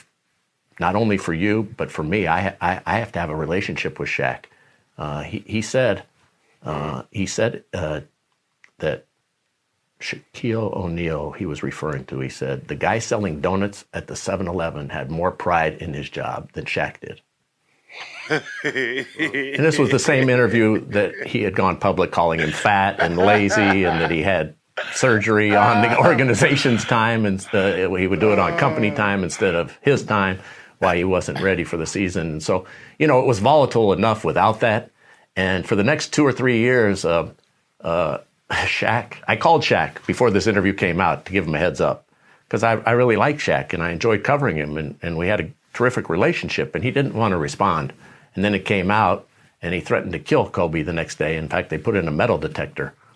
not 0.79 0.95
only 0.95 1.17
for 1.17 1.33
you, 1.33 1.63
but 1.77 1.91
for 1.91 2.03
me. 2.03 2.25
I, 2.25 2.55
I, 2.61 2.81
I 2.85 2.99
have 2.99 3.11
to 3.11 3.19
have 3.19 3.29
a 3.29 3.35
relationship 3.35 3.99
with 3.99 4.09
Shaq. 4.09 4.45
Uh, 4.97 5.23
he, 5.23 5.43
he 5.45 5.61
said, 5.61 6.03
uh, 6.63 7.03
he 7.11 7.25
said 7.25 7.63
uh, 7.73 8.01
that 8.79 9.05
Shaquille 9.99 10.73
O'Neal, 10.75 11.31
he 11.31 11.45
was 11.45 11.61
referring 11.61 12.05
to, 12.05 12.19
he 12.19 12.29
said, 12.29 12.67
the 12.67 12.75
guy 12.75 12.99
selling 12.99 13.41
donuts 13.41 13.85
at 13.93 14.07
the 14.07 14.15
7 14.15 14.47
Eleven 14.47 14.89
had 14.89 15.11
more 15.11 15.31
pride 15.31 15.75
in 15.81 15.93
his 15.93 16.09
job 16.09 16.51
than 16.53 16.65
Shaq 16.65 17.01
did. 17.01 17.21
and 18.29 19.65
this 19.65 19.79
was 19.79 19.89
the 19.89 19.99
same 19.99 20.29
interview 20.29 20.79
that 20.87 21.15
he 21.27 21.41
had 21.41 21.55
gone 21.55 21.75
public 21.75 22.11
calling 22.11 22.39
him 22.39 22.51
fat 22.51 22.99
and 22.99 23.17
lazy 23.17 23.83
and 23.83 23.99
that 23.99 24.11
he 24.11 24.21
had 24.21 24.55
surgery 24.93 25.55
on 25.55 25.81
the 25.81 25.97
organization's 25.97 26.85
time 26.85 27.25
and 27.25 27.45
uh, 27.51 27.93
he 27.95 28.07
would 28.07 28.19
do 28.19 28.31
it 28.31 28.39
on 28.39 28.57
company 28.57 28.91
time 28.91 29.23
instead 29.23 29.55
of 29.55 29.77
his 29.81 30.03
time 30.03 30.39
why 30.79 30.95
he 30.95 31.03
wasn't 31.03 31.41
ready 31.41 31.63
for 31.63 31.77
the 31.77 31.85
season. 31.85 32.31
And 32.31 32.43
so, 32.43 32.65
you 32.97 33.07
know, 33.07 33.19
it 33.19 33.25
was 33.25 33.39
volatile 33.39 33.93
enough 33.93 34.23
without 34.23 34.61
that. 34.61 34.91
And 35.35 35.67
for 35.67 35.75
the 35.75 35.83
next 35.83 36.13
two 36.13 36.25
or 36.25 36.31
three 36.31 36.59
years, 36.59 37.03
uh, 37.05 37.31
uh, 37.81 38.19
Shaq, 38.65 39.15
I 39.27 39.35
called 39.35 39.61
Shaq 39.61 40.05
before 40.07 40.31
this 40.31 40.47
interview 40.47 40.73
came 40.73 40.99
out 40.99 41.25
to 41.25 41.31
give 41.31 41.47
him 41.47 41.55
a 41.55 41.59
heads 41.59 41.79
up 41.79 42.05
because 42.47 42.63
I, 42.63 42.73
I 42.77 42.91
really 42.91 43.15
like 43.15 43.37
Shaq 43.37 43.73
and 43.73 43.83
I 43.83 43.91
enjoyed 43.91 44.23
covering 44.23 44.57
him 44.57 44.77
and, 44.77 44.97
and 45.01 45.17
we 45.17 45.27
had 45.27 45.39
a 45.39 45.51
terrific 45.73 46.09
relationship 46.09 46.73
and 46.73 46.83
he 46.83 46.91
didn't 46.91 47.13
want 47.13 47.31
to 47.33 47.37
respond. 47.37 47.93
And 48.35 48.43
then 48.43 48.55
it 48.55 48.65
came 48.65 48.89
out 48.89 49.27
and 49.61 49.73
he 49.73 49.81
threatened 49.81 50.13
to 50.13 50.19
kill 50.19 50.49
Kobe 50.49 50.81
the 50.81 50.93
next 50.93 51.19
day. 51.19 51.37
In 51.37 51.47
fact, 51.47 51.69
they 51.69 51.77
put 51.77 51.95
in 51.95 52.07
a 52.07 52.11
metal 52.11 52.37
detector 52.37 52.93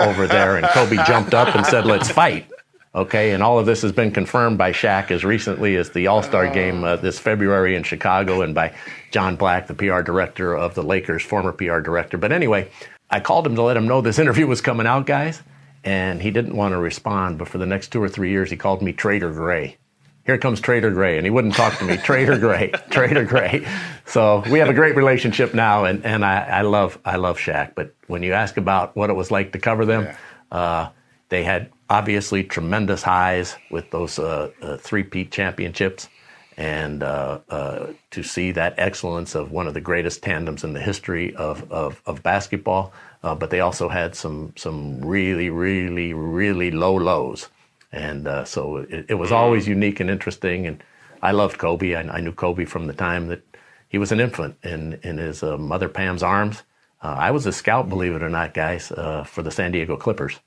over 0.00 0.26
there 0.26 0.56
and 0.56 0.66
Kobe 0.68 0.96
jumped 1.06 1.34
up 1.34 1.54
and 1.54 1.64
said, 1.64 1.86
let's 1.86 2.10
fight. 2.10 2.48
Okay, 2.94 3.30
and 3.30 3.42
all 3.42 3.58
of 3.58 3.64
this 3.64 3.80
has 3.82 3.92
been 3.92 4.10
confirmed 4.10 4.58
by 4.58 4.70
Shaq 4.70 5.10
as 5.10 5.24
recently 5.24 5.76
as 5.76 5.88
the 5.90 6.08
All 6.08 6.22
Star 6.22 6.52
game 6.52 6.84
uh, 6.84 6.96
this 6.96 7.18
February 7.18 7.74
in 7.74 7.84
Chicago 7.84 8.42
and 8.42 8.54
by 8.54 8.74
John 9.10 9.34
Black, 9.36 9.66
the 9.66 9.72
PR 9.74 10.02
director 10.02 10.54
of 10.54 10.74
the 10.74 10.82
Lakers, 10.82 11.22
former 11.22 11.52
PR 11.52 11.80
director. 11.80 12.18
But 12.18 12.32
anyway, 12.32 12.70
I 13.12 13.20
called 13.20 13.46
him 13.46 13.54
to 13.56 13.62
let 13.62 13.76
him 13.76 13.86
know 13.86 14.00
this 14.00 14.18
interview 14.18 14.46
was 14.46 14.62
coming 14.62 14.86
out, 14.86 15.04
guys, 15.04 15.42
and 15.84 16.22
he 16.22 16.30
didn't 16.30 16.56
want 16.56 16.72
to 16.72 16.78
respond. 16.78 17.38
But 17.38 17.48
for 17.48 17.58
the 17.58 17.66
next 17.66 17.92
two 17.92 18.02
or 18.02 18.08
three 18.08 18.30
years, 18.30 18.50
he 18.50 18.56
called 18.56 18.80
me 18.80 18.94
Trader 18.94 19.30
Gray. 19.30 19.76
Here 20.24 20.38
comes 20.38 20.60
Trader 20.60 20.90
Gray, 20.90 21.18
and 21.18 21.26
he 21.26 21.30
wouldn't 21.30 21.54
talk 21.54 21.78
to 21.78 21.84
me. 21.84 21.96
Trader 22.04 22.38
Gray, 22.38 22.70
Trader 22.90 23.24
Gray. 23.24 23.66
So 24.06 24.42
we 24.50 24.60
have 24.60 24.70
a 24.70 24.74
great 24.74 24.96
relationship 24.96 25.52
now, 25.52 25.84
and, 25.84 26.06
and 26.06 26.24
I, 26.24 26.42
I 26.42 26.62
love 26.62 26.98
I 27.04 27.16
love 27.16 27.38
Shaq. 27.38 27.74
But 27.74 27.94
when 28.06 28.22
you 28.22 28.32
ask 28.32 28.56
about 28.56 28.96
what 28.96 29.10
it 29.10 29.14
was 29.14 29.30
like 29.30 29.52
to 29.52 29.58
cover 29.58 29.84
them, 29.84 30.04
yeah. 30.04 30.16
uh, 30.56 30.88
they 31.28 31.44
had 31.44 31.70
obviously 31.90 32.44
tremendous 32.44 33.02
highs 33.02 33.56
with 33.70 33.90
those 33.90 34.18
uh, 34.18 34.50
uh, 34.62 34.76
three-peat 34.78 35.30
championships, 35.30 36.08
and 36.56 37.02
uh, 37.02 37.38
uh, 37.48 37.86
to 38.10 38.22
see 38.22 38.52
that 38.52 38.74
excellence 38.78 39.34
of 39.34 39.50
one 39.50 39.66
of 39.66 39.74
the 39.74 39.80
greatest 39.80 40.22
tandems 40.22 40.64
in 40.64 40.72
the 40.72 40.80
history 40.80 41.34
of 41.36 41.70
of, 41.70 42.00
of 42.06 42.22
basketball. 42.22 42.92
Uh, 43.22 43.34
but 43.34 43.50
they 43.50 43.60
also 43.60 43.88
had 43.88 44.14
some 44.14 44.52
some 44.56 45.00
really, 45.04 45.48
really, 45.48 46.12
really 46.12 46.70
low 46.70 46.94
lows, 46.94 47.48
and 47.92 48.26
uh, 48.26 48.44
so 48.44 48.78
it, 48.78 49.06
it, 49.08 49.14
was 49.14 49.30
always 49.30 49.68
unique 49.68 50.00
and 50.00 50.10
interesting. 50.10 50.66
And 50.66 50.82
I 51.22 51.30
loved 51.30 51.58
Kobe. 51.58 51.94
I, 51.94 52.00
I, 52.00 52.20
knew 52.20 52.32
Kobe 52.32 52.64
from 52.64 52.88
the 52.88 52.92
time 52.92 53.28
that 53.28 53.42
he 53.88 53.98
was 53.98 54.10
an 54.10 54.18
infant 54.18 54.56
in 54.64 54.98
in 55.04 55.18
his 55.18 55.42
mother 55.42 55.88
Pam's 55.88 56.22
arms. 56.22 56.62
I 57.04 57.32
was 57.32 57.46
a 57.46 57.52
scout, 57.52 57.88
believe 57.88 58.14
it 58.14 58.22
or 58.22 58.28
not, 58.28 58.54
guys, 58.54 58.88
for 58.88 59.42
the 59.42 59.50
San 59.50 59.72
Diego 59.72 59.96
Clippers 59.96 60.38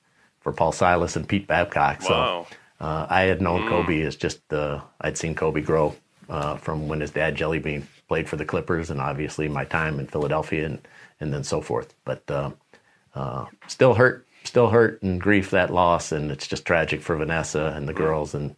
for 0.45 0.53
Paul 0.53 0.72
Silas 0.72 1.16
and 1.16 1.28
Pete 1.28 1.47
Babcock. 1.47 2.01
Wow. 2.01 2.45
So 2.49 2.56
uh, 2.80 3.07
I 3.09 3.21
had 3.21 3.41
known 3.41 3.61
mm. 3.61 3.69
Kobe 3.69 4.01
as 4.01 4.15
just 4.15 4.51
uh, 4.51 4.82
I'd 5.01 5.17
seen 5.17 5.36
Kobe 5.36 5.61
grow 5.61 5.95
uh, 6.30 6.57
from 6.57 6.88
when 6.88 7.01
his 7.01 7.11
dad 7.11 7.36
Jellybean 7.36 7.84
played 8.07 8.28
for 8.28 8.36
the 8.36 8.45
Clippers, 8.45 8.89
and 8.89 8.99
obviously 8.99 9.47
my 9.47 9.65
time 9.65 9.99
in 9.99 10.07
Philadelphia 10.07 10.65
and 10.65 10.88
and 11.19 11.34
then 11.34 11.43
so 11.43 11.61
forth. 11.61 11.93
But 12.03 12.30
uh, 12.30 12.51
uh, 13.13 13.45
still 13.67 13.93
hurt, 13.93 14.28
still 14.43 14.69
hurt 14.69 15.01
and 15.01 15.21
grief 15.21 15.51
that 15.51 15.73
loss, 15.73 16.11
and 16.11 16.32
it's 16.32 16.47
just 16.47 16.65
tragic 16.65 17.01
for 17.01 17.15
Vanessa 17.15 17.73
and 17.76 17.88
the 17.88 17.93
mm. 17.93 17.97
girls 17.97 18.34
and 18.34 18.55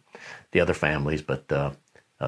the 0.52 0.60
other 0.60 0.74
families. 0.74 1.22
But 1.22 1.50
uh, 1.52 1.72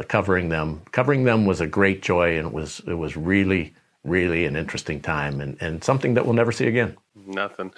covering 0.09 0.49
them, 0.49 0.83
covering 0.93 1.25
them 1.25 1.47
was 1.47 1.61
a 1.61 1.67
great 1.67 2.03
joy, 2.03 2.39
and 2.39 2.47
it 2.49 2.53
was 2.53 2.81
it 2.87 2.95
was 2.95 3.17
really 3.17 3.75
really 4.05 4.47
an 4.47 4.57
interesting 4.57 5.01
time 5.01 5.41
and, 5.41 5.57
and 5.61 5.85
something 5.85 6.15
that 6.15 6.25
we'll 6.25 6.35
never 6.35 6.53
see 6.53 6.67
again. 6.67 6.97
Nothing. 7.15 7.73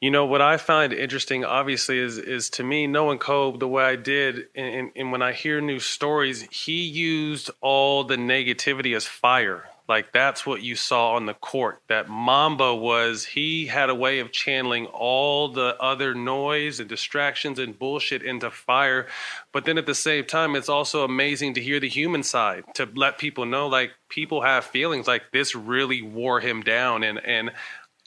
You 0.00 0.12
know 0.12 0.26
what 0.26 0.40
I 0.40 0.58
find 0.58 0.92
interesting, 0.92 1.44
obviously, 1.44 1.98
is 1.98 2.18
is 2.18 2.50
to 2.50 2.62
me 2.62 2.86
knowing 2.86 3.18
Kobe 3.18 3.58
the 3.58 3.66
way 3.66 3.84
I 3.84 3.96
did, 3.96 4.46
and, 4.54 4.92
and 4.94 5.10
when 5.10 5.22
I 5.22 5.32
hear 5.32 5.60
new 5.60 5.80
stories, 5.80 6.42
he 6.52 6.82
used 6.82 7.50
all 7.60 8.04
the 8.04 8.16
negativity 8.16 8.94
as 8.94 9.06
fire. 9.06 9.64
Like 9.88 10.12
that's 10.12 10.44
what 10.44 10.62
you 10.62 10.76
saw 10.76 11.14
on 11.14 11.24
the 11.24 11.32
court. 11.32 11.80
That 11.88 12.10
Mamba 12.10 12.74
was 12.74 13.24
he 13.24 13.66
had 13.66 13.88
a 13.88 13.94
way 13.94 14.18
of 14.18 14.30
channeling 14.30 14.84
all 14.86 15.48
the 15.48 15.76
other 15.80 16.14
noise 16.14 16.78
and 16.78 16.88
distractions 16.88 17.58
and 17.58 17.78
bullshit 17.78 18.22
into 18.22 18.50
fire. 18.50 19.06
But 19.50 19.64
then 19.64 19.78
at 19.78 19.86
the 19.86 19.94
same 19.94 20.26
time, 20.26 20.54
it's 20.56 20.68
also 20.68 21.04
amazing 21.04 21.54
to 21.54 21.62
hear 21.62 21.80
the 21.80 21.88
human 21.88 22.22
side 22.22 22.64
to 22.74 22.86
let 22.94 23.16
people 23.16 23.46
know 23.46 23.66
like 23.66 23.92
people 24.10 24.42
have 24.42 24.66
feelings. 24.66 25.08
Like 25.08 25.32
this 25.32 25.54
really 25.54 26.02
wore 26.02 26.40
him 26.40 26.62
down, 26.62 27.02
and 27.02 27.18
and 27.24 27.52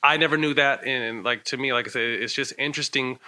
I 0.04 0.18
never 0.18 0.38
knew 0.38 0.54
that. 0.56 0.86
And 0.86 1.24
like 1.24 1.46
to 1.46 1.58
me, 1.58 1.74
like 1.74 1.88
I 1.88 1.92
said, 1.92 2.02
it's 2.02 2.34
just 2.34 2.54
interesting, 2.58 3.20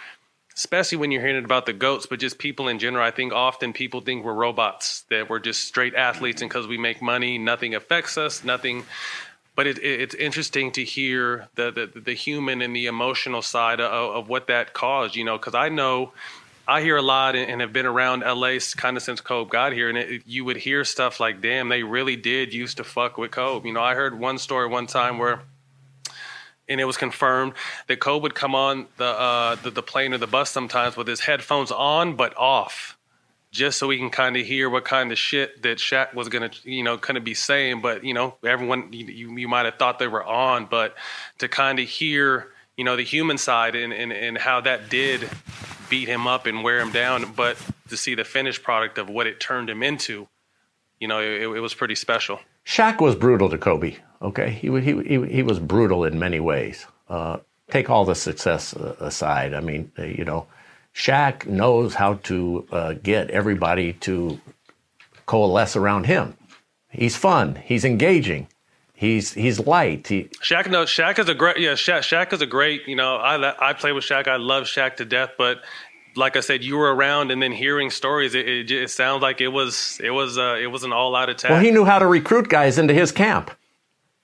especially 0.55 0.97
when 0.97 1.11
you're 1.11 1.21
hearing 1.21 1.45
about 1.45 1.65
the 1.65 1.74
goats, 1.74 2.05
but 2.05 2.19
just 2.19 2.38
people 2.38 2.67
in 2.67 2.80
general. 2.80 3.03
I 3.03 3.11
think 3.11 3.34
often 3.34 3.74
people 3.74 4.01
think 4.01 4.24
we're 4.24 4.34
robots, 4.34 5.03
that 5.09 5.30
we're 5.30 5.39
just 5.39 5.65
straight 5.65 5.95
athletes, 5.95 6.41
and 6.41 6.49
because 6.49 6.67
we 6.67 6.78
make 6.78 7.01
money, 7.01 7.38
nothing 7.38 7.76
affects 7.76 8.17
us, 8.17 8.43
nothing. 8.43 8.86
But 9.55 9.67
it, 9.67 9.78
it, 9.78 10.01
it's 10.01 10.15
interesting 10.15 10.71
to 10.71 10.84
hear 10.84 11.47
the, 11.55 11.71
the, 11.71 11.99
the 11.99 12.13
human 12.13 12.63
and 12.63 12.76
the 12.76 12.88
emotional 12.88 13.43
side 13.43 13.80
of, 13.80 14.15
of 14.15 14.30
what 14.30 14.47
that 14.47 14.74
caused. 14.74 15.15
You 15.15 15.26
know, 15.26 15.38
because 15.38 15.55
I 15.55 15.69
know. 15.69 16.13
I 16.65 16.80
hear 16.80 16.95
a 16.95 17.01
lot 17.01 17.36
and, 17.36 17.59
have 17.59 17.74
been 17.74 17.86
around 17.86 18.21
LA 18.21 18.57
kind 18.78 18.95
of 18.95 19.03
since 19.03 19.19
Kobe 19.19 19.49
got 19.49 19.74
here, 19.74 19.89
and 19.89 19.97
it, 19.97 20.21
you 20.26 20.45
would 20.45 20.55
hear 20.55 20.86
stuff 20.86 21.19
like, 21.19 21.41
"Damn, 21.41 21.67
they 21.67 21.84
really 21.84 22.15
did 22.15 22.53
used 22.53 22.78
to 22.78 22.86
fuck 22.86 23.17
with 23.17 23.32
Kobe." 23.32 23.67
You 23.67 23.74
know, 23.74 23.84
I 23.84 23.95
heard 23.95 24.17
one 24.17 24.38
story 24.38 24.69
one 24.69 24.88
time 24.88 25.17
where 25.17 25.41
and 26.68 26.80
it 26.80 26.86
was 26.86 26.97
confirmed 26.97 27.53
that 27.88 27.99
Kobe 27.99 28.24
would 28.24 28.36
come 28.36 28.55
on 28.55 28.88
the, 28.97 29.05
uh, 29.05 29.55
the, 29.55 29.72
the 29.72 29.84
plane 29.84 30.14
or 30.14 30.18
the 30.18 30.28
bus 30.28 30.49
sometimes 30.49 30.95
with 30.95 31.07
his 31.07 31.22
headphones 31.22 31.72
on 31.72 32.16
but 32.16 32.36
off, 32.38 32.97
just 33.51 33.78
so 33.78 33.89
he 33.89 33.97
can 33.97 34.09
kind 34.09 34.36
of 34.38 34.45
hear 34.45 34.70
what 34.70 34.86
kind 34.86 35.11
of 35.11 35.18
shit 35.18 35.61
that 35.64 35.78
Shaq 35.78 36.14
was 36.14 36.30
gonna 36.30 36.51
you 36.64 36.84
know 36.84 36.97
kind 36.97 37.18
of 37.18 37.24
be 37.24 37.34
saying. 37.34 37.82
But 37.82 38.03
you 38.03 38.14
know, 38.14 38.36
everyone 38.43 38.91
you 38.91 39.36
you 39.38 39.47
might 39.47 39.66
have 39.66 39.76
thought 39.76 39.99
they 39.99 40.07
were 40.07 40.24
on, 40.24 40.66
but 40.66 40.95
to 41.39 41.47
kind 41.47 41.80
of 41.80 41.88
hear 41.88 42.49
you 42.78 42.84
know 42.84 42.95
the 42.95 43.03
human 43.03 43.38
side 43.38 43.76
and, 43.76 43.93
and 43.93 44.11
and 44.11 44.38
how 44.38 44.61
that 44.61 44.89
did 44.89 45.30
beat 45.89 46.07
him 46.07 46.26
up 46.26 46.47
and 46.47 46.64
wear 46.64 46.80
him 46.80 46.91
down, 46.91 47.34
but 47.36 47.55
to 47.89 47.97
see 47.97 48.16
the 48.16 48.24
finished 48.24 48.64
product 48.64 48.97
of 48.97 49.09
what 49.09 49.28
it 49.28 49.39
turned 49.39 49.70
him 49.70 49.84
into, 49.84 50.28
you 50.99 51.07
know, 51.07 51.20
it, 51.20 51.43
it 51.43 51.59
was 51.59 51.76
pretty 51.76 51.93
special. 51.93 52.39
Shaq 52.66 52.99
was 52.99 53.16
brutal 53.16 53.49
to 53.49 53.59
Kobe. 53.59 53.97
Okay, 54.24 54.51
he 54.51 54.69
he 54.80 55.03
he, 55.03 55.26
he 55.28 55.43
was 55.43 55.59
brutal 55.59 56.05
in 56.05 56.17
many 56.17 56.39
ways. 56.39 56.86
Uh, 57.09 57.38
take 57.69 57.89
all 57.89 58.05
the 58.05 58.15
success 58.15 58.76
uh, 58.76 58.95
aside. 58.99 59.53
I 59.53 59.59
mean, 59.59 59.91
uh, 59.99 60.03
you 60.03 60.24
know, 60.24 60.47
Shaq 60.95 61.45
knows 61.45 61.95
how 61.95 62.15
to 62.23 62.68
uh, 62.72 62.93
get 62.93 63.30
everybody 63.31 63.93
to 63.93 64.39
coalesce 65.26 65.76
around 65.76 66.06
him. 66.06 66.38
He's 66.89 67.18
fun. 67.18 67.56
He's 67.56 67.84
engaging. 67.84 68.48
He's 68.93 69.34
he's 69.34 69.60
light. 69.60 70.07
He, 70.07 70.26
Shaq 70.41 70.69
no 70.69 70.84
Shaq 70.84 71.19
is 71.19 71.27
a 71.27 71.34
great 71.34 71.60
yeah 71.60 71.73
Shaq, 71.73 71.99
Shaq 71.99 72.31
is 72.31 72.41
a 72.41 72.45
great 72.45 72.88
you 72.88 72.95
know 72.95 73.18
I 73.18 73.69
I 73.69 73.73
play 73.73 73.91
with 73.91 74.06
Shaq 74.06 74.27
I 74.27 74.38
love 74.38 74.64
Shaq 74.64 74.95
to 74.98 75.06
death 75.06 75.31
but 75.38 75.61
like 76.15 76.38
I 76.38 76.41
said, 76.41 76.64
you 76.64 76.77
were 76.77 76.93
around, 76.93 77.31
and 77.31 77.41
then 77.41 77.52
hearing 77.52 77.89
stories, 77.89 78.35
it, 78.35 78.48
it, 78.48 78.72
it 78.72 78.89
sounds 78.89 79.22
like 79.22 79.41
it 79.41 79.48
was 79.48 79.99
it 80.03 80.11
was 80.11 80.38
uh, 80.38 80.57
it 80.61 80.68
was 80.68 80.84
an 80.84 80.93
all 80.93 81.15
out 81.15 81.30
attack. 81.30 81.52
Well, 81.52 81.60
he 81.60 81.72
knew 81.72 81.85
how 81.85 81.99
to 81.99 82.07
recruit 82.07 82.49
guys 82.49 82.77
into 82.77 82.93
his 82.93 83.11
camp, 83.11 83.52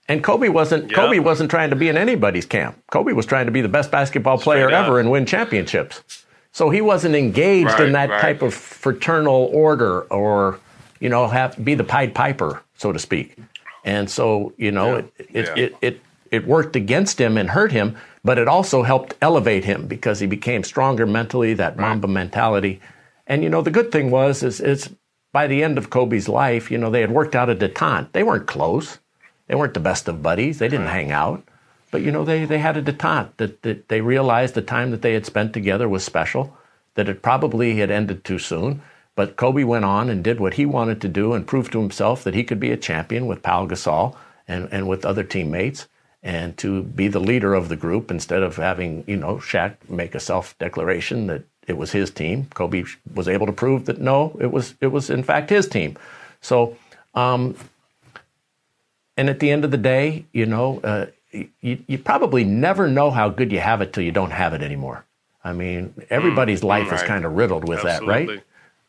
and 0.09 0.23
Kobe 0.23 0.49
wasn't 0.49 0.89
yep. 0.89 0.95
Kobe 0.95 1.19
wasn't 1.19 1.49
trying 1.49 1.69
to 1.69 1.75
be 1.75 1.87
in 1.87 1.97
anybody's 1.97 2.45
camp. 2.45 2.77
Kobe 2.91 3.13
was 3.13 3.25
trying 3.25 3.45
to 3.45 3.51
be 3.51 3.61
the 3.61 3.69
best 3.69 3.91
basketball 3.91 4.37
player 4.37 4.69
ever 4.69 4.99
and 4.99 5.09
win 5.09 5.25
championships. 5.25 6.25
So 6.51 6.69
he 6.69 6.81
wasn't 6.81 7.15
engaged 7.15 7.71
right, 7.71 7.83
in 7.83 7.91
that 7.93 8.09
right. 8.09 8.21
type 8.21 8.41
of 8.41 8.53
fraternal 8.53 9.49
order, 9.53 10.01
or 10.01 10.59
you 10.99 11.07
know, 11.07 11.27
have 11.27 11.63
be 11.63 11.75
the 11.75 11.83
Pied 11.85 12.13
Piper, 12.13 12.61
so 12.75 12.91
to 12.91 12.99
speak. 12.99 13.37
And 13.85 14.09
so 14.09 14.53
you 14.57 14.71
know, 14.71 14.97
yeah. 14.97 15.03
it, 15.17 15.29
it, 15.29 15.45
yeah. 15.45 15.63
it 15.63 15.75
it 15.81 16.01
it 16.31 16.47
worked 16.47 16.75
against 16.75 17.21
him 17.21 17.37
and 17.37 17.49
hurt 17.49 17.71
him 17.71 17.95
but 18.23 18.37
it 18.37 18.47
also 18.47 18.83
helped 18.83 19.15
elevate 19.21 19.65
him 19.65 19.87
because 19.87 20.19
he 20.19 20.27
became 20.27 20.63
stronger 20.63 21.05
mentally, 21.05 21.53
that 21.53 21.77
Mamba 21.77 22.07
mentality. 22.07 22.81
And 23.27 23.43
you 23.43 23.49
know, 23.49 23.61
the 23.61 23.71
good 23.71 23.91
thing 23.91 24.11
was 24.11 24.43
is, 24.43 24.59
is 24.59 24.89
by 25.31 25.47
the 25.47 25.63
end 25.63 25.77
of 25.77 25.89
Kobe's 25.89 26.27
life, 26.27 26.71
you 26.71 26.77
know, 26.77 26.89
they 26.89 27.01
had 27.01 27.11
worked 27.11 27.35
out 27.35 27.49
a 27.49 27.55
detente. 27.55 28.11
They 28.11 28.23
weren't 28.23 28.47
close. 28.47 28.99
They 29.49 29.55
weren't 29.55 29.73
the 29.73 29.81
best 29.81 30.07
of 30.07 30.23
buddies. 30.23 30.59
They 30.59 30.69
didn't 30.69 30.87
hang 30.87 31.11
out. 31.11 31.43
But 31.91 32.03
you 32.03 32.11
know, 32.11 32.23
they, 32.23 32.45
they 32.45 32.59
had 32.59 32.77
a 32.77 32.81
detente 32.81 33.31
that, 33.37 33.63
that 33.63 33.89
they 33.89 33.99
realized 33.99 34.53
the 34.53 34.61
time 34.61 34.91
that 34.91 35.01
they 35.01 35.13
had 35.13 35.25
spent 35.25 35.53
together 35.53 35.89
was 35.89 36.05
special, 36.05 36.55
that 36.93 37.09
it 37.09 37.23
probably 37.23 37.75
had 37.77 37.89
ended 37.89 38.23
too 38.23 38.39
soon. 38.39 38.81
But 39.15 39.35
Kobe 39.35 39.63
went 39.63 39.85
on 39.85 40.09
and 40.09 40.23
did 40.23 40.39
what 40.39 40.53
he 40.53 40.65
wanted 40.65 41.01
to 41.01 41.09
do 41.09 41.33
and 41.33 41.47
proved 41.47 41.71
to 41.73 41.81
himself 41.81 42.23
that 42.23 42.35
he 42.35 42.43
could 42.43 42.59
be 42.59 42.71
a 42.71 42.77
champion 42.77 43.25
with 43.25 43.43
Pau 43.43 43.65
Gasol 43.65 44.15
and, 44.47 44.69
and 44.71 44.87
with 44.87 45.03
other 45.03 45.23
teammates 45.23 45.87
and 46.21 46.55
to 46.57 46.83
be 46.83 47.07
the 47.07 47.19
leader 47.19 47.53
of 47.53 47.69
the 47.69 47.75
group 47.75 48.11
instead 48.11 48.43
of 48.43 48.57
having, 48.57 49.03
you 49.07 49.17
know, 49.17 49.35
Shaq 49.35 49.75
make 49.89 50.15
a 50.15 50.19
self 50.19 50.57
declaration 50.59 51.27
that 51.27 51.43
it 51.67 51.77
was 51.77 51.91
his 51.91 52.11
team. 52.11 52.47
Kobe 52.53 52.83
was 53.13 53.27
able 53.27 53.45
to 53.45 53.53
prove 53.53 53.85
that 53.85 53.99
no, 53.99 54.37
it 54.39 54.51
was 54.51 54.75
it 54.81 54.87
was 54.87 55.09
in 55.09 55.23
fact 55.23 55.49
his 55.49 55.67
team. 55.67 55.97
So, 56.41 56.77
um, 57.15 57.55
and 59.19 59.29
at 59.29 59.39
the 59.41 59.51
end 59.51 59.65
of 59.65 59.71
the 59.71 59.77
day, 59.77 60.25
you 60.31 60.45
know, 60.45 60.79
uh, 60.81 61.05
you, 61.59 61.77
you 61.87 61.97
probably 61.97 62.45
never 62.45 62.87
know 62.87 63.11
how 63.11 63.27
good 63.27 63.51
you 63.51 63.59
have 63.59 63.81
it 63.81 63.91
till 63.91 64.01
you 64.03 64.13
don't 64.13 64.31
have 64.31 64.53
it 64.53 64.61
anymore. 64.61 65.03
I 65.43 65.51
mean, 65.51 65.93
everybody's 66.09 66.63
life 66.63 66.91
is 66.93 67.03
kind 67.03 67.25
of 67.25 67.33
riddled 67.33 67.67
with 67.67 67.83
that, 67.83 68.05
right? 68.05 68.41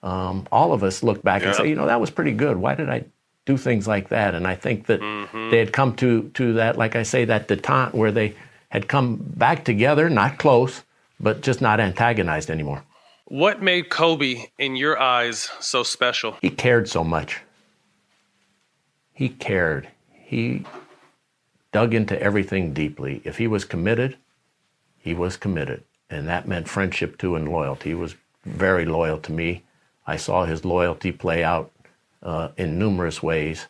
Um, 0.04 0.46
all 0.52 0.72
of 0.72 0.84
us 0.84 1.02
look 1.02 1.20
back 1.22 1.42
and 1.42 1.54
say, 1.56 1.68
you 1.68 1.74
know, 1.74 1.86
that 1.86 2.00
was 2.00 2.10
pretty 2.10 2.30
good. 2.32 2.56
Why 2.58 2.76
did 2.76 2.88
I 2.88 3.04
do 3.44 3.56
things 3.56 3.88
like 3.88 4.10
that? 4.10 4.36
And 4.36 4.46
I 4.46 4.54
think 4.54 4.86
that 4.86 5.00
Mm-hmm. 5.00 5.50
they 5.50 5.58
had 5.58 5.72
come 5.72 5.96
to 5.96 6.30
to 6.34 6.52
that, 6.54 6.78
like 6.78 6.94
I 6.94 7.02
say, 7.02 7.24
that 7.24 7.48
detente 7.48 7.92
where 7.92 8.12
they 8.12 8.34
had 8.68 8.86
come 8.86 9.16
back 9.16 9.64
together, 9.64 10.08
not 10.08 10.38
close, 10.38 10.84
but 11.18 11.40
just 11.40 11.60
not 11.60 11.80
antagonized 11.80 12.50
anymore. 12.50 12.84
What 13.26 13.62
made 13.62 13.90
Kobe, 13.90 14.46
in 14.58 14.76
your 14.76 15.00
eyes, 15.00 15.50
so 15.60 15.82
special? 15.82 16.36
He 16.40 16.50
cared 16.50 16.88
so 16.88 17.02
much. 17.04 17.40
He 19.12 19.28
cared. 19.28 19.88
He 20.30 20.64
dug 21.72 21.92
into 21.92 22.22
everything 22.22 22.72
deeply. 22.72 23.20
If 23.24 23.38
he 23.38 23.48
was 23.48 23.64
committed, 23.64 24.16
he 24.96 25.12
was 25.12 25.36
committed. 25.36 25.82
And 26.08 26.28
that 26.28 26.46
meant 26.46 26.68
friendship 26.68 27.18
too 27.18 27.34
and 27.34 27.48
loyalty. 27.48 27.88
He 27.88 27.94
was 27.96 28.14
very 28.44 28.84
loyal 28.84 29.18
to 29.18 29.32
me. 29.32 29.64
I 30.06 30.16
saw 30.16 30.44
his 30.44 30.64
loyalty 30.64 31.10
play 31.10 31.42
out 31.42 31.72
uh, 32.22 32.50
in 32.56 32.78
numerous 32.78 33.24
ways 33.24 33.66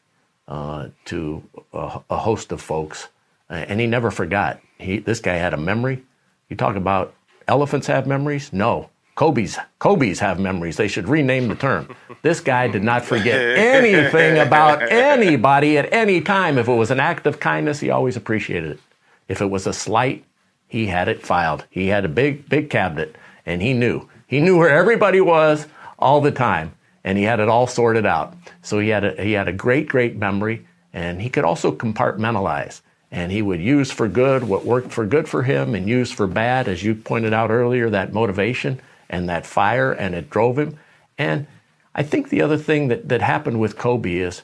uh, 0.49 0.89
to 1.07 1.43
a, 1.73 2.01
a 2.11 2.19
host 2.19 2.53
of 2.53 2.61
folks. 2.61 3.09
And 3.49 3.81
he 3.81 3.87
never 3.87 4.11
forgot. 4.11 4.61
He, 4.77 4.99
this 4.99 5.21
guy 5.21 5.37
had 5.37 5.55
a 5.55 5.57
memory. 5.57 6.03
You 6.51 6.57
talk 6.57 6.77
about 6.77 7.15
elephants 7.49 7.87
have 7.87 8.07
memories? 8.07 8.53
No. 8.53 8.91
Kobe's, 9.21 9.59
Kobe's 9.79 10.21
have 10.21 10.41
memories. 10.41 10.79
They 10.79 10.89
should 10.89 11.07
rename 11.07 11.49
the 11.49 11.55
term. 11.55 11.95
This 12.23 12.41
guy 12.41 12.69
did 12.69 12.83
not 12.83 13.05
forget 13.05 13.41
anything 13.59 14.39
about 14.39 14.83
anybody 14.83 15.79
at 15.79 15.91
any 15.93 16.21
time. 16.21 16.59
If 16.59 16.69
it 16.69 16.75
was 16.75 16.91
an 16.91 17.01
act 17.01 17.27
of 17.27 17.41
kindness, 17.41 17.81
he 17.81 17.89
always 17.89 18.17
appreciated 18.17 18.73
it. 18.73 18.81
If 19.27 19.41
it 19.41 19.51
was 19.51 19.67
a 19.67 19.73
slight, 19.73 20.25
he 20.69 20.87
had 20.87 21.09
it 21.09 21.23
filed. 21.23 21.65
He 21.71 21.89
had 21.89 22.05
a 22.05 22.09
big, 22.09 22.47
big 22.49 22.69
cabinet, 22.69 23.17
and 23.47 23.63
he 23.63 23.73
knew. 23.73 24.09
He 24.27 24.41
knew 24.41 24.59
where 24.59 24.69
everybody 24.69 25.21
was 25.21 25.67
all 25.99 26.21
the 26.21 26.31
time, 26.31 26.75
and 27.05 27.17
he 27.17 27.25
had 27.25 27.41
it 27.41 27.49
all 27.49 27.67
sorted 27.67 28.05
out. 28.05 28.35
So 28.61 28.79
he 28.79 28.91
had 28.91 29.05
a, 29.05 29.23
he 29.23 29.33
had 29.33 29.49
a 29.49 29.53
great, 29.53 29.89
great 29.89 30.17
memory, 30.17 30.67
and 30.93 31.23
he 31.23 31.31
could 31.31 31.45
also 31.45 31.73
compartmentalize. 31.73 32.83
And 33.11 33.33
he 33.33 33.41
would 33.41 33.61
use 33.63 33.91
for 33.91 34.09
good 34.09 34.45
what 34.45 34.67
worked 34.67 34.93
for 34.93 35.07
good 35.07 35.29
for 35.29 35.43
him, 35.43 35.75
and 35.75 35.89
use 35.89 36.11
for 36.11 36.27
bad, 36.27 36.69
as 36.69 36.83
you 36.83 36.95
pointed 36.95 37.33
out 37.33 37.51
earlier, 37.51 37.89
that 37.89 38.13
motivation 38.13 38.81
and 39.11 39.29
that 39.29 39.45
fire, 39.45 39.93
and 39.93 40.15
it 40.15 40.31
drove 40.31 40.59
him. 40.59 40.79
And 41.19 41.47
I 41.95 42.03
think 42.03 42.31
the 42.31 42.41
other 42.41 42.57
thing 42.57 42.89
that, 42.89 43.09
that 43.11 43.21
happened 43.21 43.61
with 43.61 43.77
Kobe 43.77 44.17
is 44.17 44.43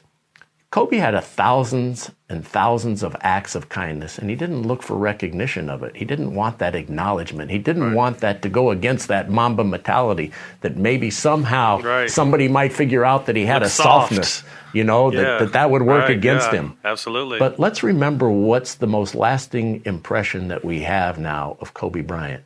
Kobe 0.69 0.97
had 0.97 1.15
a 1.15 1.21
thousands 1.21 2.11
and 2.27 2.45
thousands 2.45 3.01
of 3.01 3.15
acts 3.21 3.55
of 3.55 3.69
kindness, 3.69 4.17
and 4.17 4.29
he 4.29 4.35
didn't 4.35 4.63
look 4.63 4.83
for 4.83 4.97
recognition 4.97 5.69
of 5.69 5.81
it. 5.81 5.95
He 5.95 6.03
didn't 6.03 6.35
want 6.35 6.59
that 6.59 6.75
acknowledgement. 6.75 7.49
He 7.51 7.57
didn't 7.57 7.93
want 7.93 8.19
that 8.19 8.41
to 8.41 8.49
go 8.49 8.69
against 8.71 9.07
that 9.07 9.29
Mamba 9.29 9.63
mentality 9.63 10.33
that 10.59 10.75
maybe 10.75 11.09
somehow 11.09 11.79
Right. 11.79 12.09
somebody 12.09 12.49
might 12.49 12.73
figure 12.73 13.05
out 13.05 13.27
that 13.27 13.37
he 13.37 13.45
had 13.45 13.63
a 13.63 13.69
soft. 13.69 14.09
softness, 14.09 14.43
you 14.73 14.83
know, 14.83 15.09
Yeah. 15.09 15.21
that, 15.21 15.39
that 15.39 15.53
that 15.53 15.71
would 15.71 15.83
work 15.83 16.09
Right, 16.09 16.17
against 16.17 16.51
yeah, 16.51 16.59
him. 16.59 16.77
Absolutely. 16.83 17.39
But 17.39 17.57
let's 17.59 17.81
remember 17.81 18.29
what's 18.29 18.75
the 18.75 18.87
most 18.87 19.15
lasting 19.15 19.83
impression 19.85 20.49
that 20.49 20.65
we 20.65 20.81
have 20.81 21.17
now 21.17 21.55
of 21.61 21.73
Kobe 21.73 22.01
Bryant. 22.01 22.43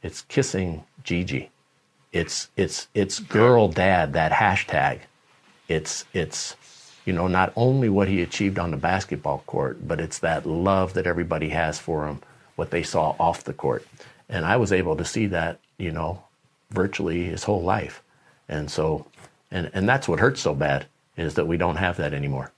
It's 0.00 0.22
kissing 0.22 0.84
Gigi. 1.02 1.50
It's 2.14 2.48
it's 2.56 2.86
it's 2.94 3.18
girl 3.18 3.68
dad 3.68 4.12
that 4.12 4.30
hashtag. 4.30 5.00
It's 5.68 6.04
it's 6.14 6.56
you 7.04 7.12
know 7.12 7.26
not 7.26 7.52
only 7.56 7.88
what 7.88 8.06
he 8.06 8.22
achieved 8.22 8.56
on 8.56 8.70
the 8.70 8.76
basketball 8.76 9.42
court, 9.46 9.86
but 9.86 10.00
it's 10.00 10.20
that 10.20 10.46
love 10.46 10.94
that 10.94 11.08
everybody 11.08 11.48
has 11.48 11.80
for 11.80 12.06
him, 12.06 12.20
what 12.54 12.70
they 12.70 12.84
saw 12.84 13.16
off 13.18 13.42
the 13.42 13.52
court. 13.52 13.84
And 14.28 14.44
I 14.46 14.56
was 14.56 14.72
able 14.72 14.96
to 14.96 15.04
see 15.04 15.26
that, 15.26 15.58
you 15.76 15.90
know, 15.90 16.22
virtually 16.70 17.24
his 17.24 17.42
whole 17.42 17.62
life. 17.62 18.00
And 18.48 18.70
so 18.70 19.06
and 19.50 19.68
and 19.74 19.88
that's 19.88 20.06
what 20.06 20.20
hurts 20.20 20.40
so 20.40 20.54
bad 20.54 20.86
is 21.16 21.34
that 21.34 21.48
we 21.48 21.56
don't 21.56 21.76
have 21.76 21.96
that 21.96 22.14
anymore. 22.14 22.52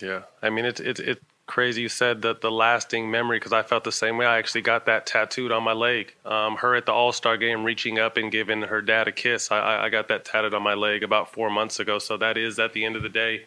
Yeah, 0.00 0.22
I 0.40 0.48
mean 0.48 0.64
it 0.64 0.80
it 0.80 0.98
it's 0.98 1.20
crazy 1.50 1.82
you 1.82 1.88
said 1.88 2.22
that 2.22 2.40
the 2.40 2.50
lasting 2.50 3.10
memory 3.10 3.38
because 3.38 3.52
I 3.52 3.62
felt 3.62 3.82
the 3.82 3.90
same 3.90 4.16
way. 4.16 4.24
I 4.24 4.38
actually 4.38 4.62
got 4.62 4.86
that 4.86 5.04
tattooed 5.04 5.50
on 5.50 5.64
my 5.64 5.72
leg. 5.72 6.14
Um, 6.24 6.56
her 6.58 6.76
at 6.76 6.86
the 6.86 6.92
All 6.92 7.10
Star 7.10 7.36
game 7.36 7.64
reaching 7.64 7.98
up 7.98 8.16
and 8.16 8.30
giving 8.30 8.62
her 8.62 8.80
dad 8.80 9.08
a 9.08 9.12
kiss. 9.12 9.50
I, 9.50 9.84
I 9.84 9.88
got 9.88 10.06
that 10.08 10.24
tatted 10.24 10.54
on 10.54 10.62
my 10.62 10.74
leg 10.74 11.02
about 11.02 11.32
four 11.32 11.50
months 11.50 11.80
ago. 11.80 11.98
So 11.98 12.16
that 12.18 12.38
is 12.38 12.60
at 12.60 12.72
the 12.72 12.84
end 12.84 12.94
of 12.94 13.02
the 13.02 13.08
day, 13.08 13.46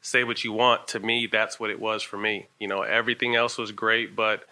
say 0.00 0.22
what 0.22 0.44
you 0.44 0.52
want. 0.52 0.86
To 0.88 1.00
me, 1.00 1.26
that's 1.26 1.58
what 1.58 1.70
it 1.70 1.80
was 1.80 2.04
for 2.04 2.16
me. 2.16 2.46
You 2.60 2.68
know, 2.68 2.82
everything 2.82 3.34
else 3.34 3.58
was 3.58 3.72
great, 3.72 4.14
but 4.14 4.44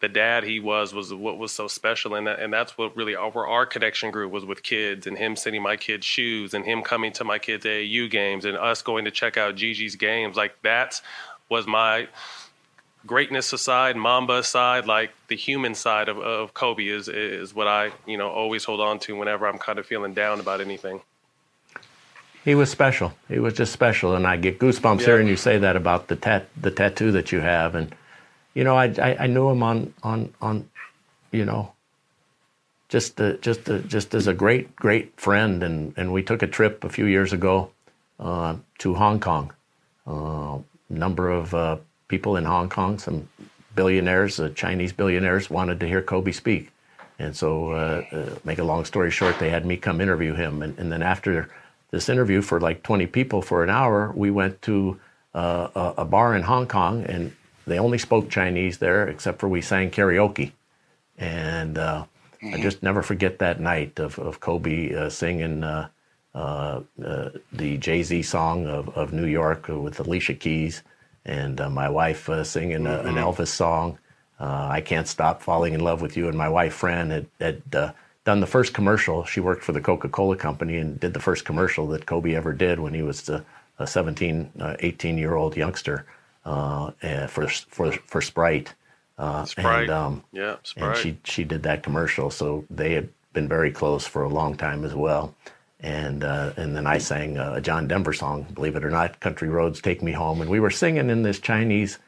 the 0.00 0.08
dad 0.08 0.44
he 0.44 0.60
was 0.60 0.94
was 0.94 1.12
what 1.12 1.38
was 1.38 1.50
so 1.50 1.66
special, 1.66 2.14
and 2.14 2.28
that, 2.28 2.38
and 2.38 2.52
that's 2.52 2.78
what 2.78 2.96
really 2.96 3.16
our 3.16 3.46
our 3.46 3.66
connection 3.66 4.12
grew 4.12 4.28
was 4.28 4.44
with 4.44 4.62
kids 4.62 5.08
and 5.08 5.18
him 5.18 5.34
sending 5.34 5.62
my 5.62 5.76
kids 5.76 6.06
shoes 6.06 6.54
and 6.54 6.64
him 6.64 6.82
coming 6.82 7.12
to 7.14 7.24
my 7.24 7.40
kids 7.40 7.64
AAU 7.64 8.08
games 8.08 8.44
and 8.44 8.56
us 8.56 8.82
going 8.82 9.04
to 9.06 9.10
check 9.10 9.36
out 9.36 9.56
Gigi's 9.56 9.96
games. 9.96 10.36
Like 10.36 10.54
that 10.62 11.00
was 11.48 11.66
my 11.66 12.08
greatness 13.06 13.52
aside, 13.52 13.96
Mamba 13.96 14.38
aside, 14.38 14.86
like 14.86 15.12
the 15.28 15.36
human 15.36 15.74
side 15.74 16.08
of, 16.08 16.18
of 16.18 16.54
Kobe 16.54 16.86
is 16.86 17.08
is 17.08 17.54
what 17.54 17.68
I 17.68 17.92
you 18.06 18.16
know 18.18 18.28
always 18.28 18.64
hold 18.64 18.80
on 18.80 18.98
to 19.00 19.16
whenever 19.16 19.46
I'm 19.46 19.58
kind 19.58 19.78
of 19.78 19.86
feeling 19.86 20.14
down 20.14 20.40
about 20.40 20.60
anything. 20.60 21.00
He 22.44 22.54
was 22.54 22.70
special. 22.70 23.12
He 23.28 23.40
was 23.40 23.54
just 23.54 23.72
special, 23.72 24.14
and 24.14 24.26
I 24.26 24.36
get 24.36 24.58
goosebumps 24.58 25.00
Yeah. 25.00 25.06
hearing 25.06 25.28
you 25.28 25.36
say 25.36 25.58
that 25.58 25.76
about 25.76 26.08
the 26.08 26.16
tat, 26.16 26.48
the 26.60 26.70
tattoo 26.70 27.10
that 27.12 27.32
you 27.32 27.40
have. 27.40 27.74
And 27.74 27.94
you 28.54 28.64
know, 28.64 28.76
I 28.76 28.86
I, 28.98 29.16
I 29.20 29.26
knew 29.26 29.48
him 29.50 29.62
on 29.62 29.92
on 30.02 30.32
on, 30.40 30.68
you 31.32 31.44
know, 31.44 31.72
just 32.88 33.20
uh, 33.20 33.32
just 33.34 33.68
uh, 33.68 33.78
just 33.78 34.14
as 34.14 34.26
a 34.26 34.34
great 34.34 34.76
great 34.76 35.18
friend, 35.20 35.62
and 35.62 35.92
and 35.96 36.12
we 36.12 36.22
took 36.22 36.42
a 36.42 36.46
trip 36.46 36.84
a 36.84 36.88
few 36.88 37.06
years 37.06 37.32
ago 37.32 37.70
uh, 38.20 38.56
to 38.78 38.94
Hong 38.94 39.20
Kong. 39.20 39.52
Number 40.88 41.30
of 41.30 41.54
uh, 41.54 41.76
people 42.08 42.36
in 42.36 42.44
Hong 42.44 42.68
Kong, 42.68 42.98
some 42.98 43.28
billionaires, 43.74 44.38
uh, 44.40 44.50
Chinese 44.50 44.92
billionaires, 44.92 45.50
wanted 45.50 45.80
to 45.80 45.88
hear 45.88 46.02
Kobe 46.02 46.32
speak. 46.32 46.70
And 47.18 47.34
so, 47.34 47.70
uh, 47.70 48.04
uh, 48.12 48.38
make 48.44 48.58
a 48.58 48.64
long 48.64 48.84
story 48.84 49.10
short, 49.10 49.38
they 49.38 49.50
had 49.50 49.64
me 49.64 49.76
come 49.76 50.00
interview 50.00 50.34
him. 50.34 50.62
And, 50.62 50.78
and 50.78 50.92
then 50.92 51.02
after 51.02 51.48
this 51.90 52.08
interview 52.08 52.42
for 52.42 52.60
like 52.60 52.82
20 52.82 53.06
people 53.06 53.42
for 53.42 53.64
an 53.64 53.70
hour, 53.70 54.12
we 54.14 54.30
went 54.30 54.60
to 54.62 55.00
uh, 55.34 55.68
a, 55.74 56.02
a 56.02 56.04
bar 56.04 56.36
in 56.36 56.42
Hong 56.42 56.66
Kong, 56.66 57.04
and 57.04 57.34
they 57.66 57.78
only 57.78 57.98
spoke 57.98 58.28
Chinese 58.28 58.78
there, 58.78 59.08
except 59.08 59.38
for 59.38 59.48
we 59.48 59.60
sang 59.60 59.90
karaoke. 59.90 60.52
And 61.18 61.78
uh, 61.78 62.04
I 62.42 62.60
just 62.60 62.82
never 62.82 63.02
forget 63.02 63.38
that 63.38 63.60
night 63.60 63.98
of, 63.98 64.18
of 64.18 64.40
Kobe 64.40 64.94
uh, 64.94 65.08
singing 65.08 65.64
uh, 66.36 66.82
uh, 67.02 67.02
uh, 67.02 67.30
the 67.52 67.78
Jay 67.78 68.02
Z 68.02 68.22
song 68.22 68.66
of, 68.66 68.88
of 68.90 69.12
New 69.12 69.24
York 69.24 69.68
with 69.68 69.98
Alicia 70.00 70.34
Keys, 70.34 70.82
and 71.24 71.60
uh, 71.60 71.70
my 71.70 71.88
wife 71.88 72.28
uh, 72.28 72.44
singing 72.44 72.86
a, 72.86 73.00
an 73.00 73.14
Elvis 73.14 73.48
song. 73.48 73.98
Uh, 74.38 74.68
I 74.70 74.82
can't 74.82 75.08
stop 75.08 75.42
falling 75.42 75.72
in 75.72 75.80
love 75.80 76.02
with 76.02 76.16
you. 76.16 76.28
And 76.28 76.36
my 76.36 76.48
wife 76.48 76.74
Fran 76.74 77.08
had, 77.08 77.26
had 77.40 77.62
uh, 77.74 77.92
done 78.24 78.40
the 78.40 78.46
first 78.46 78.74
commercial. 78.74 79.24
She 79.24 79.40
worked 79.40 79.64
for 79.64 79.72
the 79.72 79.80
Coca 79.80 80.10
Cola 80.10 80.36
company 80.36 80.76
and 80.76 81.00
did 81.00 81.14
the 81.14 81.20
first 81.20 81.46
commercial 81.46 81.86
that 81.88 82.04
Kobe 82.04 82.34
ever 82.34 82.52
did 82.52 82.80
when 82.80 82.92
he 82.92 83.02
was 83.02 83.30
uh, 83.30 83.42
a 83.78 83.86
17, 83.86 84.50
uh, 84.60 84.76
18 84.80 85.16
year 85.16 85.34
old 85.34 85.56
youngster 85.56 86.04
uh, 86.44 86.90
uh, 87.02 87.26
for 87.28 87.48
for 87.48 87.92
for 87.92 88.20
Sprite. 88.20 88.74
Uh, 89.18 89.44
Sprite. 89.46 89.84
And, 89.84 89.90
um, 89.90 90.24
Yeah, 90.32 90.56
and 90.76 90.96
she 90.96 91.18
she 91.24 91.44
did 91.44 91.62
that 91.62 91.82
commercial, 91.82 92.30
so 92.30 92.64
they 92.68 92.92
had 92.92 93.08
been 93.32 93.48
very 93.48 93.70
close 93.70 94.06
for 94.06 94.22
a 94.22 94.28
long 94.28 94.56
time 94.56 94.84
as 94.84 94.94
well. 94.94 95.34
And 95.80 96.24
uh, 96.24 96.52
and 96.56 96.74
then 96.74 96.86
I 96.86 96.98
sang 96.98 97.36
a 97.36 97.60
John 97.60 97.86
Denver 97.86 98.14
song, 98.14 98.46
believe 98.54 98.76
it 98.76 98.84
or 98.84 98.90
not, 98.90 99.20
"Country 99.20 99.48
Roads 99.48 99.80
Take 99.82 100.02
Me 100.02 100.12
Home," 100.12 100.40
and 100.40 100.50
we 100.50 100.58
were 100.58 100.70
singing 100.70 101.10
in 101.10 101.22
this 101.22 101.38
Chinese 101.38 101.98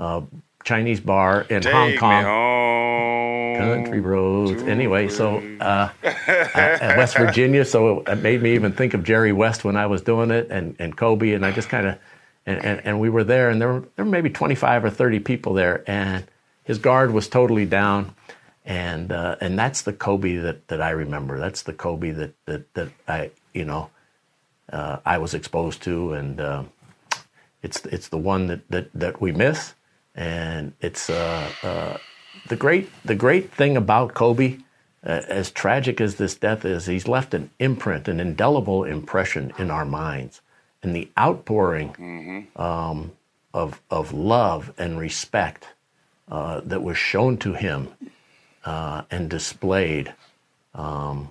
uh, 0.00 0.22
Chinese 0.64 1.00
bar 1.00 1.42
in 1.50 1.60
Take 1.60 1.72
Hong 1.72 1.90
me 1.90 1.96
Kong. 1.98 2.24
home. 2.24 3.58
Country 3.58 4.00
roads. 4.00 4.62
Anyway, 4.62 5.08
so 5.08 5.38
uh, 5.60 5.90
at 6.04 6.96
West 6.96 7.16
Virginia, 7.16 7.64
so 7.64 8.00
it 8.00 8.16
made 8.22 8.40
me 8.40 8.54
even 8.54 8.72
think 8.72 8.94
of 8.94 9.02
Jerry 9.02 9.32
West 9.32 9.64
when 9.64 9.76
I 9.76 9.86
was 9.86 10.00
doing 10.00 10.30
it, 10.30 10.46
and, 10.50 10.76
and 10.78 10.96
Kobe, 10.96 11.32
and 11.32 11.44
I 11.44 11.50
just 11.50 11.68
kind 11.68 11.88
of, 11.88 11.98
and, 12.46 12.64
and, 12.64 12.80
and 12.84 13.00
we 13.00 13.10
were 13.10 13.24
there, 13.24 13.50
and 13.50 13.60
there 13.60 13.72
were, 13.72 13.80
there 13.96 14.04
were 14.04 14.10
maybe 14.10 14.30
25 14.30 14.84
or 14.84 14.90
30 14.90 15.18
people 15.20 15.54
there, 15.54 15.82
and 15.90 16.24
his 16.62 16.78
guard 16.78 17.12
was 17.12 17.28
totally 17.28 17.66
down, 17.66 18.14
and 18.68 19.10
uh, 19.10 19.36
and 19.40 19.58
that's 19.58 19.82
the 19.82 19.94
Kobe 19.94 20.36
that, 20.36 20.68
that 20.68 20.82
I 20.82 20.90
remember. 20.90 21.40
That's 21.40 21.62
the 21.62 21.72
Kobe 21.72 22.10
that 22.12 22.34
that, 22.44 22.74
that 22.74 22.90
I 23.08 23.30
you 23.54 23.64
know 23.64 23.90
uh, 24.72 24.98
I 25.06 25.18
was 25.18 25.34
exposed 25.34 25.82
to, 25.84 26.12
and 26.12 26.40
uh, 26.40 26.64
it's 27.62 27.84
it's 27.86 28.08
the 28.08 28.18
one 28.18 28.46
that, 28.48 28.70
that, 28.70 28.90
that 28.92 29.20
we 29.20 29.32
miss, 29.32 29.74
and 30.14 30.74
it's 30.80 31.08
uh, 31.08 31.50
uh, 31.62 31.96
the 32.48 32.56
great 32.56 32.90
the 33.04 33.14
great 33.16 33.50
thing 33.50 33.76
about 33.76 34.14
Kobe. 34.14 34.58
Uh, 35.04 35.22
as 35.28 35.50
tragic 35.52 36.00
as 36.00 36.16
this 36.16 36.34
death 36.34 36.64
is, 36.64 36.86
he's 36.86 37.06
left 37.06 37.32
an 37.32 37.48
imprint, 37.60 38.08
an 38.08 38.18
indelible 38.20 38.84
impression 38.84 39.52
in 39.56 39.70
our 39.70 39.84
minds, 39.84 40.42
and 40.82 40.94
the 40.94 41.10
outpouring 41.18 41.94
Mm-hmm. 41.94 42.60
um, 42.60 43.12
of 43.54 43.80
of 43.90 44.12
love 44.12 44.74
and 44.76 44.98
respect 44.98 45.68
uh, 46.30 46.60
that 46.64 46.82
was 46.82 46.98
shown 46.98 47.38
to 47.38 47.54
him 47.54 47.88
uh, 48.68 49.02
and 49.10 49.30
displayed 49.30 50.12
um, 50.74 51.30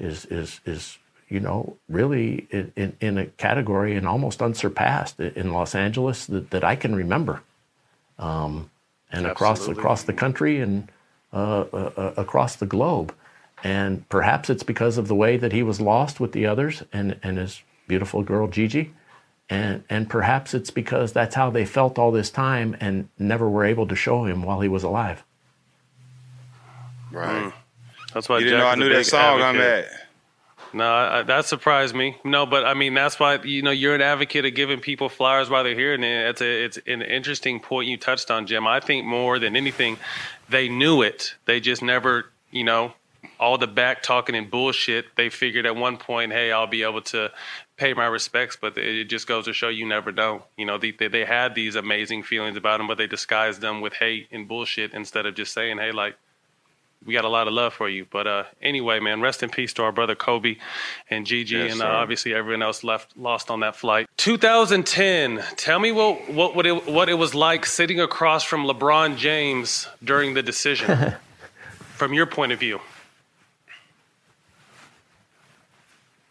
is 0.00 0.24
is 0.26 0.60
is 0.64 0.98
you 1.28 1.38
know 1.38 1.76
really 1.88 2.46
in, 2.50 2.72
in, 2.76 2.96
in 3.00 3.18
a 3.18 3.26
category 3.26 3.94
and 3.94 4.08
almost 4.08 4.40
unsurpassed 4.40 5.20
in 5.20 5.52
Los 5.52 5.74
Angeles 5.74 6.24
that, 6.26 6.50
that 6.50 6.64
I 6.64 6.76
can 6.76 6.94
remember, 6.94 7.42
um, 8.18 8.70
and 9.12 9.26
across 9.26 9.58
Absolutely. 9.58 9.80
across 9.82 10.02
the 10.04 10.14
country 10.14 10.60
and 10.60 10.88
uh, 11.30 11.66
uh, 11.72 11.90
uh, 11.94 12.14
across 12.16 12.56
the 12.56 12.64
globe. 12.64 13.14
And 13.62 14.08
perhaps 14.08 14.48
it's 14.48 14.62
because 14.62 14.96
of 14.96 15.08
the 15.08 15.14
way 15.14 15.36
that 15.36 15.52
he 15.52 15.62
was 15.62 15.78
lost 15.78 16.20
with 16.20 16.32
the 16.32 16.46
others 16.46 16.84
and, 16.90 17.18
and 17.22 17.36
his 17.36 17.60
beautiful 17.86 18.22
girl 18.22 18.48
Gigi. 18.48 18.94
And, 19.50 19.82
and 19.90 20.08
perhaps 20.08 20.54
it's 20.54 20.70
because 20.70 21.12
that's 21.12 21.34
how 21.34 21.50
they 21.50 21.66
felt 21.66 21.98
all 21.98 22.12
this 22.12 22.30
time 22.30 22.76
and 22.80 23.08
never 23.18 23.46
were 23.48 23.64
able 23.64 23.86
to 23.88 23.96
show 23.96 24.24
him 24.24 24.42
while 24.42 24.60
he 24.60 24.68
was 24.68 24.84
alive. 24.84 25.24
Right. 27.10 27.44
Mm. 27.44 27.52
That's 28.14 28.28
why 28.28 28.38
You 28.38 28.44
didn't 28.44 28.60
Jack 28.60 28.64
know 28.64 28.70
I 28.70 28.74
knew 28.76 28.88
that 28.92 28.98
big 29.00 29.06
song 29.06 29.42
I'm 29.42 29.60
at. 29.60 29.86
No, 30.72 30.92
I, 30.92 31.22
that 31.22 31.46
surprised 31.46 31.94
me. 31.94 32.16
No, 32.24 32.44
but 32.44 32.66
I 32.66 32.74
mean 32.74 32.94
that's 32.94 33.18
why 33.18 33.40
you 33.42 33.62
know 33.62 33.70
you're 33.70 33.94
an 33.94 34.02
advocate 34.02 34.44
of 34.44 34.54
giving 34.54 34.80
people 34.80 35.08
flowers 35.08 35.48
while 35.48 35.64
they're 35.64 35.74
here, 35.74 35.94
and 35.94 36.04
it's 36.04 36.42
a 36.42 36.64
it's 36.64 36.78
an 36.86 37.02
interesting 37.02 37.60
point 37.60 37.88
you 37.88 37.96
touched 37.96 38.30
on, 38.30 38.46
Jim. 38.46 38.66
I 38.66 38.80
think 38.80 39.06
more 39.06 39.38
than 39.38 39.56
anything, 39.56 39.96
they 40.48 40.68
knew 40.68 41.02
it. 41.02 41.34
They 41.46 41.60
just 41.60 41.82
never, 41.82 42.26
you 42.50 42.64
know, 42.64 42.92
all 43.40 43.56
the 43.56 43.66
back 43.66 44.02
talking 44.02 44.34
and 44.34 44.50
bullshit. 44.50 45.06
They 45.16 45.30
figured 45.30 45.64
at 45.64 45.74
one 45.74 45.96
point, 45.96 46.32
hey, 46.32 46.52
I'll 46.52 46.66
be 46.66 46.82
able 46.82 47.02
to 47.02 47.30
pay 47.76 47.94
my 47.94 48.06
respects, 48.06 48.58
but 48.60 48.76
it 48.76 49.04
just 49.04 49.26
goes 49.26 49.46
to 49.46 49.54
show 49.54 49.68
you 49.68 49.86
never 49.86 50.12
know. 50.12 50.44
You 50.58 50.66
know, 50.66 50.76
they 50.76 50.90
they, 50.90 51.08
they 51.08 51.24
had 51.24 51.54
these 51.54 51.76
amazing 51.76 52.24
feelings 52.24 52.58
about 52.58 52.78
him, 52.78 52.88
but 52.88 52.98
they 52.98 53.06
disguised 53.06 53.62
them 53.62 53.80
with 53.80 53.94
hate 53.94 54.28
and 54.30 54.46
bullshit 54.46 54.92
instead 54.92 55.24
of 55.24 55.34
just 55.34 55.54
saying, 55.54 55.78
hey, 55.78 55.92
like 55.92 56.16
we 57.04 57.14
got 57.14 57.24
a 57.24 57.28
lot 57.28 57.46
of 57.46 57.54
love 57.54 57.72
for 57.74 57.88
you. 57.88 58.06
But 58.10 58.26
uh, 58.26 58.44
anyway, 58.60 59.00
man, 59.00 59.20
rest 59.20 59.42
in 59.42 59.50
peace 59.50 59.72
to 59.74 59.82
our 59.82 59.92
brother 59.92 60.14
Kobe 60.14 60.56
and 61.10 61.26
Gigi, 61.26 61.56
Yes, 61.56 61.72
and 61.72 61.82
uh, 61.82 61.86
obviously 61.86 62.34
everyone 62.34 62.62
else 62.62 62.84
left 62.84 63.16
lost 63.16 63.50
on 63.50 63.60
that 63.60 63.76
flight. 63.76 64.08
2010. 64.16 65.42
Tell 65.56 65.78
me 65.78 65.92
what 65.92 66.30
what 66.30 66.54
what 66.54 66.66
it, 66.66 66.86
what 66.86 67.08
it 67.08 67.14
was 67.14 67.34
like 67.34 67.66
sitting 67.66 68.00
across 68.00 68.44
from 68.44 68.64
LeBron 68.64 69.16
James 69.16 69.88
during 70.02 70.34
the 70.34 70.42
decision, 70.42 71.14
from 71.94 72.12
your 72.12 72.26
point 72.26 72.52
of 72.52 72.60
view. 72.60 72.80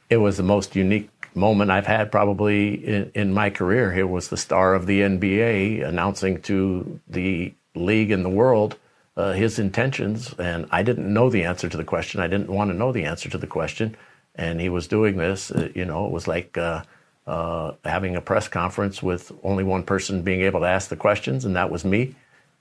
it 0.10 0.18
was 0.18 0.38
the 0.38 0.44
most 0.44 0.76
unique 0.76 1.10
moment 1.35 1.69
I've 1.69 1.85
had 1.85 2.11
probably 2.11 2.73
in, 2.73 3.11
in 3.14 3.34
my 3.34 3.49
career. 3.49 3.94
Here 3.94 4.07
was 4.07 4.30
the 4.30 4.38
star 4.38 4.73
of 4.73 4.85
the 4.85 5.02
NBA 5.02 5.85
announcing 5.85 6.41
to 6.44 6.99
the 7.07 7.53
league 7.76 8.11
and 8.11 8.26
the 8.26 8.30
world 8.30 8.77
uh, 9.18 9.34
his 9.34 9.57
intentions, 9.57 10.34
and 10.38 10.68
I 10.72 10.84
didn't 10.84 11.11
know 11.11 11.30
the 11.30 11.44
answer 11.44 11.68
to 11.68 11.76
the 11.76 11.84
question. 11.84 12.22
I 12.22 12.27
didn't 12.27 12.49
want 12.49 12.69
to 12.69 12.77
know 12.77 12.91
the 12.91 13.03
answer 13.03 13.30
to 13.30 13.38
the 13.38 13.48
question, 13.48 13.98
and 14.35 14.61
he 14.61 14.69
was 14.69 14.88
doing 14.88 15.18
this. 15.18 15.52
Uh, 15.52 15.69
you 15.73 15.85
know, 15.85 16.06
it 16.06 16.11
was 16.11 16.27
like 16.27 16.57
uh, 16.57 16.84
uh, 17.26 17.73
having 17.84 18.15
a 18.15 18.22
press 18.22 18.48
conference 18.48 19.02
with 19.02 19.31
only 19.44 19.64
one 19.64 19.84
person 19.84 20.22
being 20.22 20.41
able 20.41 20.60
to 20.60 20.68
ask 20.68 20.89
the 20.89 20.95
questions, 20.95 21.45
and 21.45 21.56
that 21.56 21.72
was 21.72 21.84
me 21.84 22.15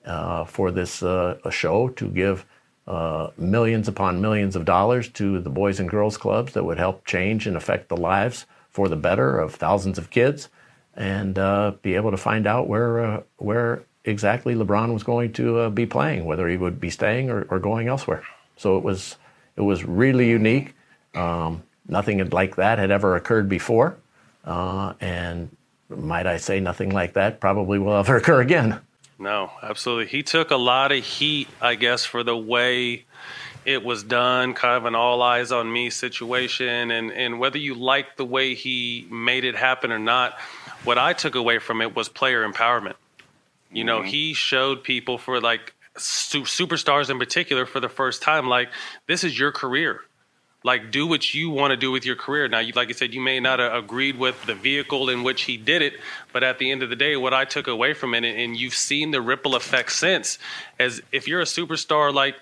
uh, 0.07 0.45
for 0.47 0.71
this 0.71 1.03
a 1.03 1.51
show 1.51 1.89
to 1.91 2.09
give 2.09 2.47
uh, 2.87 3.31
millions 3.37 3.89
upon 3.89 4.21
millions 4.21 4.57
of 4.57 4.65
dollars 4.65 5.09
to 5.09 5.41
the 5.41 5.51
Boys 5.51 5.79
and 5.79 5.91
Girls 5.91 6.17
Clubs 6.17 6.53
that 6.55 6.65
would 6.65 6.79
help 6.79 7.05
change 7.05 7.47
and 7.47 7.57
affect 7.57 7.89
the 7.89 7.97
lives 7.97 8.47
for 8.71 8.89
the 8.89 8.97
better 8.97 9.39
of 9.39 9.55
thousands 9.55 9.99
of 9.99 10.11
kids, 10.11 10.49
and 10.95 11.39
uh, 11.39 11.73
be 11.83 11.97
able 11.97 12.13
to 12.13 12.17
find 12.17 12.47
out 12.47 12.69
where 12.69 13.05
uh, 13.05 13.23
where 13.37 13.83
exactly 14.07 14.55
LeBron 14.55 14.93
was 14.93 15.03
going 15.03 15.33
to 15.35 15.59
uh, 15.59 15.71
be 15.71 15.85
playing, 15.87 16.25
whether 16.25 16.49
he 16.49 16.57
would 16.57 16.81
be 16.81 16.91
staying 16.91 17.31
or, 17.31 17.43
or 17.51 17.59
going 17.59 17.89
elsewhere. 17.89 18.25
So 18.57 18.79
it 18.79 18.85
was 18.85 19.17
it 19.57 19.63
was 19.63 19.85
really 19.85 20.29
unique. 20.29 20.75
Um, 21.15 21.63
nothing 21.89 22.27
like 22.31 22.57
that 22.57 22.79
had 22.79 22.91
ever 22.91 23.17
occurred 23.17 23.49
before, 23.49 23.97
uh, 24.45 24.95
and 25.01 25.51
might 25.89 26.27
I 26.27 26.37
say, 26.39 26.61
nothing 26.61 26.91
like 26.91 27.15
that 27.15 27.41
probably 27.41 27.79
will 27.79 27.97
ever 27.97 28.17
occur 28.19 28.41
again. 28.41 28.81
No, 29.19 29.51
absolutely. 29.63 30.07
He 30.07 30.23
took 30.23 30.51
a 30.51 30.57
lot 30.57 30.93
of 30.93 31.03
heat, 31.03 31.49
I 31.61 31.75
guess, 31.75 32.05
for 32.05 32.23
the 32.23 32.37
way 32.37 33.07
it 33.65 33.83
was 33.83 34.03
done, 34.03 34.53
kind 34.53 34.77
of 34.77 34.85
an 34.85 34.95
all 34.95 35.23
eyes 35.23 35.53
on 35.53 35.73
me 35.73 35.89
situation. 35.91 36.91
And, 36.91 37.11
and 37.13 37.41
whether 37.41 37.59
you 37.59 37.75
like 37.75 38.17
the 38.17 38.27
way 38.27 38.55
he 38.55 39.07
made 39.11 39.45
it 39.45 39.57
happen 39.57 39.91
or 39.91 39.99
not, 39.99 40.39
what 40.85 40.99
I 40.99 41.15
took 41.15 41.35
away 41.35 41.59
from 41.59 41.81
it 41.81 41.97
was 41.97 42.09
player 42.09 42.47
empowerment. 42.47 42.95
You 43.73 43.85
know, 43.85 44.01
mm-hmm. 44.01 44.09
he 44.09 44.35
showed 44.35 44.83
people 44.83 45.19
for 45.19 45.41
like 45.41 45.75
su- 45.97 46.43
superstars 46.43 47.11
in 47.11 47.19
particular 47.19 47.67
for 47.67 47.81
the 47.81 47.89
first 47.89 48.23
time, 48.23 48.49
like, 48.49 48.69
this 49.07 49.25
is 49.25 49.39
your 49.39 49.53
career. 49.53 50.01
Like 50.65 50.91
do 50.91 51.07
what 51.07 51.33
you 51.33 51.51
want 51.51 51.71
to 51.71 51.77
do 51.77 51.93
with 51.93 52.05
your 52.05 52.17
career. 52.17 52.49
Now 52.49 52.59
you 52.59 52.73
like 52.75 52.89
i 52.89 52.93
said 52.93 53.15
you 53.15 53.21
may 53.21 53.39
not 53.39 53.61
have 53.61 53.73
agreed 53.73 54.19
with 54.19 54.47
the 54.47 54.55
vehicle 54.55 55.09
in 55.11 55.23
which 55.23 55.43
he 55.43 55.57
did 55.57 55.81
it 55.81 55.95
but 56.33 56.43
at 56.43 56.59
the 56.59 56.73
end 56.73 56.83
of 56.83 56.91
the 56.91 56.97
day 56.97 57.17
what 57.17 57.33
i 57.33 57.45
took 57.45 57.69
away 57.69 57.95
from 57.95 58.15
it 58.15 58.25
and 58.25 58.57
you've 58.57 58.75
seen 58.75 59.13
the 59.13 59.21
ripple 59.21 59.55
effect 59.55 59.93
since 59.93 60.41
as 60.81 61.01
if 61.13 61.29
you're 61.29 61.41
a 61.41 61.45
superstar 61.45 62.13
like 62.13 62.35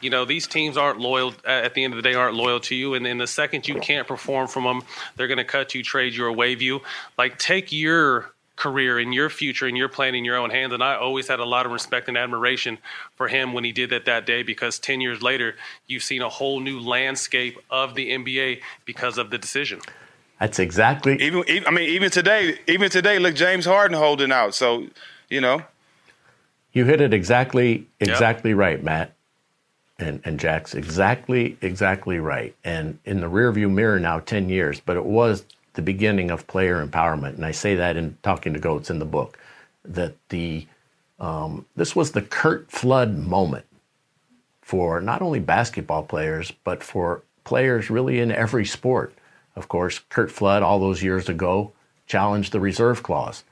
you 0.00 0.10
know 0.10 0.24
these 0.24 0.48
teams 0.48 0.76
aren't 0.76 0.98
loyal 0.98 1.32
at 1.46 1.74
the 1.74 1.84
end 1.84 1.94
of 1.94 1.96
the 1.96 2.02
day 2.02 2.14
aren't 2.14 2.34
loyal 2.34 2.58
to 2.58 2.74
you 2.74 2.94
and 2.94 3.06
in 3.06 3.18
the 3.18 3.26
second 3.26 3.68
you 3.68 3.76
can't 3.76 4.08
perform 4.08 4.48
from 4.48 4.64
them 4.64 4.82
they're 5.16 5.28
going 5.28 5.38
to 5.38 5.44
cut 5.44 5.74
you 5.74 5.82
trade 5.82 6.14
you 6.14 6.24
or 6.24 6.32
waive 6.32 6.62
you. 6.62 6.80
Like 7.16 7.38
take 7.38 7.72
your 7.72 8.32
career 8.56 8.98
and 8.98 9.14
your 9.14 9.30
future 9.30 9.66
and 9.66 9.76
your 9.76 9.88
plan 9.88 10.14
in 10.14 10.24
your 10.24 10.36
own 10.36 10.50
hands 10.50 10.72
and 10.72 10.82
i 10.82 10.94
always 10.94 11.26
had 11.28 11.40
a 11.40 11.44
lot 11.44 11.64
of 11.66 11.72
respect 11.72 12.06
and 12.08 12.16
admiration 12.16 12.78
for 13.16 13.28
him 13.28 13.52
when 13.52 13.64
he 13.64 13.72
did 13.72 13.90
that 13.90 14.04
that 14.04 14.26
day 14.26 14.42
because 14.42 14.78
10 14.78 15.00
years 15.00 15.22
later 15.22 15.54
you've 15.86 16.02
seen 16.02 16.22
a 16.22 16.28
whole 16.28 16.60
new 16.60 16.78
landscape 16.78 17.58
of 17.70 17.94
the 17.94 18.10
nba 18.12 18.60
because 18.84 19.18
of 19.18 19.30
the 19.30 19.38
decision 19.38 19.80
That's 20.38 20.58
exactly 20.58 21.14
Even, 21.22 21.44
even 21.48 21.66
I 21.66 21.70
mean, 21.70 21.88
even 21.88 22.10
today, 22.10 22.58
even 22.66 22.90
today, 22.90 23.18
look, 23.20 23.34
James 23.36 23.64
Harden 23.64 23.96
holding 23.96 24.32
out. 24.32 24.54
So, 24.54 24.88
you 25.30 25.40
know, 25.40 25.62
You 26.72 26.84
hit 26.84 27.00
it 27.00 27.14
exactly 27.14 27.86
exactly 28.00 28.52
right, 28.54 28.82
Matt. 28.82 29.12
And 29.98 30.20
and 30.24 30.40
Jack's 30.40 30.74
exactly 30.74 31.56
exactly 31.60 32.18
right. 32.18 32.54
And 32.64 32.98
in 33.04 33.20
the 33.20 33.28
rearview 33.28 33.70
mirror 33.70 34.00
now 34.00 34.18
10 34.18 34.48
years, 34.48 34.80
but 34.80 34.96
it 34.96 35.04
was 35.04 35.44
the 35.74 35.82
beginning 35.82 36.30
of 36.30 36.46
player 36.46 36.84
empowerment. 36.84 37.34
And 37.34 37.44
I 37.44 37.52
say 37.52 37.74
that 37.76 37.96
in 37.96 38.16
talking 38.22 38.52
to 38.54 38.60
goats 38.60 38.90
in 38.90 38.98
the 38.98 39.04
book 39.04 39.38
that 39.84 40.14
the 40.28 40.66
um, 41.18 41.66
this 41.76 41.94
was 41.94 42.12
the 42.12 42.22
Curt 42.22 42.70
Flood 42.70 43.16
moment 43.16 43.64
for 44.60 45.00
not 45.00 45.22
only 45.22 45.40
basketball 45.40 46.02
players 46.02 46.52
but 46.64 46.82
for 46.82 47.22
players 47.44 47.90
really 47.90 48.20
in 48.20 48.30
every 48.30 48.64
sport. 48.64 49.14
Of 49.54 49.68
course, 49.68 50.00
Curt 50.08 50.30
Flood 50.30 50.62
all 50.62 50.78
those 50.78 51.02
years 51.02 51.28
ago 51.28 51.72
challenged 52.06 52.52
the 52.52 52.60
reserve 52.60 53.02
clause 53.02 53.44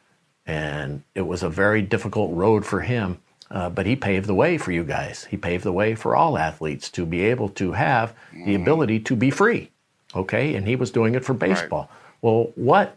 and 0.47 1.03
it 1.15 1.23
was 1.23 1.43
a 1.43 1.49
very 1.49 1.83
difficult 1.83 2.35
road 2.35 2.65
for 2.67 2.81
him. 2.81 3.21
Uh, 3.51 3.69
but 3.69 3.85
he 3.85 3.97
paved 3.97 4.27
the 4.27 4.35
way 4.35 4.57
for 4.59 4.71
you 4.71 4.85
guys. 4.85 5.25
He 5.25 5.37
paved 5.37 5.65
the 5.65 5.73
way 5.73 5.97
for 5.97 6.15
all 6.15 6.39
athletes 6.39 6.89
to 6.91 7.05
be 7.05 7.23
able 7.23 7.49
to 7.51 7.73
have 7.73 8.15
the 8.33 8.55
ability 8.55 9.01
to 9.01 9.17
be 9.17 9.31
free. 9.31 9.71
Okay, 10.15 10.55
and 10.55 10.67
he 10.67 10.77
was 10.77 10.91
doing 10.91 11.15
it 11.15 11.25
for 11.25 11.35
baseball. 11.35 11.91
Well, 12.23 12.53
what 12.55 12.97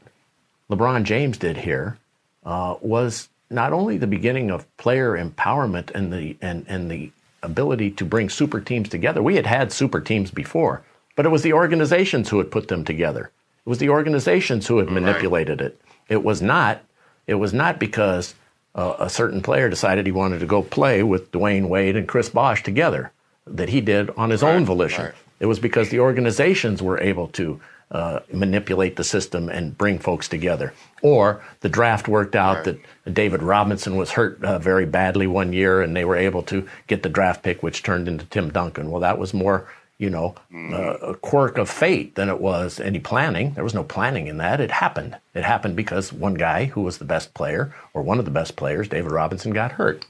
LeBron 0.69 1.03
James 1.03 1.37
did 1.37 1.57
here 1.57 1.97
uh, 2.45 2.75
was 2.81 3.29
not 3.49 3.73
only 3.73 3.97
the 3.97 4.07
beginning 4.07 4.51
of 4.51 4.77
player 4.77 5.13
empowerment 5.13 5.91
and 5.91 6.11
the 6.11 6.35
and 6.41 6.65
and 6.67 6.89
the 6.89 7.11
ability 7.41 7.91
to 7.91 8.05
bring 8.05 8.29
super 8.29 8.59
teams 8.59 8.89
together. 8.89 9.21
We 9.21 9.35
had 9.35 9.45
had 9.45 9.71
super 9.71 9.99
teams 9.99 10.31
before, 10.31 10.81
but 11.15 11.25
it 11.25 11.29
was 11.29 11.43
the 11.43 11.53
organizations 11.53 12.29
who 12.29 12.37
had 12.37 12.51
put 12.51 12.67
them 12.69 12.83
together. 12.83 13.31
It 13.65 13.69
was 13.69 13.77
the 13.77 13.89
organizations 13.89 14.67
who 14.67 14.77
had 14.79 14.89
manipulated 14.89 15.61
it. 15.61 15.79
It 16.09 16.23
was 16.23 16.41
not. 16.41 16.81
It 17.27 17.35
was 17.35 17.53
not 17.53 17.79
because 17.79 18.35
uh, 18.75 18.95
a 18.99 19.09
certain 19.09 19.41
player 19.41 19.69
decided 19.69 20.05
he 20.05 20.11
wanted 20.11 20.39
to 20.39 20.45
go 20.45 20.61
play 20.61 21.03
with 21.03 21.31
Dwyane 21.31 21.69
Wade 21.69 21.95
and 21.95 22.07
Chris 22.07 22.29
Bosh 22.29 22.63
together 22.63 23.11
that 23.45 23.69
he 23.69 23.81
did 23.81 24.09
on 24.11 24.29
his 24.29 24.43
own 24.43 24.65
volition. 24.65 25.13
It 25.39 25.45
was 25.45 25.59
because 25.59 25.89
the 25.89 25.99
organizations 25.99 26.81
were 26.81 26.99
able 26.99 27.27
to 27.29 27.59
uh, 27.93 28.19
manipulate 28.31 28.95
the 28.95 29.03
system 29.03 29.49
and 29.49 29.77
bring 29.77 29.99
folks 29.99 30.27
together. 30.27 30.73
Or 31.03 31.43
the 31.59 31.69
draft 31.69 32.07
worked 32.07 32.35
out 32.35 32.63
that 32.63 32.79
David 33.13 33.43
Robinson 33.43 33.95
was 33.95 34.11
hurt 34.11 34.43
uh, 34.43 34.57
very 34.57 34.85
badly 34.85 35.27
one 35.27 35.53
year, 35.53 35.81
and 35.81 35.95
they 35.95 36.03
were 36.03 36.15
able 36.15 36.41
to 36.43 36.67
get 36.87 37.03
the 37.03 37.09
draft 37.09 37.43
pick, 37.43 37.61
which 37.61 37.83
turned 37.83 38.07
into 38.07 38.25
Tim 38.25 38.49
Duncan. 38.49 38.89
Well, 38.89 39.01
that 39.01 39.19
was 39.19 39.33
more, 39.33 39.67
you 39.99 40.09
know, 40.09 40.33
uh, 40.53 40.97
a 40.97 41.15
quirk 41.15 41.57
of 41.57 41.69
fate 41.69 42.15
than 42.15 42.29
it 42.29 42.41
was 42.41 42.79
any 42.79 42.99
planning. 42.99 43.53
There 43.53 43.63
was 43.63 43.75
no 43.75 43.83
planning 43.83 44.27
in 44.27 44.37
that. 44.37 44.59
It 44.59 44.71
happened. 44.71 45.17
It 45.35 45.43
happened 45.43 45.75
because 45.75 46.11
one 46.11 46.33
guy 46.33 46.65
who 46.65 46.81
was 46.81 46.97
the 46.97 47.05
best 47.05 47.33
player, 47.33 47.75
or 47.93 48.01
one 48.01 48.17
of 48.17 48.25
the 48.25 48.31
best 48.31 48.55
players, 48.55 48.87
David 48.87 49.11
Robinson, 49.11 49.51
got 49.51 49.73
hurt. 49.73 50.05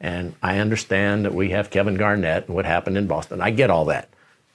And 0.00 0.34
I 0.42 0.58
understand 0.58 1.24
that 1.24 1.34
we 1.34 1.50
have 1.50 1.70
Kevin 1.70 1.96
Garnett 1.96 2.46
and 2.46 2.54
what 2.54 2.64
happened 2.64 2.96
in 2.96 3.06
Boston. 3.06 3.40
I 3.40 3.50
get 3.50 3.70
all 3.70 3.84
that. 3.86 4.08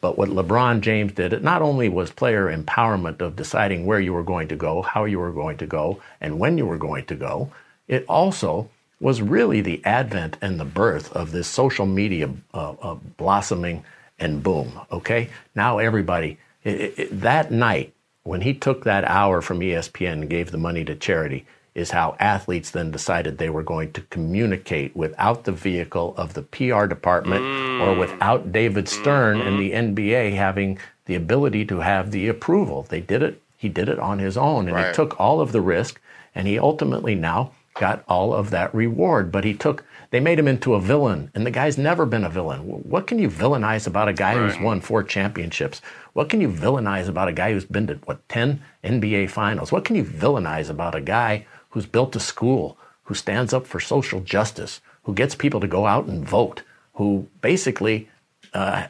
But 0.04 0.18
what 0.18 0.28
LeBron 0.28 0.82
James 0.82 1.14
did, 1.14 1.32
it 1.32 1.44
not 1.44 1.62
only 1.62 1.88
was 1.88 2.12
player 2.12 2.54
empowerment 2.54 3.22
of 3.22 3.38
deciding 3.38 3.86
where 3.86 4.02
you 4.02 4.12
were 4.12 4.22
going 4.22 4.50
to 4.50 4.56
go, 4.58 4.82
how 4.82 5.06
you 5.06 5.18
were 5.18 5.32
going 5.32 5.56
to 5.60 5.66
go, 5.66 6.02
and 6.20 6.40
when 6.40 6.58
you 6.58 6.66
were 6.66 6.78
going 6.78 7.06
to 7.06 7.16
go, 7.16 7.54
it 7.88 8.04
also 8.10 8.70
was 9.00 9.22
really 9.22 9.62
the 9.62 9.82
advent 9.86 10.36
and 10.42 10.60
the 10.60 10.66
birth 10.66 11.10
of 11.14 11.32
this 11.32 11.48
social 11.48 11.86
media 11.86 12.30
uh, 12.54 12.72
uh, 12.82 12.96
blossoming 13.16 13.86
and 14.20 14.44
boom. 14.44 14.78
Okay, 14.92 15.30
now 15.56 15.78
everybody 15.78 16.38
it, 16.66 17.00
it, 17.00 17.22
that 17.22 17.50
night 17.50 17.94
when 18.24 18.42
he 18.42 18.54
took 18.54 18.84
that 18.84 19.06
hour 19.06 19.42
from 19.42 19.62
ESPN 19.62 20.12
and 20.12 20.30
gave 20.30 20.52
the 20.52 20.58
money 20.58 20.84
to 20.84 20.96
charity 20.96 21.46
is 21.76 21.92
how 21.92 22.16
athletes 22.20 22.72
then 22.72 22.92
decided 22.92 23.38
they 23.38 23.50
were 23.50 23.64
going 23.64 23.92
to 23.94 24.02
communicate 24.02 24.96
without 24.96 25.44
the 25.44 25.52
vehicle 25.52 26.14
of 26.18 26.34
the 26.34 26.44
PR 26.44 26.86
department 26.86 27.42
or 27.42 27.96
mm. 27.96 28.00
without 28.00 28.52
David 28.52 28.88
Stern 28.88 29.42
and 29.42 29.60
the 29.60 29.72
mm-hmm. 29.72 29.96
NBA 29.96 30.36
having 30.36 30.78
the 31.06 31.16
ability 31.16 31.66
to 31.66 31.80
have 31.80 32.12
the 32.12 32.28
approval. 32.28 32.84
They 32.84 33.02
did 33.02 33.24
it. 33.24 33.42
He 33.58 33.70
did 33.70 33.90
it 33.90 34.00
on 34.00 34.20
his 34.20 34.38
own, 34.38 34.68
and 34.68 34.78
he 34.78 34.94
took 34.94 35.20
all 35.20 35.40
of 35.40 35.52
the 35.52 35.62
risk, 35.62 36.02
and 36.36 36.48
he 36.48 36.60
ultimately 36.60 37.16
now 37.16 37.52
got 37.76 38.04
all 38.08 38.34
of 38.34 38.50
that 38.50 38.74
reward. 38.76 39.32
But 39.32 39.46
he 39.46 39.54
took. 39.54 39.86
They 40.12 40.20
made 40.20 40.38
him 40.38 40.50
into 40.50 40.76
a 40.76 40.82
villain, 40.82 41.32
and 41.34 41.46
the 41.46 41.52
guy's 41.52 41.78
never 41.78 42.06
been 42.06 42.26
a 42.26 42.30
villain. 42.30 42.60
What 42.62 43.08
can 43.08 43.20
you 43.20 43.30
villainize 43.30 43.88
about 43.88 44.10
a 44.10 44.14
guy 44.14 44.36
who's 44.36 44.60
won 44.60 44.82
four 44.82 45.02
championships? 45.02 45.82
What 46.12 46.30
can 46.30 46.42
you 46.42 46.50
villainize 46.50 47.08
about 47.08 47.30
a 47.30 47.34
guy 47.34 47.54
who's 47.54 47.66
been 47.66 47.88
to 47.88 47.96
what 48.06 48.28
ten 48.30 48.62
NBA 48.84 49.30
finals? 49.30 49.72
What 49.72 49.86
can 49.86 49.96
you 49.96 50.04
villainize 50.04 50.70
about 50.70 50.94
a 50.94 51.02
guy 51.02 51.46
who's 51.74 51.86
built 51.88 52.16
a 52.16 52.20
school, 52.20 52.78
who 53.06 53.16
stands 53.16 53.52
up 53.52 53.66
for 53.66 53.80
social 53.80 54.22
justice, 54.22 54.80
who 55.04 55.14
gets 55.14 55.34
people 55.34 55.60
to 55.60 55.68
go 55.68 55.88
out 55.88 56.06
and 56.06 56.24
vote, 56.24 56.62
who 56.94 57.28
basically, 57.42 58.08
uh, 58.54 58.86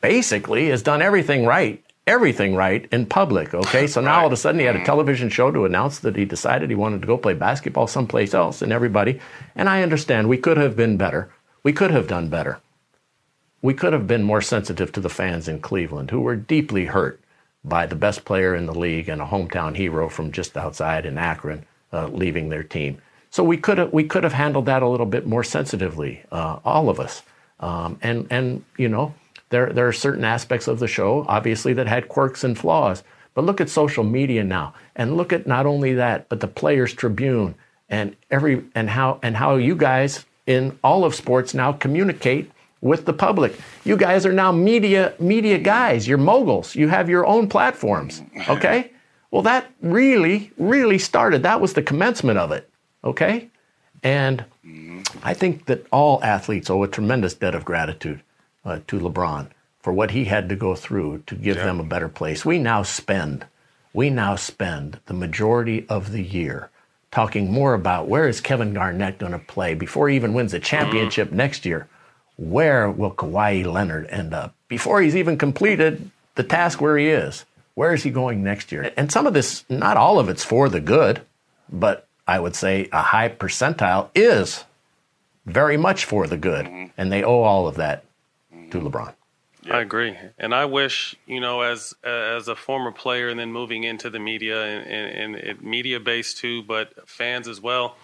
basically 0.00 0.68
has 0.68 0.82
done 0.82 1.00
everything 1.00 1.46
right, 1.46 1.82
everything 2.08 2.56
right 2.56 2.88
in 2.90 3.06
public. 3.06 3.54
Okay, 3.54 3.86
so 3.86 4.00
now 4.00 4.20
all 4.20 4.26
of 4.26 4.32
a 4.32 4.36
sudden 4.36 4.58
he 4.58 4.66
had 4.66 4.74
a 4.74 4.84
television 4.84 5.28
show 5.28 5.52
to 5.52 5.64
announce 5.64 6.00
that 6.00 6.16
he 6.16 6.24
decided 6.24 6.70
he 6.70 6.74
wanted 6.74 7.00
to 7.00 7.06
go 7.06 7.16
play 7.16 7.34
basketball 7.34 7.86
someplace 7.86 8.34
else, 8.34 8.62
and 8.62 8.72
everybody. 8.72 9.20
And 9.54 9.68
I 9.68 9.84
understand 9.84 10.28
we 10.28 10.38
could 10.38 10.56
have 10.56 10.74
been 10.74 10.96
better. 10.96 11.30
We 11.62 11.72
could 11.72 11.92
have 11.92 12.08
done 12.08 12.28
better. 12.28 12.58
We 13.62 13.74
could 13.74 13.92
have 13.92 14.08
been 14.08 14.24
more 14.24 14.42
sensitive 14.42 14.90
to 14.92 15.00
the 15.00 15.08
fans 15.08 15.46
in 15.46 15.60
Cleveland 15.60 16.10
who 16.10 16.20
were 16.20 16.36
deeply 16.36 16.86
hurt 16.86 17.20
by 17.62 17.86
the 17.86 17.94
best 17.94 18.24
player 18.24 18.56
in 18.56 18.66
the 18.66 18.74
league 18.74 19.08
and 19.08 19.22
a 19.22 19.26
hometown 19.26 19.76
hero 19.76 20.08
from 20.08 20.32
just 20.32 20.56
outside 20.56 21.06
in 21.06 21.16
Akron 21.16 21.64
uh, 21.92 22.08
leaving 22.08 22.48
their 22.48 22.62
team. 22.62 22.98
So 23.30 23.44
we 23.44 23.56
could 23.56 23.78
have 23.78 23.92
we 23.92 24.04
could 24.04 24.24
have 24.24 24.32
handled 24.32 24.66
that 24.66 24.82
a 24.82 24.88
little 24.88 25.06
bit 25.06 25.26
more 25.26 25.44
sensitively, 25.44 26.22
uh, 26.32 26.58
all 26.64 26.88
of 26.88 26.98
us. 26.98 27.22
Um, 27.60 27.98
and 28.02 28.26
and 28.30 28.64
you 28.76 28.88
know 28.88 29.14
there 29.50 29.72
there 29.72 29.86
are 29.86 29.92
certain 29.92 30.24
aspects 30.24 30.68
of 30.68 30.78
the 30.78 30.88
show 30.88 31.24
obviously 31.28 31.72
that 31.74 31.86
had 31.86 32.08
quirks 32.08 32.44
and 32.44 32.58
flaws. 32.58 33.02
But 33.34 33.44
look 33.44 33.60
at 33.60 33.68
social 33.68 34.02
media 34.02 34.42
now, 34.42 34.74
and 34.96 35.16
look 35.16 35.32
at 35.32 35.46
not 35.46 35.64
only 35.64 35.94
that, 35.94 36.28
but 36.28 36.40
the 36.40 36.48
Players 36.48 36.92
Tribune 36.92 37.54
and 37.88 38.16
every 38.30 38.64
and 38.74 38.90
how 38.90 39.20
and 39.22 39.36
how 39.36 39.56
you 39.56 39.76
guys 39.76 40.24
in 40.46 40.78
all 40.82 41.04
of 41.04 41.14
sports 41.14 41.54
now 41.54 41.72
communicate 41.72 42.50
with 42.80 43.04
the 43.04 43.12
public. 43.12 43.54
You 43.84 43.96
guys 43.96 44.24
are 44.26 44.32
now 44.32 44.52
media 44.52 45.14
media 45.18 45.58
guys. 45.58 46.08
You're 46.08 46.18
moguls. 46.18 46.74
You 46.74 46.88
have 46.88 47.08
your 47.08 47.26
own 47.26 47.48
platforms. 47.48 48.22
Okay. 48.48 48.90
Well, 49.30 49.42
that 49.42 49.70
really, 49.82 50.52
really 50.56 50.98
started. 50.98 51.42
That 51.42 51.60
was 51.60 51.74
the 51.74 51.82
commencement 51.82 52.38
of 52.38 52.52
it. 52.52 52.68
Okay. 53.04 53.48
And 54.02 54.44
I 55.22 55.34
think 55.34 55.66
that 55.66 55.86
all 55.90 56.22
athletes 56.22 56.70
owe 56.70 56.82
a 56.82 56.88
tremendous 56.88 57.34
debt 57.34 57.54
of 57.54 57.64
gratitude 57.64 58.22
uh, 58.64 58.80
to 58.86 58.98
LeBron 58.98 59.48
for 59.80 59.92
what 59.92 60.10
he 60.10 60.24
had 60.24 60.48
to 60.48 60.56
go 60.56 60.74
through 60.74 61.22
to 61.26 61.34
give 61.34 61.56
them 61.56 61.80
a 61.80 61.84
better 61.84 62.08
place. 62.08 62.44
We 62.44 62.58
now 62.58 62.82
spend, 62.82 63.46
we 63.92 64.10
now 64.10 64.36
spend 64.36 65.00
the 65.06 65.14
majority 65.14 65.86
of 65.88 66.12
the 66.12 66.22
year 66.22 66.70
talking 67.10 67.50
more 67.50 67.74
about 67.74 68.08
where 68.08 68.28
is 68.28 68.40
Kevin 68.40 68.74
Garnett 68.74 69.18
going 69.18 69.32
to 69.32 69.38
play 69.38 69.74
before 69.74 70.08
he 70.08 70.16
even 70.16 70.34
wins 70.34 70.54
a 70.54 70.60
championship 70.60 71.32
next 71.32 71.64
year. 71.64 71.88
Where 72.36 72.90
will 72.90 73.12
Kawhi 73.12 73.64
Leonard 73.64 74.06
end 74.08 74.34
up 74.34 74.54
before 74.68 75.00
he's 75.00 75.16
even 75.16 75.38
completed 75.38 76.10
the 76.34 76.44
task 76.44 76.80
where 76.80 76.98
he 76.98 77.08
is? 77.08 77.44
Where 77.78 77.94
is 77.94 78.02
he 78.02 78.10
going 78.10 78.42
next 78.42 78.72
year? 78.72 78.92
And 78.96 79.12
some 79.12 79.24
of 79.24 79.34
this, 79.34 79.64
not 79.68 79.96
all 79.96 80.18
of 80.18 80.28
it's 80.28 80.42
for 80.42 80.68
the 80.68 80.80
good, 80.80 81.20
but 81.70 82.08
I 82.26 82.40
would 82.40 82.56
say 82.56 82.88
a 82.90 83.02
high 83.02 83.28
percentile 83.28 84.08
is 84.16 84.64
very 85.46 85.76
much 85.76 86.04
for 86.04 86.26
the 86.26 86.36
good. 86.36 86.66
Mm-hmm. 86.66 86.86
And 86.98 87.12
they 87.12 87.22
owe 87.22 87.42
all 87.42 87.68
of 87.68 87.76
that 87.76 88.02
to 88.50 88.56
mm-hmm. 88.56 88.84
LeBron. 88.88 89.14
I 89.70 89.80
agree, 89.80 90.16
and 90.38 90.54
I 90.54 90.64
wish 90.64 91.14
you 91.26 91.40
know, 91.40 91.60
as 91.60 91.94
as 92.02 92.48
a 92.48 92.56
former 92.56 92.90
player, 92.90 93.28
and 93.28 93.38
then 93.38 93.52
moving 93.52 93.84
into 93.84 94.10
the 94.10 94.18
media 94.18 94.64
and, 94.64 95.34
and, 95.36 95.36
and 95.36 95.62
media 95.62 96.00
base 96.00 96.34
too, 96.34 96.64
but 96.64 97.08
fans 97.08 97.46
as 97.46 97.60
well. 97.60 97.96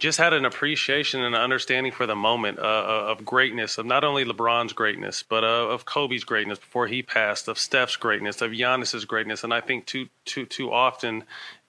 Just 0.00 0.18
had 0.18 0.32
an 0.32 0.46
appreciation 0.46 1.22
and 1.22 1.34
an 1.34 1.40
understanding 1.40 1.92
for 1.92 2.06
the 2.06 2.16
moment 2.16 2.58
uh, 2.58 2.62
of 2.62 3.24
greatness, 3.24 3.78
of 3.78 3.86
not 3.86 4.02
only 4.02 4.24
LeBron's 4.24 4.72
greatness, 4.72 5.22
but 5.22 5.44
uh, 5.44 5.68
of 5.68 5.84
Kobe's 5.84 6.24
greatness 6.24 6.58
before 6.58 6.86
he 6.86 7.02
passed, 7.02 7.48
of 7.48 7.58
Steph's 7.58 7.96
greatness, 7.96 8.40
of 8.40 8.50
Giannis's 8.52 9.04
greatness, 9.04 9.44
and 9.44 9.54
I 9.54 9.60
think 9.60 9.84
too 9.86 10.08
too 10.24 10.46
too 10.46 10.72
often, 10.72 11.24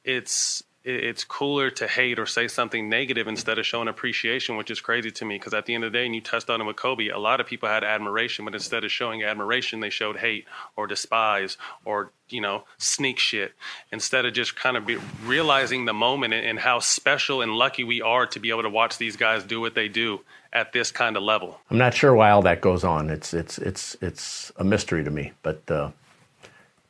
it's 0.05 0.63
it's 0.83 1.23
cooler 1.23 1.69
to 1.69 1.87
hate 1.87 2.17
or 2.17 2.25
say 2.25 2.47
something 2.47 2.89
negative 2.89 3.27
instead 3.27 3.59
of 3.59 3.65
showing 3.65 3.87
appreciation, 3.87 4.57
which 4.57 4.71
is 4.71 4.81
crazy 4.81 5.11
to 5.11 5.25
me. 5.25 5.35
Because 5.35 5.53
at 5.53 5.65
the 5.65 5.75
end 5.75 5.83
of 5.83 5.91
the 5.91 5.97
day, 5.97 6.05
and 6.05 6.15
you 6.15 6.21
touched 6.21 6.49
on 6.49 6.59
it 6.59 6.63
with 6.63 6.75
Kobe, 6.75 7.09
a 7.09 7.19
lot 7.19 7.39
of 7.39 7.45
people 7.45 7.69
had 7.69 7.83
admiration, 7.83 8.45
but 8.45 8.55
instead 8.55 8.83
of 8.83 8.91
showing 8.91 9.23
admiration, 9.23 9.79
they 9.79 9.91
showed 9.91 10.17
hate 10.17 10.45
or 10.75 10.87
despise 10.87 11.57
or 11.85 12.11
you 12.29 12.41
know 12.41 12.63
sneak 12.77 13.19
shit. 13.19 13.53
Instead 13.91 14.25
of 14.25 14.33
just 14.33 14.55
kind 14.55 14.75
of 14.75 14.89
realizing 15.23 15.85
the 15.85 15.93
moment 15.93 16.33
and, 16.33 16.45
and 16.45 16.59
how 16.59 16.79
special 16.79 17.41
and 17.41 17.51
lucky 17.53 17.83
we 17.83 18.01
are 18.01 18.25
to 18.27 18.39
be 18.39 18.49
able 18.49 18.63
to 18.63 18.69
watch 18.69 18.97
these 18.97 19.15
guys 19.15 19.43
do 19.43 19.61
what 19.61 19.75
they 19.75 19.87
do 19.87 20.21
at 20.53 20.73
this 20.73 20.91
kind 20.91 21.15
of 21.15 21.23
level. 21.23 21.59
I'm 21.69 21.77
not 21.77 21.93
sure 21.93 22.13
why 22.13 22.31
all 22.31 22.41
that 22.41 22.61
goes 22.61 22.83
on. 22.83 23.09
It's 23.09 23.33
it's 23.33 23.57
it's 23.59 23.95
it's 24.01 24.51
a 24.57 24.63
mystery 24.63 25.03
to 25.03 25.11
me. 25.11 25.33
But 25.43 25.69
uh, 25.69 25.91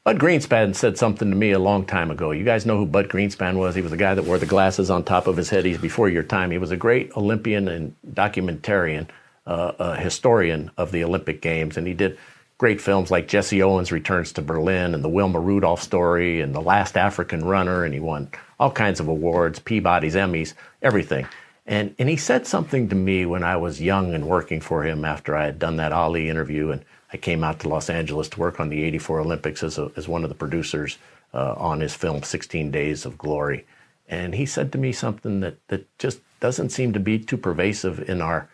Bud 0.03 0.17
Greenspan 0.17 0.73
said 0.73 0.97
something 0.97 1.29
to 1.29 1.35
me 1.35 1.51
a 1.51 1.59
long 1.59 1.85
time 1.85 2.09
ago. 2.09 2.31
You 2.31 2.43
guys 2.43 2.65
know 2.65 2.75
who 2.75 2.87
Bud 2.87 3.07
Greenspan 3.07 3.57
was? 3.57 3.75
He 3.75 3.83
was 3.83 3.91
the 3.91 3.97
guy 3.97 4.15
that 4.15 4.25
wore 4.25 4.39
the 4.39 4.47
glasses 4.47 4.89
on 4.89 5.03
top 5.03 5.27
of 5.27 5.37
his 5.37 5.51
head. 5.51 5.63
He's 5.63 5.77
before 5.77 6.09
your 6.09 6.23
time. 6.23 6.49
He 6.49 6.57
was 6.57 6.71
a 6.71 6.75
great 6.75 7.15
Olympian 7.15 7.67
and 7.67 7.95
documentarian, 8.11 9.09
uh, 9.45 9.73
a 9.77 9.97
historian 9.97 10.71
of 10.75 10.91
the 10.91 11.03
Olympic 11.03 11.39
Games, 11.39 11.77
and 11.77 11.85
he 11.85 11.93
did 11.93 12.17
great 12.57 12.81
films 12.81 13.11
like 13.11 13.27
Jesse 13.27 13.61
Owens 13.61 13.91
Returns 13.91 14.31
to 14.33 14.41
Berlin 14.41 14.95
and 14.95 15.03
the 15.03 15.09
Wilma 15.09 15.39
Rudolph 15.39 15.83
story 15.83 16.41
and 16.41 16.55
The 16.55 16.61
Last 16.61 16.97
African 16.97 17.45
Runner, 17.45 17.83
and 17.83 17.93
he 17.93 17.99
won 17.99 18.31
all 18.59 18.71
kinds 18.71 18.99
of 18.99 19.07
awards, 19.07 19.59
Peabody's, 19.59 20.15
Emmys, 20.15 20.55
everything. 20.81 21.27
And, 21.67 21.93
and 21.99 22.09
he 22.09 22.17
said 22.17 22.47
something 22.47 22.89
to 22.89 22.95
me 22.95 23.27
when 23.27 23.43
I 23.43 23.57
was 23.57 23.79
young 23.79 24.15
and 24.15 24.27
working 24.27 24.61
for 24.61 24.83
him 24.83 25.05
after 25.05 25.35
I 25.35 25.45
had 25.45 25.59
done 25.59 25.77
that 25.77 25.91
Ali 25.91 26.27
interview. 26.27 26.71
And 26.71 26.83
I 27.13 27.17
came 27.17 27.43
out 27.43 27.59
to 27.59 27.69
Los 27.69 27.89
Angeles 27.89 28.29
to 28.29 28.39
work 28.39 28.59
on 28.59 28.69
the 28.69 28.83
84 28.83 29.19
Olympics 29.21 29.63
as, 29.63 29.77
a, 29.77 29.91
as 29.95 30.07
one 30.07 30.23
of 30.23 30.29
the 30.29 30.35
producers 30.35 30.97
uh, 31.33 31.53
on 31.57 31.79
his 31.79 31.93
film 31.93 32.23
16 32.23 32.71
Days 32.71 33.05
of 33.05 33.17
Glory. 33.17 33.65
And 34.07 34.35
he 34.35 34.45
said 34.45 34.71
to 34.71 34.77
me 34.77 34.91
something 34.91 35.39
that, 35.41 35.55
that 35.67 35.85
just 35.97 36.19
doesn't 36.39 36.69
seem 36.69 36.93
to 36.93 36.99
be 36.99 37.19
too 37.19 37.37
pervasive 37.37 38.09
in 38.09 38.21
our, 38.21 38.49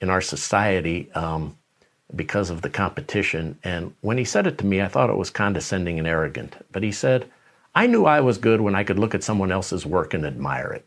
in 0.00 0.10
our 0.10 0.20
society 0.20 1.10
um, 1.12 1.56
because 2.14 2.50
of 2.50 2.62
the 2.62 2.70
competition. 2.70 3.58
And 3.64 3.94
when 4.00 4.18
he 4.18 4.24
said 4.24 4.46
it 4.46 4.58
to 4.58 4.66
me, 4.66 4.80
I 4.80 4.88
thought 4.88 5.10
it 5.10 5.16
was 5.16 5.30
condescending 5.30 5.98
and 5.98 6.06
arrogant. 6.06 6.54
But 6.72 6.82
he 6.82 6.92
said, 6.92 7.28
I 7.74 7.86
knew 7.86 8.04
I 8.04 8.20
was 8.20 8.38
good 8.38 8.60
when 8.60 8.74
I 8.74 8.84
could 8.84 8.98
look 8.98 9.14
at 9.14 9.22
someone 9.22 9.52
else's 9.52 9.86
work 9.86 10.14
and 10.14 10.24
admire 10.24 10.72
it. 10.72 10.86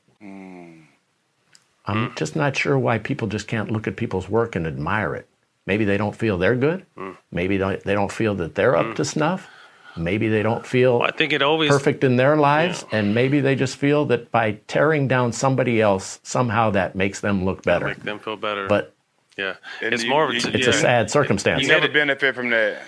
I'm 1.86 2.16
just 2.16 2.36
not 2.36 2.56
sure 2.56 2.78
why 2.78 2.98
people 2.98 3.28
just 3.28 3.48
can't 3.48 3.72
look 3.72 3.88
at 3.88 3.98
people's 3.98 4.30
work 4.30 4.56
and 4.56 4.66
admire 4.66 5.16
it. 5.16 5.28
Maybe 5.66 5.86
they 5.86 5.98
don't 5.98 6.16
feel 6.16 6.38
they're 6.38 6.56
good. 6.56 6.86
Hmm. 6.98 7.12
Maybe 7.32 7.58
they 7.58 7.94
don't 7.94 8.12
feel 8.12 8.36
that 8.36 8.56
they're 8.56 8.76
up 8.76 8.88
hmm. 8.88 8.94
to 8.94 9.06
snuff. 9.06 9.50
Maybe 9.96 10.28
they 10.28 10.42
don't 10.42 10.66
feel 10.66 11.02
I 11.04 11.12
think 11.12 11.34
it 11.34 11.42
always 11.44 11.70
perfect 11.70 12.04
in 12.04 12.16
their 12.16 12.36
lives. 12.36 12.84
And 12.92 13.14
maybe 13.14 13.42
they 13.42 13.56
just 13.56 13.78
feel 13.78 14.06
that 14.06 14.32
by 14.32 14.54
tearing 14.68 15.08
down 15.08 15.32
somebody 15.32 15.82
else, 15.82 16.20
somehow 16.24 16.72
that 16.72 16.96
makes 16.96 17.20
them 17.20 17.46
look 17.46 17.62
better. 17.64 17.88
make 17.88 18.02
them 18.04 18.20
feel 18.20 18.36
better. 18.36 18.68
But 18.68 18.94
yeah, 19.38 19.56
And 19.82 19.94
it's 19.94 20.04
you- 20.04 20.10
more. 20.10 20.28
of 20.28 20.34
you- 20.34 20.42
a- 20.50 20.58
it's 20.58 20.68
a 20.68 20.74
sad 20.74 21.12
circumstance. 21.12 21.62
You 21.62 21.68
never 21.68 21.88
benefit 21.88 22.34
from 22.36 22.50
that. 22.50 22.82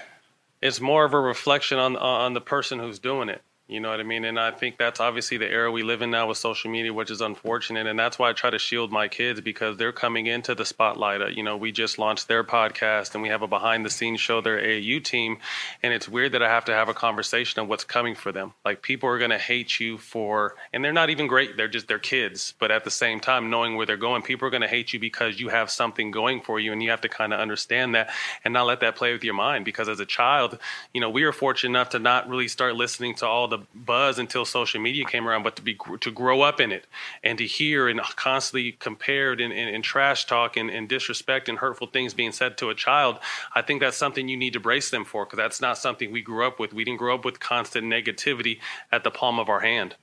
it's 0.62 0.82
more 0.82 1.06
of 1.06 1.14
a 1.14 1.20
reflection 1.20 1.78
on 1.78 1.96
on 1.96 2.34
the 2.34 2.42
person 2.42 2.80
who's 2.80 2.98
doing 2.98 3.30
it. 3.30 3.42
You 3.68 3.80
know 3.80 3.90
what 3.90 4.00
I 4.00 4.04
mean? 4.04 4.26
And 4.26 4.40
I 4.40 4.52
think 4.52 4.78
that's 4.78 5.00
obviously 5.00 5.38
the 5.38 5.50
era 5.50 5.72
we 5.72 5.82
live 5.82 6.04
in 6.04 6.12
now 6.12 6.28
with 6.28 6.38
social 6.38 6.70
media, 6.70 6.94
which 6.94 7.10
is 7.10 7.20
unfortunate. 7.20 7.88
And 7.88 7.98
that's 7.98 8.20
why 8.20 8.30
I 8.30 8.34
try 8.34 8.52
to 8.52 8.60
shield 8.60 8.92
my 8.92 9.08
kids 9.08 9.42
because 9.42 9.78
they're 9.78 9.92
coming 9.92 10.28
into 10.28 10.54
the 10.54 10.66
spotlight. 10.66 11.24
Uh, 11.24 11.28
you 11.30 11.42
know, 11.42 11.58
we 11.58 11.72
just 11.72 11.98
launched 11.98 12.28
their 12.28 12.44
podcast 12.44 13.16
and 13.16 13.24
we 13.24 13.30
have 13.30 13.42
a 13.42 13.48
behind 13.48 13.84
the 13.84 13.90
scenes 13.90 14.20
show, 14.20 14.40
their 14.40 14.60
AAU 14.60 15.04
team. 15.04 15.40
And 15.82 15.94
it's 15.94 16.08
weird 16.08 16.34
that 16.34 16.44
I 16.44 16.48
have 16.48 16.66
to 16.66 16.74
have 16.74 16.90
a 16.90 16.94
conversation 16.94 17.60
of 17.60 17.68
what's 17.68 17.84
coming 17.84 18.14
for 18.14 18.32
them. 18.32 18.54
Like 18.64 18.84
people 18.84 19.10
are 19.10 19.18
going 19.18 19.32
to 19.32 19.40
hate 19.40 19.80
you 19.80 19.98
for, 19.98 20.54
and 20.72 20.86
they're 20.86 20.94
not 20.94 21.10
even 21.10 21.26
great. 21.26 21.58
They're 21.58 21.68
just, 21.68 21.88
they're 21.88 21.98
kids. 21.98 22.54
But 22.60 22.70
at 22.70 22.84
the 22.84 22.92
same 22.92 23.20
time, 23.20 23.50
knowing 23.50 23.78
where 23.78 23.88
they're 23.88 23.98
going, 23.98 24.22
people 24.22 24.48
are 24.48 24.52
going 24.52 24.62
to 24.62 24.68
hate 24.68 24.94
you 24.94 25.00
because 25.00 25.40
you 25.40 25.50
have 25.50 25.72
something 25.72 26.12
going 26.12 26.42
for 26.42 26.60
you. 26.60 26.72
And 26.72 26.84
you 26.84 26.92
have 26.92 27.02
to 27.02 27.10
kind 27.10 27.34
of 27.34 27.40
understand 27.40 27.96
that 27.96 28.12
and 28.44 28.54
not 28.54 28.68
let 28.68 28.82
that 28.82 28.96
play 28.96 29.12
with 29.12 29.24
your 29.24 29.34
mind. 29.34 29.66
Because 29.66 29.90
as 29.90 30.00
a 30.00 30.06
child, 30.06 30.60
you 30.94 31.02
know, 31.02 31.10
we 31.10 31.26
were 31.26 31.34
fortunate 31.34 31.72
enough 31.72 31.90
to 31.90 32.00
not 32.00 32.30
really 32.30 32.48
start 32.48 32.76
listening 32.76 33.16
to 33.16 33.26
all 33.26 33.48
the 33.48 33.55
the 33.58 33.66
buzz 33.74 34.20
until 34.20 34.46
social 34.46 34.82
media 34.82 35.06
came 35.06 35.28
around, 35.28 35.44
but 35.44 35.56
to 35.56 35.62
be 35.62 35.78
to 36.02 36.12
grow 36.12 36.42
up 36.42 36.60
in 36.60 36.72
it 36.72 36.86
and 37.24 37.38
to 37.38 37.46
hear 37.46 37.88
and 37.88 38.02
constantly 38.02 38.74
compared 38.74 39.42
and, 39.42 39.54
and, 39.54 39.74
and 39.74 39.84
trash 39.84 40.26
talk 40.26 40.58
and, 40.58 40.70
and, 40.70 40.90
disrespect 40.90 41.50
and 41.50 41.58
hurtful 41.58 41.88
things 41.88 42.14
being 42.14 42.32
said 42.32 42.58
to 42.58 42.70
a 42.70 42.76
child, 42.76 43.18
I 43.54 43.62
think 43.62 43.82
that's 43.82 43.98
something 43.98 44.28
you 44.28 44.38
need 44.38 44.54
to 44.54 44.60
brace 44.60 44.90
them 44.90 45.06
for 45.06 45.26
because 45.26 45.38
that's 45.38 45.62
not 45.62 45.78
something 45.78 46.12
we 46.12 46.22
grew 46.22 46.46
up 46.46 46.60
with. 46.60 46.74
We 46.74 46.84
didn't 46.84 47.00
grow 47.00 47.16
up 47.16 47.26
with 47.26 47.40
constant 47.40 47.88
negativity 47.88 48.60
at 48.92 49.04
the 49.04 49.12
palm 49.12 49.40
of 49.40 49.50
our 49.50 49.62
hand. 49.62 49.96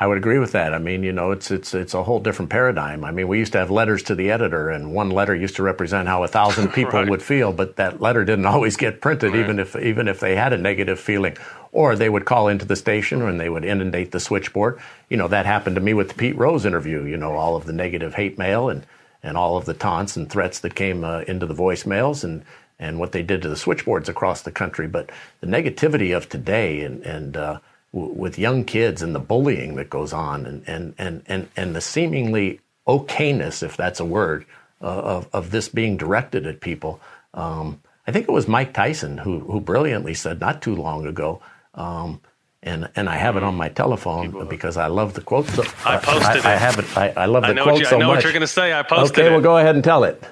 I 0.00 0.06
would 0.06 0.16
agree 0.16 0.38
with 0.38 0.52
that. 0.52 0.72
I 0.72 0.78
mean, 0.78 1.02
you 1.02 1.12
know, 1.12 1.30
it's 1.30 1.50
it's 1.50 1.74
it's 1.74 1.92
a 1.92 2.02
whole 2.02 2.20
different 2.20 2.50
paradigm. 2.50 3.04
I 3.04 3.10
mean, 3.10 3.28
we 3.28 3.38
used 3.38 3.52
to 3.52 3.58
have 3.58 3.70
letters 3.70 4.02
to 4.04 4.14
the 4.14 4.30
editor, 4.30 4.70
and 4.70 4.94
one 4.94 5.10
letter 5.10 5.34
used 5.34 5.56
to 5.56 5.62
represent 5.62 6.08
how 6.08 6.24
a 6.24 6.28
thousand 6.28 6.68
people 6.72 7.00
right. 7.00 7.10
would 7.10 7.22
feel, 7.22 7.52
but 7.52 7.76
that 7.76 8.00
letter 8.00 8.24
didn't 8.24 8.46
always 8.54 8.76
get 8.78 9.02
printed, 9.02 9.32
right. 9.32 9.40
even 9.40 9.58
if 9.58 9.76
even 9.76 10.08
if 10.08 10.18
they 10.18 10.36
had 10.36 10.54
a 10.54 10.58
negative 10.58 10.98
feeling. 10.98 11.36
Or 11.72 11.94
they 11.94 12.08
would 12.08 12.24
call 12.24 12.48
into 12.48 12.64
the 12.64 12.76
station, 12.76 13.22
and 13.22 13.38
they 13.38 13.48
would 13.48 13.64
inundate 13.64 14.10
the 14.10 14.20
switchboard. 14.20 14.80
You 15.08 15.16
know, 15.16 15.28
that 15.28 15.46
happened 15.46 15.76
to 15.76 15.82
me 15.82 15.94
with 15.94 16.08
the 16.08 16.14
Pete 16.14 16.36
Rose 16.36 16.66
interview. 16.66 17.04
You 17.04 17.16
know, 17.16 17.34
all 17.34 17.56
of 17.56 17.66
the 17.66 17.72
negative 17.72 18.14
hate 18.14 18.38
mail 18.38 18.68
and 18.68 18.84
and 19.22 19.36
all 19.36 19.56
of 19.56 19.66
the 19.66 19.74
taunts 19.74 20.16
and 20.16 20.30
threats 20.30 20.60
that 20.60 20.74
came 20.74 21.04
uh, 21.04 21.20
into 21.20 21.46
the 21.46 21.54
voicemails, 21.54 22.24
and 22.24 22.42
and 22.78 22.98
what 22.98 23.12
they 23.12 23.22
did 23.22 23.42
to 23.42 23.48
the 23.48 23.56
switchboards 23.56 24.08
across 24.08 24.42
the 24.42 24.50
country. 24.50 24.88
But 24.88 25.10
the 25.40 25.46
negativity 25.46 26.16
of 26.16 26.28
today, 26.28 26.80
and 26.80 27.02
and 27.02 27.36
uh, 27.36 27.60
with 27.92 28.38
young 28.38 28.64
kids 28.64 29.02
and 29.02 29.14
the 29.14 29.20
bullying 29.20 29.74
that 29.76 29.90
goes 29.90 30.12
on 30.12 30.46
and, 30.46 30.62
and, 30.66 30.94
and, 30.98 31.22
and, 31.26 31.48
and 31.56 31.74
the 31.74 31.80
seemingly 31.80 32.60
okayness, 32.86 33.62
if 33.62 33.76
that's 33.76 34.00
a 34.00 34.04
word, 34.04 34.44
uh, 34.80 34.86
of, 34.86 35.28
of 35.32 35.50
this 35.50 35.68
being 35.68 35.96
directed 35.96 36.46
at 36.46 36.60
people. 36.60 37.00
Um, 37.34 37.80
I 38.06 38.12
think 38.12 38.28
it 38.28 38.32
was 38.32 38.48
Mike 38.48 38.72
Tyson 38.72 39.18
who, 39.18 39.40
who 39.40 39.60
brilliantly 39.60 40.14
said 40.14 40.40
not 40.40 40.62
too 40.62 40.74
long 40.74 41.06
ago, 41.06 41.42
um, 41.74 42.20
and 42.62 42.90
and 42.94 43.08
I 43.08 43.16
have 43.16 43.36
it 43.36 43.42
on 43.42 43.54
my 43.54 43.68
telephone 43.68 44.48
because 44.48 44.76
I 44.76 44.88
love 44.88 45.14
the 45.14 45.22
quote. 45.22 45.46
So, 45.48 45.62
I 45.84 45.96
posted 45.96 46.24
I, 46.24 46.38
it. 46.38 46.44
I 46.44 46.56
have 46.56 46.78
it. 46.78 46.96
I, 46.96 47.08
I 47.10 47.26
love 47.26 47.44
the 47.44 47.58
I 47.58 47.62
quote 47.62 47.78
you, 47.78 47.84
so 47.84 47.92
much. 47.92 47.94
I 47.96 47.98
know 47.98 48.06
much. 48.08 48.16
what 48.16 48.24
you're 48.24 48.32
going 48.32 48.40
to 48.42 48.46
say. 48.46 48.72
I 48.72 48.82
posted 48.82 49.12
okay, 49.12 49.22
it. 49.22 49.24
Okay, 49.26 49.34
well, 49.34 49.42
go 49.42 49.58
ahead 49.58 49.74
and 49.74 49.84
tell 49.84 50.04
it. 50.04 50.22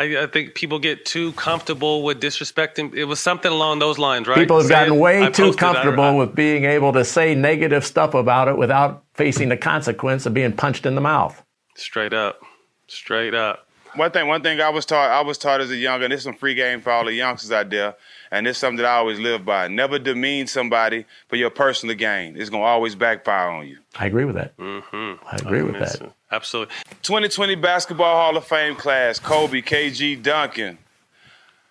I, 0.00 0.22
I, 0.22 0.26
think 0.28 0.54
people 0.54 0.78
get 0.78 1.04
too 1.04 1.32
comfortable 1.32 2.02
with 2.02 2.22
disrespecting. 2.22 2.94
It 2.94 3.04
was 3.04 3.20
something 3.20 3.52
along 3.52 3.80
those 3.80 3.98
lines, 3.98 4.26
right? 4.26 4.38
People 4.38 4.56
have 4.56 4.66
Say 4.66 4.72
gotten 4.72 4.94
it. 4.94 4.98
way 4.98 5.22
I 5.22 5.30
too 5.30 5.42
posted, 5.42 5.58
comfortable 5.58 6.04
I, 6.04 6.14
with 6.14 6.34
being 6.34 6.64
able 6.64 6.94
to 6.94 7.04
say 7.04 7.34
negative 7.34 7.84
stuff 7.84 8.14
about 8.14 8.48
it 8.48 8.56
without 8.56 9.04
facing 9.12 9.50
the 9.50 9.58
consequence 9.58 10.24
of 10.24 10.32
being 10.32 10.54
punched 10.54 10.86
in 10.86 10.94
the 10.94 11.02
mouth. 11.02 11.42
Straight 11.76 12.14
up, 12.14 12.40
straight 12.86 13.34
up. 13.34 13.66
One 13.94 14.10
thing, 14.10 14.26
one 14.26 14.42
thing 14.42 14.60
I 14.60 14.70
was 14.70 14.86
taught, 14.86 15.10
I 15.10 15.20
was 15.20 15.36
taught 15.36 15.60
as 15.60 15.70
a 15.70 15.76
young, 15.76 16.02
and 16.02 16.12
this 16.12 16.20
is 16.20 16.24
some 16.24 16.34
free 16.34 16.54
game 16.54 16.80
for 16.80 16.92
all 16.92 17.04
the 17.04 17.12
youngsters 17.12 17.52
out 17.52 17.68
there, 17.68 17.96
and 18.30 18.46
it's 18.46 18.58
something 18.58 18.76
that 18.78 18.86
I 18.86 18.96
always 18.96 19.18
live 19.18 19.44
by. 19.44 19.68
Never 19.68 19.98
demean 19.98 20.46
somebody 20.46 21.04
for 21.28 21.36
your 21.36 21.50
personal 21.50 21.96
gain. 21.96 22.36
It's 22.36 22.50
gonna 22.50 22.62
always 22.62 22.94
backfire 22.94 23.50
on 23.50 23.66
you. 23.66 23.78
I 23.98 24.06
agree 24.06 24.24
with 24.24 24.36
that. 24.36 24.56
Mm-hmm. 24.56 25.24
I 25.26 25.36
agree 25.36 25.62
with 25.62 25.78
that. 25.78 26.00
It. 26.00 26.12
Absolutely. 26.30 26.74
2020 27.02 27.56
Basketball 27.56 28.14
Hall 28.14 28.36
of 28.36 28.44
Fame 28.44 28.76
class, 28.76 29.18
Kobe, 29.18 29.62
KG, 29.62 30.22
Duncan. 30.22 30.78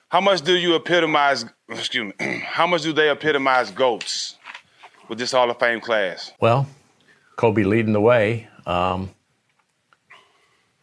How 0.10 0.22
much 0.22 0.42
do 0.42 0.56
you 0.56 0.76
epitomize? 0.76 1.46
Excuse 1.70 2.14
me. 2.20 2.40
How 2.46 2.68
much 2.68 2.82
do 2.82 2.94
they 2.94 3.10
epitomize 3.10 3.72
goats 3.72 4.38
with 5.08 5.18
this 5.20 5.32
Hall 5.32 5.50
of 5.50 5.60
Fame 5.60 5.80
class? 5.80 6.32
Well, 6.40 6.68
Kobe 7.36 7.64
leading 7.64 7.94
the 7.94 8.02
way. 8.02 8.48
Um, 8.66 9.12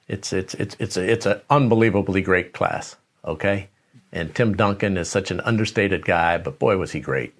it's 0.08 0.32
it's 0.32 0.54
it's 0.54 0.76
it's 0.78 0.96
a, 0.96 1.10
it's 1.10 1.26
an 1.26 1.40
unbelievably 1.50 2.22
great 2.22 2.52
class. 2.52 2.96
Okay, 3.24 3.68
and 4.16 4.34
Tim 4.34 4.56
Duncan 4.56 4.96
is 4.96 5.08
such 5.08 5.30
an 5.30 5.40
understated 5.40 6.04
guy, 6.04 6.38
but 6.38 6.58
boy 6.58 6.76
was 6.78 6.92
he 6.92 7.00
great. 7.00 7.34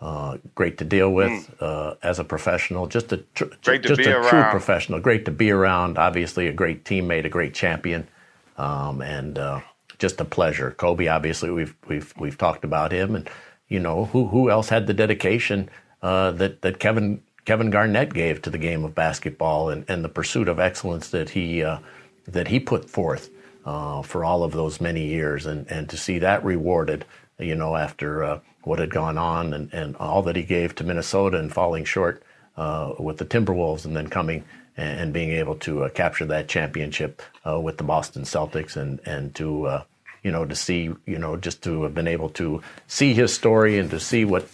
Uh, 0.00 0.38
great 0.54 0.78
to 0.78 0.84
deal 0.84 1.12
with 1.12 1.30
mm. 1.30 1.54
uh, 1.60 1.94
as 2.02 2.18
a 2.18 2.24
professional, 2.24 2.86
just 2.86 3.12
a 3.12 3.18
tr- 3.34 3.44
just 3.62 4.00
a 4.00 4.22
true 4.28 4.44
professional. 4.50 4.98
Great 4.98 5.26
to 5.26 5.30
be 5.30 5.50
around. 5.50 5.98
Obviously, 5.98 6.46
a 6.46 6.52
great 6.52 6.84
teammate, 6.84 7.26
a 7.26 7.28
great 7.28 7.52
champion, 7.52 8.08
um, 8.56 9.02
and 9.02 9.38
uh, 9.38 9.60
just 9.98 10.18
a 10.18 10.24
pleasure. 10.24 10.70
Kobe, 10.70 11.06
obviously, 11.06 11.50
we've 11.50 11.76
we've 11.86 12.14
we've 12.18 12.38
talked 12.38 12.64
about 12.64 12.92
him, 12.92 13.14
and 13.14 13.28
you 13.68 13.78
know 13.78 14.06
who 14.06 14.28
who 14.28 14.48
else 14.48 14.70
had 14.70 14.86
the 14.86 14.94
dedication 14.94 15.68
uh, 16.00 16.30
that 16.30 16.62
that 16.62 16.78
Kevin 16.78 17.22
Kevin 17.44 17.68
Garnett 17.68 18.14
gave 18.14 18.40
to 18.42 18.50
the 18.50 18.58
game 18.58 18.84
of 18.86 18.94
basketball 18.94 19.68
and, 19.68 19.84
and 19.86 20.02
the 20.02 20.08
pursuit 20.08 20.48
of 20.48 20.58
excellence 20.58 21.10
that 21.10 21.30
he 21.30 21.62
uh, 21.62 21.78
that 22.26 22.48
he 22.48 22.58
put 22.58 22.88
forth 22.88 23.28
uh, 23.64 24.02
for 24.02 24.24
all 24.24 24.42
of 24.42 24.52
those 24.52 24.80
many 24.80 25.06
years, 25.06 25.46
and, 25.46 25.66
and 25.70 25.88
to 25.90 25.96
see 25.96 26.18
that 26.18 26.44
rewarded, 26.44 27.04
you 27.38 27.54
know, 27.54 27.76
after 27.76 28.24
uh, 28.24 28.40
what 28.62 28.78
had 28.78 28.90
gone 28.90 29.18
on 29.18 29.52
and, 29.52 29.72
and 29.72 29.96
all 29.96 30.22
that 30.22 30.36
he 30.36 30.42
gave 30.42 30.74
to 30.74 30.84
Minnesota 30.84 31.38
and 31.38 31.52
falling 31.52 31.84
short 31.84 32.22
uh, 32.56 32.94
with 32.98 33.18
the 33.18 33.24
Timberwolves, 33.24 33.84
and 33.84 33.96
then 33.96 34.08
coming 34.08 34.44
and, 34.76 35.00
and 35.00 35.12
being 35.12 35.30
able 35.30 35.56
to 35.56 35.84
uh, 35.84 35.88
capture 35.90 36.26
that 36.26 36.48
championship 36.48 37.22
uh, 37.46 37.60
with 37.60 37.76
the 37.76 37.84
Boston 37.84 38.22
Celtics, 38.22 38.76
and 38.76 39.00
and 39.04 39.34
to 39.34 39.66
uh, 39.66 39.84
you 40.22 40.30
know 40.30 40.44
to 40.44 40.54
see 40.54 40.90
you 41.06 41.18
know 41.18 41.36
just 41.36 41.62
to 41.62 41.82
have 41.82 41.94
been 41.94 42.08
able 42.08 42.30
to 42.30 42.62
see 42.86 43.14
his 43.14 43.32
story 43.32 43.78
and 43.78 43.90
to 43.90 44.00
see 44.00 44.24
what 44.24 44.48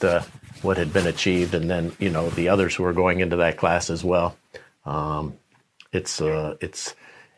what 0.62 0.76
had 0.76 0.92
been 0.92 1.06
achieved, 1.06 1.54
and 1.54 1.70
then 1.70 1.92
you 1.98 2.10
know 2.10 2.30
the 2.30 2.48
others 2.48 2.74
who 2.74 2.84
are 2.84 2.92
going 2.92 3.20
into 3.20 3.36
that 3.36 3.56
class 3.56 3.90
as 3.90 4.02
well. 4.02 4.36
Um, 4.84 5.34
it's 5.92 6.20
it's 6.20 6.94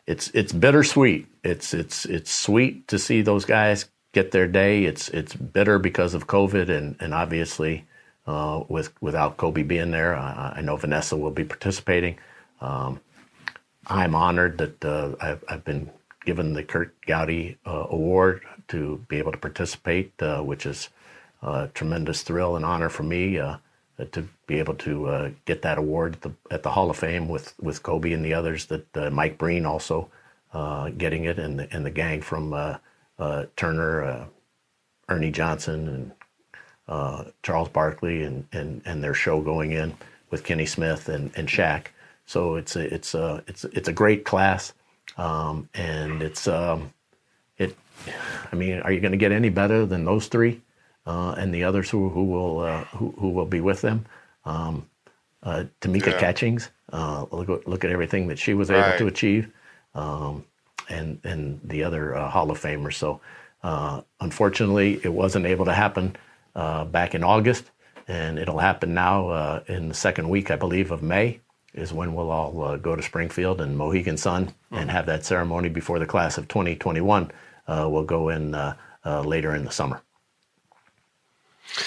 it's 0.09 0.31
it's 0.33 0.53
bittersweet. 0.53 1.27
It's 1.45 1.75
it's 1.75 2.07
it's 2.07 2.33
sweet 2.33 2.89
to 2.89 2.99
see 2.99 3.21
those 3.21 3.45
guys 3.45 3.91
get 4.13 4.31
their 4.31 4.49
day. 4.49 4.85
It's 4.87 5.11
it's 5.11 5.35
bitter 5.35 5.79
because 5.79 6.15
of 6.15 6.27
COVID 6.27 6.71
and 6.71 6.97
and 6.99 7.13
obviously 7.13 7.85
uh, 8.27 8.65
with 8.69 8.91
without 9.03 9.37
Kobe 9.37 9.63
being 9.63 9.91
there, 9.91 10.17
I, 10.17 10.55
I, 10.57 10.61
know 10.63 10.77
Vanessa 10.77 11.15
will 11.15 11.31
be 11.31 11.45
participating. 11.45 12.19
Um, 12.63 13.01
I'm 13.87 14.15
honored 14.15 14.59
that 14.59 14.85
uh, 14.85 15.15
I've, 15.21 15.45
I've, 15.49 15.65
been 15.65 15.91
given 16.25 16.55
the 16.55 16.63
Curt 16.63 16.95
Gowdy 17.07 17.59
uh, 17.67 17.87
Award 17.91 18.43
to 18.69 19.05
be 19.09 19.19
able 19.19 19.33
to 19.33 19.39
participate, 19.39 20.13
uh, 20.23 20.41
which 20.41 20.67
is 20.67 20.89
a 21.43 21.69
tremendous 21.73 22.23
thrill 22.23 22.57
and 22.57 22.65
honor 22.65 22.89
for 22.89 23.03
me. 23.03 23.39
Uh, 23.99 24.05
to 24.13 24.29
be 24.47 24.61
able 24.61 24.75
to 24.75 25.09
uh, 25.09 25.31
get 25.45 25.63
that 25.63 25.77
award 25.77 26.15
at 26.15 26.21
the, 26.23 26.33
at 26.53 26.63
the, 26.63 26.71
Hall 26.71 26.89
of 26.89 26.97
Fame 26.97 27.29
with, 27.29 27.53
with 27.61 27.83
Kobe 27.83 28.13
and 28.13 28.25
the 28.25 28.33
others. 28.33 28.67
That 28.67 28.97
uh, 28.97 29.11
Mike 29.11 29.39
Breen 29.39 29.67
also 29.67 30.09
getting 30.97 31.25
it, 31.25 31.39
and 31.39 31.59
the 31.59 31.73
and 31.75 31.85
the 31.85 31.91
gang 31.91 32.23
from 32.23 32.79
Turner, 33.57 34.29
Ernie 35.09 35.31
Johnson, 35.31 36.13
and 36.89 37.33
Charles 37.43 37.69
Barkley, 37.69 38.23
and, 38.23 38.47
and 38.53 38.83
and 38.85 39.03
their 39.03 39.15
show 39.15 39.41
going 39.41 39.73
in 39.73 39.95
with 40.31 40.45
Kenny 40.45 40.67
Smith 40.67 41.09
and 41.09 41.31
and 41.37 41.49
Shaq. 41.49 41.87
So 42.25 42.55
it's 42.55 42.77
a 42.77 42.95
it's 42.95 43.15
a 43.15 43.43
it's 43.47 43.65
it's 43.65 43.89
a 43.89 43.93
great 43.93 44.25
class, 44.25 44.75
um, 45.17 45.69
and 45.75 46.23
it's 46.23 46.47
um, 46.47 46.93
it. 47.57 47.77
I 48.53 48.55
mean, 48.55 48.81
are 48.81 48.93
you 48.93 49.01
going 49.01 49.13
to 49.13 49.19
get 49.19 49.33
any 49.33 49.49
better 49.49 49.85
than 49.87 50.05
those 50.05 50.29
three? 50.29 50.61
Uh, 51.09 51.35
and 51.39 51.55
the 51.55 51.65
others 51.65 51.89
who 51.89 52.11
who 52.11 52.25
will 52.25 52.61
uh, 52.61 52.85
who, 52.85 53.15
who 53.19 53.31
will 53.31 53.47
be 53.47 53.61
with 53.61 53.81
them. 53.81 54.05
Um, 54.45 54.89
uh, 55.43 55.65
Tamika 55.81 56.09
yeah. 56.09 56.21
Catchings, 56.21 56.71
uh, 56.93 57.25
look, 57.31 57.67
look 57.67 57.85
at 57.85 57.91
everything 57.91 58.27
that 58.29 58.39
she 58.39 58.55
was 58.55 58.71
able 58.71 58.81
right. 58.81 58.99
to 58.99 59.07
achieve, 59.07 59.49
um, 59.95 60.45
and 60.89 61.19
and 61.25 61.61
the 61.65 61.83
other 61.83 62.15
uh, 62.15 62.29
Hall 62.29 62.51
of 62.51 62.61
Famers. 62.61 62.95
So 62.95 63.21
uh, 63.63 64.03
unfortunately, 64.21 65.01
it 65.03 65.13
wasn't 65.13 65.47
able 65.47 65.65
to 65.65 65.73
happen 65.73 66.15
back 66.55 67.15
in 67.15 67.25
August, 67.25 67.71
and 68.07 68.39
it'll 68.39 68.59
happen 68.59 68.93
now 68.93 69.63
in 69.67 69.89
the 69.89 69.95
second 69.95 70.29
week, 70.29 70.51
I 70.51 70.57
believe, 70.57 70.91
of 70.91 71.03
May. 71.03 71.41
Is 71.75 71.93
when 71.93 72.15
we'll 72.15 72.31
all 72.31 72.77
go 72.79 72.97
to 72.97 73.03
Springfield 73.03 73.61
and 73.61 73.79
Mohegan 73.79 74.17
Sun 74.17 74.47
mm-hmm. 74.47 74.75
and 74.75 74.91
have 74.91 75.07
that 75.07 75.25
ceremony 75.25 75.69
before 75.69 75.99
the 75.99 76.07
class 76.07 76.37
of 76.37 76.49
2021 76.49 77.31
will 77.69 78.05
go 78.05 78.29
in 78.29 78.53
later 79.05 79.55
in 79.55 79.65
the 79.65 79.71
summer. 79.71 80.03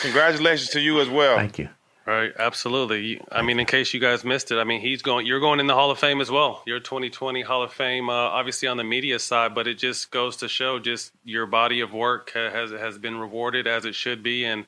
Congratulations 0.01 0.69
to 0.69 0.79
you 0.79 1.01
as 1.01 1.09
well. 1.09 1.37
Thank 1.37 1.59
you. 1.59 1.69
Right, 2.05 2.33
absolutely. 2.39 3.21
I 3.31 3.43
mean, 3.43 3.59
in 3.59 3.67
case 3.67 3.93
you 3.93 3.99
guys 3.99 4.23
missed 4.23 4.51
it, 4.51 4.57
I 4.57 4.63
mean, 4.63 4.81
he's 4.81 5.03
going. 5.03 5.27
You're 5.27 5.39
going 5.39 5.59
in 5.59 5.67
the 5.67 5.75
Hall 5.75 5.91
of 5.91 5.99
Fame 5.99 6.19
as 6.19 6.31
well. 6.31 6.63
You're 6.65 6.79
2020 6.79 7.43
Hall 7.43 7.61
of 7.61 7.71
Fame, 7.71 8.09
uh, 8.09 8.13
obviously 8.13 8.67
on 8.67 8.77
the 8.77 8.83
media 8.83 9.19
side, 9.19 9.53
but 9.53 9.67
it 9.67 9.77
just 9.77 10.09
goes 10.09 10.35
to 10.37 10.47
show 10.47 10.79
just 10.79 11.11
your 11.23 11.45
body 11.45 11.79
of 11.79 11.93
work 11.93 12.31
has 12.33 12.71
has 12.71 12.97
been 12.97 13.17
rewarded 13.17 13.67
as 13.67 13.85
it 13.85 13.93
should 13.93 14.23
be, 14.23 14.43
and 14.45 14.65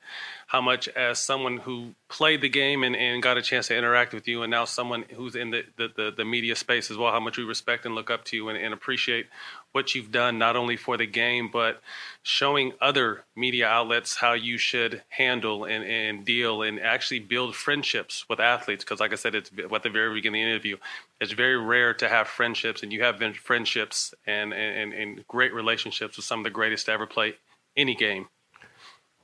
how 0.54 0.62
much 0.62 0.88
as 0.90 1.18
someone 1.18 1.58
who 1.58 1.96
played 2.10 2.40
the 2.42 2.48
game 2.48 2.84
and, 2.84 2.96
and 2.96 3.24
got 3.24 3.38
a 3.38 3.42
chance 3.42 3.68
to 3.68 3.76
interact 3.76 4.14
with 4.14 4.28
you, 4.28 4.44
and 4.44 4.52
now 4.52 4.66
someone 4.66 5.04
who's 5.16 5.36
in 5.36 5.50
the 5.50 5.64
the, 5.78 5.90
the, 5.96 6.14
the 6.16 6.24
media 6.24 6.56
space 6.56 6.92
as 6.92 6.98
well, 6.98 7.12
how 7.12 7.20
much 7.20 7.38
we 7.40 7.44
respect 7.44 7.88
and 7.88 7.96
look 7.96 8.12
up 8.12 8.24
to 8.26 8.38
you 8.38 8.50
and, 8.50 8.58
and 8.58 8.72
appreciate 8.72 9.26
what 9.72 9.96
you've 9.96 10.12
done 10.12 10.38
not 10.38 10.56
only 10.56 10.78
for 10.78 10.96
the 10.96 11.08
game 11.08 11.50
but 11.52 11.82
showing 12.22 12.72
other 12.80 13.24
media 13.36 13.68
outlets 13.68 14.18
how 14.18 14.34
you 14.34 14.56
should 14.56 15.02
handle 15.10 15.66
and, 15.66 15.84
and 15.84 16.24
deal 16.24 16.62
and 16.62 16.80
actually 16.80 17.20
build 17.20 17.56
friendships 17.56 18.24
with 18.30 18.40
athletes. 18.40 18.84
Because 18.84 19.00
like 19.00 19.12
i 19.12 19.16
said 19.16 19.34
it's 19.34 19.50
at 19.50 19.84
the 19.84 19.90
very 19.90 20.14
beginning 20.14 20.44
of 20.44 20.46
the 20.46 20.52
interview 20.52 20.78
it's 21.20 21.32
very 21.32 21.58
rare 21.58 21.96
to 21.96 22.08
have 22.08 22.28
friendships 22.28 22.84
and 22.84 22.94
you 22.94 23.02
have 23.02 23.18
been 23.18 23.34
friendships 23.34 24.14
and, 24.28 24.54
and, 24.54 24.94
and 24.94 25.28
great 25.28 25.54
relationships 25.54 26.16
with 26.18 26.26
some 26.26 26.42
of 26.42 26.44
the 26.44 26.52
greatest 26.52 26.86
to 26.86 26.92
ever 26.92 27.08
play 27.08 27.34
any 27.76 27.96
game 27.96 28.28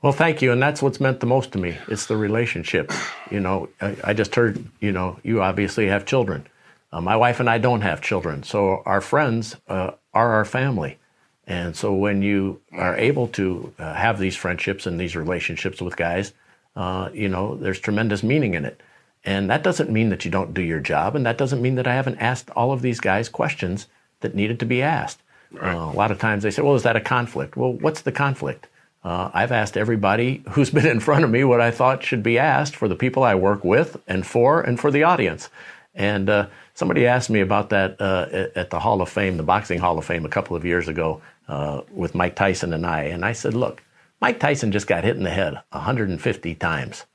well, 0.01 0.13
thank 0.13 0.41
you, 0.41 0.51
and 0.51 0.61
that's 0.61 0.81
what's 0.81 0.99
meant 0.99 1.19
the 1.19 1.25
most 1.25 1.51
to 1.53 1.57
me. 1.57 1.77
It's 1.87 2.05
the 2.05 2.17
relationship. 2.17 2.91
You 3.29 3.39
know, 3.39 3.69
I, 3.81 3.95
I 4.03 4.13
just 4.13 4.35
heard. 4.35 4.63
You 4.79 4.91
know, 4.91 5.19
you 5.23 5.41
obviously 5.41 5.87
have 5.87 6.05
children. 6.05 6.47
Uh, 6.91 7.01
my 7.01 7.15
wife 7.15 7.39
and 7.39 7.49
I 7.49 7.57
don't 7.57 7.81
have 7.81 8.01
children, 8.01 8.43
so 8.43 8.81
our 8.85 9.01
friends 9.01 9.55
uh, 9.67 9.91
are 10.13 10.33
our 10.33 10.45
family. 10.45 10.97
And 11.45 11.75
so 11.75 11.93
when 11.93 12.21
you 12.21 12.61
are 12.73 12.95
able 12.95 13.27
to 13.29 13.73
uh, 13.79 13.93
have 13.93 14.19
these 14.19 14.35
friendships 14.35 14.85
and 14.85 14.99
these 14.99 15.15
relationships 15.15 15.81
with 15.81 15.97
guys, 15.97 16.33
uh, 16.75 17.09
you 17.11 17.27
know, 17.27 17.55
there's 17.55 17.79
tremendous 17.79 18.21
meaning 18.21 18.53
in 18.53 18.65
it. 18.65 18.81
And 19.25 19.49
that 19.49 19.63
doesn't 19.63 19.89
mean 19.89 20.09
that 20.09 20.23
you 20.23 20.31
don't 20.31 20.53
do 20.53 20.61
your 20.61 20.79
job, 20.79 21.15
and 21.15 21.25
that 21.25 21.37
doesn't 21.37 21.61
mean 21.61 21.75
that 21.75 21.87
I 21.87 21.93
haven't 21.93 22.19
asked 22.19 22.49
all 22.51 22.71
of 22.71 22.81
these 22.81 22.99
guys 22.99 23.27
questions 23.27 23.87
that 24.21 24.35
needed 24.35 24.59
to 24.59 24.65
be 24.65 24.81
asked. 24.81 25.21
Right. 25.51 25.75
Uh, 25.75 25.91
a 25.91 25.97
lot 25.97 26.11
of 26.11 26.19
times 26.19 26.43
they 26.43 26.51
say, 26.51 26.61
"Well, 26.61 26.75
is 26.75 26.83
that 26.83 26.95
a 26.95 27.01
conflict?" 27.01 27.57
Well, 27.57 27.73
what's 27.73 28.01
the 28.01 28.11
conflict? 28.11 28.67
Uh, 29.03 29.29
I've 29.33 29.51
asked 29.51 29.77
everybody 29.77 30.43
who's 30.51 30.69
been 30.69 30.85
in 30.85 30.99
front 30.99 31.23
of 31.23 31.29
me 31.29 31.43
what 31.43 31.61
I 31.61 31.71
thought 31.71 32.03
should 32.03 32.23
be 32.23 32.37
asked 32.37 32.75
for 32.75 32.87
the 32.87 32.95
people 32.95 33.23
I 33.23 33.35
work 33.35 33.63
with 33.63 33.97
and 34.07 34.25
for, 34.25 34.61
and 34.61 34.79
for 34.79 34.91
the 34.91 35.03
audience. 35.03 35.49
And 35.95 36.29
uh, 36.29 36.47
somebody 36.73 37.07
asked 37.07 37.29
me 37.29 37.41
about 37.41 37.69
that 37.69 37.99
uh, 37.99 38.49
at 38.55 38.69
the 38.69 38.79
Hall 38.79 39.01
of 39.01 39.09
Fame, 39.09 39.37
the 39.37 39.43
Boxing 39.43 39.79
Hall 39.79 39.97
of 39.97 40.05
Fame, 40.05 40.25
a 40.25 40.29
couple 40.29 40.55
of 40.55 40.65
years 40.65 40.87
ago 40.87 41.21
uh, 41.47 41.81
with 41.91 42.15
Mike 42.15 42.35
Tyson 42.35 42.73
and 42.73 42.85
I. 42.85 43.03
And 43.03 43.25
I 43.25 43.33
said, 43.33 43.53
look, 43.53 43.83
Mike 44.21 44.39
Tyson 44.39 44.71
just 44.71 44.87
got 44.87 45.03
hit 45.03 45.15
in 45.15 45.23
the 45.23 45.29
head 45.29 45.59
150 45.71 46.55
times 46.55 47.05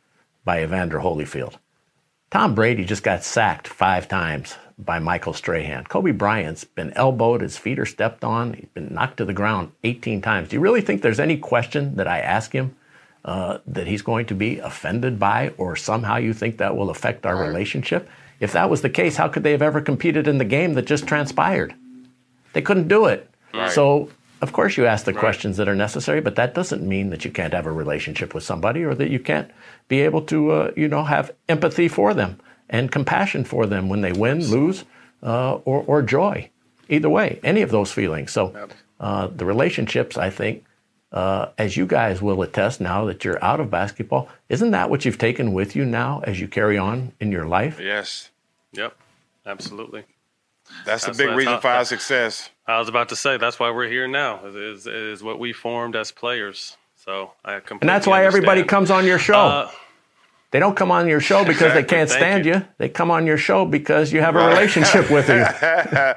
by 0.45 0.63
Evander 0.63 0.99
Holyfield. 0.99 1.57
Tom 2.31 2.55
Brady 2.55 2.85
just 2.85 3.03
got 3.03 3.23
sacked 3.23 3.69
five 3.69 4.09
times 4.09 4.57
by 4.79 4.99
Michael 4.99 5.33
Strahan. 5.33 5.85
Kobe 5.85 6.11
Bryant's 6.11 6.65
been 6.65 6.93
elbowed, 6.95 7.41
his 7.41 7.57
feet 7.57 7.79
are 7.79 7.87
stepped 7.87 8.25
on, 8.25 8.55
he's 8.55 8.69
been 8.75 8.93
knocked 8.93 9.19
to 9.19 9.25
the 9.25 9.33
ground 9.33 9.73
18 9.85 10.21
times. 10.21 10.49
Do 10.49 10.57
you 10.57 10.61
really 10.61 10.81
think 10.81 11.03
there's 11.03 11.21
any 11.21 11.37
question 11.37 11.97
that 11.97 12.09
I 12.09 12.19
ask 12.21 12.53
him 12.53 12.77
uh, 13.25 13.59
that 13.67 13.87
he's 13.87 14.03
going 14.03 14.27
to 14.27 14.35
be 14.35 14.59
offended 14.59 15.19
by, 15.19 15.53
or 15.59 15.77
somehow 15.77 16.17
you 16.17 16.35
think 16.35 16.59
that 16.59 16.77
will 16.77 16.91
affect 16.91 17.25
our 17.25 17.37
relationship? 17.37 18.09
If 18.41 18.53
that 18.53 18.69
was 18.69 18.83
the 18.83 18.91
case, 18.91 19.17
how 19.17 19.29
could 19.29 19.45
they 19.45 19.53
have 19.53 19.63
ever 19.63 19.81
competed 19.81 20.27
in 20.27 20.39
the 20.39 20.45
game 20.45 20.75
that 20.75 20.87
just 20.87 21.07
transpired? 21.07 21.75
They 22.53 22.63
couldn't 22.63 22.89
do 22.89 23.07
it. 23.07 23.31
Right. 23.53 23.71
So, 23.71 24.11
of 24.43 24.53
course, 24.53 24.77
you 24.77 24.87
ask 24.87 25.05
the 25.05 25.13
right. 25.13 25.21
questions 25.21 25.57
that 25.57 25.69
are 25.69 25.75
necessary, 25.75 26.21
but 26.21 26.35
that 26.37 26.55
doesn't 26.55 26.83
mean 26.83 27.11
that 27.11 27.25
you 27.25 27.31
can't 27.31 27.55
have 27.55 27.67
a 27.67 27.73
relationship 27.73 28.35
with 28.35 28.43
somebody 28.43 28.83
or 28.83 28.95
that 28.95 29.09
you 29.09 29.21
can't 29.21 29.51
be 29.87 30.01
able 30.01 30.23
to, 30.23 30.51
uh, 30.51 30.73
you 30.77 30.89
know, 30.89 31.05
have 31.05 31.31
empathy 31.49 31.87
for 31.89 32.13
them 32.13 32.41
and 32.71 32.91
compassion 32.91 33.45
for 33.45 33.67
them 33.67 33.89
when 33.89 34.01
they 34.01 34.13
win, 34.13 34.45
lose, 34.47 34.85
uh, 35.23 35.55
or, 35.65 35.85
or 35.87 36.03
joy. 36.03 36.51
Either 36.89 37.09
way, 37.09 37.41
any 37.43 37.63
of 37.63 37.71
those 37.71 37.91
feelings. 37.91 38.33
So, 38.33 38.69
uh, 39.01 39.29
the 39.29 39.45
relationships, 39.45 40.17
I 40.17 40.31
think, 40.31 40.65
uh, 41.13 41.47
as 41.59 41.77
you 41.77 41.87
guys 41.87 42.21
will 42.21 42.43
attest 42.43 42.81
now 42.81 43.05
that 43.07 43.25
you're 43.25 43.43
out 43.43 43.61
of 43.61 43.71
basketball, 43.71 44.29
isn't 44.49 44.73
that 44.73 44.91
what 44.91 45.05
you've 45.05 45.19
taken 45.19 45.53
with 45.53 45.77
you 45.77 45.85
now 45.85 46.21
as 46.25 46.41
you 46.41 46.49
carry 46.49 46.77
on 46.77 47.13
in 47.21 47.31
your 47.33 47.47
life? 47.47 47.79
Yes. 47.81 48.31
Yep. 48.73 48.97
Absolutely. 49.47 50.05
That's, 50.85 51.05
that's 51.05 51.19
the 51.19 51.27
big 51.27 51.37
reason 51.37 51.55
how, 51.55 51.61
for 51.61 51.69
our 51.69 51.85
success. 51.85 52.51
I 52.67 52.79
was 52.79 52.89
about 52.89 53.11
to 53.11 53.17
say 53.17 53.37
that's 53.37 53.59
why 53.59 53.71
we're 53.71 53.89
here 53.89 54.09
now. 54.09 54.45
Is 54.47 54.87
is 54.87 55.23
what 55.23 55.39
we 55.39 55.53
formed 55.53 55.95
as 55.95 56.11
players. 56.11 56.77
So 56.97 57.33
I 57.45 57.61
completely 57.61 57.79
and 57.83 57.89
that's 57.91 58.07
why 58.07 58.25
understand. 58.25 58.45
everybody 58.45 58.65
comes 58.65 58.91
on 58.91 59.05
your 59.05 59.19
show. 59.19 59.69
They 60.55 60.61
don't 60.61 60.77
come 60.77 60.93
on 60.93 61.09
your 61.09 61.19
show 61.19 61.45
because 61.45 61.75
they 61.75 61.83
can't 61.95 62.09
stand 62.09 62.47
you. 62.47 62.55
you. 62.55 62.67
They 62.79 62.89
come 62.89 63.11
on 63.11 63.27
your 63.27 63.37
show 63.37 63.65
because 63.65 64.13
you 64.13 64.21
have 64.21 64.37
a 64.37 64.47
relationship 64.47 65.11
with 65.11 65.29
you. 65.29 65.45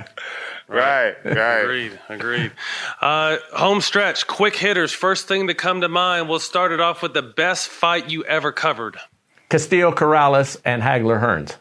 Right, 0.69 1.15
right. 1.23 1.61
Agreed, 1.61 1.97
agreed. 2.09 2.51
Uh, 2.99 3.38
home 3.53 3.80
stretch, 3.80 4.27
quick 4.27 4.53
hitters. 4.53 4.91
First 4.91 5.26
thing 5.30 5.47
to 5.47 5.53
come 5.53 5.80
to 5.80 5.88
mind, 5.88 6.27
we'll 6.27 6.39
start 6.39 6.73
it 6.73 6.81
off 6.81 7.01
with 7.01 7.14
the 7.14 7.22
best 7.22 7.69
fight 7.69 8.09
you 8.09 8.26
ever 8.26 8.51
covered. 8.51 8.97
Castillo 9.47 9.93
Corrales 9.93 10.57
and 10.65 10.84
Hagler 10.84 11.22
Hearns. 11.22 11.55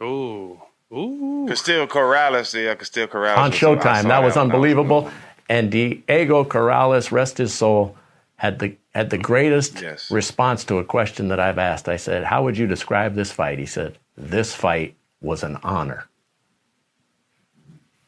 Ooh. 0.00 0.62
Ooh. 0.96 1.46
Castillo 1.48 1.88
Corrales, 1.88 2.54
yeah, 2.54 2.76
Castillo 2.76 3.08
Corrales. 3.08 3.36
On 3.36 3.50
Showtime. 3.50 4.04
That 4.04 4.22
was 4.22 4.36
unbelievable. 4.36 5.00
That 5.00 5.06
was 5.06 5.14
and 5.48 5.70
Diego 5.72 6.44
Corrales, 6.44 7.10
rest 7.10 7.38
his 7.38 7.52
soul, 7.52 7.96
had 8.40 8.58
the 8.58 8.74
had 8.94 9.10
the 9.10 9.18
greatest 9.18 9.82
yes. 9.82 10.10
response 10.10 10.64
to 10.64 10.78
a 10.78 10.84
question 10.84 11.28
that 11.28 11.38
I've 11.38 11.58
asked. 11.58 11.90
I 11.90 11.96
said, 11.96 12.24
How 12.24 12.42
would 12.42 12.56
you 12.56 12.66
describe 12.66 13.14
this 13.14 13.30
fight? 13.30 13.58
He 13.58 13.66
said, 13.66 13.98
This 14.16 14.54
fight 14.54 14.96
was 15.20 15.42
an 15.42 15.58
honor. 15.62 16.08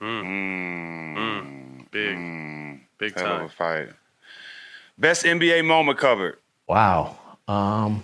Mm. 0.00 0.24
Mm. 1.18 1.90
Big, 1.90 2.16
mm. 2.16 2.80
big 2.96 3.14
time. 3.14 3.26
Hell 3.26 3.36
of 3.36 3.42
a 3.42 3.48
fight. 3.50 3.88
Best 4.96 5.26
NBA 5.26 5.66
moment 5.66 5.98
covered. 5.98 6.38
Wow. 6.66 7.18
Um, 7.46 8.02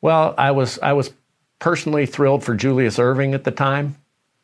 well, 0.00 0.36
I 0.38 0.52
was 0.52 0.78
I 0.78 0.92
was 0.92 1.12
personally 1.58 2.06
thrilled 2.06 2.44
for 2.44 2.54
Julius 2.54 2.98
Erving 2.98 3.34
at 3.34 3.42
the 3.42 3.50
time 3.50 3.96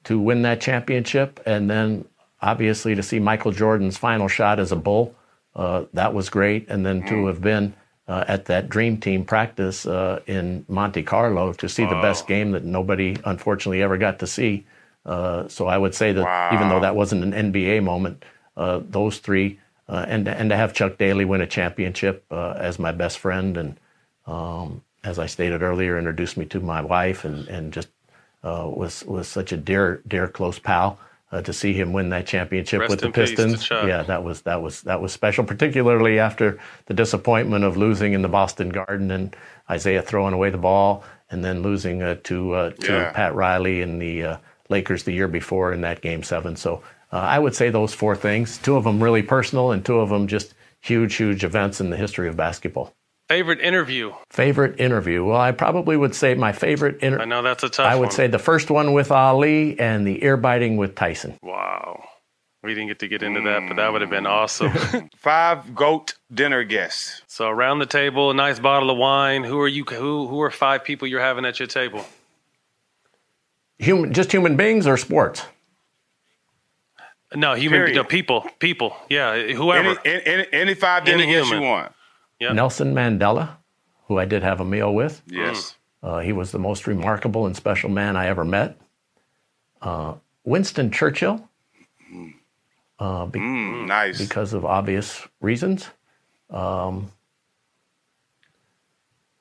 to 0.02 0.18
win 0.18 0.42
that 0.42 0.60
championship, 0.60 1.38
and 1.46 1.70
then 1.70 2.06
obviously 2.42 2.96
to 2.96 3.04
see 3.04 3.20
Michael 3.20 3.52
Jordan's 3.52 3.96
final 3.96 4.26
shot 4.26 4.58
as 4.58 4.72
a 4.72 4.76
Bull. 4.76 5.14
Uh, 5.54 5.84
that 5.92 6.14
was 6.14 6.28
great, 6.28 6.68
and 6.68 6.86
then 6.86 7.04
to 7.06 7.26
have 7.26 7.40
been 7.40 7.74
uh, 8.06 8.24
at 8.28 8.44
that 8.46 8.68
Dream 8.68 8.98
Team 8.98 9.24
practice 9.24 9.86
uh, 9.86 10.20
in 10.26 10.64
Monte 10.68 11.02
Carlo 11.02 11.52
to 11.54 11.68
see 11.68 11.84
oh. 11.84 11.90
the 11.90 12.00
best 12.00 12.26
game 12.26 12.52
that 12.52 12.64
nobody 12.64 13.16
unfortunately 13.24 13.82
ever 13.82 13.98
got 13.98 14.20
to 14.20 14.26
see 14.26 14.64
uh, 15.04 15.48
so 15.48 15.66
I 15.66 15.78
would 15.78 15.94
say 15.94 16.12
that 16.12 16.22
wow. 16.22 16.50
even 16.52 16.68
though 16.68 16.80
that 16.80 16.94
wasn't 16.94 17.24
an 17.24 17.52
NBA 17.52 17.82
moment, 17.82 18.24
uh, 18.56 18.80
those 18.82 19.18
three, 19.18 19.58
uh, 19.88 20.04
and 20.06 20.28
and 20.28 20.50
to 20.50 20.56
have 20.56 20.74
Chuck 20.74 20.98
Daly 20.98 21.24
win 21.24 21.40
a 21.40 21.46
championship 21.46 22.24
uh, 22.30 22.52
as 22.52 22.78
my 22.78 22.92
best 22.92 23.18
friend, 23.18 23.56
and 23.56 23.80
um, 24.26 24.82
as 25.02 25.18
I 25.18 25.26
stated 25.26 25.62
earlier, 25.62 25.98
introduced 25.98 26.36
me 26.36 26.44
to 26.46 26.60
my 26.60 26.82
wife, 26.82 27.24
and 27.24 27.48
and 27.48 27.72
just 27.72 27.88
uh, 28.44 28.70
was 28.72 29.04
was 29.04 29.26
such 29.26 29.52
a 29.52 29.56
dear 29.56 30.02
dear 30.06 30.28
close 30.28 30.58
pal. 30.58 30.98
Uh, 31.32 31.40
to 31.40 31.52
see 31.52 31.72
him 31.72 31.92
win 31.92 32.08
that 32.08 32.26
championship 32.26 32.80
Rest 32.80 32.90
with 32.90 33.00
the 33.00 33.10
Pistons, 33.10 33.70
yeah, 33.70 34.02
that 34.02 34.24
was 34.24 34.42
that 34.42 34.60
was 34.62 34.82
that 34.82 35.00
was 35.00 35.12
special, 35.12 35.44
particularly 35.44 36.18
after 36.18 36.58
the 36.86 36.94
disappointment 36.94 37.62
of 37.62 37.76
losing 37.76 38.14
in 38.14 38.22
the 38.22 38.28
Boston 38.28 38.70
Garden 38.70 39.12
and 39.12 39.36
Isiah 39.72 40.02
throwing 40.02 40.34
away 40.34 40.50
the 40.50 40.58
ball, 40.58 41.04
and 41.30 41.44
then 41.44 41.62
losing 41.62 42.02
uh, 42.02 42.16
to 42.24 42.52
uh, 42.54 42.70
to 42.70 42.92
yeah. 42.92 43.12
Pat 43.12 43.36
Riley 43.36 43.80
in 43.80 44.00
the 44.00 44.40
Lakers 44.70 45.04
the 45.04 45.12
year 45.12 45.28
before 45.28 45.72
in 45.72 45.82
that 45.82 46.00
game 46.00 46.24
seven. 46.24 46.56
So 46.56 46.82
uh, 47.12 47.18
I 47.18 47.38
would 47.38 47.54
say 47.54 47.70
those 47.70 47.92
four 47.92 48.16
things. 48.16 48.58
Two 48.58 48.76
of 48.76 48.84
them 48.84 49.02
really 49.02 49.22
personal, 49.22 49.72
and 49.72 49.84
two 49.84 50.00
of 50.00 50.08
them 50.08 50.26
just 50.26 50.54
huge, 50.80 51.16
huge 51.16 51.44
events 51.44 51.80
in 51.80 51.90
the 51.90 51.96
history 51.96 52.28
of 52.28 52.36
basketball. 52.36 52.94
Favorite 53.30 53.60
interview? 53.60 54.12
Favorite 54.30 54.80
interview? 54.80 55.24
Well, 55.24 55.40
I 55.40 55.52
probably 55.52 55.96
would 55.96 56.16
say 56.16 56.34
my 56.34 56.50
favorite 56.50 57.00
interview. 57.00 57.22
I 57.22 57.26
know 57.26 57.42
that's 57.42 57.62
a 57.62 57.68
tough. 57.68 57.86
I 57.86 57.94
would 57.94 58.06
one. 58.06 58.10
say 58.10 58.26
the 58.26 58.40
first 58.40 58.72
one 58.72 58.92
with 58.92 59.12
Ali 59.12 59.78
and 59.78 60.04
the 60.04 60.24
ear 60.24 60.36
biting 60.36 60.76
with 60.76 60.96
Tyson. 60.96 61.38
Wow. 61.40 62.02
We 62.64 62.74
didn't 62.74 62.88
get 62.88 62.98
to 62.98 63.06
get 63.06 63.22
into 63.22 63.40
that, 63.42 63.68
but 63.68 63.76
that 63.76 63.92
would 63.92 64.00
have 64.00 64.10
been 64.10 64.24
mm. 64.24 64.30
awesome. 64.30 64.72
Five 65.16 65.76
goat 65.76 66.14
dinner 66.34 66.64
guests. 66.64 67.22
So 67.28 67.46
around 67.46 67.78
the 67.78 67.86
table, 67.86 68.32
a 68.32 68.34
nice 68.34 68.58
bottle 68.58 68.90
of 68.90 68.98
wine. 68.98 69.44
Who 69.44 69.60
are 69.60 69.68
you? 69.68 69.84
Who 69.84 70.26
who 70.26 70.42
are 70.42 70.50
five 70.50 70.82
people 70.82 71.06
you're 71.06 71.20
having 71.20 71.44
at 71.44 71.60
your 71.60 71.68
table? 71.68 72.04
Human, 73.78 74.12
just 74.12 74.32
human 74.32 74.56
beings 74.56 74.88
or 74.88 74.96
sports? 74.96 75.44
No, 77.32 77.54
human 77.54 77.94
no, 77.94 78.02
people, 78.02 78.44
people. 78.58 78.96
Yeah, 79.08 79.52
whoever. 79.52 79.96
Any, 80.04 80.26
any, 80.26 80.46
any 80.52 80.74
five 80.74 81.06
any 81.06 81.32
you 81.32 81.60
want. 81.60 81.92
Yep. 82.40 82.54
Nelson 82.54 82.94
Mandela, 82.94 83.56
who 84.06 84.18
I 84.18 84.24
did 84.24 84.42
have 84.42 84.60
a 84.60 84.64
meal 84.64 84.94
with. 84.94 85.22
Yes. 85.26 85.76
Uh, 86.02 86.20
he 86.20 86.32
was 86.32 86.50
the 86.52 86.58
most 86.58 86.86
remarkable 86.86 87.46
and 87.46 87.54
special 87.54 87.90
man 87.90 88.16
I 88.16 88.26
ever 88.26 88.44
met. 88.44 88.78
Uh, 89.82 90.14
Winston 90.44 90.90
Churchill. 90.90 91.48
Uh, 92.98 93.26
be- 93.26 93.38
mm, 93.38 93.86
nice. 93.86 94.18
Because 94.18 94.52
of 94.52 94.64
obvious 94.64 95.26
reasons. 95.40 95.88
Um, 96.50 97.10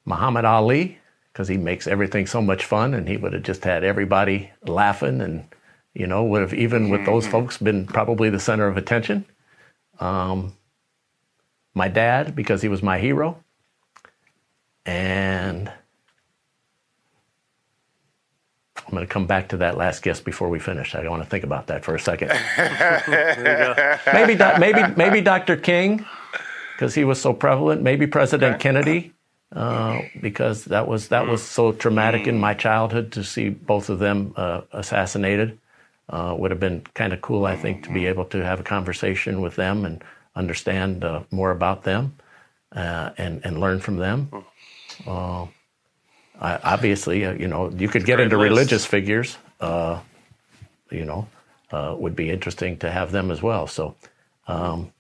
Muhammad 0.05 0.45
Ali 0.45 0.97
because 1.31 1.47
he 1.47 1.55
makes 1.57 1.87
everything 1.87 2.27
so 2.27 2.41
much 2.41 2.65
fun, 2.65 2.93
and 2.93 3.07
he 3.07 3.15
would 3.15 3.31
have 3.31 3.43
just 3.43 3.63
had 3.63 3.83
everybody 3.83 4.51
laughing, 4.67 5.21
and 5.21 5.45
you 5.93 6.05
know 6.05 6.23
would 6.25 6.41
have 6.41 6.53
even 6.53 6.89
with 6.89 7.05
those 7.05 7.25
folks 7.27 7.57
been 7.57 7.85
probably 7.85 8.29
the 8.29 8.39
center 8.39 8.67
of 8.67 8.75
attention. 8.75 9.23
Um, 10.01 10.53
my 11.73 11.87
dad 11.87 12.35
because 12.35 12.61
he 12.61 12.67
was 12.67 12.81
my 12.81 12.99
hero, 12.99 13.43
and 14.85 15.71
I'm 18.89 18.95
going 18.95 19.05
to 19.05 19.13
come 19.13 19.27
back 19.27 19.49
to 19.49 19.57
that 19.57 19.77
last 19.77 20.01
guest 20.01 20.25
before 20.25 20.49
we 20.49 20.57
finish. 20.57 20.95
I 20.95 21.07
want 21.07 21.21
to 21.21 21.29
think 21.29 21.43
about 21.43 21.67
that 21.67 21.85
for 21.85 21.93
a 21.93 21.99
second. 21.99 22.29
maybe, 24.13 24.35
maybe, 24.59 24.95
maybe 24.95 25.21
Dr. 25.21 25.55
King, 25.55 26.05
because 26.73 26.95
he 26.95 27.03
was 27.03 27.21
so 27.21 27.31
prevalent. 27.31 27.83
Maybe 27.83 28.07
President 28.07 28.59
Kennedy, 28.59 29.13
uh, 29.55 29.99
because 30.21 30.65
that 30.65 30.87
was 30.87 31.09
that 31.09 31.27
was 31.27 31.43
so 31.43 31.71
traumatic 31.71 32.25
in 32.25 32.39
my 32.39 32.55
childhood 32.55 33.11
to 33.11 33.23
see 33.23 33.49
both 33.49 33.89
of 33.89 33.99
them 33.99 34.33
uh, 34.35 34.61
assassinated. 34.71 35.59
Uh, 36.09 36.35
would 36.35 36.49
have 36.49 36.59
been 36.59 36.81
kind 36.95 37.13
of 37.13 37.21
cool, 37.21 37.45
I 37.45 37.55
think, 37.55 37.83
to 37.83 37.93
be 37.93 38.07
able 38.07 38.25
to 38.25 38.43
have 38.43 38.59
a 38.59 38.63
conversation 38.63 39.41
with 39.41 39.55
them 39.55 39.85
and 39.85 40.03
understand 40.35 41.03
uh, 41.03 41.23
more 41.31 41.51
about 41.51 41.83
them 41.83 42.15
uh, 42.71 43.11
and 43.17 43.41
and 43.43 43.59
learn 43.59 43.79
from 43.79 43.97
them. 43.97 44.29
Uh, 45.05 45.47
I, 46.39 46.57
obviously, 46.63 47.25
uh, 47.25 47.33
you 47.33 47.47
know, 47.47 47.69
you 47.69 47.89
could 47.89 48.05
get 48.05 48.19
into 48.19 48.37
list. 48.37 48.49
religious 48.49 48.85
figures. 48.85 49.37
Uh, 49.59 49.99
you 50.89 51.05
know, 51.05 51.27
uh, 51.71 51.95
would 51.97 52.15
be 52.15 52.29
interesting 52.29 52.77
to 52.77 52.89
have 52.89 53.11
them 53.11 53.31
as 53.31 53.41
well. 53.41 53.67
So, 53.67 53.95
um, 54.47 54.91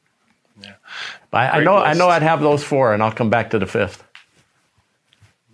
I, 1.33 1.49
I 1.49 1.55
Great 1.55 1.65
know, 1.65 1.77
I 1.77 1.93
know 1.93 2.09
I'd 2.09 2.21
have 2.21 2.41
those 2.41 2.63
four, 2.63 2.93
and 2.93 3.01
I'll 3.01 3.11
come 3.11 3.29
back 3.29 3.51
to 3.51 3.59
the 3.59 3.65
fifth. 3.65 4.03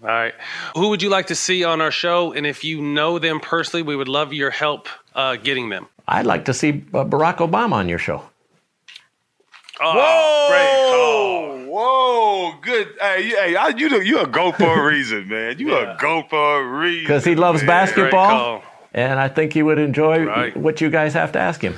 All 0.02 0.10
right. 0.10 0.34
Who 0.76 0.90
would 0.90 1.02
you 1.02 1.10
like 1.10 1.28
to 1.28 1.36
see 1.36 1.64
on 1.64 1.82
our 1.82 1.92
show? 1.92 2.34
And 2.34 2.46
if 2.46 2.64
you 2.64 2.82
know 2.82 3.18
them 3.18 3.40
personally, 3.40 3.82
we 3.82 3.96
would 3.96 4.08
love 4.08 4.34
your 4.34 4.52
help 4.52 4.88
uh, 5.16 5.36
getting 5.38 5.70
them. 5.70 5.88
I'd 6.08 6.26
like 6.28 6.46
to 6.46 6.54
see 6.54 6.70
uh, 6.94 7.06
Barack 7.06 7.38
Obama 7.38 7.74
on 7.74 7.90
your 7.90 7.98
show. 7.98 8.24
Whoa, 9.82 11.66
whoa, 11.68 12.54
good. 12.62 12.88
Hey, 13.00 13.24
you- 13.28 13.36
hey, 13.36 13.56
I- 13.56 13.68
you 13.70 14.02
you 14.02 14.20
a 14.20 14.28
go 14.28 14.52
for 14.52 14.80
a 14.80 14.84
reason, 14.86 15.28
man. 15.30 15.60
You 15.60 15.76
a 15.76 15.98
go 16.00 16.24
for 16.30 16.60
a 16.62 16.64
reason 16.64 17.04
because 17.04 17.26
he 17.26 17.36
loves 17.36 17.62
man. 17.62 17.68
basketball, 17.68 18.64
and 18.94 19.20
I 19.20 19.28
think 19.28 19.54
he 19.54 19.64
would 19.64 19.78
enjoy 19.80 20.24
Right. 20.26 20.56
what 20.56 20.82
you 20.82 20.90
guys 20.90 21.14
have 21.14 21.32
to 21.34 21.40
ask 21.40 21.62
him. 21.62 21.78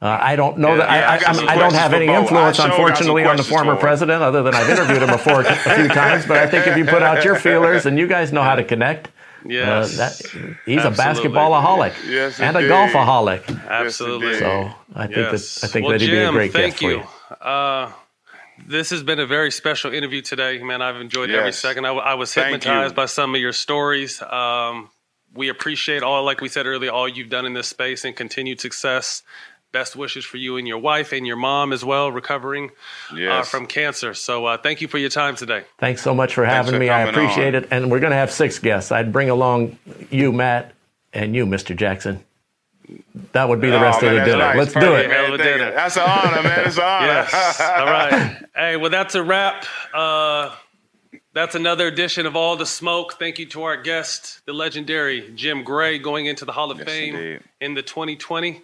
Uh, 0.00 0.16
I 0.20 0.36
don't 0.36 0.58
know 0.58 0.76
Yeah, 0.76 0.86
that 0.86 0.90
yeah, 0.90 1.10
I 1.10 1.14
I, 1.14 1.52
I, 1.52 1.54
I, 1.54 1.58
don't 1.58 1.74
have 1.74 1.92
any 1.92 2.06
influence, 2.06 2.56
sure 2.56 2.66
got 2.68 2.70
some 2.70 2.70
unfortunately, 2.70 3.24
on 3.24 3.36
the 3.36 3.42
former 3.42 3.74
for 3.74 3.80
president, 3.80 4.22
other 4.22 4.44
than 4.44 4.54
I've 4.54 4.70
interviewed 4.70 5.02
him 5.02 5.10
before 5.10 5.40
a 5.40 5.54
few 5.56 5.88
times. 6.02 6.24
But 6.24 6.36
I 6.36 6.46
think 6.46 6.68
if 6.68 6.76
you 6.76 6.84
put 6.84 7.02
out 7.02 7.24
your 7.24 7.34
feelers 7.34 7.84
and 7.84 7.98
you 7.98 8.06
guys 8.06 8.32
know 8.32 8.42
how 8.44 8.54
to 8.54 8.62
connect, 8.62 9.08
Yes. 9.46 9.94
uh, 9.94 9.96
that, 9.98 10.56
he's 10.66 10.78
a 10.84 10.88
Absolutely. 10.88 11.30
basketballaholic 11.30 11.94
Yes, 12.08 12.40
and 12.40 12.56
a 12.56 12.60
indeed. 12.60 12.72
golfaholic. 12.72 13.68
Absolutely. 13.68 14.38
So 14.38 14.70
I 14.94 15.06
think 15.06 15.16
Yes. 15.16 15.60
that 15.60 15.64
I 15.68 15.72
think 15.72 15.84
well, 15.84 15.92
that 15.92 16.00
he'd 16.00 16.08
Jim, 16.08 16.18
be 16.18 16.28
a 16.28 16.32
great 16.32 16.52
thank 16.52 16.74
guest 16.78 16.82
for 16.82 16.90
you. 16.90 16.96
you. 16.98 17.36
Uh, 17.46 17.92
this 18.66 18.90
has 18.90 19.02
been 19.04 19.20
a 19.20 19.26
very 19.26 19.50
special 19.52 19.92
interview 19.92 20.20
today, 20.20 20.58
man. 20.62 20.82
I've 20.82 20.96
enjoyed 21.00 21.30
every 21.30 21.52
second. 21.52 21.84
I, 21.86 21.90
I 21.92 22.14
was 22.14 22.34
Thank 22.34 22.62
hypnotized 22.64 22.92
you. 22.92 22.96
by 22.96 23.06
some 23.06 23.34
of 23.34 23.40
your 23.40 23.52
stories. 23.52 24.20
Um, 24.22 24.90
we 25.34 25.48
appreciate 25.48 26.02
all, 26.02 26.24
like 26.24 26.40
we 26.40 26.48
said 26.48 26.66
earlier, 26.66 26.90
all 26.90 27.08
you've 27.08 27.28
done 27.30 27.46
in 27.46 27.52
this 27.52 27.68
space 27.68 28.04
and 28.04 28.16
continued 28.16 28.60
success. 28.60 29.22
Best 29.70 29.94
wishes 29.96 30.24
for 30.24 30.38
you 30.38 30.56
and 30.56 30.66
your 30.66 30.78
wife 30.78 31.12
and 31.12 31.26
your 31.26 31.36
mom 31.36 31.74
as 31.74 31.84
well, 31.84 32.10
recovering 32.10 32.70
uh, 33.12 33.42
from 33.42 33.66
cancer. 33.66 34.14
So, 34.14 34.46
uh, 34.46 34.56
thank 34.56 34.80
you 34.80 34.88
for 34.88 34.96
your 34.96 35.10
time 35.10 35.36
today. 35.36 35.64
Thanks 35.78 36.00
so 36.00 36.14
much 36.14 36.34
for 36.34 36.44
having 36.46 36.72
for 36.72 36.78
me. 36.78 36.88
I 36.88 37.02
appreciate 37.02 37.54
on. 37.54 37.64
it. 37.64 37.68
And 37.70 37.90
we're 37.90 38.00
going 38.00 38.12
to 38.12 38.16
have 38.16 38.30
six 38.30 38.58
guests. 38.58 38.90
I'd 38.90 39.12
bring 39.12 39.28
along 39.28 39.78
you, 40.10 40.32
Matt, 40.32 40.72
and 41.12 41.34
you, 41.36 41.44
Mr. 41.44 41.76
Jackson. 41.76 42.24
That 43.32 43.50
would 43.50 43.60
be 43.60 43.68
the 43.68 43.76
Oh, 43.78 43.82
rest 43.82 44.00
man, 44.00 44.14
of 44.16 44.20
the 44.20 44.24
dinner. 44.24 44.38
nice. 44.38 44.56
Let's 44.56 44.72
do 44.72 44.94
it. 44.94 45.08
man. 45.08 45.10
Hell 45.10 45.34
of 45.34 45.40
dinner. 45.42 45.70
That's 45.72 45.96
an 45.98 46.02
honor, 46.06 46.42
man. 46.42 46.66
It's 46.66 46.78
an 46.78 46.82
honor. 46.86 47.06
Yes. 47.06 47.60
All 47.60 47.84
right. 47.84 48.36
Hey, 48.56 48.76
well, 48.78 48.90
that's 48.90 49.14
a 49.14 49.22
wrap. 49.22 49.66
Uh, 49.92 50.54
that's 51.34 51.54
another 51.54 51.86
edition 51.88 52.24
of 52.24 52.34
All 52.36 52.56
the 52.56 52.64
Smoke. 52.64 53.18
Thank 53.18 53.38
you 53.38 53.44
to 53.50 53.64
our 53.64 53.76
guest, 53.76 54.40
the 54.46 54.54
legendary 54.54 55.30
Jim 55.34 55.62
Gray, 55.62 55.98
going 55.98 56.24
into 56.24 56.46
the 56.46 56.52
Hall 56.52 56.70
of 56.70 56.78
Yes, 56.78 56.86
Fame 56.88 57.14
indeed. 57.16 57.40
in 57.60 57.74
the 57.74 57.82
2020. 57.82 58.62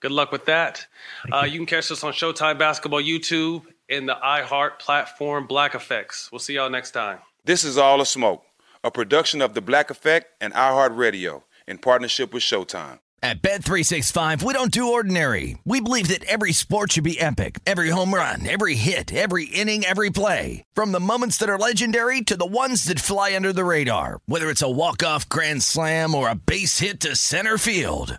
Good 0.00 0.12
luck 0.12 0.30
with 0.30 0.44
that. 0.46 0.86
Uh, 1.32 1.44
you 1.44 1.58
can 1.58 1.66
catch 1.66 1.90
us 1.90 2.04
on 2.04 2.12
Showtime 2.12 2.58
Basketball 2.58 3.02
YouTube 3.02 3.62
and 3.88 4.08
the 4.08 4.16
iHeart 4.22 4.78
platform 4.78 5.46
Black 5.46 5.74
Effects. 5.74 6.30
We'll 6.30 6.38
see 6.38 6.54
y'all 6.54 6.70
next 6.70 6.90
time. 6.90 7.18
This 7.44 7.64
is 7.64 7.78
All 7.78 7.98
the 7.98 8.04
Smoke, 8.04 8.44
a 8.84 8.90
production 8.90 9.40
of 9.40 9.54
The 9.54 9.60
Black 9.60 9.90
Effect 9.90 10.26
and 10.40 10.52
iHeartRadio 10.52 11.42
in 11.66 11.78
partnership 11.78 12.34
with 12.34 12.42
Showtime. 12.42 12.98
At 13.22 13.40
Bet365, 13.40 14.42
we 14.42 14.52
don't 14.52 14.70
do 14.70 14.92
ordinary. 14.92 15.56
We 15.64 15.80
believe 15.80 16.08
that 16.08 16.22
every 16.24 16.52
sport 16.52 16.92
should 16.92 17.02
be 17.02 17.18
epic. 17.18 17.58
Every 17.66 17.88
home 17.88 18.14
run, 18.14 18.46
every 18.46 18.74
hit, 18.74 19.12
every 19.12 19.46
inning, 19.46 19.84
every 19.84 20.10
play. 20.10 20.62
From 20.74 20.92
the 20.92 21.00
moments 21.00 21.38
that 21.38 21.48
are 21.48 21.58
legendary 21.58 22.20
to 22.20 22.36
the 22.36 22.46
ones 22.46 22.84
that 22.84 23.00
fly 23.00 23.34
under 23.34 23.52
the 23.52 23.64
radar. 23.64 24.20
Whether 24.26 24.50
it's 24.50 24.62
a 24.62 24.70
walk-off 24.70 25.28
grand 25.28 25.62
slam 25.62 26.14
or 26.14 26.28
a 26.28 26.34
base 26.34 26.78
hit 26.80 27.00
to 27.00 27.16
center 27.16 27.58
field. 27.58 28.18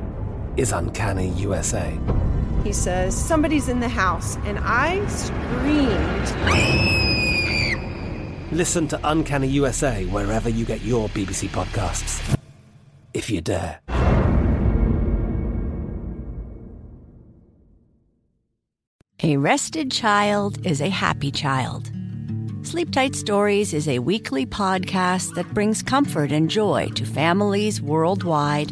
is 0.57 0.71
Uncanny 0.71 1.29
USA. 1.29 1.97
He 2.63 2.73
says, 2.73 3.15
Somebody's 3.15 3.69
in 3.69 3.79
the 3.79 3.89
house. 3.89 4.37
And 4.45 4.59
I 4.61 5.05
screamed. 5.07 6.31
Listen 8.51 8.87
to 8.89 8.99
Uncanny 9.03 9.47
USA 9.47 10.05
wherever 10.05 10.49
you 10.49 10.65
get 10.65 10.81
your 10.81 11.07
BBC 11.09 11.47
podcasts, 11.49 12.37
if 13.13 13.29
you 13.29 13.41
dare. 13.41 13.79
A 19.23 19.37
rested 19.37 19.91
child 19.91 20.65
is 20.65 20.81
a 20.81 20.89
happy 20.89 21.31
child. 21.31 21.91
Sleep 22.63 22.91
Tight 22.91 23.15
Stories 23.15 23.73
is 23.73 23.87
a 23.87 23.99
weekly 23.99 24.45
podcast 24.45 25.33
that 25.35 25.51
brings 25.53 25.81
comfort 25.81 26.31
and 26.31 26.49
joy 26.49 26.89
to 26.95 27.05
families 27.05 27.81
worldwide 27.81 28.71